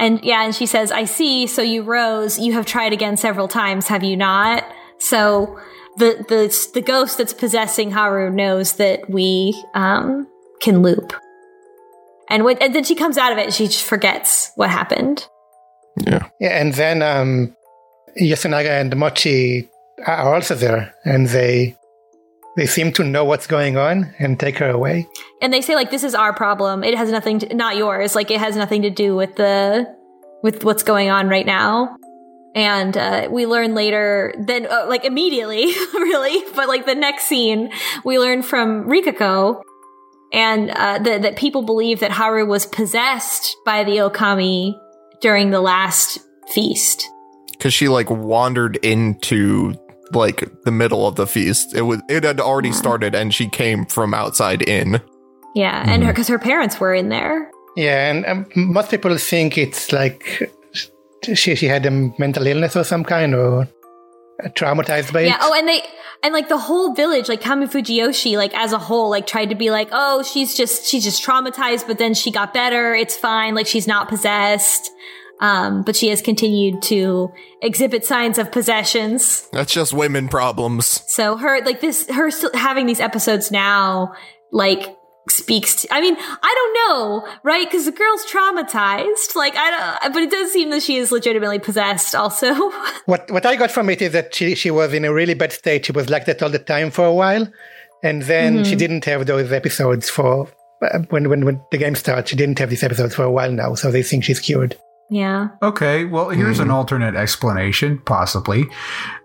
And 0.00 0.22
yeah, 0.24 0.44
and 0.44 0.54
she 0.54 0.66
says, 0.66 0.90
I 0.90 1.04
see, 1.04 1.46
so 1.46 1.62
you 1.62 1.82
rose, 1.82 2.38
you 2.38 2.54
have 2.54 2.66
tried 2.66 2.92
again 2.92 3.16
several 3.16 3.46
times, 3.46 3.86
have 3.86 4.02
you 4.02 4.16
not? 4.16 4.64
So 4.98 5.58
the 5.96 6.24
the 6.28 6.70
the 6.74 6.80
ghost 6.80 7.18
that's 7.18 7.32
possessing 7.32 7.92
Haru 7.92 8.30
knows 8.30 8.74
that 8.74 9.08
we 9.08 9.54
um 9.74 10.26
can 10.60 10.82
loop. 10.82 11.12
And 12.28 12.44
when, 12.44 12.58
and 12.58 12.74
then 12.74 12.84
she 12.84 12.94
comes 12.94 13.16
out 13.18 13.32
of 13.32 13.38
it 13.38 13.44
and 13.44 13.54
she 13.54 13.66
just 13.66 13.84
forgets 13.84 14.50
what 14.56 14.70
happened. 14.70 15.28
Yeah. 16.04 16.26
Yeah, 16.40 16.60
and 16.60 16.72
then 16.74 17.02
um, 17.02 17.54
Yasunaga 18.20 18.80
and 18.80 18.96
Mochi 18.96 19.68
are 20.06 20.34
also 20.34 20.54
there, 20.54 20.94
and 21.04 21.28
they 21.28 21.76
they 22.56 22.66
seem 22.66 22.92
to 22.92 23.04
know 23.04 23.24
what's 23.24 23.46
going 23.46 23.76
on 23.76 24.14
and 24.18 24.38
take 24.38 24.58
her 24.58 24.70
away. 24.70 25.08
And 25.42 25.52
they 25.52 25.60
say 25.60 25.74
like 25.74 25.90
this 25.90 26.04
is 26.04 26.14
our 26.14 26.32
problem. 26.32 26.84
It 26.84 26.96
has 26.96 27.10
nothing 27.10 27.40
to, 27.40 27.54
not 27.54 27.76
yours. 27.76 28.14
Like 28.14 28.30
it 28.30 28.40
has 28.40 28.56
nothing 28.56 28.82
to 28.82 28.90
do 28.90 29.16
with 29.16 29.36
the 29.36 29.94
with 30.42 30.64
what's 30.64 30.82
going 30.82 31.10
on 31.10 31.28
right 31.28 31.46
now. 31.46 31.96
And 32.54 32.96
uh, 32.96 33.28
we 33.30 33.46
learn 33.46 33.74
later, 33.74 34.32
then 34.38 34.66
uh, 34.70 34.86
like 34.88 35.04
immediately, 35.04 35.64
really, 35.94 36.44
but 36.54 36.68
like 36.68 36.86
the 36.86 36.94
next 36.94 37.24
scene, 37.24 37.72
we 38.04 38.20
learn 38.20 38.42
from 38.42 38.84
Rikako, 38.84 39.60
and 40.32 40.70
uh, 40.70 40.98
that 40.98 41.22
that 41.22 41.36
people 41.36 41.62
believe 41.62 42.00
that 42.00 42.12
Haru 42.12 42.46
was 42.46 42.66
possessed 42.66 43.56
by 43.64 43.82
the 43.82 43.96
Okami 43.96 44.78
during 45.20 45.50
the 45.50 45.60
last 45.60 46.20
feast. 46.52 47.08
Because 47.50 47.74
she 47.74 47.88
like 47.88 48.10
wandered 48.10 48.76
into 48.76 49.74
like 50.12 50.44
the 50.64 50.70
middle 50.70 51.06
of 51.06 51.16
the 51.16 51.26
feast. 51.26 51.74
It 51.74 51.82
was 51.82 52.00
it 52.08 52.24
had 52.24 52.40
already 52.40 52.72
started 52.72 53.14
and 53.14 53.32
she 53.34 53.48
came 53.48 53.86
from 53.86 54.14
outside 54.14 54.62
in. 54.62 55.00
Yeah, 55.54 55.84
and 55.88 56.02
her 56.04 56.12
because 56.12 56.28
her 56.28 56.38
parents 56.38 56.80
were 56.80 56.94
in 56.94 57.08
there. 57.08 57.50
Yeah, 57.76 58.10
and 58.10 58.26
um, 58.26 58.46
most 58.56 58.90
people 58.90 59.16
think 59.18 59.56
it's 59.56 59.92
like 59.92 60.50
she 61.34 61.54
she 61.54 61.66
had 61.66 61.86
a 61.86 61.90
mental 62.18 62.46
illness 62.46 62.76
or 62.76 62.84
some 62.84 63.04
kind 63.04 63.34
or 63.34 63.68
traumatized 64.48 65.12
by 65.12 65.20
Yeah. 65.22 65.34
it. 65.34 65.38
Oh, 65.42 65.54
and 65.54 65.68
they 65.68 65.80
and 66.22 66.32
like 66.34 66.48
the 66.48 66.58
whole 66.58 66.94
village, 66.94 67.28
like 67.28 67.40
Kami 67.40 67.66
Fujiyoshi, 67.66 68.36
like 68.36 68.54
as 68.54 68.72
a 68.72 68.78
whole, 68.78 69.10
like 69.10 69.26
tried 69.26 69.50
to 69.50 69.54
be 69.54 69.70
like, 69.70 69.88
oh, 69.92 70.22
she's 70.22 70.54
just 70.56 70.86
she's 70.86 71.04
just 71.04 71.24
traumatized, 71.24 71.86
but 71.86 71.98
then 71.98 72.14
she 72.14 72.30
got 72.30 72.52
better. 72.52 72.94
It's 72.94 73.16
fine. 73.16 73.54
Like 73.54 73.66
she's 73.66 73.86
not 73.86 74.08
possessed. 74.08 74.90
Um, 75.40 75.82
but 75.82 75.96
she 75.96 76.08
has 76.08 76.22
continued 76.22 76.80
to 76.84 77.32
exhibit 77.60 78.04
signs 78.04 78.38
of 78.38 78.52
possessions. 78.52 79.48
That's 79.52 79.72
just 79.72 79.92
women 79.92 80.28
problems. 80.28 81.02
So 81.08 81.36
her 81.36 81.60
like 81.64 81.80
this 81.80 82.08
her 82.08 82.30
still 82.30 82.52
having 82.54 82.86
these 82.86 83.00
episodes 83.00 83.50
now, 83.50 84.14
like 84.52 84.96
speaks 85.28 85.82
to, 85.82 85.88
I 85.90 86.00
mean, 86.02 86.16
I 86.18 86.54
don't 86.58 86.74
know, 86.74 87.28
right? 87.42 87.66
Because 87.66 87.86
the 87.86 87.92
girl's 87.92 88.24
traumatized. 88.26 89.34
Like, 89.34 89.54
I 89.56 89.98
don't, 90.02 90.12
but 90.12 90.22
it 90.22 90.30
does 90.30 90.52
seem 90.52 90.70
that 90.70 90.82
she 90.82 90.96
is 90.96 91.10
legitimately 91.10 91.58
possessed 91.58 92.14
also. 92.14 92.54
What 93.06 93.30
what 93.30 93.44
I 93.44 93.56
got 93.56 93.70
from 93.70 93.90
it 93.90 94.00
is 94.00 94.12
that 94.12 94.34
she 94.34 94.54
she 94.54 94.70
was 94.70 94.92
in 94.94 95.04
a 95.04 95.12
really 95.12 95.34
bad 95.34 95.52
state. 95.52 95.86
She 95.86 95.92
was 95.92 96.08
like 96.08 96.26
that 96.26 96.42
all 96.42 96.48
the 96.50 96.58
time 96.58 96.90
for 96.90 97.04
a 97.04 97.12
while, 97.12 97.46
and 98.02 98.22
then 98.22 98.54
Mm-hmm. 98.54 98.64
she 98.70 98.76
didn't 98.76 99.04
have 99.06 99.26
those 99.26 99.50
episodes 99.52 100.08
for 100.08 100.48
uh, 100.82 101.00
when, 101.10 101.28
when 101.28 101.44
when 101.44 101.60
the 101.70 101.78
game 101.78 101.94
starts. 101.96 102.30
She 102.30 102.36
didn't 102.36 102.58
have 102.60 102.70
these 102.70 102.82
episodes 102.84 103.14
for 103.14 103.24
a 103.24 103.30
while 103.32 103.50
now, 103.52 103.74
so 103.74 103.90
they 103.90 104.02
think 104.02 104.24
she's 104.24 104.40
cured. 104.40 104.76
Yeah. 105.10 105.48
Okay, 105.62 106.04
well, 106.04 106.30
here's 106.30 106.60
an 106.60 106.70
alternate 106.70 107.14
explanation, 107.14 107.98
possibly. 108.04 108.64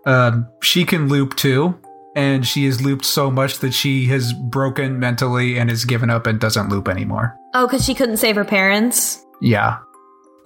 Um, 0.06 0.48
she 0.62 0.86
can 0.86 1.08
loop 1.08 1.36
too, 1.36 1.80
and 2.16 2.46
she 2.46 2.66
is 2.66 2.82
looped 2.82 3.06
so 3.06 3.32
much 3.32 3.60
that 3.60 3.74
she 3.74 4.06
has 4.08 4.34
broken 4.34 5.00
mentally 5.00 5.58
and 5.58 5.70
has 5.70 5.86
given 5.86 6.10
up 6.10 6.28
and 6.28 6.40
doesn't 6.40 6.70
loop 6.70 6.88
anymore. 6.88 7.36
Oh, 7.54 7.66
because 7.68 7.86
she 7.86 7.94
couldn't 7.96 8.18
save 8.18 8.36
her 8.36 8.46
parents. 8.46 9.26
Yeah. 9.42 9.78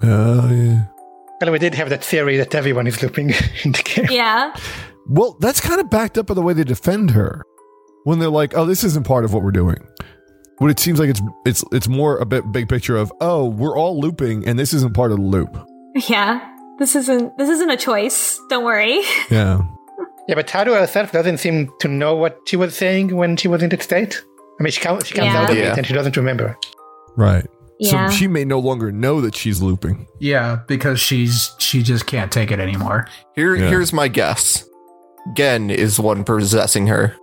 Oh, 0.01 0.49
yeah. 0.49 0.85
Well, 1.41 1.51
we 1.51 1.59
did 1.59 1.75
have 1.75 1.89
that 1.89 2.03
theory 2.03 2.37
that 2.37 2.55
everyone 2.55 2.87
is 2.87 3.01
looping 3.01 3.29
in 3.63 3.71
the 3.73 3.83
game. 3.83 4.07
Yeah. 4.09 4.55
Well, 5.07 5.35
that's 5.39 5.59
kind 5.59 5.81
of 5.81 5.89
backed 5.89 6.17
up 6.17 6.27
by 6.27 6.33
the 6.33 6.41
way 6.41 6.53
they 6.53 6.63
defend 6.63 7.11
her. 7.11 7.43
When 8.05 8.19
they're 8.19 8.29
like, 8.29 8.55
"Oh, 8.55 8.65
this 8.65 8.83
isn't 8.83 9.05
part 9.07 9.23
of 9.23 9.33
what 9.33 9.43
we're 9.43 9.51
doing." 9.51 9.77
What 10.59 10.69
it 10.71 10.79
seems 10.79 10.99
like 10.99 11.09
it's 11.09 11.21
it's 11.45 11.63
it's 11.71 11.87
more 11.87 12.17
a 12.17 12.25
bit 12.25 12.51
big 12.51 12.69
picture 12.69 12.95
of, 12.97 13.11
"Oh, 13.21 13.47
we're 13.47 13.77
all 13.77 13.99
looping 13.99 14.47
and 14.47 14.57
this 14.57 14.73
isn't 14.73 14.93
part 14.93 15.11
of 15.11 15.17
the 15.17 15.23
loop." 15.23 15.57
Yeah. 16.07 16.49
This 16.79 16.95
isn't 16.95 17.37
this 17.37 17.49
isn't 17.49 17.69
a 17.69 17.77
choice. 17.77 18.39
Don't 18.49 18.63
worry. 18.63 19.01
Yeah. 19.29 19.61
Yeah, 20.27 20.35
but 20.35 20.49
Haru 20.49 20.71
herself 20.73 21.11
doesn't 21.11 21.39
seem 21.39 21.69
to 21.81 21.89
know 21.89 22.15
what 22.15 22.39
she 22.47 22.55
was 22.55 22.75
saying 22.77 23.13
when 23.13 23.35
she 23.35 23.49
was 23.49 23.61
in 23.61 23.67
that 23.69 23.83
state. 23.83 24.23
I 24.57 24.63
mean, 24.63 24.71
she, 24.71 24.79
comes 24.79 25.05
she 25.07 25.15
comes 25.15 25.25
Yeah. 25.33 25.37
out 25.41 25.49
of 25.49 25.57
Yeah. 25.57 25.71
it 25.73 25.77
and 25.79 25.85
she 25.85 25.93
doesn't 25.93 26.15
remember. 26.15 26.57
Right. 27.17 27.45
Yeah. 27.79 28.07
So 28.07 28.15
she 28.15 28.27
may 28.27 28.45
no 28.45 28.59
longer 28.59 28.91
know 28.91 29.19
that 29.21 29.35
she's 29.35 29.61
looping. 29.61 30.07
Yeah, 30.19 30.59
because 30.67 30.99
she's 31.01 31.51
she 31.57 31.83
just 31.83 32.05
can't 32.05 32.31
take 32.31 32.51
it 32.51 32.59
anymore. 32.59 33.07
Here 33.35 33.55
Yeah. 33.55 33.67
here's 33.69 33.91
my 33.91 34.07
guess. 34.07 34.63
Gen 35.35 35.69
is 35.69 35.97
the 35.97 36.03
one 36.03 36.23
possessing 36.23 36.87
her. 36.87 37.15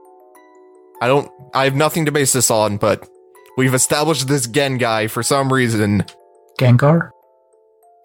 I 1.00 1.06
don't 1.06 1.30
I 1.54 1.64
have 1.64 1.74
nothing 1.74 2.04
to 2.04 2.12
base 2.12 2.32
this 2.34 2.50
on, 2.50 2.76
but 2.76 3.08
we've 3.56 3.74
established 3.74 4.28
this 4.28 4.46
Gen 4.46 4.78
guy 4.78 5.06
for 5.06 5.22
some 5.22 5.52
reason. 5.52 6.04
Gengar? 6.58 7.10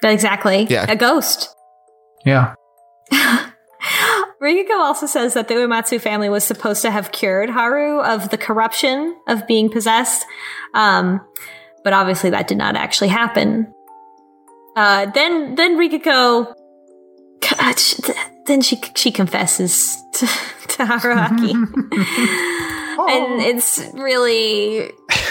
exactly. 0.04 0.68
Yeah. 0.70 0.86
A 0.90 0.96
ghost. 0.96 1.52
Yeah. 2.26 2.56
Rikako 4.42 4.78
also 4.78 5.06
says 5.06 5.34
that 5.36 5.48
the 5.48 5.54
Uematsu 5.54 6.02
family 6.02 6.30
was 6.30 6.44
supposed 6.44 6.82
to 6.82 6.92
have 6.92 7.12
cured 7.12 7.50
Haru 7.50 8.00
of 8.02 8.30
the 8.30 8.38
corruption 8.38 9.16
of 9.28 9.48
being 9.48 9.70
possessed. 9.70 10.26
Um, 10.74 11.22
but 11.84 11.94
obviously 11.94 12.32
that 12.32 12.48
did 12.48 12.58
not 12.58 12.76
actually 12.76 13.10
happen. 13.10 13.74
Uh, 14.76 15.06
then, 15.12 15.56
then 15.56 15.78
Rikako, 15.78 16.54
then 18.46 18.62
she, 18.62 18.82
she 18.96 19.12
confesses 19.12 19.96
to, 20.14 20.26
to 20.68 20.86
Haruaki. 20.86 21.54
and 22.98 23.42
it's 23.42 23.80
really, 23.94 24.90
oh, 24.90 24.94
oh. 25.12 25.25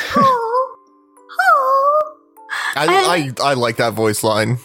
I 2.77 3.33
I, 3.41 3.51
I 3.51 3.55
like 3.55 3.77
that 3.77 3.95
voice 3.95 4.23
line. 4.25 4.59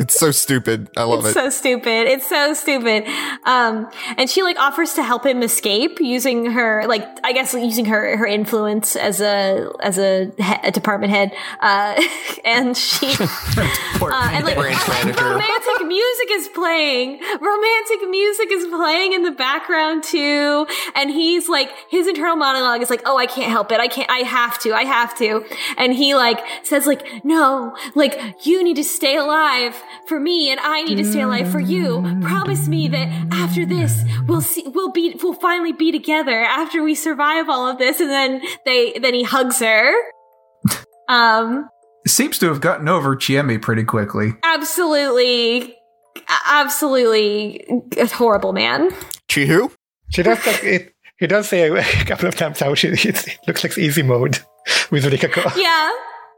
It's 0.00 0.18
so 0.18 0.30
stupid. 0.30 0.88
I 0.96 1.02
love 1.04 1.20
it's 1.26 1.28
it. 1.28 1.34
so 1.34 1.50
stupid. 1.50 2.08
It's 2.08 2.26
so 2.26 2.54
stupid. 2.54 3.04
Um, 3.44 3.90
and 4.16 4.30
she 4.30 4.42
like 4.42 4.58
offers 4.58 4.94
to 4.94 5.02
help 5.02 5.26
him 5.26 5.42
escape 5.42 6.00
using 6.00 6.46
her, 6.52 6.86
like, 6.88 7.06
I 7.22 7.32
guess 7.34 7.52
using 7.52 7.84
her, 7.84 8.16
her 8.16 8.26
influence 8.26 8.96
as 8.96 9.20
a, 9.20 9.70
as 9.82 9.98
a, 9.98 10.32
he- 10.38 10.68
a 10.68 10.70
department 10.70 11.12
head. 11.12 11.32
Uh, 11.60 12.02
and 12.46 12.74
she, 12.74 13.08
uh, 13.20 14.30
and 14.32 14.46
like 14.46 14.56
Branch 14.56 14.88
manager. 14.88 15.22
romantic 15.22 15.86
music 15.86 16.28
is 16.30 16.48
playing. 16.48 17.20
Romantic 17.38 18.08
music 18.08 18.50
is 18.52 18.66
playing 18.68 19.12
in 19.12 19.22
the 19.22 19.32
background 19.32 20.02
too. 20.02 20.66
And 20.94 21.10
he's 21.10 21.46
like, 21.46 21.68
his 21.90 22.06
internal 22.06 22.36
monologue 22.36 22.80
is 22.80 22.88
like, 22.88 23.02
oh, 23.04 23.18
I 23.18 23.26
can't 23.26 23.50
help 23.50 23.70
it. 23.70 23.80
I 23.80 23.88
can't, 23.88 24.10
I 24.10 24.20
have 24.20 24.58
to, 24.60 24.72
I 24.72 24.84
have 24.84 25.14
to. 25.18 25.44
And 25.76 25.92
he 25.92 26.14
like 26.14 26.38
says 26.62 26.86
like, 26.86 27.06
no, 27.22 27.76
like 27.94 28.18
you 28.46 28.64
need 28.64 28.76
to 28.76 28.84
stay 28.84 29.18
alive 29.18 29.76
for 30.06 30.18
me 30.20 30.50
and 30.50 30.60
I 30.60 30.82
need 30.82 30.96
to 30.96 31.04
stay 31.04 31.22
alive 31.22 31.50
for 31.50 31.60
you. 31.60 32.00
Promise 32.22 32.68
me 32.68 32.88
that 32.88 33.08
after 33.32 33.64
this, 33.66 34.02
we'll 34.26 34.40
see, 34.40 34.64
we'll 34.68 34.92
be, 34.92 35.14
we'll 35.22 35.34
finally 35.34 35.72
be 35.72 35.92
together 35.92 36.42
after 36.42 36.82
we 36.82 36.94
survive 36.94 37.48
all 37.48 37.68
of 37.68 37.78
this. 37.78 38.00
And 38.00 38.10
then 38.10 38.42
they, 38.64 38.92
then 38.98 39.14
he 39.14 39.22
hugs 39.22 39.58
her. 39.60 39.92
Um, 41.08 41.68
Seems 42.06 42.38
to 42.38 42.46
have 42.46 42.60
gotten 42.60 42.88
over 42.88 43.16
Chiemi 43.16 43.60
pretty 43.60 43.82
quickly. 43.82 44.34
absolutely 44.44 45.74
absolutely 46.46 47.64
a 47.96 48.06
horrible 48.06 48.52
man 48.52 48.90
Chihu? 49.28 49.72
She 50.10 50.22
does 50.22 50.44
like 50.46 50.62
it. 50.62 50.94
He 51.18 51.26
does 51.26 51.48
say 51.48 51.68
a 51.68 51.82
couple 52.04 52.28
of 52.28 52.36
times 52.36 52.60
how 52.60 52.74
she 52.76 52.88
it 52.92 53.38
looks 53.48 53.64
like 53.64 53.76
easy 53.76 54.02
mode 54.02 54.38
with 54.92 55.04
Rikako. 55.04 55.56
yeah 55.56 55.90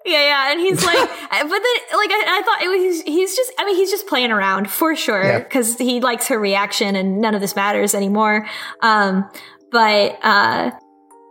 yeah 0.05 0.21
yeah 0.23 0.51
and 0.53 0.61
he's 0.61 0.85
like 0.85 0.99
but 1.31 1.49
then 1.49 1.49
like 1.49 2.11
I, 2.11 2.25
I 2.39 2.43
thought 2.45 2.63
it 2.63 2.69
was 2.69 3.03
he's 3.03 3.37
just 3.37 3.53
i 3.59 3.65
mean 3.65 3.77
he's 3.77 3.91
just 3.91 4.07
playing 4.07 4.31
around 4.33 4.71
for 4.71 4.95
sure 4.97 5.23
Yeah. 5.23 5.39
because 5.41 5.79
he 5.79 6.01
likes 6.01 6.29
her 6.29 6.39
reaction 6.39 6.97
and 6.97 7.21
none 7.21 7.35
of 7.35 7.41
this 7.41 7.55
matters 7.57 7.95
anymore 7.95 8.47
um 8.81 9.29
but 9.71 10.19
uh 10.23 10.71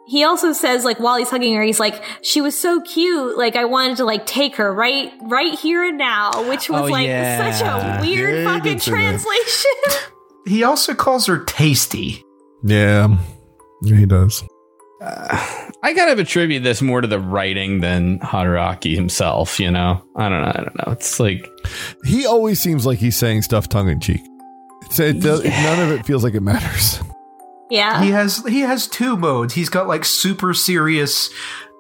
he 0.08 0.24
also 0.26 0.52
says 0.52 0.84
like 0.84 1.00
while 1.00 1.16
he's 1.18 1.30
hugging 1.30 1.56
her, 1.56 1.62
he's 1.64 1.80
like, 1.80 2.04
"She 2.22 2.42
was 2.42 2.60
so 2.60 2.82
cute. 2.82 3.38
Like 3.38 3.56
I 3.56 3.64
wanted 3.64 3.96
to 3.98 4.04
like 4.04 4.26
take 4.26 4.58
her 4.58 4.74
right, 4.74 5.10
right 5.22 5.58
here 5.58 5.86
and 5.86 5.98
now," 5.98 6.50
which 6.50 6.70
was 6.70 6.82
Oh, 6.82 6.92
like 6.92 7.08
yeah. 7.08 7.50
such 7.58 7.66
a 7.66 8.02
weird 8.02 8.40
Yeah, 8.40 8.44
fucking 8.44 8.74
did 8.74 8.82
say 8.82 8.92
that. 8.92 8.98
translation. 8.98 9.72
He 10.48 10.64
also 10.64 10.96
calls 10.96 11.28
her 11.28 11.46
tasty. 11.46 12.26
Yeah. 12.64 13.16
Yeah, 13.84 13.96
he 13.96 14.06
does. 14.06 14.44
I 15.84 15.94
kind 15.94 16.12
of 16.12 16.20
attribute 16.20 16.64
this 16.64 16.82
more 16.82 17.02
to 17.02 17.08
the 17.08 17.20
writing 17.20 17.80
than 17.82 18.20
Haruaki 18.20 18.94
himself. 18.96 19.60
You 19.60 19.72
know, 19.72 20.04
I 20.16 20.30
don't 20.30 20.42
know. 20.42 20.48
I 20.56 20.62
don't 20.64 20.76
know. 20.88 20.92
It's 20.94 21.20
like 21.20 21.48
He 22.06 22.26
always 22.26 22.60
seems 22.62 22.86
like 22.86 23.00
he's 23.00 23.16
saying 23.18 23.42
stuff 23.44 23.68
tongue 23.68 23.90
in 23.90 24.00
cheek. 24.00 24.22
It's, 24.84 25.00
it 25.00 25.22
does, 25.22 25.44
None 25.44 25.80
of 25.80 25.92
it 25.92 26.06
feels 26.06 26.24
like 26.24 26.34
it 26.36 26.42
matters. 26.42 27.00
yeah, 27.70 28.04
He 28.04 28.10
has 28.12 28.44
he 28.48 28.60
has 28.62 28.88
two 28.88 29.16
modes. 29.18 29.54
He's 29.54 29.70
got 29.70 29.88
like 29.88 30.06
super 30.06 30.54
serious 30.54 31.30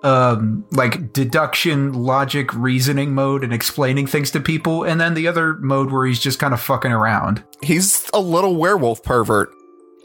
um 0.03 0.65
like 0.71 1.13
deduction 1.13 1.93
logic 1.93 2.51
reasoning 2.55 3.13
mode 3.13 3.43
and 3.43 3.53
explaining 3.53 4.07
things 4.07 4.31
to 4.31 4.39
people 4.39 4.83
and 4.83 4.99
then 4.99 5.13
the 5.13 5.27
other 5.27 5.57
mode 5.59 5.91
where 5.91 6.07
he's 6.07 6.19
just 6.19 6.39
kind 6.39 6.55
of 6.55 6.59
fucking 6.59 6.91
around 6.91 7.43
He's 7.61 8.09
a 8.11 8.19
little 8.19 8.55
werewolf 8.55 9.03
pervert. 9.03 9.49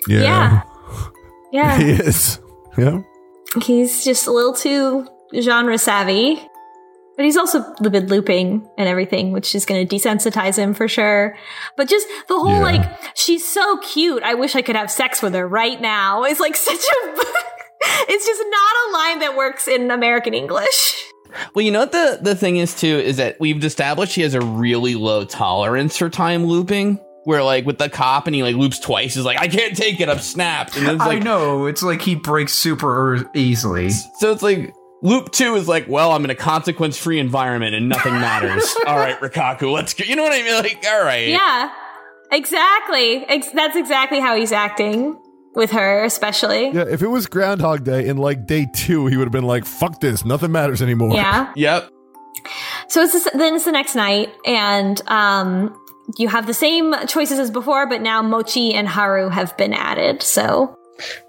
yeah, 0.06 0.64
yeah. 1.50 1.78
he 1.78 1.92
is. 1.92 2.38
Yeah. 2.76 3.00
He's 3.62 4.04
just 4.04 4.26
a 4.26 4.32
little 4.32 4.54
too 4.54 5.08
genre 5.38 5.78
savvy. 5.78 6.40
But 7.16 7.24
he's 7.24 7.38
also 7.38 7.64
been 7.80 8.08
looping 8.08 8.68
and 8.76 8.86
everything, 8.88 9.32
which 9.32 9.54
is 9.54 9.64
going 9.64 9.88
to 9.88 9.96
desensitize 9.96 10.58
him 10.58 10.74
for 10.74 10.86
sure. 10.86 11.34
But 11.74 11.88
just 11.88 12.06
the 12.28 12.38
whole 12.38 12.50
Yeah. 12.50 12.60
like, 12.60 13.16
she's 13.16 13.42
so 13.46 13.78
cute. 13.78 14.22
I 14.22 14.34
wish 14.34 14.54
I 14.54 14.60
could 14.60 14.76
have 14.76 14.90
sex 14.90 15.22
with 15.22 15.32
her 15.34 15.48
right 15.48 15.80
now. 15.80 16.24
It's 16.24 16.40
like 16.40 16.56
such 16.70 16.76
a. 16.76 17.08
it's 18.08 18.26
just 18.26 18.42
not 18.50 18.76
a 18.88 18.92
line 18.92 19.18
that 19.20 19.34
works 19.34 19.66
in 19.66 19.90
American 19.90 20.34
English. 20.34 21.04
Well, 21.54 21.64
you 21.64 21.70
know 21.70 21.80
what 21.80 21.92
the 21.92 22.18
the 22.20 22.36
thing 22.36 22.58
is 22.58 22.74
too 22.78 22.86
is 22.98 23.16
that 23.16 23.40
we've 23.40 23.62
established 23.64 24.14
he 24.14 24.22
has 24.22 24.34
a 24.34 24.40
really 24.40 24.94
low 24.94 25.24
tolerance 25.24 25.96
for 25.96 26.08
time 26.10 26.44
looping. 26.44 27.00
Where 27.26 27.42
like 27.42 27.66
with 27.66 27.78
the 27.78 27.88
cop 27.88 28.28
and 28.28 28.36
he 28.36 28.44
like 28.44 28.54
loops 28.54 28.78
twice, 28.78 29.16
is 29.16 29.24
like 29.24 29.38
I 29.40 29.48
can't 29.48 29.76
take 29.76 30.00
it, 30.00 30.08
I'm 30.08 30.20
snapped. 30.20 30.76
And 30.76 30.86
it's 30.86 31.00
like, 31.00 31.08
i 31.08 31.14
like 31.14 31.22
know 31.24 31.66
it's 31.66 31.82
like 31.82 32.00
he 32.00 32.14
breaks 32.14 32.52
super 32.52 33.14
er- 33.16 33.30
easily 33.34 33.90
so 33.90 34.30
it's 34.30 34.42
like 34.42 34.72
loop 35.02 35.32
two 35.32 35.56
is 35.56 35.66
like, 35.66 35.88
well, 35.88 36.12
I'm 36.12 36.24
in 36.24 36.30
a 36.30 36.36
consequence 36.36 36.96
free 36.96 37.18
environment 37.18 37.74
and 37.74 37.88
nothing 37.88 38.14
matters. 38.14 38.74
all 38.86 38.96
right, 38.96 39.18
Rikako, 39.18 39.72
let's 39.72 39.94
go. 39.94 40.04
You 40.04 40.16
know 40.16 40.22
what 40.22 40.32
I 40.32 40.42
mean? 40.42 40.54
Like, 40.54 40.84
all 40.86 41.04
right, 41.04 41.28
Yeah, 41.28 41.72
exactly. 42.30 43.24
Ex- 43.28 43.50
that's 43.50 43.76
exactly 43.76 44.20
how 44.20 44.36
he's 44.36 44.52
acting 44.52 45.18
with 45.54 45.70
her, 45.72 46.04
especially. 46.04 46.70
Yeah. 46.70 46.84
If 46.88 47.02
it 47.02 47.08
was 47.08 47.26
Groundhog 47.26 47.84
Day 47.84 48.06
in 48.06 48.18
like 48.18 48.46
day 48.46 48.66
two, 48.72 49.06
he 49.06 49.16
would 49.16 49.24
have 49.24 49.32
been 49.32 49.46
like, 49.46 49.64
fuck 49.64 50.00
this. 50.00 50.24
Nothing 50.24 50.52
matters 50.52 50.82
anymore. 50.82 51.14
Yeah. 51.14 51.52
yep. 51.56 51.90
So 52.88 53.02
it's 53.02 53.24
the, 53.24 53.30
then 53.36 53.56
it's 53.56 53.64
the 53.64 53.72
next 53.72 53.96
night, 53.96 54.32
and 54.44 55.00
um, 55.08 55.76
you 56.18 56.28
have 56.28 56.46
the 56.46 56.54
same 56.54 56.94
choices 57.06 57.38
as 57.38 57.50
before, 57.50 57.86
but 57.88 58.00
now 58.00 58.22
Mochi 58.22 58.74
and 58.74 58.88
Haru 58.88 59.28
have 59.28 59.56
been 59.56 59.72
added. 59.74 60.22
So 60.22 60.76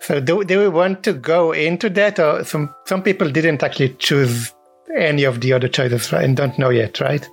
So 0.01 0.19
do, 0.19 0.43
do 0.43 0.59
we 0.59 0.69
want 0.69 1.03
to 1.03 1.13
go 1.13 1.51
into 1.51 1.89
that, 1.91 2.19
or 2.19 2.43
some 2.43 2.73
some 2.85 3.01
people 3.03 3.29
didn't 3.29 3.63
actually 3.63 3.95
choose 3.99 4.53
any 4.95 5.25
of 5.25 5.41
the 5.41 5.53
other 5.53 5.67
choices 5.67 6.11
right, 6.13 6.23
and 6.23 6.37
don't 6.37 6.57
know 6.57 6.69
yet, 6.69 6.99
right? 7.01 7.27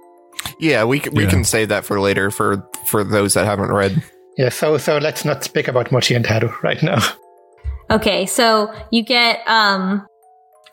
Yeah, 0.58 0.84
we 0.84 1.00
we 1.12 1.24
Yeah. 1.24 1.30
can 1.30 1.44
save 1.44 1.68
that 1.68 1.84
for 1.84 2.00
later 2.00 2.30
for 2.30 2.66
for 2.86 3.04
those 3.04 3.34
that 3.34 3.46
haven't 3.46 3.70
read. 3.72 4.02
Yeah. 4.36 4.48
So 4.50 4.78
so 4.78 4.98
let's 4.98 5.24
not 5.24 5.44
speak 5.44 5.68
about 5.68 5.92
Mochi 5.92 6.14
and 6.16 6.26
Haru 6.26 6.50
right 6.62 6.82
now. 6.82 6.98
okay, 7.90 8.26
so 8.26 8.74
you 8.90 9.04
get 9.04 9.46
um, 9.46 10.04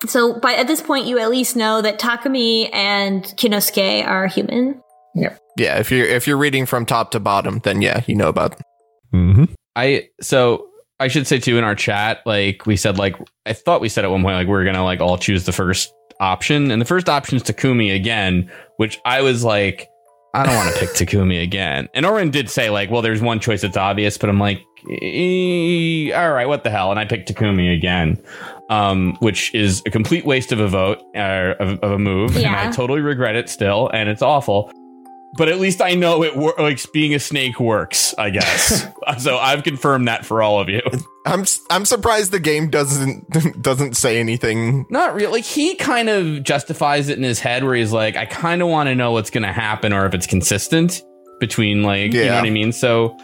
so 0.08 0.40
by 0.40 0.56
at 0.56 0.66
this 0.66 0.82
point 0.82 1.06
you 1.06 1.20
at 1.20 1.30
least 1.30 1.56
know 1.56 1.80
that 1.80 2.00
Takumi 2.00 2.74
and 2.74 3.24
Kiyonosuke 3.38 4.08
are 4.08 4.26
human. 4.26 4.82
Yeah, 5.16 5.36
Yeah. 5.58 5.78
if 5.80 5.92
you're 5.92 6.06
if 6.08 6.28
you're 6.28 6.38
reading 6.38 6.66
from 6.66 6.86
top 6.86 7.12
to 7.12 7.20
bottom, 7.20 7.60
then 7.64 7.82
yeah, 7.82 8.02
you 8.08 8.16
know 8.16 8.30
about. 8.30 8.60
hmm 9.12 9.46
I 9.76 10.10
so 10.22 10.68
I 11.00 11.08
should 11.08 11.26
say 11.28 11.40
too 11.40 11.58
in 11.58 11.64
our 11.64 11.76
chat, 11.76 12.20
like 12.26 12.66
we 12.66 12.76
said, 12.78 12.98
like 12.98 13.16
I 13.46 13.54
thought 13.54 13.82
we 13.82 13.90
said 13.90 14.06
at 14.06 14.12
one 14.12 14.22
point, 14.22 14.36
like 14.36 14.48
we 14.48 14.54
are 14.54 14.64
gonna 14.66 14.84
like 14.84 15.00
all 15.02 15.18
choose 15.18 15.46
the 15.46 15.52
first 15.52 15.92
option, 16.20 16.70
and 16.72 16.82
the 16.82 16.86
first 16.86 17.10
option 17.10 17.36
is 17.38 17.44
Takumi 17.44 17.94
again, 17.96 18.52
which 18.78 19.00
I 19.06 19.22
was 19.22 19.44
like, 19.44 19.88
I 20.34 20.46
don't 20.46 20.56
want 20.56 20.74
to 20.74 20.80
pick 20.80 20.90
Takumi 20.90 21.42
again. 21.42 21.90
And 21.94 22.06
Oren 22.06 22.30
did 22.30 22.50
say 22.50 22.70
like, 22.70 22.90
well, 22.92 23.02
there's 23.02 23.22
one 23.22 23.40
choice 23.40 23.64
that's 23.64 23.76
obvious, 23.78 24.18
but 24.18 24.30
I'm 24.30 24.40
like, 24.40 24.62
eh, 25.16 26.12
all 26.14 26.32
right, 26.32 26.48
what 26.48 26.64
the 26.64 26.70
hell? 26.70 26.92
And 26.92 27.00
I 27.00 27.06
picked 27.06 27.28
Takumi 27.34 27.74
again, 27.76 28.22
um, 28.70 29.16
which 29.20 29.54
is 29.56 29.82
a 29.86 29.90
complete 29.90 30.26
waste 30.26 30.52
of 30.52 30.60
a 30.60 30.68
vote 30.68 31.00
uh, 31.16 31.56
of, 31.60 31.80
of 31.80 31.92
a 31.92 32.00
move, 32.00 32.36
and 32.38 32.46
I 32.56 32.72
totally 32.72 33.02
regret 33.02 33.36
it 33.36 33.50
still, 33.50 33.90
and 33.94 34.08
it's 34.10 34.22
awful. 34.22 34.72
But 35.38 35.48
at 35.48 35.60
least 35.60 35.82
I 35.82 35.94
know 35.96 36.24
it 36.24 36.36
wor- 36.36 36.56
like 36.60 36.80
being 36.92 37.14
a 37.14 37.20
snake 37.20 37.58
works. 37.60 38.14
I 38.18 38.32
guess 38.32 38.86
so. 39.20 39.38
I've 39.38 39.64
confirmed 39.64 40.08
that 40.10 40.26
for 40.26 40.42
all 40.44 40.60
of 40.60 40.68
you. 40.68 40.82
I'm 41.26 41.42
s- 41.42 41.62
I'm 41.70 41.86
surprised 41.86 42.32
the 42.32 42.40
game 42.40 42.70
doesn't 42.70 43.30
doesn't 43.62 43.96
say 43.96 44.20
anything. 44.20 44.86
Not 44.90 45.16
really. 45.16 45.32
Like 45.32 45.46
he 45.46 45.76
kind 45.76 46.10
of 46.10 46.44
justifies 46.44 47.08
it 47.08 47.18
in 47.18 47.24
his 47.24 47.40
head, 47.40 47.64
where 47.64 47.76
he's 47.76 47.94
like, 47.94 48.18
I 48.18 48.26
kind 48.26 48.62
of 48.62 48.68
want 48.68 48.88
to 48.88 48.96
know 48.96 49.12
what's 49.14 49.30
going 49.30 49.44
to 49.44 49.54
happen, 49.54 49.94
or 49.94 50.06
if 50.06 50.14
it's 50.14 50.28
consistent 50.28 51.02
between 51.40 51.82
like, 51.84 52.14
you 52.14 52.26
know 52.26 52.36
what 52.36 52.46
I 52.46 52.50
mean. 52.50 52.72
So, 52.74 53.18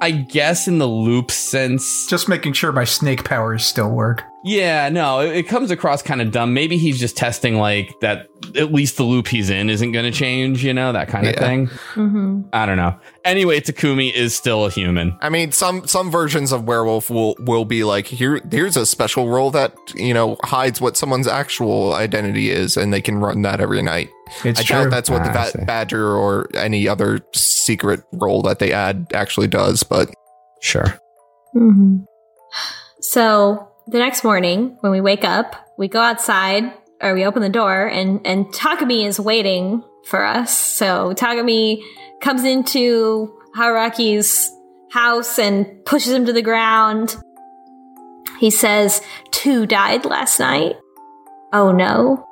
I 0.00 0.10
guess 0.10 0.66
in 0.66 0.78
the 0.78 0.88
loop 0.88 1.30
sense, 1.30 2.06
just 2.08 2.28
making 2.28 2.54
sure 2.54 2.72
my 2.72 2.84
snake 2.84 3.24
powers 3.24 3.64
still 3.64 3.90
work 3.90 4.24
yeah, 4.44 4.88
no, 4.88 5.20
it, 5.20 5.36
it 5.36 5.42
comes 5.44 5.70
across 5.70 6.02
kind 6.02 6.20
of 6.20 6.30
dumb. 6.30 6.52
Maybe 6.54 6.76
he's 6.76 6.98
just 6.98 7.16
testing 7.16 7.56
like 7.56 7.88
that. 8.00 8.28
At 8.56 8.72
least 8.72 8.96
the 8.96 9.04
loop 9.04 9.28
he's 9.28 9.50
in 9.50 9.70
isn't 9.70 9.92
going 9.92 10.04
to 10.04 10.10
change, 10.10 10.64
you 10.64 10.74
know, 10.74 10.92
that 10.92 11.08
kind 11.08 11.26
of 11.26 11.34
Yeah. 11.34 11.40
thing. 11.40 11.66
Mm-hmm. 11.94 12.42
I 12.52 12.66
don't 12.66 12.76
know. 12.76 12.98
Anyway, 13.24 13.60
Takumi 13.60 14.12
is 14.12 14.34
still 14.34 14.66
a 14.66 14.70
human. 14.70 15.16
I 15.22 15.28
mean, 15.28 15.52
some 15.52 15.86
some 15.86 16.10
versions 16.10 16.50
of 16.52 16.64
werewolf 16.64 17.08
will 17.08 17.36
will 17.40 17.64
be 17.64 17.84
like 17.84 18.06
here 18.08 18.40
here's 18.50 18.76
a 18.76 18.84
special 18.84 19.28
role 19.28 19.50
that 19.52 19.74
you 19.94 20.12
know 20.12 20.36
hides 20.42 20.80
what 20.80 20.96
someone's 20.96 21.28
actual 21.28 21.94
identity 21.94 22.50
is, 22.50 22.76
and 22.76 22.92
they 22.92 23.00
can 23.00 23.18
run 23.18 23.42
that 23.42 23.60
every 23.60 23.80
night. 23.80 24.10
it's 24.44 24.60
I 24.60 24.62
true 24.64 24.76
doubt 24.82 24.90
that's 24.90 25.08
what 25.08 25.22
the 25.24 25.30
Ah, 25.30 25.42
I 25.42 25.48
see. 25.50 25.58
ba- 25.60 25.64
badger 25.66 26.14
or 26.16 26.48
any 26.54 26.88
other 26.88 27.20
secret 27.34 28.02
role 28.12 28.42
that 28.42 28.58
they 28.58 28.72
add 28.72 29.06
actually 29.14 29.46
does, 29.48 29.82
but 29.84 30.10
Sure. 30.60 30.98
Mm-hmm. 31.56 31.98
So 33.00 33.68
the 33.86 33.98
next 33.98 34.24
morning, 34.24 34.76
when 34.80 34.92
we 34.92 35.00
wake 35.00 35.24
up, 35.24 35.56
we 35.78 35.88
go 35.88 36.00
outside 36.00 36.72
or 37.00 37.14
we 37.14 37.24
open 37.24 37.42
the 37.42 37.48
door, 37.48 37.86
and 37.86 38.24
and 38.26 38.46
Takumi 38.46 39.06
is 39.06 39.18
waiting 39.18 39.82
for 40.06 40.24
us. 40.24 40.56
So 40.56 41.14
Takumi 41.14 41.82
comes 42.20 42.44
into 42.44 43.36
Haruaki's 43.56 44.50
house 44.90 45.38
and 45.38 45.84
pushes 45.84 46.12
him 46.12 46.26
to 46.26 46.32
the 46.32 46.42
ground. 46.42 47.16
He 48.38 48.50
says, 48.50 49.02
Two 49.30 49.66
died 49.66 50.04
last 50.04 50.38
night. 50.38 50.76
Oh 51.52 51.72
no. 51.72 52.26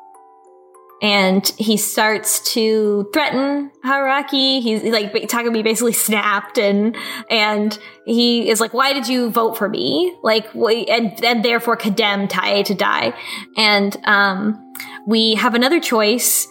And 1.02 1.46
he 1.56 1.76
starts 1.76 2.40
to 2.54 3.08
threaten 3.12 3.70
Haruaki. 3.84 4.60
He's 4.60 4.82
like, 4.82 5.12
Takumi 5.12 5.64
basically 5.64 5.92
snapped 6.06 6.58
and, 6.58 6.96
and 7.30 7.78
he 8.04 8.50
is 8.50 8.60
like, 8.60 8.74
why 8.74 8.92
did 8.92 9.08
you 9.08 9.30
vote 9.30 9.56
for 9.56 9.68
me? 9.68 10.14
Like, 10.22 10.54
and, 10.54 11.24
and 11.24 11.44
therefore 11.44 11.76
condemn 11.76 12.28
Tai 12.28 12.62
to 12.62 12.74
die. 12.74 13.14
And, 13.56 13.96
um, 14.04 14.66
we 15.06 15.34
have 15.36 15.54
another 15.54 15.80
choice. 15.80 16.46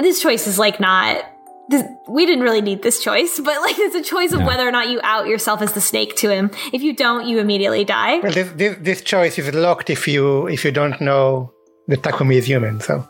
This 0.00 0.20
choice 0.20 0.46
is 0.46 0.58
like 0.58 0.80
not, 0.80 1.24
this, 1.68 1.84
we 2.08 2.26
didn't 2.26 2.42
really 2.42 2.60
need 2.60 2.82
this 2.82 3.02
choice, 3.02 3.38
but 3.38 3.60
like 3.60 3.78
it's 3.78 3.94
a 3.94 4.02
choice 4.02 4.32
of 4.32 4.40
No. 4.40 4.46
whether 4.46 4.66
or 4.66 4.72
not 4.72 4.88
you 4.88 5.00
out 5.04 5.26
yourself 5.26 5.62
as 5.62 5.72
the 5.74 5.80
snake 5.80 6.16
to 6.16 6.28
him. 6.30 6.50
If 6.72 6.82
you 6.82 6.94
don't, 6.94 7.26
you 7.28 7.38
immediately 7.38 7.84
die. 7.84 8.18
Well, 8.18 8.32
this, 8.32 8.50
this 8.52 8.76
this 8.80 9.00
choice 9.02 9.38
is 9.38 9.54
locked 9.54 9.88
if 9.88 10.08
you 10.08 10.48
if 10.48 10.64
you 10.64 10.72
don't 10.72 11.00
know 11.00 11.52
that 11.88 12.02
Takumi 12.02 12.34
is 12.34 12.46
human. 12.46 12.80
So 12.80 13.08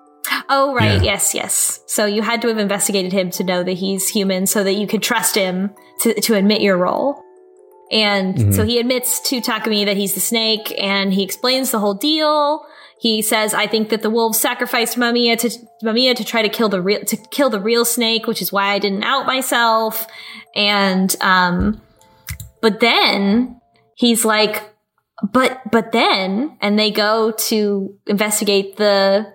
Oh, 0.48 0.74
right. 0.74 1.02
Yeah. 1.02 1.02
Yes, 1.02 1.34
yes. 1.34 1.80
So 1.86 2.04
you 2.06 2.22
had 2.22 2.42
to 2.42 2.48
have 2.48 2.58
investigated 2.58 3.12
him 3.12 3.30
to 3.32 3.44
know 3.44 3.62
that 3.62 3.72
he's 3.72 4.08
human 4.08 4.46
so 4.46 4.64
that 4.64 4.74
you 4.74 4.86
could 4.86 5.02
trust 5.02 5.34
him 5.34 5.70
to, 6.00 6.20
to 6.20 6.34
admit 6.34 6.60
your 6.60 6.76
role. 6.76 7.22
And 7.90 8.54
so 8.54 8.64
he 8.64 8.78
admits 8.78 9.20
to 9.28 9.42
Takumi 9.42 9.84
that 9.84 9.98
he's 9.98 10.14
the 10.14 10.20
snake 10.20 10.74
and 10.78 11.12
he 11.12 11.22
explains 11.22 11.70
the 11.70 11.78
whole 11.78 11.92
deal. 11.92 12.64
He 12.98 13.20
says, 13.20 13.52
I 13.52 13.66
think 13.66 13.90
that 13.90 14.00
the 14.00 14.08
wolves 14.08 14.40
sacrificed 14.40 14.96
Mamiya 14.96 15.36
to, 15.40 15.50
Mamiya 15.84 16.14
to 16.16 16.24
try 16.24 16.40
to 16.40 16.48
kill 16.48 16.70
the 16.70 16.80
real, 16.80 17.04
to 17.04 17.16
kill 17.30 17.50
the 17.50 17.60
real 17.60 17.84
snake, 17.84 18.26
which 18.26 18.40
is 18.40 18.50
why 18.50 18.72
I 18.72 18.78
didn't 18.78 19.02
out 19.02 19.26
myself. 19.26 20.06
And, 20.54 21.14
um, 21.20 21.82
but 22.62 22.80
then 22.80 23.60
he's 23.94 24.24
like, 24.24 24.72
but, 25.22 25.60
but 25.70 25.92
then, 25.92 26.56
and 26.62 26.78
they 26.78 26.90
go 26.90 27.32
to 27.32 27.98
investigate 28.06 28.76
the, 28.76 29.26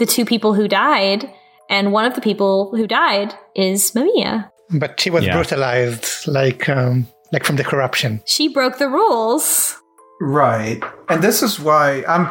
the 0.00 0.06
two 0.06 0.24
people 0.24 0.52
who 0.58 0.66
died, 0.66 1.30
and 1.68 1.92
one 1.92 2.04
of 2.08 2.14
the 2.16 2.20
people 2.20 2.74
who 2.76 2.86
died 2.88 3.30
is 3.54 3.92
Mamiya. 3.92 4.50
but 4.82 4.98
she 5.00 5.10
was 5.10 5.24
Yeah. 5.24 5.34
brutalized 5.36 6.26
like 6.26 6.68
um 6.68 7.06
like 7.32 7.44
from 7.46 7.56
the 7.56 7.64
corruption. 7.64 8.20
She 8.26 8.48
broke 8.48 8.78
the 8.78 8.88
rules. 8.88 9.76
Right. 10.20 10.82
And 11.08 11.22
this 11.22 11.42
is 11.46 11.58
why 11.60 12.04
I'm 12.08 12.26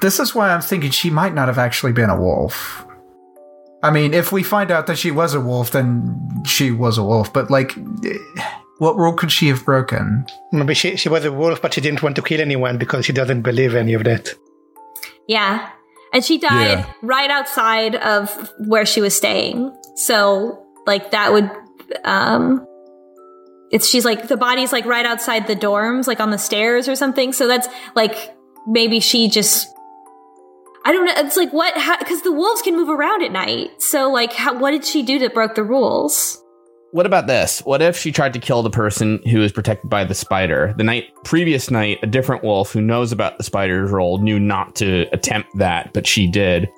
this 0.00 0.18
is 0.20 0.34
why 0.34 0.46
I'm 0.52 0.60
thinking 0.70 0.90
she 0.92 1.10
might 1.10 1.34
not 1.34 1.48
have 1.48 1.58
actually 1.66 1.92
been 1.92 2.10
a 2.10 2.20
wolf. 2.20 2.84
I 3.82 3.90
mean, 3.90 4.12
if 4.14 4.32
we 4.32 4.42
find 4.42 4.70
out 4.70 4.86
that 4.88 4.98
she 4.98 5.10
was 5.10 5.34
a 5.34 5.40
wolf, 5.40 5.70
then 5.70 5.88
she 6.44 6.70
was 6.84 6.98
a 6.98 7.02
wolf. 7.04 7.32
But 7.32 7.48
like, 7.50 7.70
eh, 8.04 8.18
what 8.78 8.96
rule 8.96 9.12
could 9.14 9.30
she 9.30 9.46
have 9.48 9.64
broken? 9.64 10.26
Maybe 10.52 10.74
she, 10.74 10.96
she 10.96 11.08
was 11.08 11.24
a 11.24 11.30
wolf, 11.32 11.62
but 11.62 11.72
she 11.74 11.80
didn't 11.80 12.02
want 12.02 12.16
to 12.16 12.22
kill 12.22 12.40
anyone 12.40 12.76
because 12.78 13.06
she 13.06 13.12
doesn't 13.12 13.42
believe 13.42 13.74
any 13.78 13.94
of 13.94 14.02
that. 14.04 14.34
Yeah. 15.28 15.68
And 16.12 16.24
she 16.24 16.38
died 16.38 16.78
Yeah. 16.78 16.92
right 17.02 17.30
outside 17.30 17.94
of 17.94 18.50
where 18.58 18.86
she 18.86 19.00
was 19.00 19.16
staying. 19.16 19.76
So, 19.96 20.64
like, 20.86 21.10
that 21.10 21.32
would, 21.32 21.50
um, 22.04 22.66
it's, 23.70 23.86
she's 23.86 24.04
like, 24.04 24.28
the 24.28 24.36
body's 24.36 24.72
like 24.72 24.86
right 24.86 25.04
outside 25.04 25.46
the 25.46 25.56
dorms, 25.56 26.06
like 26.06 26.20
on 26.20 26.30
the 26.30 26.38
stairs 26.38 26.88
or 26.88 26.96
something. 26.96 27.32
So 27.32 27.46
that's 27.46 27.68
like, 27.94 28.34
maybe 28.66 29.00
she 29.00 29.28
just, 29.28 29.68
I 30.84 30.92
don't 30.92 31.04
know. 31.04 31.12
It's 31.16 31.36
like, 31.36 31.52
what, 31.52 31.74
because 31.98 32.22
the 32.22 32.32
wolves 32.32 32.62
can 32.62 32.74
move 32.76 32.88
around 32.88 33.22
at 33.22 33.30
night. 33.30 33.82
So, 33.82 34.10
like, 34.10 34.32
how, 34.32 34.58
what 34.58 34.70
did 34.70 34.86
she 34.86 35.02
do 35.02 35.18
that 35.18 35.34
broke 35.34 35.54
the 35.54 35.64
rules? 35.64 36.42
What 36.92 37.04
about 37.04 37.26
this? 37.26 37.60
What 37.60 37.82
if 37.82 37.98
she 37.98 38.12
tried 38.12 38.32
to 38.32 38.38
kill 38.38 38.62
the 38.62 38.70
person 38.70 39.20
who 39.28 39.42
is 39.42 39.52
protected 39.52 39.90
by 39.90 40.04
the 40.04 40.14
spider? 40.14 40.74
The 40.78 40.84
night 40.84 41.12
previous 41.24 41.70
night, 41.70 41.98
a 42.02 42.06
different 42.06 42.42
wolf 42.42 42.72
who 42.72 42.80
knows 42.80 43.12
about 43.12 43.36
the 43.36 43.44
spider's 43.44 43.90
role 43.90 44.18
knew 44.18 44.40
not 44.40 44.74
to 44.76 45.06
attempt 45.12 45.50
that, 45.58 45.92
but 45.92 46.06
she 46.06 46.26
did. 46.26 46.68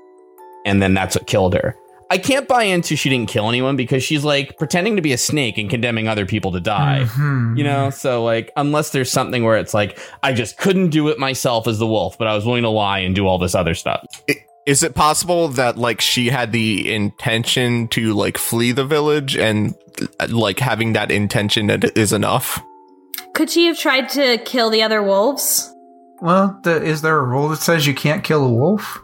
And 0.66 0.82
then 0.82 0.94
that's 0.94 1.14
what 1.14 1.26
killed 1.28 1.54
her. 1.54 1.76
I 2.12 2.18
can't 2.18 2.48
buy 2.48 2.64
into 2.64 2.96
she 2.96 3.08
didn't 3.08 3.28
kill 3.28 3.48
anyone 3.48 3.76
because 3.76 4.02
she's 4.02 4.24
like 4.24 4.58
pretending 4.58 4.96
to 4.96 5.02
be 5.02 5.12
a 5.12 5.18
snake 5.18 5.58
and 5.58 5.70
condemning 5.70 6.08
other 6.08 6.26
people 6.26 6.50
to 6.52 6.60
die. 6.60 7.04
Hmm. 7.04 7.56
You 7.56 7.62
know, 7.62 7.90
so 7.90 8.24
like 8.24 8.50
unless 8.56 8.90
there's 8.90 9.12
something 9.12 9.44
where 9.44 9.58
it's 9.58 9.72
like 9.74 9.96
I 10.24 10.32
just 10.32 10.58
couldn't 10.58 10.90
do 10.90 11.06
it 11.06 11.20
myself 11.20 11.68
as 11.68 11.78
the 11.78 11.86
wolf, 11.86 12.18
but 12.18 12.26
I 12.26 12.34
was 12.34 12.44
willing 12.44 12.64
to 12.64 12.68
lie 12.68 12.98
and 12.98 13.14
do 13.14 13.28
all 13.28 13.38
this 13.38 13.54
other 13.54 13.76
stuff. 13.76 14.04
I- 14.28 14.44
Is 14.66 14.82
it 14.82 14.94
possible 14.94 15.48
that 15.48 15.78
like 15.78 16.00
she 16.00 16.28
had 16.28 16.52
the 16.52 16.92
intention 16.92 17.88
to 17.88 18.12
like 18.14 18.36
flee 18.38 18.72
the 18.72 18.84
village 18.84 19.36
and 19.36 19.74
like 20.28 20.58
having 20.58 20.92
that 20.92 21.10
intention 21.10 21.70
is 21.70 22.12
enough? 22.12 22.60
Could 23.34 23.50
she 23.50 23.66
have 23.66 23.78
tried 23.78 24.08
to 24.10 24.38
kill 24.44 24.70
the 24.70 24.82
other 24.82 25.02
wolves? 25.02 25.72
Well, 26.20 26.60
the, 26.64 26.82
is 26.82 27.00
there 27.02 27.16
a 27.18 27.22
rule 27.24 27.48
that 27.48 27.56
says 27.60 27.86
you 27.86 27.94
can't 27.94 28.22
kill 28.22 28.44
a 28.44 28.52
wolf? 28.52 29.00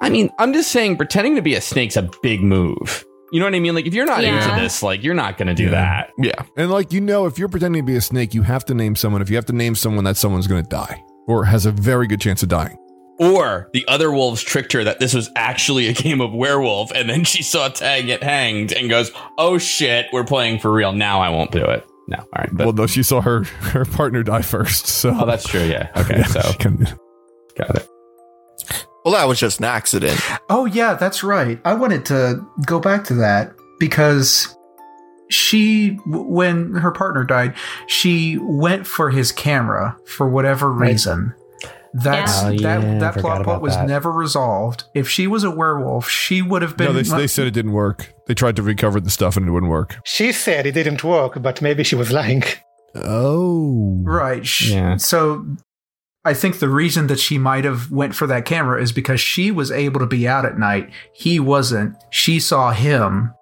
I 0.00 0.08
mean, 0.08 0.30
I'm 0.38 0.54
just 0.54 0.72
saying 0.72 0.96
pretending 0.96 1.34
to 1.36 1.42
be 1.42 1.54
a 1.54 1.60
snake's 1.60 1.96
a 1.96 2.08
big 2.22 2.40
move. 2.42 3.04
You 3.32 3.38
know 3.38 3.46
what 3.46 3.54
I 3.54 3.60
mean? 3.60 3.74
Like 3.74 3.86
if 3.86 3.92
you're 3.94 4.06
not 4.06 4.22
Yeah. 4.22 4.42
into 4.50 4.60
this, 4.62 4.82
like 4.82 5.04
you're 5.04 5.14
not 5.14 5.36
going 5.36 5.48
to 5.48 5.54
do 5.54 5.64
Yeah. 5.64 5.70
that. 5.72 6.10
Yeah. 6.18 6.42
And 6.56 6.70
like 6.70 6.92
you 6.92 7.00
know, 7.02 7.26
if 7.26 7.38
you're 7.38 7.48
pretending 7.50 7.82
to 7.82 7.86
be 7.86 7.96
a 7.96 8.00
snake, 8.00 8.32
you 8.34 8.42
have 8.42 8.64
to 8.64 8.74
name 8.74 8.96
someone. 8.96 9.20
If 9.20 9.28
you 9.28 9.36
have 9.36 9.46
to 9.46 9.52
name 9.52 9.74
someone, 9.74 10.04
that 10.04 10.16
someone's 10.16 10.46
going 10.46 10.62
to 10.62 10.68
die 10.68 11.02
or 11.28 11.44
has 11.44 11.66
a 11.66 11.70
very 11.70 12.06
good 12.06 12.20
chance 12.20 12.42
of 12.42 12.48
dying. 12.48 12.78
Or 13.20 13.68
the 13.74 13.86
other 13.86 14.10
wolves 14.10 14.42
tricked 14.42 14.72
her 14.72 14.82
that 14.84 14.98
this 14.98 15.12
was 15.12 15.28
actually 15.36 15.88
a 15.88 15.92
game 15.92 16.22
of 16.22 16.32
werewolf, 16.32 16.90
and 16.92 17.08
then 17.08 17.24
she 17.24 17.42
saw 17.42 17.68
Tag 17.68 18.06
get 18.06 18.22
hanged 18.22 18.72
and 18.72 18.88
goes, 18.88 19.10
"Oh 19.36 19.58
shit, 19.58 20.06
we're 20.10 20.24
playing 20.24 20.58
for 20.58 20.72
real. 20.72 20.92
Now 20.92 21.20
I 21.20 21.28
won't 21.28 21.52
do 21.52 21.62
it." 21.62 21.86
No, 22.08 22.16
all 22.16 22.26
right. 22.38 22.48
But, 22.50 22.64
well, 22.66 22.72
no, 22.72 22.86
she 22.86 23.02
saw 23.02 23.20
her 23.20 23.44
her 23.60 23.84
partner 23.84 24.22
die 24.22 24.40
first. 24.42 24.86
So 24.86 25.14
oh, 25.14 25.26
that's 25.26 25.46
true. 25.46 25.60
Yeah. 25.64 25.90
Okay. 25.96 26.18
Yeah, 26.18 26.26
So 26.26 26.52
can- 26.58 26.86
got 27.56 27.76
it. 27.76 27.86
Well, 29.04 29.14
that 29.14 29.28
was 29.28 29.38
just 29.38 29.58
an 29.60 29.66
accident. 29.66 30.18
Oh 30.48 30.64
yeah, 30.64 30.94
that's 30.94 31.22
right. 31.22 31.60
I 31.64 31.74
wanted 31.74 32.06
to 32.06 32.44
go 32.66 32.80
back 32.80 33.04
to 33.04 33.14
that 33.16 33.52
because 33.78 34.56
she 35.30 35.98
when 36.06 36.74
her 36.74 36.90
partner 36.90 37.24
died, 37.24 37.54
she 37.86 38.38
went 38.40 38.86
for 38.86 39.10
his 39.10 39.30
camera 39.30 39.96
for 40.06 40.28
whatever 40.28 40.70
reason. 40.72 41.34
That's 41.94 42.42
Yeah. 42.42 42.48
Oh, 42.48 42.50
yeah, 42.50 42.60
that 42.80 42.84
I 42.86 42.98
that 42.98 43.14
plot 43.16 43.44
point 43.44 43.62
was 43.62 43.74
that. 43.74 43.88
never 43.88 44.12
resolved. 44.12 44.84
If 44.94 45.08
she 45.08 45.26
was 45.26 45.42
a 45.44 45.50
werewolf, 45.50 46.08
she 46.08 46.40
would 46.42 46.62
have 46.62 46.76
been 46.76 46.86
no, 46.88 46.92
they, 46.92 47.02
they 47.02 47.26
said 47.26 47.46
it 47.46 47.50
didn't 47.52 47.72
work. 47.72 48.12
They 48.26 48.34
tried 48.34 48.56
to 48.56 48.62
recover 48.62 49.00
the 49.00 49.10
stuff 49.10 49.36
and 49.36 49.48
it 49.48 49.50
wouldn't 49.50 49.70
work. 49.70 49.96
She 50.04 50.30
said 50.32 50.66
it 50.66 50.72
didn't 50.72 51.02
work, 51.02 51.42
but 51.42 51.60
maybe 51.60 51.82
she 51.84 51.96
was 51.96 52.12
lying. 52.12 52.44
Oh, 52.94 53.98
Right. 54.02 54.46
Sh- 54.46 54.70
Yeah. 54.70 54.96
So 54.96 55.44
I 56.24 56.34
think 56.34 56.58
the 56.58 56.68
reason 56.68 57.06
that 57.08 57.18
she 57.18 57.38
might 57.38 57.64
have 57.64 57.90
went 57.90 58.14
for 58.14 58.26
that 58.26 58.44
camera 58.44 58.80
is 58.82 58.92
because 58.92 59.20
she 59.20 59.50
was 59.50 59.70
able 59.70 60.00
to 60.00 60.06
be 60.06 60.28
out 60.28 60.44
at 60.44 60.58
night. 60.58 60.90
He 61.14 61.40
wasn't. 61.40 61.96
She 62.10 62.38
saw 62.40 62.72
him 62.72 63.32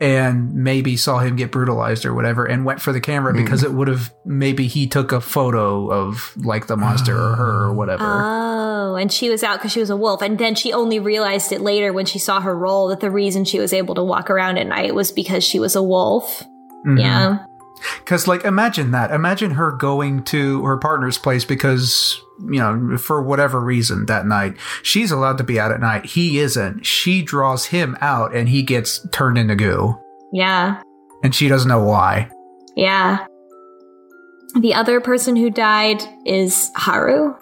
and 0.00 0.52
maybe 0.52 0.96
saw 0.96 1.18
him 1.18 1.36
get 1.36 1.50
brutalized 1.50 2.04
or 2.04 2.14
whatever 2.14 2.44
and 2.44 2.64
went 2.64 2.80
for 2.82 2.92
the 2.92 3.00
camera 3.00 3.32
because 3.32 3.62
it 3.62 3.72
would 3.72 3.88
have 3.88 4.12
maybe 4.24 4.66
he 4.66 4.86
took 4.86 5.10
a 5.10 5.20
photo 5.20 5.90
of 5.90 6.32
like 6.36 6.66
the 6.66 6.76
monster 6.76 7.16
or 7.16 7.34
her 7.36 7.64
or 7.64 7.72
whatever. 7.72 8.04
Oh, 8.04 8.96
and 8.96 9.10
she 9.10 9.30
was 9.30 9.42
out 9.42 9.58
because 9.58 9.72
she 9.72 9.80
was 9.80 9.90
a 9.90 9.96
wolf. 9.96 10.20
And 10.20 10.38
then 10.38 10.54
she 10.54 10.72
only 10.72 10.98
realized 10.98 11.50
it 11.50 11.60
later 11.60 11.92
when 11.92 12.04
she 12.04 12.18
saw 12.18 12.40
her 12.40 12.54
role 12.54 12.88
that 12.88 13.00
the 13.00 13.10
reason 13.10 13.44
she 13.44 13.58
was 13.58 13.72
able 13.72 13.94
to 13.94 14.02
walk 14.02 14.28
around 14.28 14.58
at 14.58 14.66
night 14.66 14.94
was 14.94 15.12
because 15.12 15.42
she 15.42 15.58
was 15.58 15.74
a 15.74 15.82
wolf. 15.82 16.44
Mhm. 16.86 17.00
Yeah. 17.00 17.38
Because, 17.98 18.26
like, 18.26 18.44
imagine 18.44 18.90
that. 18.92 19.10
Imagine 19.10 19.52
her 19.52 19.72
going 19.72 20.24
to 20.24 20.64
her 20.64 20.78
partner's 20.78 21.18
place 21.18 21.44
because, 21.44 22.20
you 22.40 22.58
know, 22.58 22.96
for 22.96 23.22
whatever 23.22 23.60
reason 23.60 24.06
that 24.06 24.26
night, 24.26 24.56
she's 24.82 25.10
allowed 25.10 25.38
to 25.38 25.44
be 25.44 25.60
out 25.60 25.72
at 25.72 25.80
night. 25.80 26.06
He 26.06 26.38
isn't. 26.38 26.84
She 26.86 27.22
draws 27.22 27.66
him 27.66 27.96
out 28.00 28.34
and 28.34 28.48
he 28.48 28.62
gets 28.62 29.06
turned 29.10 29.38
into 29.38 29.56
goo. 29.56 29.98
Yeah. 30.32 30.82
And 31.22 31.34
she 31.34 31.48
doesn't 31.48 31.68
know 31.68 31.82
why. 31.82 32.30
Yeah. 32.76 33.26
The 34.60 34.74
other 34.74 35.00
person 35.00 35.36
who 35.36 35.50
died 35.50 36.02
is 36.24 36.70
Haru. 36.76 37.34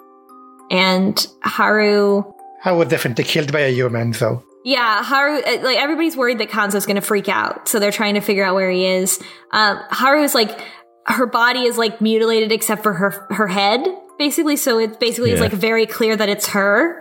And 0.71 1.25
Haru 1.43 2.23
I 2.65 2.71
was 2.71 2.87
definitely 2.87 3.25
killed 3.25 3.51
by 3.51 3.59
a 3.59 3.71
human, 3.71 4.11
though. 4.11 4.43
Yeah, 4.65 5.03
Haru, 5.03 5.37
uh, 5.37 5.59
like 5.61 5.77
everybody's 5.77 6.17
worried 6.17 6.39
that 6.39 6.49
Kanzo's 6.49 6.87
gonna 6.87 6.99
freak 6.99 7.29
out, 7.29 7.69
so 7.69 7.79
they're 7.79 7.91
trying 7.91 8.15
to 8.15 8.19
figure 8.21 8.43
out 8.43 8.55
where 8.55 8.71
he 8.71 8.85
is. 8.85 9.21
Um, 9.51 9.79
Haru's 9.91 10.33
like, 10.33 10.59
her 11.05 11.27
body 11.27 11.61
is 11.61 11.77
like 11.77 12.01
mutilated 12.01 12.51
except 12.51 12.81
for 12.81 12.93
her 12.93 13.27
her 13.29 13.47
head, 13.47 13.85
basically. 14.17 14.55
So 14.55 14.79
it 14.79 14.99
basically 14.99 15.31
is 15.31 15.39
like 15.39 15.51
very 15.51 15.85
clear 15.85 16.15
that 16.15 16.29
it's 16.29 16.47
her. 16.47 16.99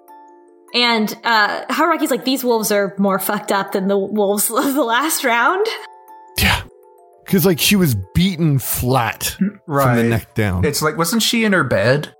And 0.74 1.16
uh, 1.24 1.64
Haruaki's 1.66 2.10
like, 2.10 2.24
these 2.26 2.44
wolves 2.44 2.70
are 2.70 2.94
more 2.98 3.18
fucked 3.18 3.50
up 3.50 3.72
than 3.72 3.88
the 3.88 3.96
wolves 3.96 4.50
of 4.54 4.74
the 4.74 4.84
last 4.84 5.24
round. 5.24 5.66
yeah. 6.38 6.62
Because 7.24 7.46
like 7.46 7.58
she 7.58 7.76
was 7.76 7.96
beaten 8.14 8.58
flat 8.58 9.38
from 9.66 9.96
the 9.96 10.02
neck 10.02 10.34
down. 10.34 10.66
It's 10.66 10.82
like, 10.82 10.98
wasn't 10.98 11.22
she 11.22 11.44
in 11.44 11.54
her 11.54 11.64
bed? 11.64 12.14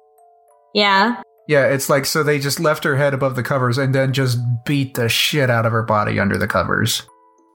Yeah, 0.73 1.23
Yeah, 1.47 1.67
it's 1.67 1.89
like, 1.89 2.07
so 2.07 2.23
they 2.23 2.39
just 2.39 2.59
left 2.59 2.85
her 2.85 2.97
head 2.97 3.13
above 3.13 3.37
the 3.37 3.43
covers 3.43 3.77
and 3.77 3.95
then 3.95 4.13
just 4.13 4.39
beat 4.65 4.95
the 4.95 5.09
shit 5.09 5.51
out 5.51 5.67
of 5.67 5.73
her 5.73 5.83
body 5.83 6.19
under 6.19 6.39
the 6.39 6.49
covers. 6.49 7.03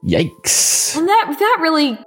Yikes. 0.04 0.96
and 0.96 1.06
that 1.06 1.36
that 1.38 1.58
really, 1.60 1.98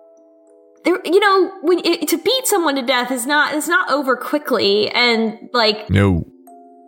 you 0.86 1.20
know, 1.20 1.52
when 1.62 1.80
it, 1.86 2.08
to 2.08 2.18
beat 2.18 2.48
someone 2.48 2.76
to 2.76 2.82
death 2.82 3.12
is 3.12 3.28
not 3.28 3.54
is 3.54 3.68
not 3.68 3.92
over 3.92 4.16
quickly, 4.16 4.90
and 4.90 5.50
like 5.54 5.90
no. 5.90 6.26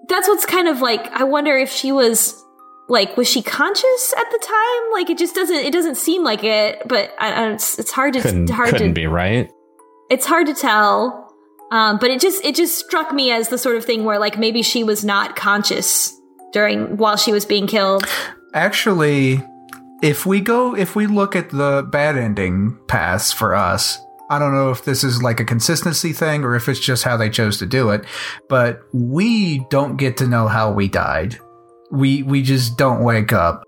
that's 0.10 0.28
what's 0.28 0.46
kind 0.46 0.68
of 0.68 0.82
like 0.82 1.06
i 1.12 1.24
wonder 1.24 1.56
if 1.56 1.70
she 1.72 1.92
was 1.92 2.44
like 2.88 3.18
was 3.18 3.30
she 3.30 3.42
conscious 3.42 4.14
at 4.18 4.26
the 4.32 4.40
time 4.40 4.94
like 4.94 5.10
it 5.10 5.18
just 5.18 5.36
doesn't 5.36 5.56
it 5.58 5.74
doesn't 5.74 5.96
seem 5.96 6.24
like 6.24 6.44
it 6.44 6.82
but 6.88 7.14
I, 7.20 7.32
I, 7.32 7.52
it's, 7.54 7.80
it's 7.80 7.92
hard 7.92 8.14
to 8.14 8.22
Couldn't, 8.22 8.50
hard 8.50 8.70
couldn't 8.70 8.90
to 8.90 8.94
be 8.94 9.08
right. 9.08 9.50
it's 10.10 10.26
hard 10.26 10.48
to 10.48 10.54
tell 10.54 11.25
um, 11.76 11.98
but 12.00 12.10
it 12.10 12.20
just 12.20 12.44
it 12.46 12.56
just 12.56 12.78
struck 12.78 13.14
me 13.14 13.32
as 13.32 13.50
the 13.50 13.58
sort 13.58 13.76
of 13.76 13.86
thing 13.86 14.04
where 14.04 14.20
like 14.20 14.38
maybe 14.40 14.62
she 14.62 14.84
was 14.84 15.04
not 15.04 15.36
conscious 15.36 16.14
during 16.54 16.98
while 16.98 17.18
she 17.18 17.32
was 17.32 17.46
being 17.46 17.68
killed 17.68 18.06
Actually, 18.56 19.44
if 20.02 20.26
we 20.26 20.40
go, 20.40 20.78
if 20.78 20.96
we 20.96 21.08
look 21.08 21.36
at 21.36 21.50
the 21.50 21.86
bad 21.92 22.18
ending 22.18 22.80
paths 22.88 23.34
for 23.34 23.54
us, 23.54 24.00
I 24.30 24.40
don't 24.40 24.54
know 24.54 24.72
if 24.72 24.86
this 24.86 25.04
is 25.04 25.22
like 25.22 25.42
a 25.42 25.46
consistency 25.46 26.14
thing 26.14 26.46
or 26.46 26.56
if 26.56 26.70
it's 26.70 26.80
just 26.80 27.04
how 27.04 27.18
they 27.18 27.30
chose 27.30 27.60
to 27.60 27.66
do 27.66 27.90
it, 27.90 28.06
but 28.48 28.80
we 28.94 29.60
don't 29.70 29.98
get 29.98 30.16
to 30.18 30.28
know 30.28 30.48
how 30.48 30.72
we 30.72 30.88
died. 30.88 31.38
We 31.92 32.24
we 32.24 32.44
just 32.44 32.78
don't 32.78 33.04
wake 33.04 33.34
up. 33.34 33.66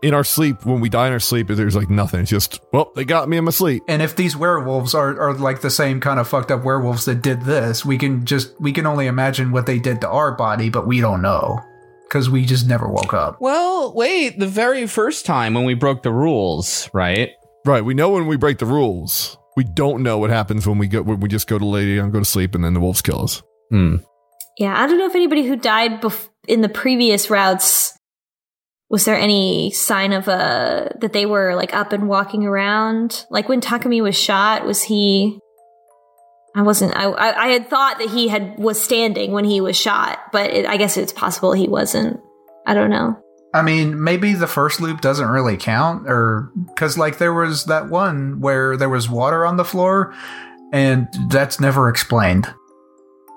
In 0.00 0.14
our 0.14 0.22
sleep, 0.22 0.64
when 0.64 0.80
we 0.80 0.88
die 0.88 1.08
in 1.08 1.12
our 1.12 1.18
sleep, 1.18 1.48
there's 1.48 1.74
like 1.74 1.90
nothing. 1.90 2.20
It's 2.20 2.30
just, 2.30 2.60
well, 2.72 2.92
they 2.94 3.04
got 3.04 3.28
me 3.28 3.36
in 3.36 3.44
my 3.44 3.50
sleep. 3.50 3.82
And 3.88 4.00
if 4.00 4.14
these 4.14 4.36
werewolves 4.36 4.94
are, 4.94 5.18
are 5.20 5.34
like 5.34 5.60
the 5.60 5.70
same 5.70 6.00
kind 6.00 6.20
of 6.20 6.28
fucked 6.28 6.52
up 6.52 6.62
werewolves 6.62 7.04
that 7.06 7.20
did 7.20 7.42
this, 7.42 7.84
we 7.84 7.98
can 7.98 8.24
just 8.24 8.58
we 8.60 8.72
can 8.72 8.86
only 8.86 9.06
imagine 9.08 9.50
what 9.50 9.66
they 9.66 9.78
did 9.80 10.00
to 10.02 10.08
our 10.08 10.36
body, 10.36 10.70
but 10.70 10.86
we 10.86 11.00
don't 11.00 11.20
know 11.20 11.58
because 12.04 12.30
we 12.30 12.44
just 12.44 12.68
never 12.68 12.88
woke 12.88 13.12
up. 13.12 13.38
Well, 13.40 13.92
wait. 13.92 14.38
The 14.38 14.46
very 14.46 14.86
first 14.86 15.26
time 15.26 15.54
when 15.54 15.64
we 15.64 15.74
broke 15.74 16.02
the 16.04 16.12
rules, 16.12 16.88
right? 16.94 17.30
Right. 17.66 17.84
We 17.84 17.94
know 17.94 18.10
when 18.10 18.26
we 18.26 18.36
break 18.36 18.58
the 18.58 18.66
rules. 18.66 19.36
We 19.56 19.64
don't 19.64 20.04
know 20.04 20.18
what 20.18 20.30
happens 20.30 20.64
when 20.66 20.78
we 20.78 20.86
go 20.86 21.02
when 21.02 21.18
we 21.18 21.28
just 21.28 21.48
go 21.48 21.58
to 21.58 21.66
lady 21.66 21.98
and 21.98 22.12
go 22.12 22.20
to 22.20 22.24
sleep, 22.24 22.54
and 22.54 22.62
then 22.62 22.74
the 22.74 22.80
wolves 22.80 23.02
kill 23.02 23.22
us. 23.24 23.42
Hmm. 23.70 23.96
yeah 24.56 24.82
i 24.82 24.86
don't 24.86 24.96
know 24.96 25.04
if 25.04 25.14
anybody 25.14 25.46
who 25.46 25.54
died 25.54 26.00
bef- 26.00 26.30
in 26.46 26.62
the 26.62 26.70
previous 26.70 27.28
routes 27.28 27.97
was 28.90 29.04
there 29.04 29.16
any 29.16 29.70
sign 29.70 30.12
of 30.12 30.28
uh 30.28 30.88
that 31.00 31.12
they 31.12 31.26
were 31.26 31.54
like 31.54 31.74
up 31.74 31.92
and 31.92 32.08
walking 32.08 32.44
around 32.44 33.26
like 33.30 33.48
when 33.48 33.60
takumi 33.60 34.02
was 34.02 34.18
shot 34.18 34.64
was 34.64 34.82
he 34.82 35.38
I 36.54 36.62
wasn't. 36.62 36.96
I 36.96 37.04
I, 37.04 37.44
I 37.44 37.48
had 37.48 37.70
thought 37.70 37.98
that 37.98 38.08
he 38.10 38.26
had 38.26 38.58
was 38.58 38.82
standing 38.82 39.30
when 39.30 39.44
he 39.44 39.60
was 39.60 39.76
shot, 39.76 40.18
but 40.32 40.50
it, 40.50 40.66
I 40.66 40.76
guess 40.76 40.96
it's 40.96 41.12
possible 41.12 41.52
he 41.52 41.68
wasn't. 41.68 42.18
I 42.66 42.74
don't 42.74 42.90
know. 42.90 43.16
I 43.54 43.62
mean, 43.62 44.02
maybe 44.02 44.34
the 44.34 44.46
first 44.46 44.80
loop 44.80 45.00
doesn't 45.00 45.28
really 45.28 45.56
count, 45.56 46.08
or 46.08 46.50
because 46.66 46.98
like 46.98 47.18
there 47.18 47.32
was 47.32 47.66
that 47.66 47.88
one 47.88 48.40
where 48.40 48.76
there 48.76 48.88
was 48.88 49.08
water 49.08 49.46
on 49.46 49.56
the 49.56 49.64
floor, 49.64 50.14
and 50.72 51.06
that's 51.28 51.60
never 51.60 51.88
explained. 51.88 52.52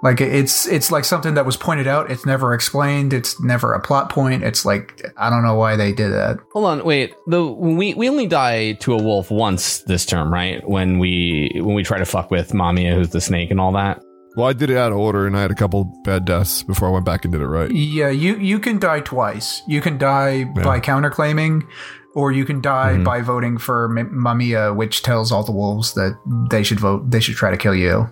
Like 0.04 0.20
it's 0.20 0.68
it's 0.68 0.92
like 0.92 1.06
something 1.06 1.36
that 1.36 1.46
was 1.46 1.56
pointed 1.56 1.86
out. 1.86 2.10
It's 2.10 2.26
never 2.26 2.54
explained. 2.54 3.14
It's 3.14 3.40
never 3.40 3.74
a 3.74 3.80
plot 3.80 4.10
point. 4.10 4.44
It's 4.44 4.66
like 4.66 5.02
I 5.18 5.30
don't 5.30 5.44
know 5.44 5.56
why 5.56 5.76
they 5.76 5.94
did 5.94 6.12
that. 6.12 6.38
Hold 6.54 6.66
on, 6.66 6.84
wait. 6.84 7.14
The 7.28 7.46
we 7.46 7.94
we 7.94 8.10
only 8.10 8.26
die 8.26 8.74
to 8.74 8.94
a 8.94 9.02
wolf 9.02 9.30
once 9.30 9.80
this 9.84 10.06
term, 10.06 10.34
right? 10.34 10.68
When 10.68 10.98
we 10.98 11.52
when 11.56 11.76
we 11.76 11.84
try 11.84 12.00
to 12.00 12.06
fuck 12.06 12.32
with 12.32 12.52
Mamiya, 12.52 12.96
who's 12.96 13.10
the 13.10 13.22
snake, 13.22 13.52
and 13.52 13.60
all 13.60 13.74
that. 13.74 14.02
Well, 14.36 14.48
I 14.48 14.54
did 14.54 14.70
it 14.70 14.78
out 14.78 14.92
of 14.92 14.98
order, 14.98 15.28
and 15.28 15.38
I 15.38 15.42
had 15.42 15.52
a 15.52 15.56
couple 15.56 15.84
bad 16.04 16.26
deaths 16.26 16.64
before 16.64 16.88
I 16.88 16.92
went 16.92 17.06
back 17.06 17.26
and 17.26 17.32
did 17.32 17.42
it 17.42 17.48
right. 17.48 17.70
Yeah, 17.70 18.10
you 18.10 18.38
you 18.38 18.60
can 18.60 18.80
die 18.80 19.02
twice. 19.02 19.62
You 19.68 19.82
can 19.82 20.00
die 20.00 20.46
by 20.46 20.80
counterclaiming, 20.80 21.68
or 22.16 22.32
you 22.32 22.46
can 22.46 22.60
die 22.60 22.94
mm-hmm. 22.94 23.04
by 23.04 23.22
voting 23.22 23.60
for 23.60 23.86
M- 23.98 24.10
Mamiya, 24.10 24.76
which 24.76 25.04
tells 25.04 25.32
all 25.32 25.44
the 25.44 25.52
wolves 25.52 25.94
that 25.94 26.18
they 26.50 26.64
should 26.64 26.80
vote. 26.80 27.12
They 27.12 27.20
should 27.20 27.36
try 27.36 27.52
to 27.52 27.58
kill 27.58 27.76
you. 27.76 28.10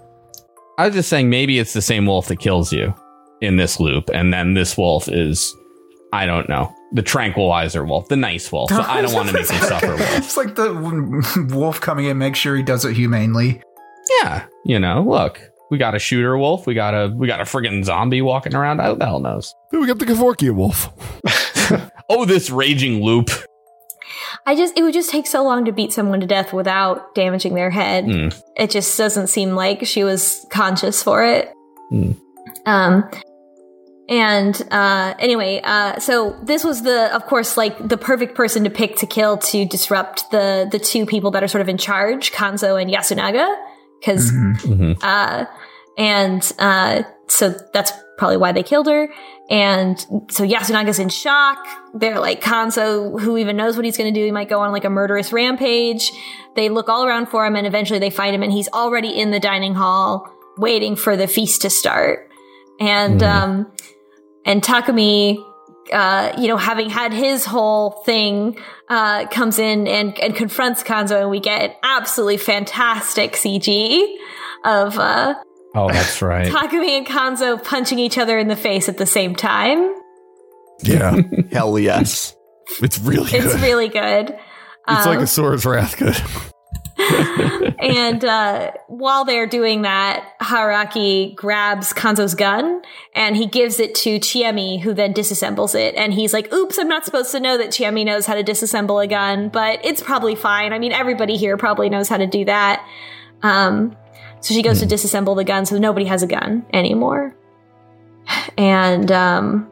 I 0.80 0.86
was 0.86 0.96
just 0.96 1.10
saying 1.10 1.30
maybe 1.30 1.60
it's 1.60 1.74
the 1.74 1.82
same 1.82 2.06
wolf 2.06 2.28
that 2.30 2.38
kills 2.38 2.72
you 2.72 2.94
in 3.42 3.58
this 3.58 3.82
loop, 3.82 4.10
and 4.14 4.34
then 4.34 4.54
this 4.54 4.78
wolf 4.78 5.10
is 5.10 5.54
I 6.14 6.26
don't 6.26 6.48
know 6.48 6.74
the 6.94 7.02
tranquilizer 7.02 7.84
wolf, 7.84 8.08
the 8.08 8.16
nice 8.16 8.50
wolf. 8.50 8.70
So 8.70 8.80
I 8.82 9.02
don't 9.02 9.14
want 9.14 9.28
to 9.28 9.34
make 9.34 9.50
him 9.50 9.62
suffer. 9.62 9.88
Wolf. 9.98 10.18
It's 10.18 10.38
like 10.38 10.56
the 10.56 11.46
wolf 11.52 11.82
coming 11.82 12.06
in, 12.06 12.18
make 12.18 12.38
sure 12.38 12.56
he 12.56 12.64
does 12.64 12.86
it 12.86 12.96
humanely. 12.96 13.62
Yeah, 14.22 14.46
you 14.64 14.80
know, 14.80 15.04
look, 15.04 15.42
we 15.70 15.78
got 15.78 15.96
a 15.96 16.00
shooter 16.00 16.38
wolf, 16.38 16.66
we 16.66 16.76
got 16.76 16.94
a 16.94 17.14
we 17.14 17.28
got 17.28 17.42
a 17.42 17.44
friggin' 17.44 17.84
zombie 17.84 18.22
walking 18.22 18.56
around. 18.56 18.80
Who 18.80 18.96
the 18.96 19.06
hell 19.06 19.20
knows? 19.20 19.54
Then 19.72 19.82
we 19.82 19.88
got 19.88 20.00
the 20.00 20.06
Kevorkian 20.06 20.56
wolf. 20.56 20.90
Oh, 22.12 22.26
this 22.26 22.50
raging 22.50 23.04
loop. 23.04 23.30
I 24.50 24.56
just 24.56 24.76
it 24.76 24.82
would 24.82 24.96
just 24.96 25.12
take 25.12 25.28
so 25.28 25.44
long 25.44 25.66
to 25.66 25.72
beat 25.72 25.94
someone 25.94 26.22
to 26.22 26.26
death 26.26 26.54
without 26.54 27.14
damaging 27.14 27.54
their 27.54 27.70
head. 27.70 28.06
Hmm. 28.06 28.30
It 28.58 28.72
just 28.72 28.98
doesn't 28.98 29.28
seem 29.28 29.52
like 29.52 29.86
she 29.86 30.04
was 30.04 30.44
conscious 30.50 31.04
for 31.04 31.24
it. 31.24 31.54
Hmm. 31.90 32.14
Um 32.66 33.12
and 34.10 34.60
uh 34.72 35.14
anyway, 35.20 35.62
uh 35.64 36.00
so 36.00 36.36
this 36.42 36.64
was 36.64 36.82
the 36.82 37.16
of 37.16 37.28
course 37.28 37.58
like 37.58 37.78
the 37.78 37.96
perfect 37.96 38.34
person 38.34 38.64
to 38.64 38.72
pick 38.72 38.96
to 38.96 39.06
kill 39.06 39.38
to 39.38 39.66
disrupt 39.66 40.32
the 40.32 40.68
the 40.72 40.80
two 40.80 41.06
people 41.06 41.30
that 41.30 41.44
are 41.44 41.48
sort 41.48 41.62
of 41.62 41.70
in 41.70 41.78
charge, 41.78 42.32
Kanzo 42.32 42.82
and 42.82 42.90
Yasunaga, 42.90 43.56
because 44.00 44.34
uh 45.04 45.46
and 45.96 46.52
uh 46.58 47.04
so 47.28 47.54
that's 47.72 47.92
probably 48.18 48.38
why 48.38 48.52
they 48.52 48.64
killed 48.64 48.88
her. 48.88 49.10
And 49.50 50.00
so 50.30 50.46
Yasunaga's 50.46 51.00
in 51.00 51.10
shock. 51.10 51.66
They're 51.96 52.20
like, 52.20 52.42
Kanzo, 52.42 53.20
who 53.20 53.36
even 53.38 53.58
knows 53.58 53.76
what 53.76 53.84
he's 53.84 53.98
going 53.98 54.14
to 54.14 54.20
do? 54.20 54.24
He 54.24 54.32
might 54.32 54.48
go 54.48 54.60
on 54.60 54.72
like 54.72 54.86
a 54.86 54.90
murderous 54.90 55.34
rampage. 55.34 56.12
They 56.56 56.70
look 56.70 56.88
all 56.88 57.06
around 57.06 57.30
for 57.30 57.46
him 57.46 57.56
and 57.56 57.66
eventually 57.66 58.00
they 58.00 58.12
find 58.12 58.36
him 58.36 58.44
and 58.44 58.52
he's 58.52 58.68
already 58.70 59.10
in 59.10 59.32
the 59.32 59.40
dining 59.40 59.74
hall 59.74 60.32
waiting 60.58 60.96
for 60.96 61.18
the 61.18 61.28
feast 61.28 61.64
to 61.64 61.70
start. 61.70 62.30
And, 62.80 63.24
um, 63.24 63.72
and 64.46 64.62
Takumi, 64.62 65.44
uh, 65.92 66.34
you 66.38 66.48
know, 66.48 66.58
having 66.58 66.92
had 66.92 67.12
his 67.12 67.44
whole 67.44 68.04
thing, 68.06 68.60
uh, 68.88 69.26
comes 69.28 69.58
in 69.58 69.88
and, 69.88 70.18
and 70.20 70.36
confronts 70.36 70.84
Kanzo 70.84 71.22
and 71.22 71.30
we 71.32 71.40
get 71.40 71.62
an 71.62 71.76
absolutely 71.82 72.38
fantastic 72.38 73.34
CG 73.34 74.16
of, 74.64 74.98
uh, 75.00 75.34
Oh, 75.76 75.90
that's 75.92 76.22
right. 76.22 76.48
Takumi 76.48 76.98
and 76.98 77.06
Kanzo 77.06 77.64
punching 77.64 78.00
each 78.00 78.18
other 78.18 78.38
in 78.40 78.48
the 78.48 78.56
face 78.56 78.90
at 78.90 78.98
the 78.98 79.06
same 79.06 79.36
time. 79.36 79.94
Yeah, 80.84 81.22
Hell 81.52 81.78
yes. 81.80 82.36
it's 82.82 83.00
really 83.00 83.32
It's 83.32 83.54
good. 83.54 83.62
really 83.62 83.88
good. 83.90 84.30
it's 84.88 85.06
like 85.06 85.18
Um, 85.18 85.24
a 85.24 85.28
sword's 85.28 85.66
wrath 85.66 85.98
good. 85.98 86.16
and 87.80 88.24
uh, 88.26 88.72
while 88.88 89.24
they're 89.26 89.48
doing 89.48 89.84
that, 89.84 90.34
Haruaki 90.42 91.34
grabs 91.36 91.94
Kanzo's 91.94 92.36
gun 92.36 92.82
and 93.16 93.36
he 93.38 93.46
gives 93.48 93.80
it 93.80 93.96
to 93.96 94.20
Chiemi, 94.20 94.82
who 94.82 94.94
then 94.94 95.14
disassembles 95.14 95.76
it. 95.76 95.96
And 95.96 96.14
he's 96.14 96.34
like, 96.34 96.52
oops, 96.54 96.78
I'm 96.78 96.88
not 96.90 97.06
supposed 97.06 97.32
to 97.32 97.40
know 97.40 97.58
that 97.58 97.70
Chiemi 97.70 98.06
knows 98.06 98.26
how 98.26 98.36
to 98.36 98.44
disassemble 98.44 99.04
a 99.04 99.08
gun, 99.08 99.50
but 99.50 99.80
it's 99.86 100.02
probably 100.04 100.36
fine. 100.36 100.74
I 100.74 100.80
mean, 100.80 100.92
everybody 100.92 101.38
here 101.38 101.58
probably 101.58 101.90
knows 101.90 102.10
how 102.10 102.18
to 102.18 102.28
do 102.28 102.46
that. 102.46 102.86
Um, 103.44 103.96
so 104.42 104.54
she 104.54 104.62
goes 104.62 104.80
to 104.80 104.86
disassemble 104.86 105.36
the 105.36 105.44
gun, 105.44 105.66
so 105.66 105.78
nobody 105.78 106.06
has 106.06 106.24
a 106.24 106.28
gun 106.28 106.66
anymore. 106.74 107.36
And 108.58 109.12
um, 109.12 109.72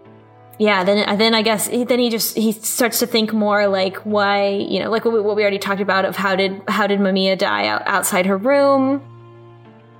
yeah, 0.59 0.83
then 0.83 1.17
then 1.17 1.33
I 1.33 1.41
guess 1.41 1.67
then 1.67 1.99
he 1.99 2.09
just 2.09 2.35
he 2.35 2.51
starts 2.51 2.99
to 2.99 3.07
think 3.07 3.33
more 3.33 3.67
like 3.67 3.97
why 3.97 4.49
you 4.49 4.79
know 4.79 4.89
like 4.89 5.05
what 5.05 5.13
we, 5.13 5.21
what 5.21 5.35
we 5.35 5.43
already 5.43 5.59
talked 5.59 5.81
about 5.81 6.05
of 6.05 6.15
how 6.15 6.35
did 6.35 6.61
how 6.67 6.87
did 6.87 6.99
Mamiya 6.99 7.37
die 7.37 7.67
out, 7.67 7.83
outside 7.85 8.25
her 8.25 8.37
room? 8.37 9.01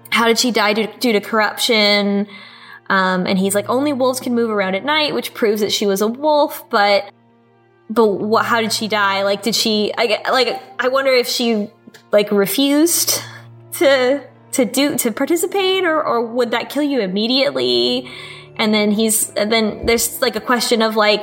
How 0.10 0.28
did 0.28 0.40
she 0.40 0.52
die 0.52 0.74
due, 0.74 0.88
due 1.00 1.14
to 1.14 1.22
corruption? 1.22 2.28
Um, 2.90 3.28
and 3.28 3.38
he's 3.38 3.54
like, 3.54 3.70
only 3.70 3.94
wolves 3.94 4.20
can 4.20 4.34
move 4.34 4.50
around 4.50 4.76
at 4.76 4.86
night, 4.86 5.14
which 5.14 5.34
proves 5.34 5.62
that 5.62 5.72
she 5.72 5.86
was 5.86 6.02
a 6.02 6.08
wolf. 6.08 6.68
But 6.70 7.12
but 7.90 8.08
what? 8.08 8.46
How 8.46 8.62
did 8.62 8.74
she 8.74 8.88
die? 8.88 9.24
Like, 9.24 9.44
did 9.44 9.56
she? 9.56 9.94
I 9.98 10.22
like. 10.32 10.62
I 10.80 10.88
wonder 10.88 11.12
if 11.12 11.28
she 11.28 11.70
like 12.12 12.32
refused 12.32 13.22
to 13.74 14.24
to 14.54 14.66
do 14.66 14.98
to 14.98 15.12
participate, 15.12 15.84
or 15.84 16.04
or 16.04 16.26
would 16.26 16.52
that 16.52 16.70
kill 16.70 16.84
you 16.84 17.02
immediately? 17.02 18.10
And 18.56 18.74
then 18.74 18.92
he's 18.92 19.30
and 19.32 19.52
then 19.52 19.86
there's 19.86 20.22
like 20.22 20.36
a 20.36 20.42
question 20.42 20.82
of 20.82 20.96
like 20.96 21.22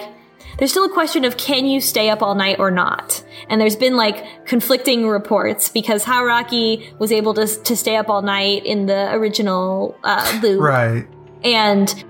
there's 0.58 0.70
still 0.70 0.84
a 0.84 0.92
question 0.92 1.24
of 1.24 1.36
can 1.36 1.66
you 1.66 1.80
stay 1.80 2.10
up 2.10 2.22
all 2.22 2.36
night 2.36 2.60
or 2.60 2.70
not? 2.70 3.24
And 3.48 3.60
there's 3.60 3.74
been 3.76 3.96
like 3.96 4.46
conflicting 4.46 5.08
reports 5.08 5.68
because 5.68 6.04
Haruaki 6.04 6.96
was 7.00 7.10
able 7.10 7.34
to 7.34 7.46
to 7.46 7.76
stay 7.76 7.96
up 7.96 8.08
all 8.08 8.22
night 8.22 8.64
in 8.64 8.86
the 8.86 9.12
original 9.14 9.98
uh, 10.04 10.40
loop, 10.42 10.60
Right. 10.60 11.06
and 11.42 12.04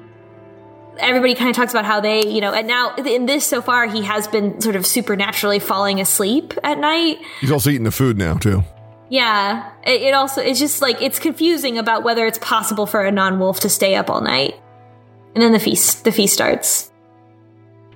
everybody 0.99 1.35
kind 1.35 1.51
of 1.51 1.57
talks 1.57 1.73
about 1.73 1.85
how 1.85 2.01
they, 2.01 2.27
you 2.27 2.41
know, 2.41 2.53
and 2.53 2.69
now 2.69 2.95
in 2.97 3.27
this 3.27 3.47
so 3.47 3.61
far 3.63 3.87
he 3.89 4.03
has 4.03 4.29
been 4.29 4.61
sort 4.61 4.77
of 4.77 4.87
supernaturally 4.87 5.59
falling 5.59 6.01
asleep 6.01 6.55
at 6.63 6.79
night. 6.79 7.19
He's 7.41 7.51
also 7.51 7.71
eating 7.71 7.85
the 7.85 7.91
food 7.91 8.17
now 8.19 8.35
too. 8.35 8.63
Yeah, 9.15 9.71
it, 9.87 10.03
it 10.03 10.13
also 10.13 10.41
it's 10.43 10.59
just 10.59 10.83
like 10.83 11.01
it's 11.01 11.21
confusing 11.21 11.79
about 11.79 12.03
whether 12.03 12.27
it's 12.27 12.39
possible 12.39 12.85
for 12.85 13.05
a 13.05 13.13
non-wolf 13.13 13.61
to 13.61 13.69
stay 13.69 13.95
up 13.95 14.11
all 14.11 14.21
night. 14.21 14.61
And 15.37 15.43
then 15.43 15.53
the 15.53 15.61
feast 15.61 16.03
the 16.03 16.11
feast 16.11 16.35
starts. 16.35 16.91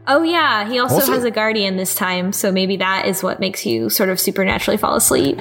Oh 0.07 0.23
yeah, 0.23 0.69
he 0.69 0.78
also, 0.78 0.95
Also- 0.95 1.12
has 1.15 1.24
a 1.24 1.32
guardian 1.32 1.77
this 1.77 1.97
time, 1.97 2.32
so 2.32 2.53
maybe 2.53 2.77
that 2.77 3.07
is 3.07 3.20
what 3.20 3.40
makes 3.40 3.66
you 3.66 3.90
sort 3.90 4.11
of 4.11 4.20
supernaturally 4.20 4.78
fall 4.78 4.95
asleep. 4.95 5.40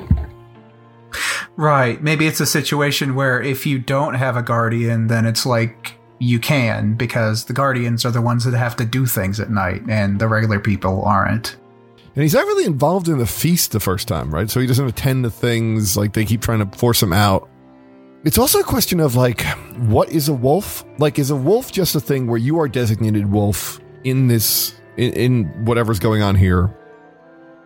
Right. 1.57 2.01
Maybe 2.01 2.25
it's 2.25 2.39
a 2.39 2.47
situation 2.47 3.13
where 3.13 3.39
if 3.39 3.67
you 3.67 3.77
don't 3.77 4.15
have 4.15 4.35
a 4.35 4.41
guardian, 4.41 5.05
then 5.07 5.27
it's 5.27 5.45
like 5.45 5.93
you 6.17 6.39
can 6.39 6.95
because 6.95 7.45
the 7.45 7.53
guardians 7.53 8.03
are 8.03 8.11
the 8.11 8.21
ones 8.21 8.45
that 8.45 8.57
have 8.57 8.75
to 8.77 8.85
do 8.85 9.05
things 9.05 9.39
at 9.39 9.51
night 9.51 9.83
and 9.87 10.17
the 10.17 10.27
regular 10.27 10.59
people 10.59 11.03
aren't. 11.05 11.55
And 12.17 12.23
he's 12.23 12.33
not 12.33 12.47
really 12.47 12.65
involved 12.65 13.09
in 13.09 13.19
the 13.19 13.27
feast 13.27 13.73
the 13.73 13.79
first 13.79 14.07
time, 14.07 14.33
right? 14.33 14.49
So 14.49 14.59
he 14.59 14.65
doesn't 14.65 14.87
attend 14.87 15.23
to 15.25 15.29
things 15.29 15.95
like 15.95 16.13
they 16.13 16.25
keep 16.25 16.41
trying 16.41 16.67
to 16.67 16.75
force 16.75 17.03
him 17.03 17.13
out. 17.13 17.47
It's 18.25 18.39
also 18.39 18.59
a 18.59 18.63
question 18.63 18.99
of 18.99 19.15
like, 19.15 19.43
what 19.85 20.09
is 20.09 20.27
a 20.27 20.33
wolf? 20.33 20.83
Like, 20.97 21.19
is 21.19 21.29
a 21.29 21.35
wolf 21.35 21.71
just 21.71 21.93
a 21.93 21.99
thing 21.99 22.25
where 22.25 22.39
you 22.39 22.59
are 22.59 22.67
designated 22.67 23.31
wolf 23.31 23.79
in 24.03 24.25
this, 24.25 24.73
in, 24.97 25.13
in 25.13 25.65
whatever's 25.65 25.99
going 25.99 26.23
on 26.23 26.33
here? 26.33 26.75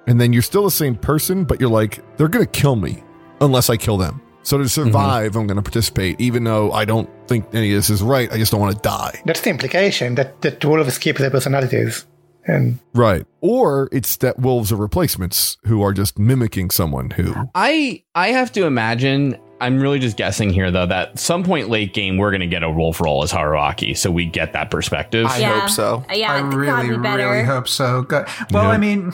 And 0.05 0.19
then 0.19 0.33
you're 0.33 0.41
still 0.41 0.65
the 0.65 0.69
same 0.69 0.97
person, 0.97 1.45
but 1.45 1.61
you're 1.61 1.69
like, 1.69 2.03
they're 2.17 2.27
going 2.27 2.45
to 2.45 2.51
kill 2.51 2.75
me 2.75 3.05
unless 3.39 3.69
I 3.69 3.77
kill 3.77 3.95
them. 3.95 4.21
So 4.43 4.57
to 4.57 4.65
mm-hmm. 4.65 4.67
survive, 4.67 5.37
I'm 5.37 5.47
going 5.47 5.55
to 5.55 5.63
participate, 5.63 6.19
even 6.19 6.43
though 6.43 6.73
I 6.73 6.83
don't 6.83 7.09
think 7.29 7.45
any 7.53 7.71
of 7.71 7.77
this 7.77 7.89
is 7.89 8.03
right. 8.03 8.29
I 8.29 8.37
just 8.37 8.51
don't 8.51 8.59
want 8.59 8.75
to 8.75 8.81
die. 8.81 9.21
That's 9.23 9.39
the 9.39 9.49
implication 9.49 10.15
that, 10.15 10.41
that 10.41 10.65
wolves 10.65 10.97
keep 10.97 11.19
their 11.19 11.31
personalities. 11.31 12.05
And 12.47 12.79
Right. 12.93 13.25
Or 13.41 13.87
it's 13.91 14.17
that 14.17 14.39
wolves 14.39 14.71
are 14.71 14.75
replacements 14.75 15.57
who 15.65 15.81
are 15.81 15.93
just 15.93 16.17
mimicking 16.19 16.69
someone 16.71 17.11
who. 17.11 17.33
I 17.55 18.03
I 18.15 18.29
have 18.29 18.51
to 18.53 18.65
imagine. 18.65 19.37
I'm 19.59 19.79
really 19.79 19.99
just 19.99 20.17
guessing 20.17 20.49
here, 20.49 20.71
though, 20.71 20.87
that 20.87 21.19
some 21.19 21.43
point 21.43 21.69
late 21.69 21.93
game 21.93 22.17
we're 22.17 22.31
going 22.31 22.41
to 22.41 22.47
get 22.47 22.63
a 22.63 22.69
wolf 22.69 22.99
roll 22.99 23.21
as 23.21 23.31
Haruaki, 23.31 23.95
so 23.95 24.09
we 24.09 24.25
get 24.25 24.53
that 24.53 24.71
perspective. 24.71 25.27
I 25.27 25.41
hope 25.43 25.69
so. 25.69 26.03
Uh, 26.09 26.13
Yeah, 26.15 26.33
I 26.33 26.41
God, 26.41 26.53
really, 26.55 26.89
we 26.89 26.95
really 26.97 27.43
hope 27.43 27.67
so. 27.67 28.01
Go- 28.01 28.25
Well, 28.51 28.63
Yeah. 28.63 28.69
I 28.69 28.77
mean, 28.77 29.13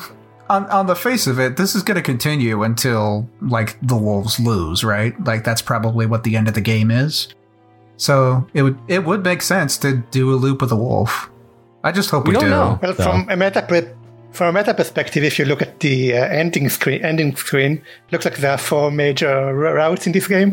on 0.49 0.65
on 0.67 0.87
the 0.87 0.95
face 0.95 1.27
of 1.27 1.37
it, 1.37 1.57
this 1.57 1.75
is 1.75 1.83
going 1.83 1.95
to 1.95 2.01
continue 2.01 2.63
until 2.63 3.29
like 3.41 3.77
the 3.81 3.97
wolves 3.97 4.39
lose, 4.39 4.85
right? 4.85 5.21
Like 5.25 5.43
that's 5.43 5.61
probably 5.61 6.05
what 6.05 6.23
the 6.23 6.37
end 6.37 6.47
of 6.47 6.53
the 6.53 6.61
game 6.61 6.91
is. 6.91 7.27
So 7.97 8.47
it 8.53 8.61
would 8.61 8.77
it 8.87 9.03
would 9.03 9.23
make 9.25 9.41
sense 9.41 9.77
to 9.79 9.97
do 10.11 10.31
a 10.33 10.35
loop 10.35 10.61
with 10.61 10.71
a 10.71 10.77
wolf. 10.77 11.29
I 11.87 11.91
just 11.91 12.09
hope 12.09 12.25
we, 12.27 12.29
We 12.29 12.33
don't 12.35 12.43
do. 12.45 12.49
know. 12.49 12.79
well, 12.81 12.95
So- 12.95 13.03
from 13.03 13.29
a 13.29 13.35
meta 13.35 13.61
pre- 13.69 13.89
from 14.31 14.47
a 14.55 14.59
meta 14.59 14.73
perspective, 14.73 15.23
if 15.23 15.39
you 15.39 15.45
look 15.45 15.61
at 15.61 15.79
the 15.79 16.13
uh, 16.17 16.25
ending 16.41 16.69
screen, 16.69 17.03
ending 17.03 17.35
screen 17.35 17.81
looks 18.11 18.25
like 18.25 18.37
there 18.37 18.51
are 18.51 18.57
four 18.71 18.91
major 18.91 19.29
r- 19.31 19.53
routes 19.81 20.05
in 20.07 20.11
this 20.13 20.27
game, 20.27 20.51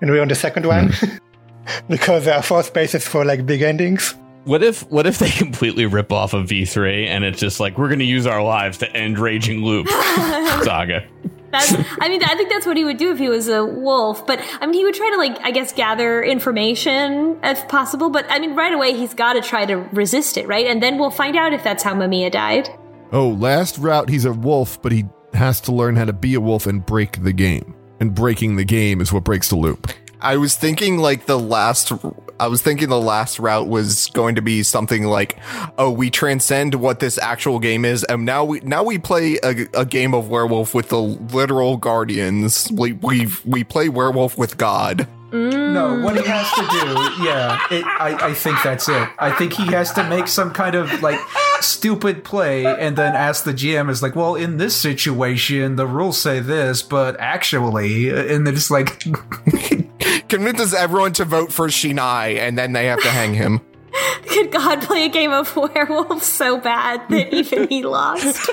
and 0.00 0.10
we're 0.10 0.22
on 0.22 0.28
the 0.28 0.34
second 0.34 0.64
one 0.66 0.92
because 1.88 2.24
there 2.24 2.34
are 2.34 2.42
four 2.42 2.62
spaces 2.62 3.06
for 3.06 3.24
like 3.24 3.46
big 3.46 3.62
endings. 3.62 4.14
What 4.44 4.62
if 4.62 4.88
what 4.90 5.06
if 5.06 5.18
they 5.18 5.30
completely 5.38 5.86
rip 5.86 6.12
off 6.12 6.34
of 6.34 6.46
V3 6.46 7.06
and 7.06 7.24
it's 7.24 7.38
just 7.38 7.60
like 7.60 7.78
we're 7.78 7.88
going 7.88 8.00
to 8.00 8.04
use 8.04 8.26
our 8.26 8.42
lives 8.42 8.78
to 8.78 8.96
end 8.96 9.18
Raging 9.18 9.62
Loop 9.64 9.88
saga? 10.62 11.06
That's, 11.52 11.74
I 12.00 12.08
mean, 12.08 12.22
I 12.24 12.34
think 12.34 12.48
that's 12.48 12.64
what 12.64 12.78
he 12.78 12.84
would 12.84 12.96
do 12.96 13.12
if 13.12 13.18
he 13.18 13.28
was 13.28 13.46
a 13.46 13.62
wolf. 13.62 14.26
But 14.26 14.40
I 14.60 14.66
mean, 14.66 14.74
he 14.74 14.84
would 14.84 14.94
try 14.94 15.10
to 15.10 15.18
like, 15.18 15.38
I 15.42 15.50
guess, 15.50 15.72
gather 15.72 16.22
information 16.22 17.38
if 17.42 17.68
possible. 17.68 18.08
But 18.08 18.24
I 18.30 18.38
mean, 18.38 18.56
right 18.56 18.72
away 18.72 18.94
he's 18.96 19.12
got 19.14 19.34
to 19.34 19.42
try 19.42 19.66
to 19.66 19.76
resist 19.76 20.38
it, 20.38 20.48
right? 20.48 20.66
And 20.66 20.82
then 20.82 20.98
we'll 20.98 21.10
find 21.10 21.36
out 21.36 21.52
if 21.52 21.62
that's 21.62 21.82
how 21.82 21.94
Mamiya 21.94 22.32
died. 22.32 22.70
Oh, 23.12 23.28
last 23.28 23.76
route 23.76 24.08
he's 24.08 24.24
a 24.24 24.32
wolf, 24.32 24.80
but 24.80 24.92
he 24.92 25.04
has 25.34 25.60
to 25.62 25.72
learn 25.72 25.96
how 25.96 26.06
to 26.06 26.12
be 26.14 26.34
a 26.34 26.40
wolf 26.40 26.66
and 26.66 26.84
break 26.84 27.22
the 27.22 27.32
game. 27.32 27.74
And 28.00 28.14
breaking 28.14 28.56
the 28.56 28.64
game 28.64 29.00
is 29.00 29.12
what 29.12 29.22
breaks 29.22 29.50
the 29.50 29.56
loop. 29.56 29.92
I 30.22 30.36
was 30.36 30.56
thinking 30.56 30.98
like 30.98 31.26
the 31.26 31.38
last 31.38 31.92
I 32.40 32.48
was 32.48 32.62
thinking 32.62 32.88
the 32.88 33.00
last 33.00 33.38
route 33.38 33.68
was 33.68 34.08
going 34.08 34.34
to 34.34 34.42
be 34.42 34.62
something 34.62 35.04
like, 35.04 35.38
oh, 35.78 35.90
we 35.90 36.10
transcend 36.10 36.74
what 36.74 37.00
this 37.00 37.18
actual 37.18 37.58
game 37.58 37.84
is, 37.84 38.04
and 38.04 38.24
now 38.24 38.44
we 38.44 38.60
now 38.60 38.82
we 38.82 38.98
play 38.98 39.38
a, 39.42 39.66
a 39.74 39.84
game 39.84 40.14
of 40.14 40.28
werewolf 40.28 40.74
with 40.74 40.88
the 40.88 41.00
literal 41.00 41.76
guardians. 41.76 42.70
We 42.72 42.92
we 42.94 43.28
we 43.44 43.64
play 43.64 43.88
werewolf 43.88 44.36
with 44.38 44.56
God. 44.58 45.06
Mm. 45.32 45.72
No, 45.72 46.04
what 46.04 46.18
he 46.18 46.28
has 46.28 46.50
to 46.52 46.60
do, 46.60 47.24
yeah, 47.24 47.58
it, 47.70 47.86
I, 47.86 48.28
I 48.28 48.34
think 48.34 48.62
that's 48.62 48.86
it. 48.86 49.08
I 49.18 49.32
think 49.32 49.54
he 49.54 49.64
has 49.68 49.90
to 49.94 50.06
make 50.06 50.28
some 50.28 50.52
kind 50.52 50.74
of 50.74 51.00
like 51.00 51.18
stupid 51.62 52.22
play 52.22 52.66
and 52.66 52.98
then 52.98 53.16
ask 53.16 53.44
the 53.44 53.54
GM 53.54 53.88
is 53.88 54.02
like, 54.02 54.14
well, 54.14 54.34
in 54.34 54.58
this 54.58 54.76
situation, 54.76 55.76
the 55.76 55.86
rules 55.86 56.20
say 56.20 56.40
this, 56.40 56.82
but 56.82 57.18
actually, 57.18 58.10
and 58.10 58.46
they're 58.46 58.52
just 58.52 58.70
like, 58.70 59.02
Convinces 60.28 60.74
everyone 60.74 61.12
to 61.14 61.24
vote 61.24 61.52
for 61.52 61.68
Shinai, 61.68 62.38
and 62.38 62.58
then 62.58 62.72
they 62.72 62.86
have 62.86 63.00
to 63.02 63.08
hang 63.08 63.34
him. 63.34 63.60
Could 64.28 64.50
God 64.50 64.82
play 64.82 65.04
a 65.04 65.08
game 65.08 65.32
of 65.32 65.54
werewolf 65.56 66.22
so 66.22 66.58
bad 66.58 67.02
that 67.10 67.32
even 67.34 67.68
he 67.68 67.82
lost? 67.82 68.50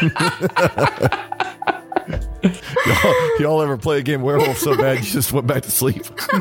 Y'all, 2.86 3.40
y'all 3.40 3.62
ever 3.62 3.76
play 3.76 3.98
a 3.98 4.02
game 4.02 4.22
werewolf 4.22 4.58
so 4.58 4.76
bad 4.76 4.98
you 4.98 5.04
just 5.10 5.32
went 5.32 5.46
back 5.46 5.62
to 5.64 5.70
sleep? 5.70 6.04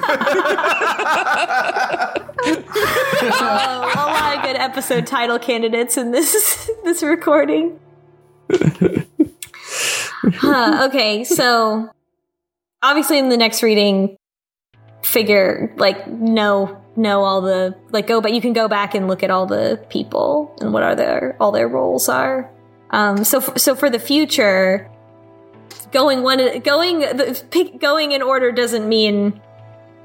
Oh, 3.30 3.92
a 3.94 4.06
lot 4.08 4.38
of 4.38 4.44
good 4.44 4.56
episode 4.56 5.06
title 5.08 5.38
candidates 5.40 5.98
in 5.98 6.12
this 6.12 6.70
this 6.84 7.04
recording. 7.04 7.78
Huh, 10.36 10.88
okay, 10.88 11.24
so 11.26 11.90
obviously 12.82 13.18
in 13.20 13.30
the 13.30 13.38
next 13.38 13.64
reading, 13.64 14.18
figure 15.04 15.74
like 15.78 16.08
know 16.08 16.82
know 16.95 17.24
all 17.24 17.41
the 17.41 17.76
like 17.91 18.08
go, 18.08 18.20
but 18.22 18.34
you 18.34 18.41
can 18.41 18.54
go 18.54 18.68
back 18.68 18.95
and 18.95 19.08
look 19.08 19.24
at 19.24 19.30
all 19.30 19.45
the 19.45 19.84
people 19.90 20.56
and 20.62 20.74
what 20.74 20.84
are 20.84 20.95
their 20.95 21.38
all 21.40 21.52
their 21.52 21.68
roles 21.68 22.10
are. 22.10 22.49
Um, 22.90 23.24
so 23.24 23.38
f- 23.40 23.58
so 23.58 23.76
for 23.76 23.90
the 23.90 23.99
future, 23.99 24.90
going 25.91 26.24
one 26.24 26.60
going 26.62 26.99
the, 26.99 27.44
pick, 27.52 27.80
going 27.80 28.12
in 28.14 28.22
order 28.22 28.52
doesn't 28.52 28.88
mean 28.88 29.41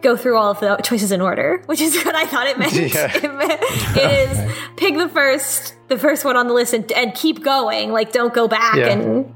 go 0.02 0.16
through 0.16 0.36
all 0.36 0.50
of 0.50 0.58
the 0.60 0.76
choices 0.82 1.12
in 1.12 1.20
order, 1.20 1.62
which 1.66 1.80
is 1.80 1.94
what 2.04 2.14
I 2.16 2.26
thought 2.26 2.46
it 2.48 2.58
meant. 2.58 2.72
Yeah. 2.94 3.10
It, 3.14 3.22
meant 3.34 3.62
it 3.96 4.30
is 4.30 4.52
pick 4.76 4.96
the 4.96 5.08
first 5.08 5.76
the 5.88 5.96
first 5.98 6.24
one 6.24 6.36
on 6.36 6.48
the 6.48 6.54
list 6.54 6.74
and, 6.74 6.90
and 6.92 7.14
keep 7.14 7.42
going. 7.42 7.92
Like 7.92 8.12
don't 8.12 8.34
go 8.34 8.48
back 8.48 8.76
Yeah. 8.76 8.88
and 8.88 9.32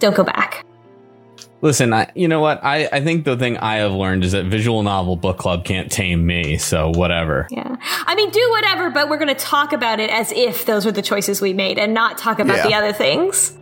don't 0.00 0.16
go 0.16 0.24
back. 0.24 0.64
Listen, 1.60 1.92
I, 1.92 2.10
you 2.14 2.28
know 2.28 2.40
what? 2.40 2.62
I, 2.64 2.88
I 2.92 3.00
think 3.00 3.24
the 3.24 3.36
thing 3.36 3.56
I 3.56 3.76
have 3.76 3.92
learned 3.92 4.22
is 4.24 4.32
that 4.32 4.44
visual 4.44 4.82
novel 4.84 5.16
book 5.16 5.38
club 5.38 5.64
can't 5.64 5.90
tame 5.90 6.24
me. 6.24 6.56
So 6.56 6.90
whatever. 6.90 7.48
Yeah. 7.50 7.76
I 8.06 8.14
mean, 8.14 8.30
do 8.30 8.50
whatever, 8.50 8.90
but 8.90 9.08
we're 9.08 9.18
going 9.18 9.34
to 9.34 9.34
talk 9.34 9.72
about 9.72 9.98
it 9.98 10.08
as 10.10 10.30
if 10.32 10.66
those 10.66 10.86
were 10.86 10.92
the 10.92 11.02
choices 11.02 11.40
we 11.40 11.52
made 11.52 11.78
and 11.78 11.92
not 11.94 12.16
talk 12.16 12.38
about 12.38 12.58
Yeah. 12.58 12.68
the 12.68 12.74
other 12.74 12.92
things. 12.92 13.56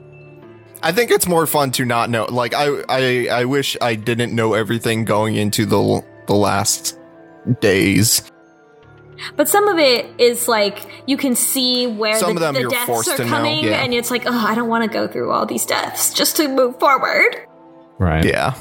I 0.82 0.93
think 0.93 1.10
it's 1.10 1.27
more 1.27 1.47
fun 1.47 1.70
to 1.73 1.86
not 1.86 2.10
know. 2.10 2.27
Like 2.27 2.52
I, 2.55 2.82
I, 2.89 3.28
I 3.31 3.44
wish 3.47 3.78
I 3.81 3.94
didn't 3.94 4.35
know 4.35 4.52
everything 4.52 5.05
going 5.05 5.36
into 5.36 5.64
the 5.64 6.05
the 6.27 6.35
last 6.35 6.98
days. 7.60 8.31
But 9.36 9.48
some 9.48 9.68
of 9.68 9.78
it 9.78 10.06
is 10.20 10.47
like 10.47 10.86
you 11.06 11.16
can 11.16 11.35
see 11.35 11.86
where 11.86 12.18
Some 12.18 12.35
the, 12.35 12.36
of 12.36 12.40
them 12.40 12.55
the 12.55 12.60
you're 12.60 12.70
deaths 12.70 12.86
forced 12.86 13.09
are 13.09 13.16
to 13.16 13.24
know, 13.24 13.31
coming, 13.31 13.64
yeah. 13.64 13.82
and 13.82 13.94
it's 13.94 14.10
like, 14.10 14.24
oh, 14.27 14.47
I 14.47 14.55
don't 14.55 14.68
want 14.68 14.85
to 14.85 14.90
go 14.90 15.09
through 15.09 15.31
all 15.32 15.47
these 15.47 15.64
deaths 15.64 16.12
just 16.12 16.36
to 16.36 16.48
move 16.48 16.78
forward. 16.78 17.45
Right. 17.98 18.24
Yeah, 18.24 18.60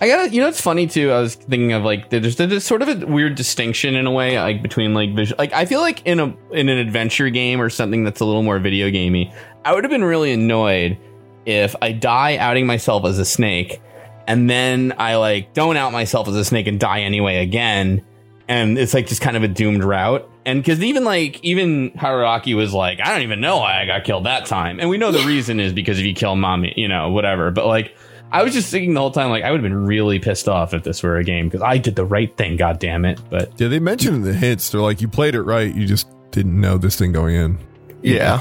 I 0.00 0.08
got 0.08 0.32
you 0.32 0.40
know 0.40 0.48
it's 0.48 0.60
funny 0.60 0.86
too. 0.86 1.10
I 1.10 1.20
was 1.20 1.34
thinking 1.34 1.72
of 1.72 1.84
like 1.84 2.10
there's 2.10 2.36
there's 2.36 2.64
sort 2.64 2.82
of 2.82 2.88
a 2.88 3.06
weird 3.06 3.34
distinction 3.34 3.94
in 3.94 4.06
a 4.06 4.10
way 4.10 4.38
like 4.38 4.62
between 4.62 4.94
like 4.94 5.14
visual 5.14 5.36
like 5.38 5.52
I 5.52 5.64
feel 5.66 5.80
like 5.80 6.06
in 6.06 6.20
a 6.20 6.34
in 6.52 6.68
an 6.68 6.78
adventure 6.78 7.30
game 7.30 7.60
or 7.60 7.70
something 7.70 8.04
that's 8.04 8.20
a 8.20 8.24
little 8.24 8.42
more 8.42 8.58
video 8.58 8.90
gamey, 8.90 9.32
I 9.64 9.74
would 9.74 9.84
have 9.84 9.90
been 9.90 10.04
really 10.04 10.32
annoyed 10.32 10.98
if 11.46 11.76
I 11.82 11.92
die 11.92 12.36
outing 12.36 12.66
myself 12.66 13.04
as 13.04 13.18
a 13.18 13.24
snake 13.24 13.80
and 14.26 14.48
then 14.48 14.94
I 14.98 15.16
like 15.16 15.52
don't 15.52 15.76
out 15.76 15.92
myself 15.92 16.28
as 16.28 16.34
a 16.34 16.44
snake 16.44 16.66
and 16.66 16.80
die 16.80 17.02
anyway 17.02 17.42
again 17.42 18.02
and 18.48 18.78
it's 18.78 18.94
like 18.94 19.06
just 19.06 19.20
kind 19.20 19.36
of 19.36 19.42
a 19.42 19.48
doomed 19.48 19.84
route. 19.84 20.28
And 20.46 20.62
because 20.62 20.82
even 20.82 21.04
like 21.04 21.42
even 21.42 21.92
Haruaki 21.92 22.54
was 22.54 22.74
like, 22.74 23.00
I 23.00 23.12
don't 23.12 23.22
even 23.22 23.40
know 23.40 23.58
why 23.58 23.80
I 23.80 23.86
got 23.86 24.04
killed 24.04 24.26
that 24.26 24.46
time, 24.46 24.78
and 24.78 24.90
we 24.90 24.98
know 24.98 25.10
the 25.10 25.24
reason 25.24 25.60
is 25.60 25.72
because 25.72 25.98
if 25.98 26.04
you 26.04 26.14
kill 26.14 26.36
mommy, 26.36 26.74
you 26.76 26.88
know, 26.88 27.10
whatever. 27.10 27.50
But 27.50 27.66
like, 27.66 27.96
I 28.34 28.42
was 28.42 28.52
just 28.52 28.68
thinking 28.68 28.94
the 28.94 29.00
whole 29.00 29.12
time, 29.12 29.30
like, 29.30 29.44
I 29.44 29.52
would 29.52 29.60
have 29.60 29.62
been 29.62 29.86
really 29.86 30.18
pissed 30.18 30.48
off 30.48 30.74
if 30.74 30.82
this 30.82 31.04
were 31.04 31.18
a 31.18 31.24
game 31.24 31.46
because 31.46 31.62
I 31.62 31.78
did 31.78 31.94
the 31.94 32.04
right 32.04 32.36
thing, 32.36 32.56
god 32.56 32.80
damn 32.80 33.04
it. 33.04 33.20
But 33.30 33.52
Yeah, 33.60 33.68
they 33.68 33.78
mentioned 33.78 34.16
in 34.16 34.22
the 34.22 34.34
hints, 34.34 34.70
they're 34.70 34.80
like, 34.80 35.00
you 35.00 35.06
played 35.06 35.36
it 35.36 35.42
right, 35.42 35.72
you 35.72 35.86
just 35.86 36.08
didn't 36.32 36.60
know 36.60 36.76
this 36.76 36.96
thing 36.96 37.12
going 37.12 37.36
in. 37.36 37.58
yeah. 38.02 38.40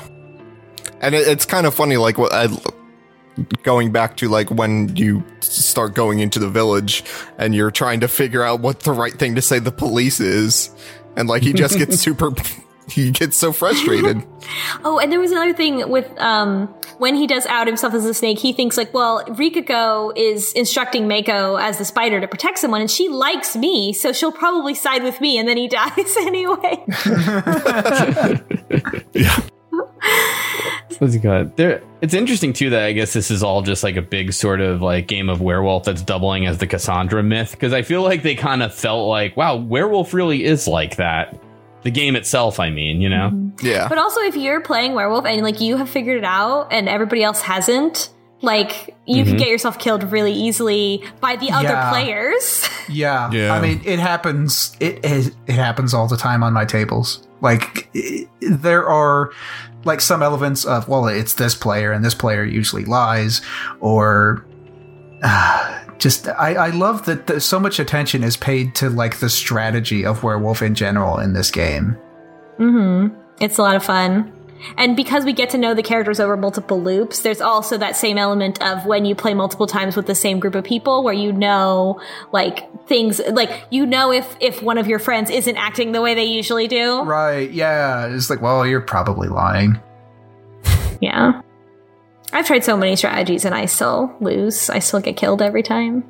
And 1.00 1.14
it, 1.14 1.28
it's 1.28 1.46
kind 1.46 1.68
of 1.68 1.76
funny, 1.76 1.98
like 1.98 2.18
what 2.18 2.34
I 2.34 2.48
going 3.62 3.92
back 3.92 4.18
to 4.18 4.30
like 4.30 4.50
when 4.50 4.96
you 4.96 5.24
start 5.42 5.94
going 5.94 6.20
into 6.20 6.40
the 6.40 6.50
village 6.50 7.04
and 7.38 7.54
you're 7.54 7.72
trying 7.72 8.00
to 8.00 8.08
figure 8.08 8.42
out 8.42 8.62
what 8.62 8.80
the 8.80 8.92
right 8.92 9.14
thing 9.14 9.36
to 9.36 9.42
say 9.44 9.60
the 9.60 9.72
police 9.72 10.20
is, 10.20 10.72
and 11.16 11.30
like 11.30 11.44
he 11.44 11.54
just 11.54 11.78
gets 11.78 12.00
super. 12.00 12.32
He 12.90 13.12
gets 13.12 13.38
so 13.38 13.52
frustrated. 13.52 14.24
Oh, 14.84 15.00
and 15.00 15.10
there 15.10 15.22
was 15.22 15.32
another 15.32 15.54
thing 15.54 15.90
with 15.90 16.12
um 16.20 16.68
when 16.98 17.16
he 17.16 17.28
does 17.28 17.46
out 17.46 17.66
himself 17.66 17.94
as 17.94 18.06
a 18.06 18.14
snake, 18.14 18.38
he 18.38 18.52
thinks 18.52 18.76
like, 18.76 18.94
well, 18.94 19.24
Rikako 19.26 20.12
is 20.18 20.52
instructing 20.54 21.08
Mako 21.08 21.56
as 21.56 21.78
the 21.78 21.86
spider 21.86 22.20
to 22.20 22.28
protect 22.28 22.60
someone, 22.60 22.82
and 22.82 22.92
she 22.92 23.08
likes 23.08 23.56
me, 23.56 23.94
so 23.94 24.12
she'll 24.12 24.34
probably 24.34 24.76
side 24.76 25.02
with 25.02 25.22
me, 25.22 25.38
and 25.38 25.48
then 25.48 25.56
he 25.56 25.68
dies 25.70 26.18
anyway. 26.18 26.84
Yeah. 29.14 29.40
what's 31.00 31.16
it 31.16 31.22
called? 31.22 31.56
There, 31.58 31.82
it's 32.02 32.14
interesting 32.14 32.54
too 32.54 32.70
that 32.72 32.84
I 32.84 32.92
guess 32.94 33.14
this 33.14 33.32
is 33.32 33.44
all 33.44 33.62
just 33.62 33.84
like 33.84 33.96
a 33.96 34.02
big 34.02 34.34
sort 34.34 34.62
of 34.62 34.82
like 34.82 35.08
game 35.08 35.30
of 35.30 35.42
werewolf 35.42 35.86
that's 35.86 36.02
doubling 36.02 36.46
as 36.48 36.58
the 36.58 36.68
Cassandra 36.68 37.24
myth 37.24 37.52
because 37.52 37.74
I 37.74 37.82
feel 37.82 38.02
like 38.02 38.24
they 38.24 38.36
kind 38.36 38.62
of 38.62 38.74
felt 38.74 39.08
like, 39.08 39.36
wow, 39.38 39.56
werewolf 39.56 40.14
really 40.14 40.44
is 40.44 40.68
like 40.68 40.98
that. 40.98 41.40
The 41.84 41.92
game 41.92 42.16
itself, 42.16 42.60
I 42.60 42.70
mean, 42.70 43.02
you 43.02 43.10
know. 43.10 43.52
Yeah. 43.62 43.88
But 43.90 43.98
also, 43.98 44.22
if 44.22 44.36
you're 44.36 44.62
playing 44.62 44.94
werewolf 44.94 45.26
and 45.26 45.42
like 45.44 45.60
you 45.62 45.78
have 45.78 45.90
figured 45.90 46.18
it 46.18 46.24
out 46.24 46.70
and 46.72 46.88
everybody 46.90 47.24
else 47.24 47.42
hasn't, 47.42 48.10
like 48.42 48.96
you 49.06 49.24
can 49.24 49.38
get 49.38 49.48
yourself 49.48 49.80
killed 49.80 50.04
really 50.12 50.34
easily 50.34 51.04
by 51.22 51.36
the 51.38 51.52
other 51.52 51.70
Yeah. 51.70 51.90
players. 51.92 52.68
yeah, 52.90 53.30
Yeah. 53.34 53.54
I 53.54 53.62
mean, 53.62 53.82
it 53.86 54.00
happens. 54.00 54.76
It 54.80 55.00
it, 55.04 55.36
it 55.48 55.56
happens 55.56 55.94
all 55.94 56.08
the 56.08 56.18
time 56.18 56.44
on 56.44 56.54
my 56.54 56.66
tables. 56.66 57.28
Like 57.42 57.90
i 57.96 58.28
there 58.42 58.88
are 58.88 59.32
like 59.86 60.00
some 60.02 60.24
elements 60.24 60.64
of 60.66 60.88
well, 60.88 61.08
it's 61.08 61.34
this 61.34 61.56
player 61.56 61.92
and 61.92 62.04
this 62.04 62.16
player 62.16 62.44
usually 62.44 62.86
lies, 62.86 63.42
or 63.82 64.46
uh, 65.24 65.83
just 66.04 66.28
I, 66.28 66.54
I 66.56 66.70
love 66.70 67.06
that 67.06 67.28
the, 67.28 67.40
so 67.40 67.60
much 67.60 67.80
attention 67.80 68.24
is 68.24 68.36
paid 68.36 68.76
to 68.76 68.90
like 68.90 69.20
the 69.20 69.30
strategy 69.30 70.06
of 70.06 70.22
werewolf 70.22 70.62
in 70.62 70.76
general 70.76 71.18
in 71.18 71.32
this 71.34 71.50
game. 71.50 71.98
mm-hmm. 72.60 73.18
It's 73.40 73.58
a 73.58 73.62
lot 73.62 73.76
of 73.76 73.84
fun. 73.84 74.32
And 74.78 74.96
because 74.96 75.26
we 75.26 75.34
get 75.34 75.50
to 75.52 75.58
know 75.58 75.74
the 75.74 75.84
characters 75.84 76.20
over 76.20 76.38
multiple 76.38 76.82
loops, 76.82 77.22
there's 77.22 77.42
also 77.42 77.78
that 77.78 77.96
same 77.96 78.18
element 78.18 78.62
of 78.62 78.86
when 78.86 79.06
you 79.06 79.16
play 79.16 79.34
multiple 79.34 79.68
times 79.68 79.96
with 79.96 80.06
the 80.06 80.16
same 80.16 80.40
group 80.40 80.56
of 80.56 80.64
people 80.64 81.04
where 81.04 81.14
you 81.14 81.32
know 81.34 82.02
like 82.32 82.88
things 82.88 83.20
like 83.32 83.66
you 83.72 83.86
know 83.86 84.12
if 84.12 84.36
if 84.40 84.62
one 84.62 84.78
of 84.78 84.88
your 84.88 85.00
friends 85.00 85.30
isn't 85.30 85.58
acting 85.58 85.94
the 85.94 86.02
way 86.02 86.16
they 86.16 86.26
usually 86.26 86.68
do. 86.68 87.02
Right? 87.04 87.50
Yeah, 87.50 88.08
it's 88.08 88.30
like 88.30 88.42
well, 88.42 88.68
you're 88.68 88.82
probably 88.82 89.30
lying. 89.30 89.80
Yeah. 91.02 91.42
I've 92.34 92.48
tried 92.48 92.64
so 92.64 92.76
many 92.76 92.96
strategies 92.96 93.46
and 93.46 93.54
I 93.54 93.66
still 93.66 94.16
lose. 94.20 94.70
I 94.70 94.80
still 94.80 95.00
get 95.00 95.18
killed 95.18 95.42
every 95.42 95.64
time. 95.64 96.04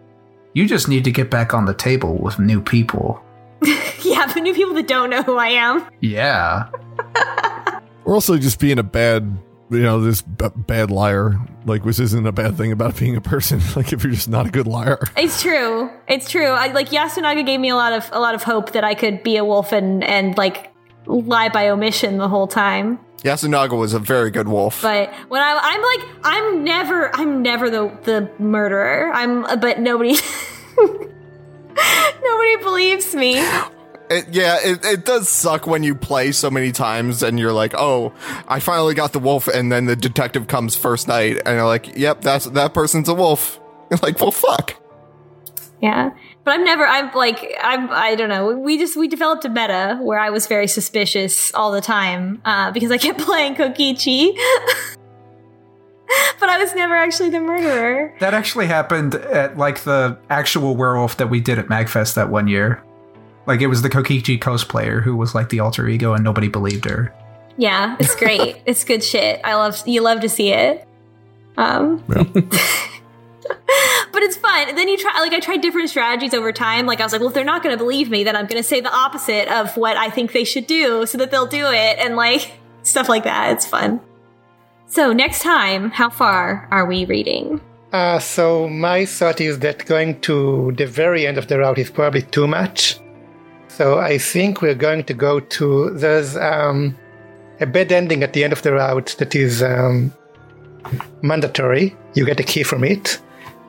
You 0.54 0.68
just 0.68 0.88
need 0.88 1.04
to 1.04 1.12
get 1.12 1.30
back 1.30 1.54
on 1.54 1.66
the 1.66 1.74
table 1.74 2.18
with 2.18 2.40
new 2.40 2.62
people. 2.62 3.24
yeah, 4.04 4.26
the 4.28 4.40
new 4.42 4.54
people 4.54 4.74
that 4.76 4.88
don't 4.88 5.10
know 5.10 5.24
who 5.24 5.38
I 5.38 5.50
am. 5.50 5.88
Yeah. 6.00 6.70
Or 8.06 8.16
also 8.16 8.38
just 8.38 8.60
being 8.60 8.80
a 8.80 8.84
bad 8.84 9.38
you 9.74 9.82
know 9.82 10.02
this 10.02 10.22
b- 10.22 10.50
bad 10.56 10.92
liar. 10.92 11.40
Like 11.66 11.84
this 11.84 12.00
isn't 12.00 12.28
a 12.28 12.32
bad 12.32 12.58
thing 12.58 12.72
about 12.72 12.98
being 12.98 13.16
a 13.16 13.22
person. 13.22 13.62
Like 13.76 13.92
if 13.92 14.04
you're 14.04 14.14
just 14.14 14.30
not 14.30 14.48
a 14.48 14.52
good 14.52 14.68
liar. 14.68 15.00
It's 15.18 15.42
true. 15.42 15.90
It's 16.08 16.30
true. 16.30 16.48
I, 16.48 16.68
like 16.68 16.90
Yasunaga 16.90 17.46
gave 17.46 17.60
me 17.60 17.70
a 17.70 17.76
lot 17.76 17.94
of 17.94 18.10
a 18.12 18.20
lot 18.20 18.36
of 18.36 18.44
hope 18.44 18.74
that 18.74 18.84
I 18.84 18.94
could 18.94 19.24
be 19.24 19.38
a 19.38 19.46
wolf 19.46 19.72
and 19.72 20.04
and 20.04 20.38
like 20.38 20.72
lie 21.06 21.50
by 21.50 21.70
omission 21.70 22.18
the 22.18 22.28
whole 22.28 22.48
time. 22.48 23.00
Yasunaga 23.24 23.78
was 23.78 23.94
a 23.94 24.00
very 24.00 24.32
good 24.32 24.48
wolf. 24.48 24.82
But 24.82 25.14
when 25.30 25.42
I, 25.42 25.60
I'm 25.62 25.82
like, 25.82 26.18
I'm 26.24 26.64
never, 26.64 27.16
I'm 27.16 27.42
never 27.42 27.70
the 27.70 27.98
the 28.04 28.30
murderer. 28.38 29.12
I'm, 29.14 29.44
but 29.60 29.80
nobody, 29.80 30.16
nobody 30.78 32.58
believes 32.58 33.16
me. 33.16 33.36
It, 34.10 34.28
yeah, 34.32 34.60
it, 34.62 34.84
it 34.86 35.06
does 35.06 35.30
suck 35.30 35.66
when 35.66 35.84
you 35.84 35.96
play 35.96 36.34
so 36.34 36.52
many 36.52 36.72
times 36.72 37.24
and 37.24 37.40
you're 37.40 37.54
like, 37.54 37.74
oh, 37.76 38.14
I 38.48 38.60
finally 38.60 38.94
got 38.94 39.14
the 39.14 39.20
wolf, 39.20 39.48
and 39.48 39.72
then 39.72 39.86
the 39.86 39.96
detective 39.96 40.48
comes 40.48 40.76
first 40.76 41.08
night, 41.08 41.38
and 41.46 41.56
you're 41.56 41.66
like, 41.66 41.98
yep, 41.98 42.22
that's 42.22 42.46
that 42.46 42.74
person's 42.74 43.08
a 43.10 43.14
wolf. 43.14 43.60
You're 43.90 44.00
like, 44.02 44.20
well, 44.20 44.32
fuck. 44.32 44.76
Yeah. 45.82 46.12
But 46.44 46.52
I'm 46.52 46.64
never, 46.66 46.86
I'm 46.86 47.14
like, 47.14 47.56
I'm, 47.62 47.90
I 47.90 48.16
don't 48.16 48.28
know. 48.28 48.58
We 48.58 48.78
just, 48.78 48.98
we 48.98 49.08
developed 49.08 49.46
a 49.46 49.50
meta 49.50 49.98
where 50.02 50.20
I 50.20 50.30
was 50.30 50.48
very 50.48 50.68
suspicious 50.68 51.54
all 51.54 51.72
the 51.72 51.80
time, 51.80 52.42
uh, 52.44 52.72
because 52.72 52.92
I 52.92 52.98
kept 52.98 53.20
playing 53.22 53.56
Kokichi. 53.56 54.36
but 56.40 56.50
I 56.50 56.58
was 56.58 56.76
never 56.76 56.96
actually 56.96 57.30
the 57.30 57.40
murderer. 57.40 58.14
That 58.20 58.34
actually 58.34 58.68
happened 58.68 59.16
at 59.16 59.58
like 59.58 59.82
the 59.82 60.18
actual 60.30 60.76
werewolf 60.76 61.18
that 61.18 61.30
we 61.30 61.40
did 61.40 61.60
at 61.60 61.68
Magfest 61.68 62.16
that 62.16 62.30
one 62.30 62.48
year. 62.48 62.84
Like 63.46 63.62
it 63.62 63.68
was 63.68 63.82
the 63.82 63.90
Kokichi 63.90 64.38
cosplayer 64.38 65.02
who 65.02 65.16
was 65.16 65.34
like 65.34 65.50
the 65.50 65.62
alter 65.62 65.88
ego 65.88 66.14
and 66.14 66.24
nobody 66.24 66.50
believed 66.50 66.86
her. 66.86 67.14
Yeah, 67.58 67.96
it's 68.00 68.16
great. 68.16 68.62
it's 68.66 68.84
good 68.84 69.04
shit. 69.04 69.40
I 69.44 69.56
love, 69.56 69.82
you 69.88 70.02
love 70.02 70.20
to 70.22 70.30
see 70.30 70.52
it. 70.52 70.88
Um, 71.56 72.04
Yeah. 72.10 72.24
But 74.14 74.24
it's 74.24 74.38
fun. 74.38 74.70
And 74.70 74.78
then 74.78 74.88
you 74.88 74.98
try, 74.98 75.20
like, 75.20 75.34
I 75.34 75.40
tried 75.40 75.62
different 75.62 75.90
strategies 75.90 76.34
over 76.34 76.52
time. 76.54 76.86
Like, 76.86 77.02
I 77.02 77.04
was 77.04 77.12
like, 77.12 77.20
well, 77.20 77.30
if 77.30 77.34
they're 77.34 77.44
not 77.44 77.64
going 77.64 77.78
to 77.78 77.84
believe 77.84 78.10
me, 78.10 78.24
then 78.24 78.36
I'm 78.36 78.46
going 78.46 78.62
to 78.62 78.68
say 78.68 78.80
the 78.80 78.94
opposite 78.94 79.50
of 79.50 79.76
what 79.76 79.98
I 79.98 80.10
think 80.10 80.32
they 80.32 80.44
should 80.44 80.68
do 80.68 81.06
so 81.06 81.18
that 81.18 81.32
they'll 81.32 81.48
do 81.48 81.66
it. 81.66 82.00
And 82.00 82.16
like, 82.16 82.54
stuff 82.84 83.10
like 83.10 83.26
that. 83.26 83.52
It's 83.52 83.66
fun. 83.66 84.00
So, 84.88 85.12
next 85.12 85.42
time, 85.42 85.90
how 85.90 86.10
far 86.10 86.68
are 86.72 86.86
we 86.86 87.06
reading? 87.06 87.60
Uh, 87.92 88.18
so 88.18 88.68
my 88.68 89.06
thought 89.06 89.40
is 89.40 89.60
that 89.60 89.86
going 89.86 90.20
to 90.22 90.72
the 90.78 90.88
very 90.88 91.28
end 91.28 91.38
of 91.38 91.48
the 91.48 91.60
route 91.60 91.78
is 91.78 91.92
probably 91.92 92.24
too 92.24 92.48
much. 92.48 93.00
So 93.68 94.00
I 94.00 94.18
think 94.18 94.62
we're 94.62 94.76
going 94.76 95.04
to 95.06 95.14
go 95.14 95.40
to 95.40 95.92
there's 95.92 96.36
um, 96.36 96.98
a 97.60 97.68
bad 97.68 97.92
ending 97.92 98.24
at 98.24 98.34
the 98.34 98.44
end 98.44 98.54
of 98.54 98.64
the 98.64 98.74
route 98.74 99.16
that 99.20 99.36
is 99.36 99.62
um, 99.62 100.12
mandatory. 101.22 101.96
You 102.16 102.26
get 102.26 102.40
a 102.40 102.44
key 102.44 102.64
from 102.64 102.84
it, 102.84 103.20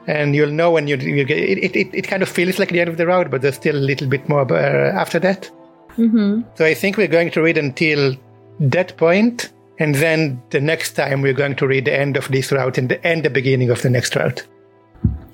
and 0.06 0.34
you'll 0.34 0.50
know 0.50 0.70
when 0.70 0.86
you, 0.88 0.96
you 0.96 1.24
get 1.24 1.38
it, 1.38 1.76
it. 1.76 1.94
It 1.94 2.08
kind 2.08 2.22
of 2.22 2.28
feels 2.28 2.58
like 2.58 2.70
the 2.70 2.80
end 2.80 2.90
of 2.90 2.96
the 2.96 3.06
route, 3.06 3.30
but 3.30 3.42
there's 3.42 3.56
still 3.56 3.76
a 3.76 3.78
little 3.78 4.08
bit 4.08 4.28
more 4.28 4.50
uh, 4.50 4.92
after 4.92 5.18
that. 5.20 5.50
Mm-hmm. 5.96 6.42
So 6.56 6.64
I 6.64 6.74
think 6.74 6.96
we're 6.96 7.06
going 7.08 7.30
to 7.32 7.42
read 7.42 7.56
until 7.56 8.16
that 8.60 8.96
point, 8.96 9.52
and 9.78 9.94
then 9.94 10.42
the 10.50 10.60
next 10.60 10.92
time 10.92 11.22
we're 11.22 11.32
going 11.34 11.56
to 11.56 11.66
read 11.66 11.84
the 11.84 11.98
end 11.98 12.16
of 12.16 12.28
this 12.28 12.52
route 12.52 12.78
and 12.78 12.88
the 12.88 13.06
and 13.06 13.24
the 13.24 13.30
beginning 13.30 13.70
of 13.70 13.82
the 13.82 13.90
next 13.90 14.16
route. 14.16 14.46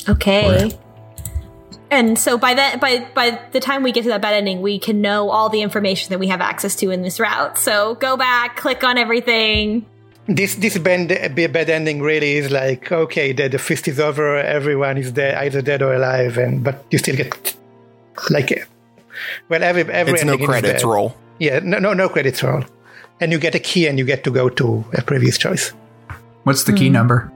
Okay. 0.08 0.70
And 1.90 2.18
so 2.18 2.38
by 2.38 2.54
that 2.54 2.80
by 2.80 3.06
by 3.14 3.40
the 3.52 3.60
time 3.60 3.82
we 3.82 3.90
get 3.90 4.02
to 4.02 4.10
that 4.10 4.22
bad 4.22 4.34
ending, 4.34 4.62
we 4.62 4.78
can 4.78 5.00
know 5.00 5.30
all 5.30 5.48
the 5.48 5.62
information 5.62 6.10
that 6.10 6.18
we 6.18 6.28
have 6.28 6.40
access 6.40 6.76
to 6.76 6.90
in 6.90 7.02
this 7.02 7.18
route. 7.18 7.58
So 7.58 7.96
go 7.96 8.16
back, 8.16 8.56
click 8.56 8.84
on 8.84 8.96
everything. 8.96 9.86
This 10.30 10.54
this 10.54 10.78
bad, 10.78 11.08
bad 11.34 11.68
ending 11.68 12.00
really 12.00 12.36
is 12.36 12.50
like 12.52 12.92
okay, 12.92 13.32
the, 13.32 13.48
the 13.48 13.58
feast 13.58 13.88
is 13.88 13.98
over, 13.98 14.38
everyone 14.38 14.96
is 14.96 15.10
dead, 15.10 15.34
either 15.34 15.60
dead 15.60 15.82
or 15.82 15.92
alive, 15.94 16.38
and 16.38 16.62
but 16.62 16.86
you 16.90 16.98
still 16.98 17.16
get 17.16 17.56
like 18.30 18.68
well 19.48 19.62
every 19.64 19.82
every 19.90 20.14
It's 20.14 20.24
no 20.24 20.38
credits 20.38 20.84
roll. 20.84 21.16
Yeah, 21.40 21.58
no 21.64 21.78
no 21.78 21.94
no 21.94 22.08
credits 22.08 22.42
roll, 22.44 22.64
and 23.20 23.32
you 23.32 23.38
get 23.38 23.56
a 23.56 23.58
key 23.58 23.88
and 23.88 23.98
you 23.98 24.04
get 24.04 24.22
to 24.24 24.30
go 24.30 24.48
to 24.48 24.84
a 24.94 25.02
previous 25.02 25.36
choice. 25.36 25.72
What's 26.44 26.64
the 26.64 26.72
key 26.72 26.86
hmm. 26.86 26.94
number? 26.94 27.32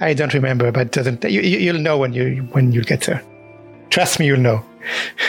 I 0.00 0.14
don't 0.14 0.32
remember, 0.32 0.72
but 0.72 0.90
doesn't 0.90 1.22
you, 1.24 1.42
you 1.42 1.58
you'll 1.58 1.80
know 1.80 1.98
when 1.98 2.12
you 2.14 2.48
when 2.52 2.72
you 2.72 2.82
get 2.82 3.02
there. 3.02 3.22
Trust 3.92 4.18
me, 4.18 4.26
you'll 4.26 4.40
know. 4.40 4.64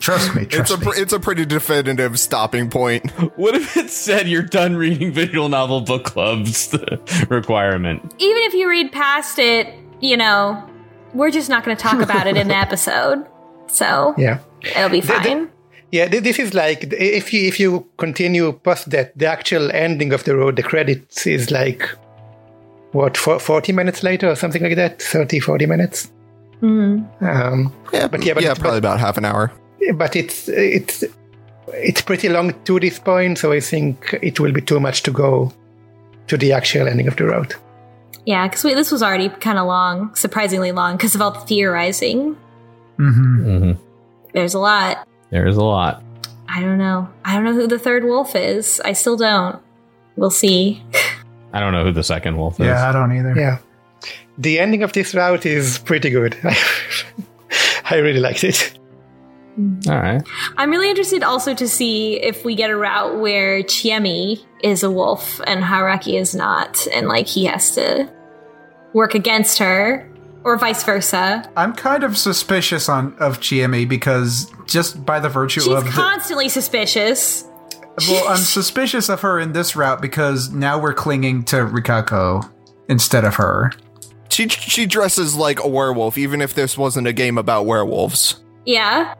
Trust 0.00 0.34
me, 0.34 0.46
It's 0.50 0.70
a 0.70 0.78
me. 0.78 0.86
it's 0.96 1.12
a 1.12 1.18
pretty 1.20 1.44
definitive 1.44 2.18
stopping 2.18 2.70
point. 2.70 3.10
What 3.36 3.54
if 3.54 3.76
it 3.76 3.90
said 3.90 4.28
you're 4.28 4.42
done 4.60 4.76
reading 4.76 5.12
visual 5.12 5.48
novel 5.48 5.80
book 5.80 6.04
clubs 6.04 6.72
requirement? 7.28 8.14
Even 8.18 8.42
if 8.44 8.54
you 8.54 8.68
read 8.70 8.92
past 8.92 9.38
it, 9.38 9.66
you 10.00 10.16
know, 10.16 10.62
we're 11.12 11.30
just 11.32 11.50
not 11.50 11.64
going 11.64 11.76
to 11.76 11.82
talk 11.82 12.00
about 12.00 12.26
it 12.26 12.36
in 12.36 12.48
the 12.48 12.56
episode. 12.56 13.26
So 13.66 14.14
Yeah. 14.16 14.38
it'll 14.62 14.88
be 14.90 15.00
The- 15.00 15.06
the- 15.08 15.12
fine. 15.12 15.50
Yeah, 15.92 16.06
this 16.08 16.38
is 16.38 16.52
like 16.54 16.92
if 16.92 17.32
you 17.32 17.46
if 17.48 17.60
you 17.60 17.86
continue 17.96 18.52
past 18.52 18.90
that, 18.90 19.16
the 19.18 19.26
actual 19.26 19.70
ending 19.72 20.12
of 20.12 20.24
the 20.24 20.34
road, 20.36 20.56
the 20.56 20.62
credits 20.62 21.26
is 21.26 21.50
like 21.50 21.88
what 22.92 23.16
40 23.16 23.72
minutes 23.72 24.02
later 24.02 24.28
or 24.30 24.34
something 24.36 24.62
like 24.62 24.76
that 24.76 25.00
30 25.02 25.38
40 25.40 25.66
minutes 25.66 26.10
um, 26.62 27.72
Yeah, 27.92 28.08
But 28.08 28.24
yeah, 28.24 28.34
but- 28.34 28.42
yeah, 28.42 28.54
probably 28.54 28.78
about 28.78 28.98
half 29.00 29.16
an 29.18 29.24
hour. 29.24 29.52
but 29.94 30.16
it's 30.16 30.48
it's 30.48 31.04
it's 31.68 32.00
pretty 32.02 32.28
long 32.28 32.52
to 32.64 32.78
this 32.80 32.98
point 32.98 33.38
so 33.38 33.52
i 33.52 33.60
think 33.60 34.18
it 34.22 34.38
will 34.40 34.52
be 34.52 34.60
too 34.60 34.80
much 34.80 35.02
to 35.02 35.10
go 35.10 35.52
to 36.28 36.36
the 36.36 36.52
actual 36.52 36.88
ending 36.88 37.08
of 37.08 37.16
the 37.16 37.24
road 37.24 37.54
Yeah, 38.24 38.48
because 38.48 38.62
this 38.62 38.90
was 38.90 39.02
already 39.02 39.28
kind 39.28 39.58
of 39.58 39.66
long, 39.66 40.14
surprisingly 40.16 40.72
long, 40.72 40.96
because 40.96 41.14
of 41.14 41.22
all 41.22 41.30
the 41.30 41.40
theorizing. 41.46 42.34
hmm 42.96 43.46
Mm-hmm. 43.46 43.72
There's 44.34 44.54
a 44.54 44.58
lot. 44.58 45.06
There 45.30 45.46
is 45.46 45.56
a 45.56 45.62
lot. 45.62 46.02
I 46.48 46.60
don't 46.60 46.78
know. 46.78 47.06
I 47.24 47.34
don't 47.34 47.44
know 47.44 47.54
who 47.54 47.68
the 47.68 47.78
third 47.78 48.02
wolf 48.04 48.34
is. 48.34 48.80
I 48.84 48.92
still 48.94 49.16
don't. 49.16 49.62
We'll 50.16 50.30
see. 50.34 50.82
I 51.54 51.60
don't 51.60 51.72
know 51.72 51.84
who 51.84 51.92
the 51.92 52.02
second 52.02 52.36
wolf 52.36 52.58
is. 52.58 52.66
Yeah, 52.66 52.88
I 52.88 52.92
don't 52.92 53.12
either. 53.16 53.34
yeah 53.38 53.58
the 54.38 54.58
ending 54.58 54.82
of 54.82 54.92
this 54.92 55.14
route 55.14 55.46
is 55.46 55.78
pretty 55.78 56.10
good 56.10 56.36
i 57.90 57.96
really 57.96 58.20
liked 58.20 58.44
it 58.44 58.78
All 59.88 59.96
right. 59.96 60.22
I'm 60.58 60.70
really 60.70 60.90
interested 60.90 61.22
also 61.22 61.54
to 61.54 61.66
see 61.66 62.20
if 62.20 62.44
we 62.44 62.54
get 62.54 62.68
a 62.68 62.76
route 62.76 63.18
where 63.18 63.62
Chiemi 63.62 64.44
is 64.62 64.82
a 64.82 64.90
wolf 64.90 65.40
and 65.46 65.64
Haruaki 65.64 66.20
is 66.20 66.34
not, 66.34 66.86
and 66.92 67.08
like 67.08 67.26
he 67.26 67.46
has 67.46 67.74
to 67.76 68.06
work 68.92 69.14
against 69.14 69.56
her, 69.56 70.06
or 70.44 70.58
vice 70.58 70.84
versa. 70.84 71.50
I'm 71.56 71.72
kind 71.72 72.04
of 72.04 72.18
suspicious 72.18 72.90
on 72.90 73.16
of 73.18 73.40
Chiemi 73.40 73.88
because 73.88 74.52
just 74.66 75.06
by 75.06 75.20
the 75.20 75.30
virtue 75.30 75.62
She's 75.62 75.72
of 75.72 75.86
the, 75.86 75.90
constantly 75.90 76.50
suspicious. 76.50 77.44
well, 78.10 78.28
I'm 78.28 78.36
suspicious 78.60 79.08
of 79.08 79.22
her 79.22 79.40
in 79.40 79.52
this 79.52 79.74
route 79.74 80.02
because 80.02 80.50
now 80.50 80.78
we're 80.78 80.92
clinging 80.92 81.44
to 81.44 81.56
Rikako 81.64 82.46
instead 82.90 83.24
of 83.24 83.36
her. 83.36 83.72
She 84.36 84.48
she 84.50 84.84
dresses 84.84 85.34
like 85.34 85.64
a 85.64 85.66
werewolf, 85.66 86.18
even 86.18 86.42
if 86.42 86.52
this 86.52 86.76
wasn't 86.76 87.06
a 87.06 87.14
game 87.14 87.38
about 87.38 87.64
werewolves. 87.64 88.38
Yeah. 88.66 89.14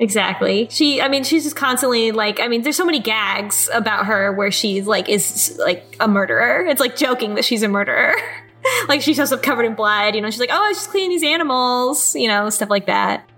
Exactly. 0.00 0.66
She 0.72 1.00
I 1.00 1.06
mean 1.06 1.22
she's 1.22 1.44
just 1.44 1.54
constantly 1.54 2.10
like 2.10 2.40
I 2.40 2.48
mean 2.48 2.62
there's 2.62 2.76
so 2.76 2.84
many 2.84 2.98
gags 2.98 3.70
about 3.72 4.06
her 4.06 4.32
where 4.32 4.50
she's 4.50 4.88
like 4.88 5.08
is 5.08 5.56
like 5.64 5.96
a 6.00 6.08
murderer. 6.08 6.66
It's 6.66 6.80
like 6.80 6.96
joking 6.96 7.36
that 7.36 7.44
she's 7.44 7.62
a 7.62 7.68
murderer. 7.68 8.16
like 8.88 9.02
she 9.02 9.14
shows 9.14 9.30
up 9.30 9.40
covered 9.40 9.66
in 9.66 9.76
blood, 9.76 10.16
you 10.16 10.20
know, 10.20 10.30
she's 10.30 10.40
like, 10.40 10.50
"Oh, 10.50 10.64
I 10.64 10.66
was 10.66 10.78
just 10.78 10.90
cleaning 10.90 11.10
these 11.10 11.22
animals," 11.22 12.16
you 12.16 12.26
know, 12.26 12.50
stuff 12.50 12.70
like 12.70 12.86
that. 12.86 13.30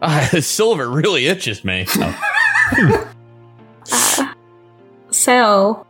Ah, 0.00 0.30
silver 0.40 0.88
really 0.88 1.26
itches 1.26 1.64
me. 1.66 1.84
Oh. 1.96 3.10
So, 5.10 5.86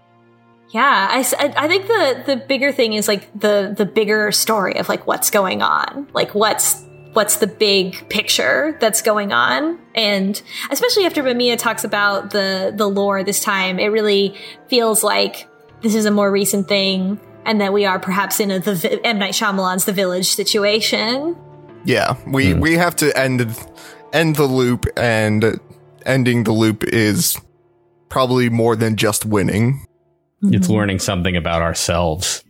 yeah, 0.74 1.06
I, 1.08 1.18
I 1.56 1.68
think 1.68 1.86
the 1.86 2.24
the 2.26 2.36
bigger 2.36 2.72
thing 2.72 2.94
is 2.94 3.06
like 3.06 3.30
the 3.38 3.72
the 3.76 3.86
bigger 3.86 4.32
story 4.32 4.74
of 4.74 4.88
like 4.88 5.06
what's 5.06 5.30
going 5.30 5.62
on, 5.62 6.08
like 6.12 6.34
what's 6.34 6.82
what's 7.12 7.36
the 7.36 7.46
big 7.46 8.08
picture 8.08 8.76
that's 8.80 9.00
going 9.00 9.32
on, 9.32 9.78
and 9.94 10.42
especially 10.72 11.06
after 11.06 11.22
Mamiya 11.22 11.56
talks 11.58 11.84
about 11.84 12.30
the 12.30 12.74
the 12.74 12.88
lore 12.90 13.22
this 13.22 13.40
time, 13.40 13.78
it 13.78 13.86
really 13.86 14.36
feels 14.66 15.04
like 15.04 15.48
this 15.82 15.94
is 15.94 16.06
a 16.06 16.10
more 16.10 16.28
recent 16.28 16.66
thing, 16.66 17.20
and 17.44 17.60
that 17.60 17.72
we 17.72 17.84
are 17.86 18.00
perhaps 18.00 18.40
in 18.40 18.50
a 18.50 18.58
the 18.58 19.00
M 19.04 19.20
Night 19.20 19.34
Shyamalan's 19.34 19.84
The 19.84 19.92
Village 19.92 20.34
situation. 20.34 21.36
Yeah, 21.84 22.16
we 22.26 22.50
hmm. 22.50 22.58
we 22.58 22.72
have 22.72 22.96
to 22.96 23.16
end 23.16 23.56
end 24.12 24.34
the 24.34 24.46
loop, 24.46 24.86
and 24.96 25.60
ending 26.04 26.42
the 26.42 26.52
loop 26.52 26.82
is 26.82 27.40
probably 28.08 28.50
more 28.50 28.74
than 28.74 28.96
just 28.96 29.24
winning. 29.24 29.86
It's 30.52 30.68
learning 30.68 30.98
something 30.98 31.36
about 31.36 31.62
ourselves. 31.62 32.44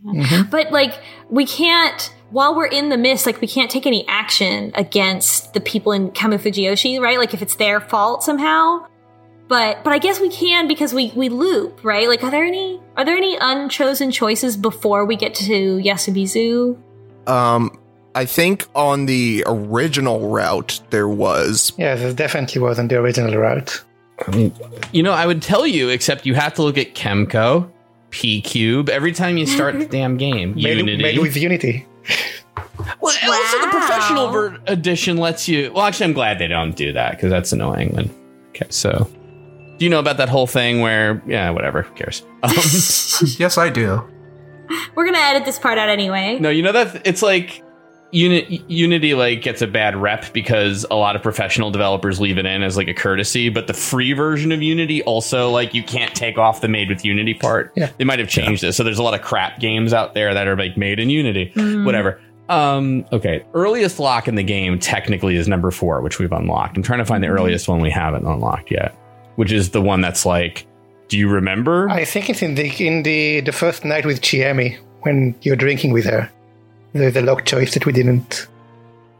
But 0.51 0.71
like 0.71 0.93
we 1.29 1.45
can't 1.45 2.11
while 2.31 2.55
we're 2.55 2.65
in 2.67 2.89
the 2.89 2.97
mist, 2.97 3.25
like 3.25 3.39
we 3.39 3.47
can't 3.47 3.69
take 3.71 3.85
any 3.85 4.05
action 4.07 4.71
against 4.75 5.53
the 5.53 5.61
people 5.61 5.91
in 5.91 6.11
Kamufujioshi, 6.11 6.99
right? 6.99 7.17
Like 7.17 7.33
if 7.33 7.41
it's 7.41 7.55
their 7.55 7.79
fault 7.79 8.23
somehow. 8.23 8.87
but 9.47 9.83
but 9.83 9.93
I 9.93 9.99
guess 9.99 10.19
we 10.19 10.29
can 10.29 10.67
because 10.67 10.93
we 10.93 11.11
we 11.15 11.29
loop, 11.29 11.83
right? 11.83 12.07
Like, 12.07 12.23
are 12.23 12.31
there 12.31 12.43
any 12.43 12.81
are 12.97 13.05
there 13.05 13.15
any 13.15 13.37
unchosen 13.39 14.11
choices 14.11 14.57
before 14.57 15.05
we 15.05 15.15
get 15.15 15.35
to 15.35 15.77
Yasumizu? 15.77 16.77
Um, 17.27 17.77
I 18.15 18.25
think 18.25 18.65
on 18.75 19.05
the 19.05 19.43
original 19.47 20.29
route 20.29 20.81
there 20.89 21.07
was. 21.07 21.73
Yeah, 21.77 21.95
there 21.95 22.13
definitely 22.13 22.61
wasn't 22.61 22.89
the 22.89 22.97
original 22.97 23.35
route. 23.35 23.83
I 24.27 24.31
mean, 24.31 24.53
you 24.93 25.03
know, 25.03 25.11
I 25.11 25.25
would 25.25 25.41
tell 25.41 25.67
you, 25.67 25.89
except 25.89 26.25
you 26.25 26.35
have 26.35 26.53
to 26.55 26.63
look 26.63 26.77
at 26.77 26.95
Kemco, 26.95 27.69
PQube 28.15 28.87
every 28.89 29.11
time 29.11 29.35
you 29.37 29.45
start 29.45 29.77
the 29.77 29.85
damn 29.97 30.15
game. 30.17 30.55
Made, 30.55 30.77
Unity. 30.77 31.03
made 31.03 31.19
with 31.19 31.35
Unity. 31.35 31.85
well, 33.01 33.13
also 33.33 33.61
the 33.61 33.67
professional 33.69 34.29
ver- 34.29 34.57
edition 34.67 35.17
lets 35.17 35.47
you. 35.49 35.71
Well, 35.73 35.85
actually, 35.85 36.05
I'm 36.05 36.13
glad 36.13 36.39
they 36.39 36.47
don't 36.47 36.75
do 36.75 36.93
that 36.93 37.11
because 37.11 37.29
that's 37.29 37.51
annoying. 37.51 37.89
Then, 37.89 38.09
okay, 38.49 38.67
so 38.69 39.09
do 39.77 39.85
you 39.85 39.89
know 39.89 39.99
about 39.99 40.17
that 40.17 40.29
whole 40.29 40.47
thing 40.47 40.79
where? 40.79 41.21
Yeah, 41.27 41.49
whatever. 41.49 41.81
Who 41.81 41.93
cares? 41.95 42.23
Um, 42.43 42.51
Yes, 43.37 43.57
I 43.57 43.69
do. 43.69 44.01
We're 44.95 45.05
gonna 45.05 45.17
edit 45.17 45.45
this 45.45 45.59
part 45.59 45.77
out 45.77 45.89
anyway. 45.89 46.39
no, 46.39 46.49
you 46.49 46.63
know 46.63 46.71
that 46.71 47.05
it's 47.05 47.21
like. 47.21 47.61
Uni- 48.15 48.63
Unity 48.69 49.13
like 49.13 49.41
gets 49.41 49.61
a 49.61 49.67
bad 49.67 49.95
rep 49.97 50.31
because 50.31 50.85
a 50.89 50.95
lot 50.95 51.17
of 51.17 51.21
professional 51.21 51.69
developers 51.69 52.21
leave 52.21 52.37
it 52.37 52.45
in 52.45 52.63
as 52.63 52.77
like 52.77 52.87
a 52.87 52.93
courtesy, 52.93 53.49
but 53.49 53.67
the 53.67 53.73
free 53.73 54.13
version 54.13 54.53
of 54.53 54.61
Unity 54.61 55.03
also 55.03 55.49
like 55.49 55.73
you 55.73 55.83
can't 55.83 56.15
take 56.15 56.37
off 56.37 56.61
the 56.61 56.69
made 56.69 56.87
with 56.87 57.03
Unity 57.03 57.33
part. 57.33 57.73
Yeah. 57.75 57.91
They 57.97 58.05
might 58.05 58.19
have 58.19 58.29
changed 58.29 58.63
it. 58.63 58.71
So 58.71 58.83
there's 58.83 58.99
a 58.99 59.03
lot 59.03 59.15
of 59.15 59.21
crap 59.21 59.59
games 59.59 59.91
out 59.91 60.13
there 60.13 60.33
that 60.33 60.47
are 60.47 60.55
like 60.55 60.77
made 60.77 60.99
in 60.99 61.09
Unity. 61.09 61.51
Whatever. 61.83 62.21
Um, 62.47 63.05
okay. 63.11 63.43
Earliest 63.53 63.99
lock 63.99 64.29
in 64.29 64.35
the 64.35 64.43
game 64.43 64.79
technically 64.79 65.35
is 65.35 65.49
number 65.49 65.69
four, 65.69 65.99
which 66.01 66.17
we've 66.17 66.31
unlocked. 66.31 66.77
I'm 66.77 66.83
trying 66.83 66.99
to 66.99 67.05
find 67.05 67.21
the 67.21 67.27
earliest 67.27 67.67
one 67.67 67.81
we 67.81 67.91
haven't 67.91 68.25
unlocked 68.25 68.71
yet, 68.71 68.95
which 69.35 69.51
is 69.51 69.71
the 69.71 69.81
one 69.81 69.99
that's 69.99 70.25
like, 70.25 70.65
do 71.09 71.17
you 71.17 71.27
remember? 71.27 71.89
I 71.89 72.05
think 72.05 72.29
it's 72.29 72.41
in 72.41 72.55
the 72.55 72.69
in 72.85 73.03
the 73.03 73.41
the 73.41 73.51
first 73.51 73.83
night 73.83 74.05
with 74.05 74.21
Chiemi 74.21 74.77
when 75.01 75.35
you're 75.41 75.57
drinking 75.57 75.91
with 75.91 76.05
her. 76.05 76.31
There's 76.95 77.15
a 77.17 77.21
lock 77.21 77.45
choice 77.45 77.73
that 77.73 77.85
we 77.85 77.91
didn't. 77.91 78.47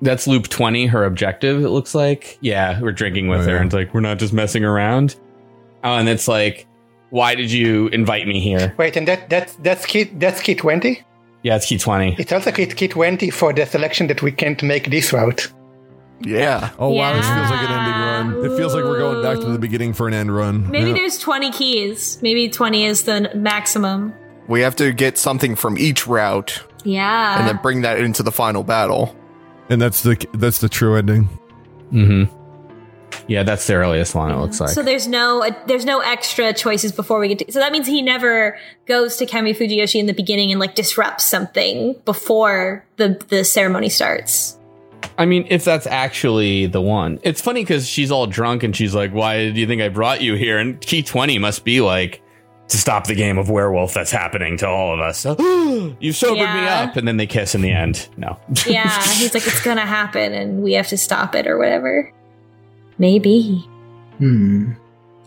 that's 0.02 0.28
loop 0.28 0.48
20, 0.48 0.86
her 0.88 1.04
objective, 1.06 1.64
it 1.64 1.70
looks 1.70 1.94
like. 1.94 2.38
Yeah, 2.42 2.80
we're 2.82 2.92
drinking 2.92 3.28
with 3.28 3.42
Oh, 3.42 3.44
her 3.44 3.50
yeah. 3.52 3.58
and 3.58 3.66
it's 3.66 3.74
like, 3.76 3.94
we're 3.94 4.00
not 4.02 4.18
just 4.18 4.34
messing 4.34 4.64
around. 4.64 5.16
Oh, 5.84 5.96
and 5.96 6.08
it's 6.10 6.28
like, 6.28 6.68
why 7.10 7.36
did 7.36 7.52
you 7.52 7.88
invite 7.90 8.28
me 8.28 8.40
here? 8.40 8.74
Wait, 8.78 8.96
and 8.98 9.08
that 9.08 9.30
that's 9.30 9.56
that's 9.58 9.86
key 9.86 10.06
that's 10.06 10.42
key 10.42 10.56
twenty. 10.56 11.02
Yeah, 11.44 11.56
it's 11.58 11.68
key 11.68 11.78
20. 11.78 12.16
It's 12.18 12.32
also 12.32 12.52
key 12.52 12.66
key 12.66 12.88
twenty 12.88 13.30
for 13.30 13.54
the 13.54 13.66
selection 13.66 14.08
that 14.08 14.22
we 14.24 14.32
can't 14.32 14.62
make 14.64 14.90
this 14.90 15.14
route. 15.14 15.52
Yeah. 16.22 16.72
Oh 16.80 16.90
wow, 16.92 17.14
this 17.14 17.28
feels 17.28 17.50
like 17.52 17.60
an 17.62 17.70
Yeah. 17.70 18.26
ending 18.26 18.36
run. 18.42 18.46
It 18.52 18.58
feels 18.58 18.74
like 18.74 18.84
we're 18.84 19.00
going 19.00 19.22
back 19.22 19.40
to 19.46 19.52
the 19.52 19.60
beginning 19.60 19.94
for 19.94 20.08
an 20.08 20.14
end 20.14 20.36
run. 20.36 20.70
Maybe 20.72 20.88
Yeah. 20.90 20.94
there's 20.96 21.20
20 21.20 21.52
keys. 21.52 22.20
Maybe 22.22 22.50
20 22.50 22.86
is 22.86 23.04
the 23.04 23.30
maximum. 23.36 24.14
We 24.48 24.62
have 24.62 24.76
to 24.78 24.92
get 24.94 25.18
something 25.18 25.56
from 25.56 25.78
each 25.78 26.08
route 26.08 26.64
Yeah. 26.86 27.40
and 27.40 27.48
then 27.48 27.60
bring 27.62 27.82
that 27.82 28.00
into 28.00 28.24
the 28.24 28.32
final 28.32 28.64
battle. 28.64 29.16
and 29.70 29.82
that's 29.82 30.04
the 30.04 30.16
that's 30.34 30.60
the 30.60 30.70
true 30.70 30.96
ending. 30.96 31.28
Mm-hmm. 31.92 32.34
Yeah, 33.28 33.44
that's 33.44 33.66
the 33.66 33.74
earliest 33.76 34.14
one, 34.14 34.30
it 34.30 34.38
looks 34.38 34.60
like. 34.60 34.70
so 34.70 34.84
there's 34.84 35.08
no 35.08 35.44
uh, 35.44 35.52
there's 35.66 35.86
no 35.86 36.00
extra 36.02 36.54
choices 36.54 36.92
before 36.92 37.20
we 37.20 37.30
get 37.30 37.40
to. 37.40 37.52
So 37.52 37.60
that 37.60 37.72
means 37.72 37.88
he 37.88 38.02
never 38.02 38.58
goes 38.86 39.18
to 39.18 39.26
Kami 39.26 39.54
Fujiyoshi 39.54 40.00
in 40.00 40.06
the 40.06 40.14
beginning 40.14 40.52
and 40.52 40.60
like 40.60 40.76
disrupts 40.76 41.24
something 41.24 41.96
before 42.06 42.86
the 42.98 43.20
the 43.30 43.44
ceremony 43.44 43.90
starts. 43.90 44.58
I 45.18 45.26
mean, 45.26 45.48
if 45.50 45.64
that's 45.64 45.88
actually 45.88 46.66
the 46.68 46.82
one. 46.82 47.20
It's 47.24 47.40
funny 47.42 47.62
because 47.62 47.88
she's 47.88 48.12
all 48.12 48.28
drunk 48.28 48.64
and 48.64 48.76
she's 48.76 48.94
like, 48.94 49.12
Why 49.12 49.50
do 49.50 49.60
you 49.60 49.66
think 49.68 49.82
I 49.82 49.90
brought 49.90 50.22
you 50.22 50.36
here? 50.36 50.58
And 50.60 50.80
key 50.82 51.02
20 51.04 51.38
must 51.40 51.64
be 51.64 51.80
like, 51.82 52.22
to 52.68 52.78
stop 52.78 53.08
the 53.08 53.16
game 53.16 53.38
of 53.38 53.50
werewolf 53.50 53.94
that's 53.94 54.12
happening 54.12 54.58
to 54.58 54.68
all 54.68 54.94
of 54.94 55.00
us. 55.00 55.26
You've 56.00 56.16
sobered 56.16 56.40
me 56.40 56.68
up. 56.68 56.96
And 56.96 57.08
then 57.08 57.18
they 57.18 57.28
kiss 57.28 57.54
in 57.56 57.62
the 57.62 57.72
end. 57.72 58.08
No. 58.18 58.40
Yeah, 58.68 58.90
he's 59.14 59.34
like 59.34 59.46
it's 59.46 59.64
gonna 59.64 59.86
happen 59.86 60.34
and 60.34 60.64
we 60.64 60.74
have 60.74 60.88
to 60.88 60.98
stop 60.98 61.36
it 61.36 61.48
or 61.48 61.58
whatever. 61.58 62.12
Maybe. 62.98 63.64
Hmm. 64.18 64.74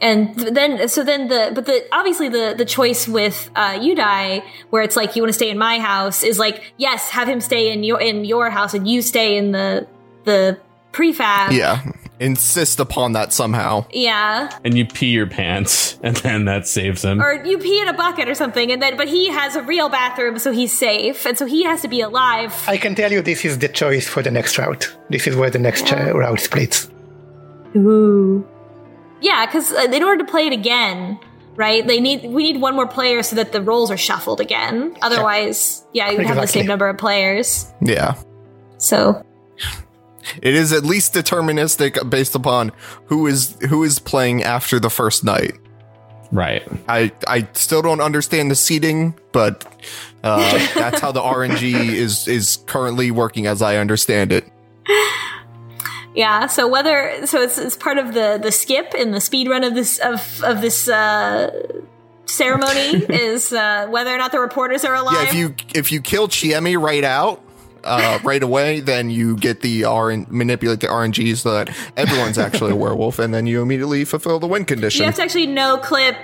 And 0.00 0.36
th- 0.36 0.54
then, 0.54 0.88
so 0.88 1.02
then 1.04 1.28
the, 1.28 1.52
but 1.54 1.66
the, 1.66 1.86
obviously 1.92 2.28
the, 2.28 2.54
the 2.56 2.64
choice 2.64 3.08
with, 3.08 3.50
uh, 3.56 3.78
Udai, 3.78 4.44
where 4.70 4.82
it's 4.82 4.96
like, 4.96 5.16
you 5.16 5.22
want 5.22 5.30
to 5.30 5.34
stay 5.34 5.50
in 5.50 5.58
my 5.58 5.78
house 5.80 6.22
is 6.22 6.38
like, 6.38 6.72
yes, 6.76 7.10
have 7.10 7.28
him 7.28 7.40
stay 7.40 7.72
in 7.72 7.82
your, 7.82 8.00
in 8.00 8.24
your 8.24 8.48
house 8.50 8.74
and 8.74 8.88
you 8.88 9.02
stay 9.02 9.36
in 9.36 9.52
the, 9.52 9.86
the 10.24 10.58
prefab. 10.92 11.52
Yeah. 11.52 11.82
Insist 12.20 12.80
upon 12.80 13.12
that 13.12 13.32
somehow. 13.32 13.86
Yeah. 13.92 14.50
and 14.64 14.76
you 14.76 14.86
pee 14.86 15.10
your 15.10 15.26
pants 15.26 15.98
and 16.02 16.16
then 16.16 16.44
that 16.46 16.66
saves 16.66 17.04
him. 17.04 17.22
Or 17.22 17.32
you 17.44 17.58
pee 17.58 17.80
in 17.80 17.88
a 17.88 17.92
bucket 17.92 18.28
or 18.28 18.34
something 18.34 18.70
and 18.72 18.82
then, 18.82 18.96
but 18.96 19.08
he 19.08 19.28
has 19.28 19.56
a 19.56 19.62
real 19.62 19.88
bathroom 19.88 20.38
so 20.38 20.52
he's 20.52 20.76
safe 20.76 21.26
and 21.26 21.38
so 21.38 21.46
he 21.46 21.64
has 21.64 21.82
to 21.82 21.88
be 21.88 22.00
alive. 22.00 22.54
I 22.66 22.76
can 22.76 22.94
tell 22.94 23.12
you 23.12 23.22
this 23.22 23.44
is 23.44 23.58
the 23.58 23.68
choice 23.68 24.06
for 24.08 24.22
the 24.22 24.30
next 24.30 24.58
route. 24.58 24.96
This 25.10 25.26
is 25.26 25.36
where 25.36 25.50
the 25.50 25.58
next 25.58 25.92
uh, 25.92 26.12
route 26.14 26.40
splits. 26.40 26.88
Ooh. 27.76 28.46
Yeah, 29.20 29.46
because 29.46 29.72
uh, 29.72 29.88
in 29.92 30.02
order 30.02 30.24
to 30.24 30.30
play 30.30 30.46
it 30.46 30.52
again, 30.52 31.18
right? 31.56 31.86
They 31.86 32.00
need 32.00 32.22
we 32.24 32.52
need 32.52 32.60
one 32.60 32.74
more 32.74 32.86
player 32.86 33.22
so 33.22 33.36
that 33.36 33.52
the 33.52 33.60
roles 33.60 33.90
are 33.90 33.96
shuffled 33.96 34.40
again. 34.40 34.96
Otherwise, 35.02 35.84
yeah, 35.92 36.10
you 36.10 36.18
would 36.18 36.26
have 36.26 36.36
the 36.36 36.46
same 36.46 36.66
number 36.66 36.88
of 36.88 36.96
players. 36.98 37.66
Yeah. 37.82 38.14
So 38.78 39.24
It 40.42 40.54
is 40.54 40.72
at 40.72 40.84
least 40.84 41.14
deterministic 41.14 42.08
based 42.08 42.34
upon 42.34 42.72
who 43.06 43.26
is 43.26 43.56
who 43.68 43.84
is 43.84 43.98
playing 43.98 44.42
after 44.42 44.78
the 44.78 44.90
first 44.90 45.24
night. 45.24 45.54
Right. 46.30 46.62
I 46.88 47.12
I 47.26 47.48
still 47.54 47.82
don't 47.82 48.00
understand 48.00 48.50
the 48.50 48.54
seating, 48.54 49.14
but 49.32 49.64
uh, 50.22 50.58
that's 50.74 51.00
how 51.00 51.12
the 51.12 51.20
RNG 51.20 51.74
is 51.92 52.28
is 52.28 52.58
currently 52.66 53.10
working 53.10 53.46
as 53.46 53.62
I 53.62 53.76
understand 53.76 54.32
it. 54.32 54.44
yeah, 56.14 56.46
so 56.46 56.68
whether 56.68 57.26
so 57.26 57.40
it's, 57.40 57.58
it's 57.58 57.76
part 57.76 57.98
of 57.98 58.14
the 58.14 58.38
the 58.42 58.52
skip 58.52 58.94
in 58.94 59.12
the 59.12 59.20
speed 59.20 59.48
run 59.48 59.64
of 59.64 59.74
this 59.74 59.98
of 59.98 60.42
of 60.42 60.60
this 60.60 60.88
uh, 60.88 61.50
ceremony 62.26 63.04
is 63.08 63.52
uh, 63.52 63.86
whether 63.88 64.14
or 64.14 64.18
not 64.18 64.32
the 64.32 64.40
reporters 64.40 64.84
are 64.84 64.94
alive. 64.94 65.14
Yeah, 65.14 65.28
if 65.28 65.34
you 65.34 65.54
if 65.74 65.92
you 65.92 66.00
kill 66.02 66.28
Chiemi 66.28 66.80
right 66.80 67.04
out, 67.04 67.42
uh, 67.84 68.18
right 68.24 68.42
away, 68.42 68.80
then 68.80 69.10
you 69.10 69.36
get 69.36 69.60
the 69.60 69.84
RN 69.84 70.26
manipulate 70.30 70.80
the 70.80 70.86
RNGs 70.88 71.38
so 71.38 71.52
that 71.52 71.74
everyone's 71.96 72.38
actually 72.46 72.72
a 72.72 72.76
werewolf, 72.76 73.18
and 73.18 73.32
then 73.32 73.46
you 73.46 73.62
immediately 73.62 74.04
fulfill 74.04 74.38
the 74.38 74.46
win 74.46 74.64
condition. 74.64 75.00
you 75.00 75.06
have 75.06 75.14
to 75.16 75.22
actually 75.22 75.46
no 75.46 75.78
clip. 75.78 76.16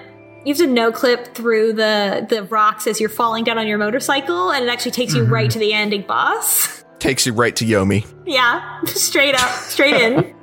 You 0.44 0.52
have 0.52 0.58
to 0.58 0.66
no 0.66 0.92
clip 0.92 1.34
through 1.34 1.72
the 1.74 2.26
the 2.28 2.42
rocks 2.44 2.86
as 2.86 3.00
you're 3.00 3.08
falling 3.08 3.44
down 3.44 3.58
on 3.58 3.66
your 3.66 3.78
motorcycle, 3.78 4.50
and 4.50 4.64
it 4.64 4.68
actually 4.68 4.90
takes 4.92 5.14
you 5.14 5.24
right 5.24 5.50
to 5.50 5.58
the 5.58 5.72
ending 5.72 6.02
boss. 6.02 6.84
Takes 6.98 7.26
you 7.26 7.32
right 7.32 7.54
to 7.56 7.64
Yomi. 7.64 8.06
Yeah, 8.26 8.80
straight 8.86 9.34
up, 9.34 9.50
straight 9.50 9.94
in. 9.94 10.34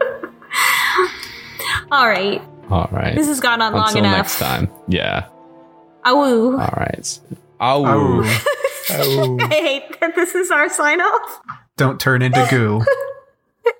All 1.92 2.08
right, 2.08 2.42
All 2.70 2.88
right. 2.90 3.14
this 3.14 3.28
has 3.28 3.38
gone 3.40 3.62
on 3.62 3.72
long 3.72 3.96
enough. 3.96 4.16
next 4.16 4.38
time. 4.38 4.68
Yeah. 4.88 5.28
Awoo. 6.04 6.52
All 6.58 6.74
right. 6.76 7.20
Ow. 7.60 7.84
Oh, 7.86 8.22
Oh. 8.90 9.38
I 9.40 9.46
hate 9.48 10.00
that 10.00 10.14
this 10.14 10.34
is 10.34 10.50
our 10.50 10.68
sign 10.68 11.00
off. 11.00 11.40
don't 11.76 12.00
turn 12.00 12.22
into 12.22 12.46
goo. 12.50 12.84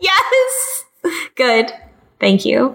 Yes. 0.00 0.84
Good. 1.36 1.70
Thank 2.18 2.44
you. 2.44 2.74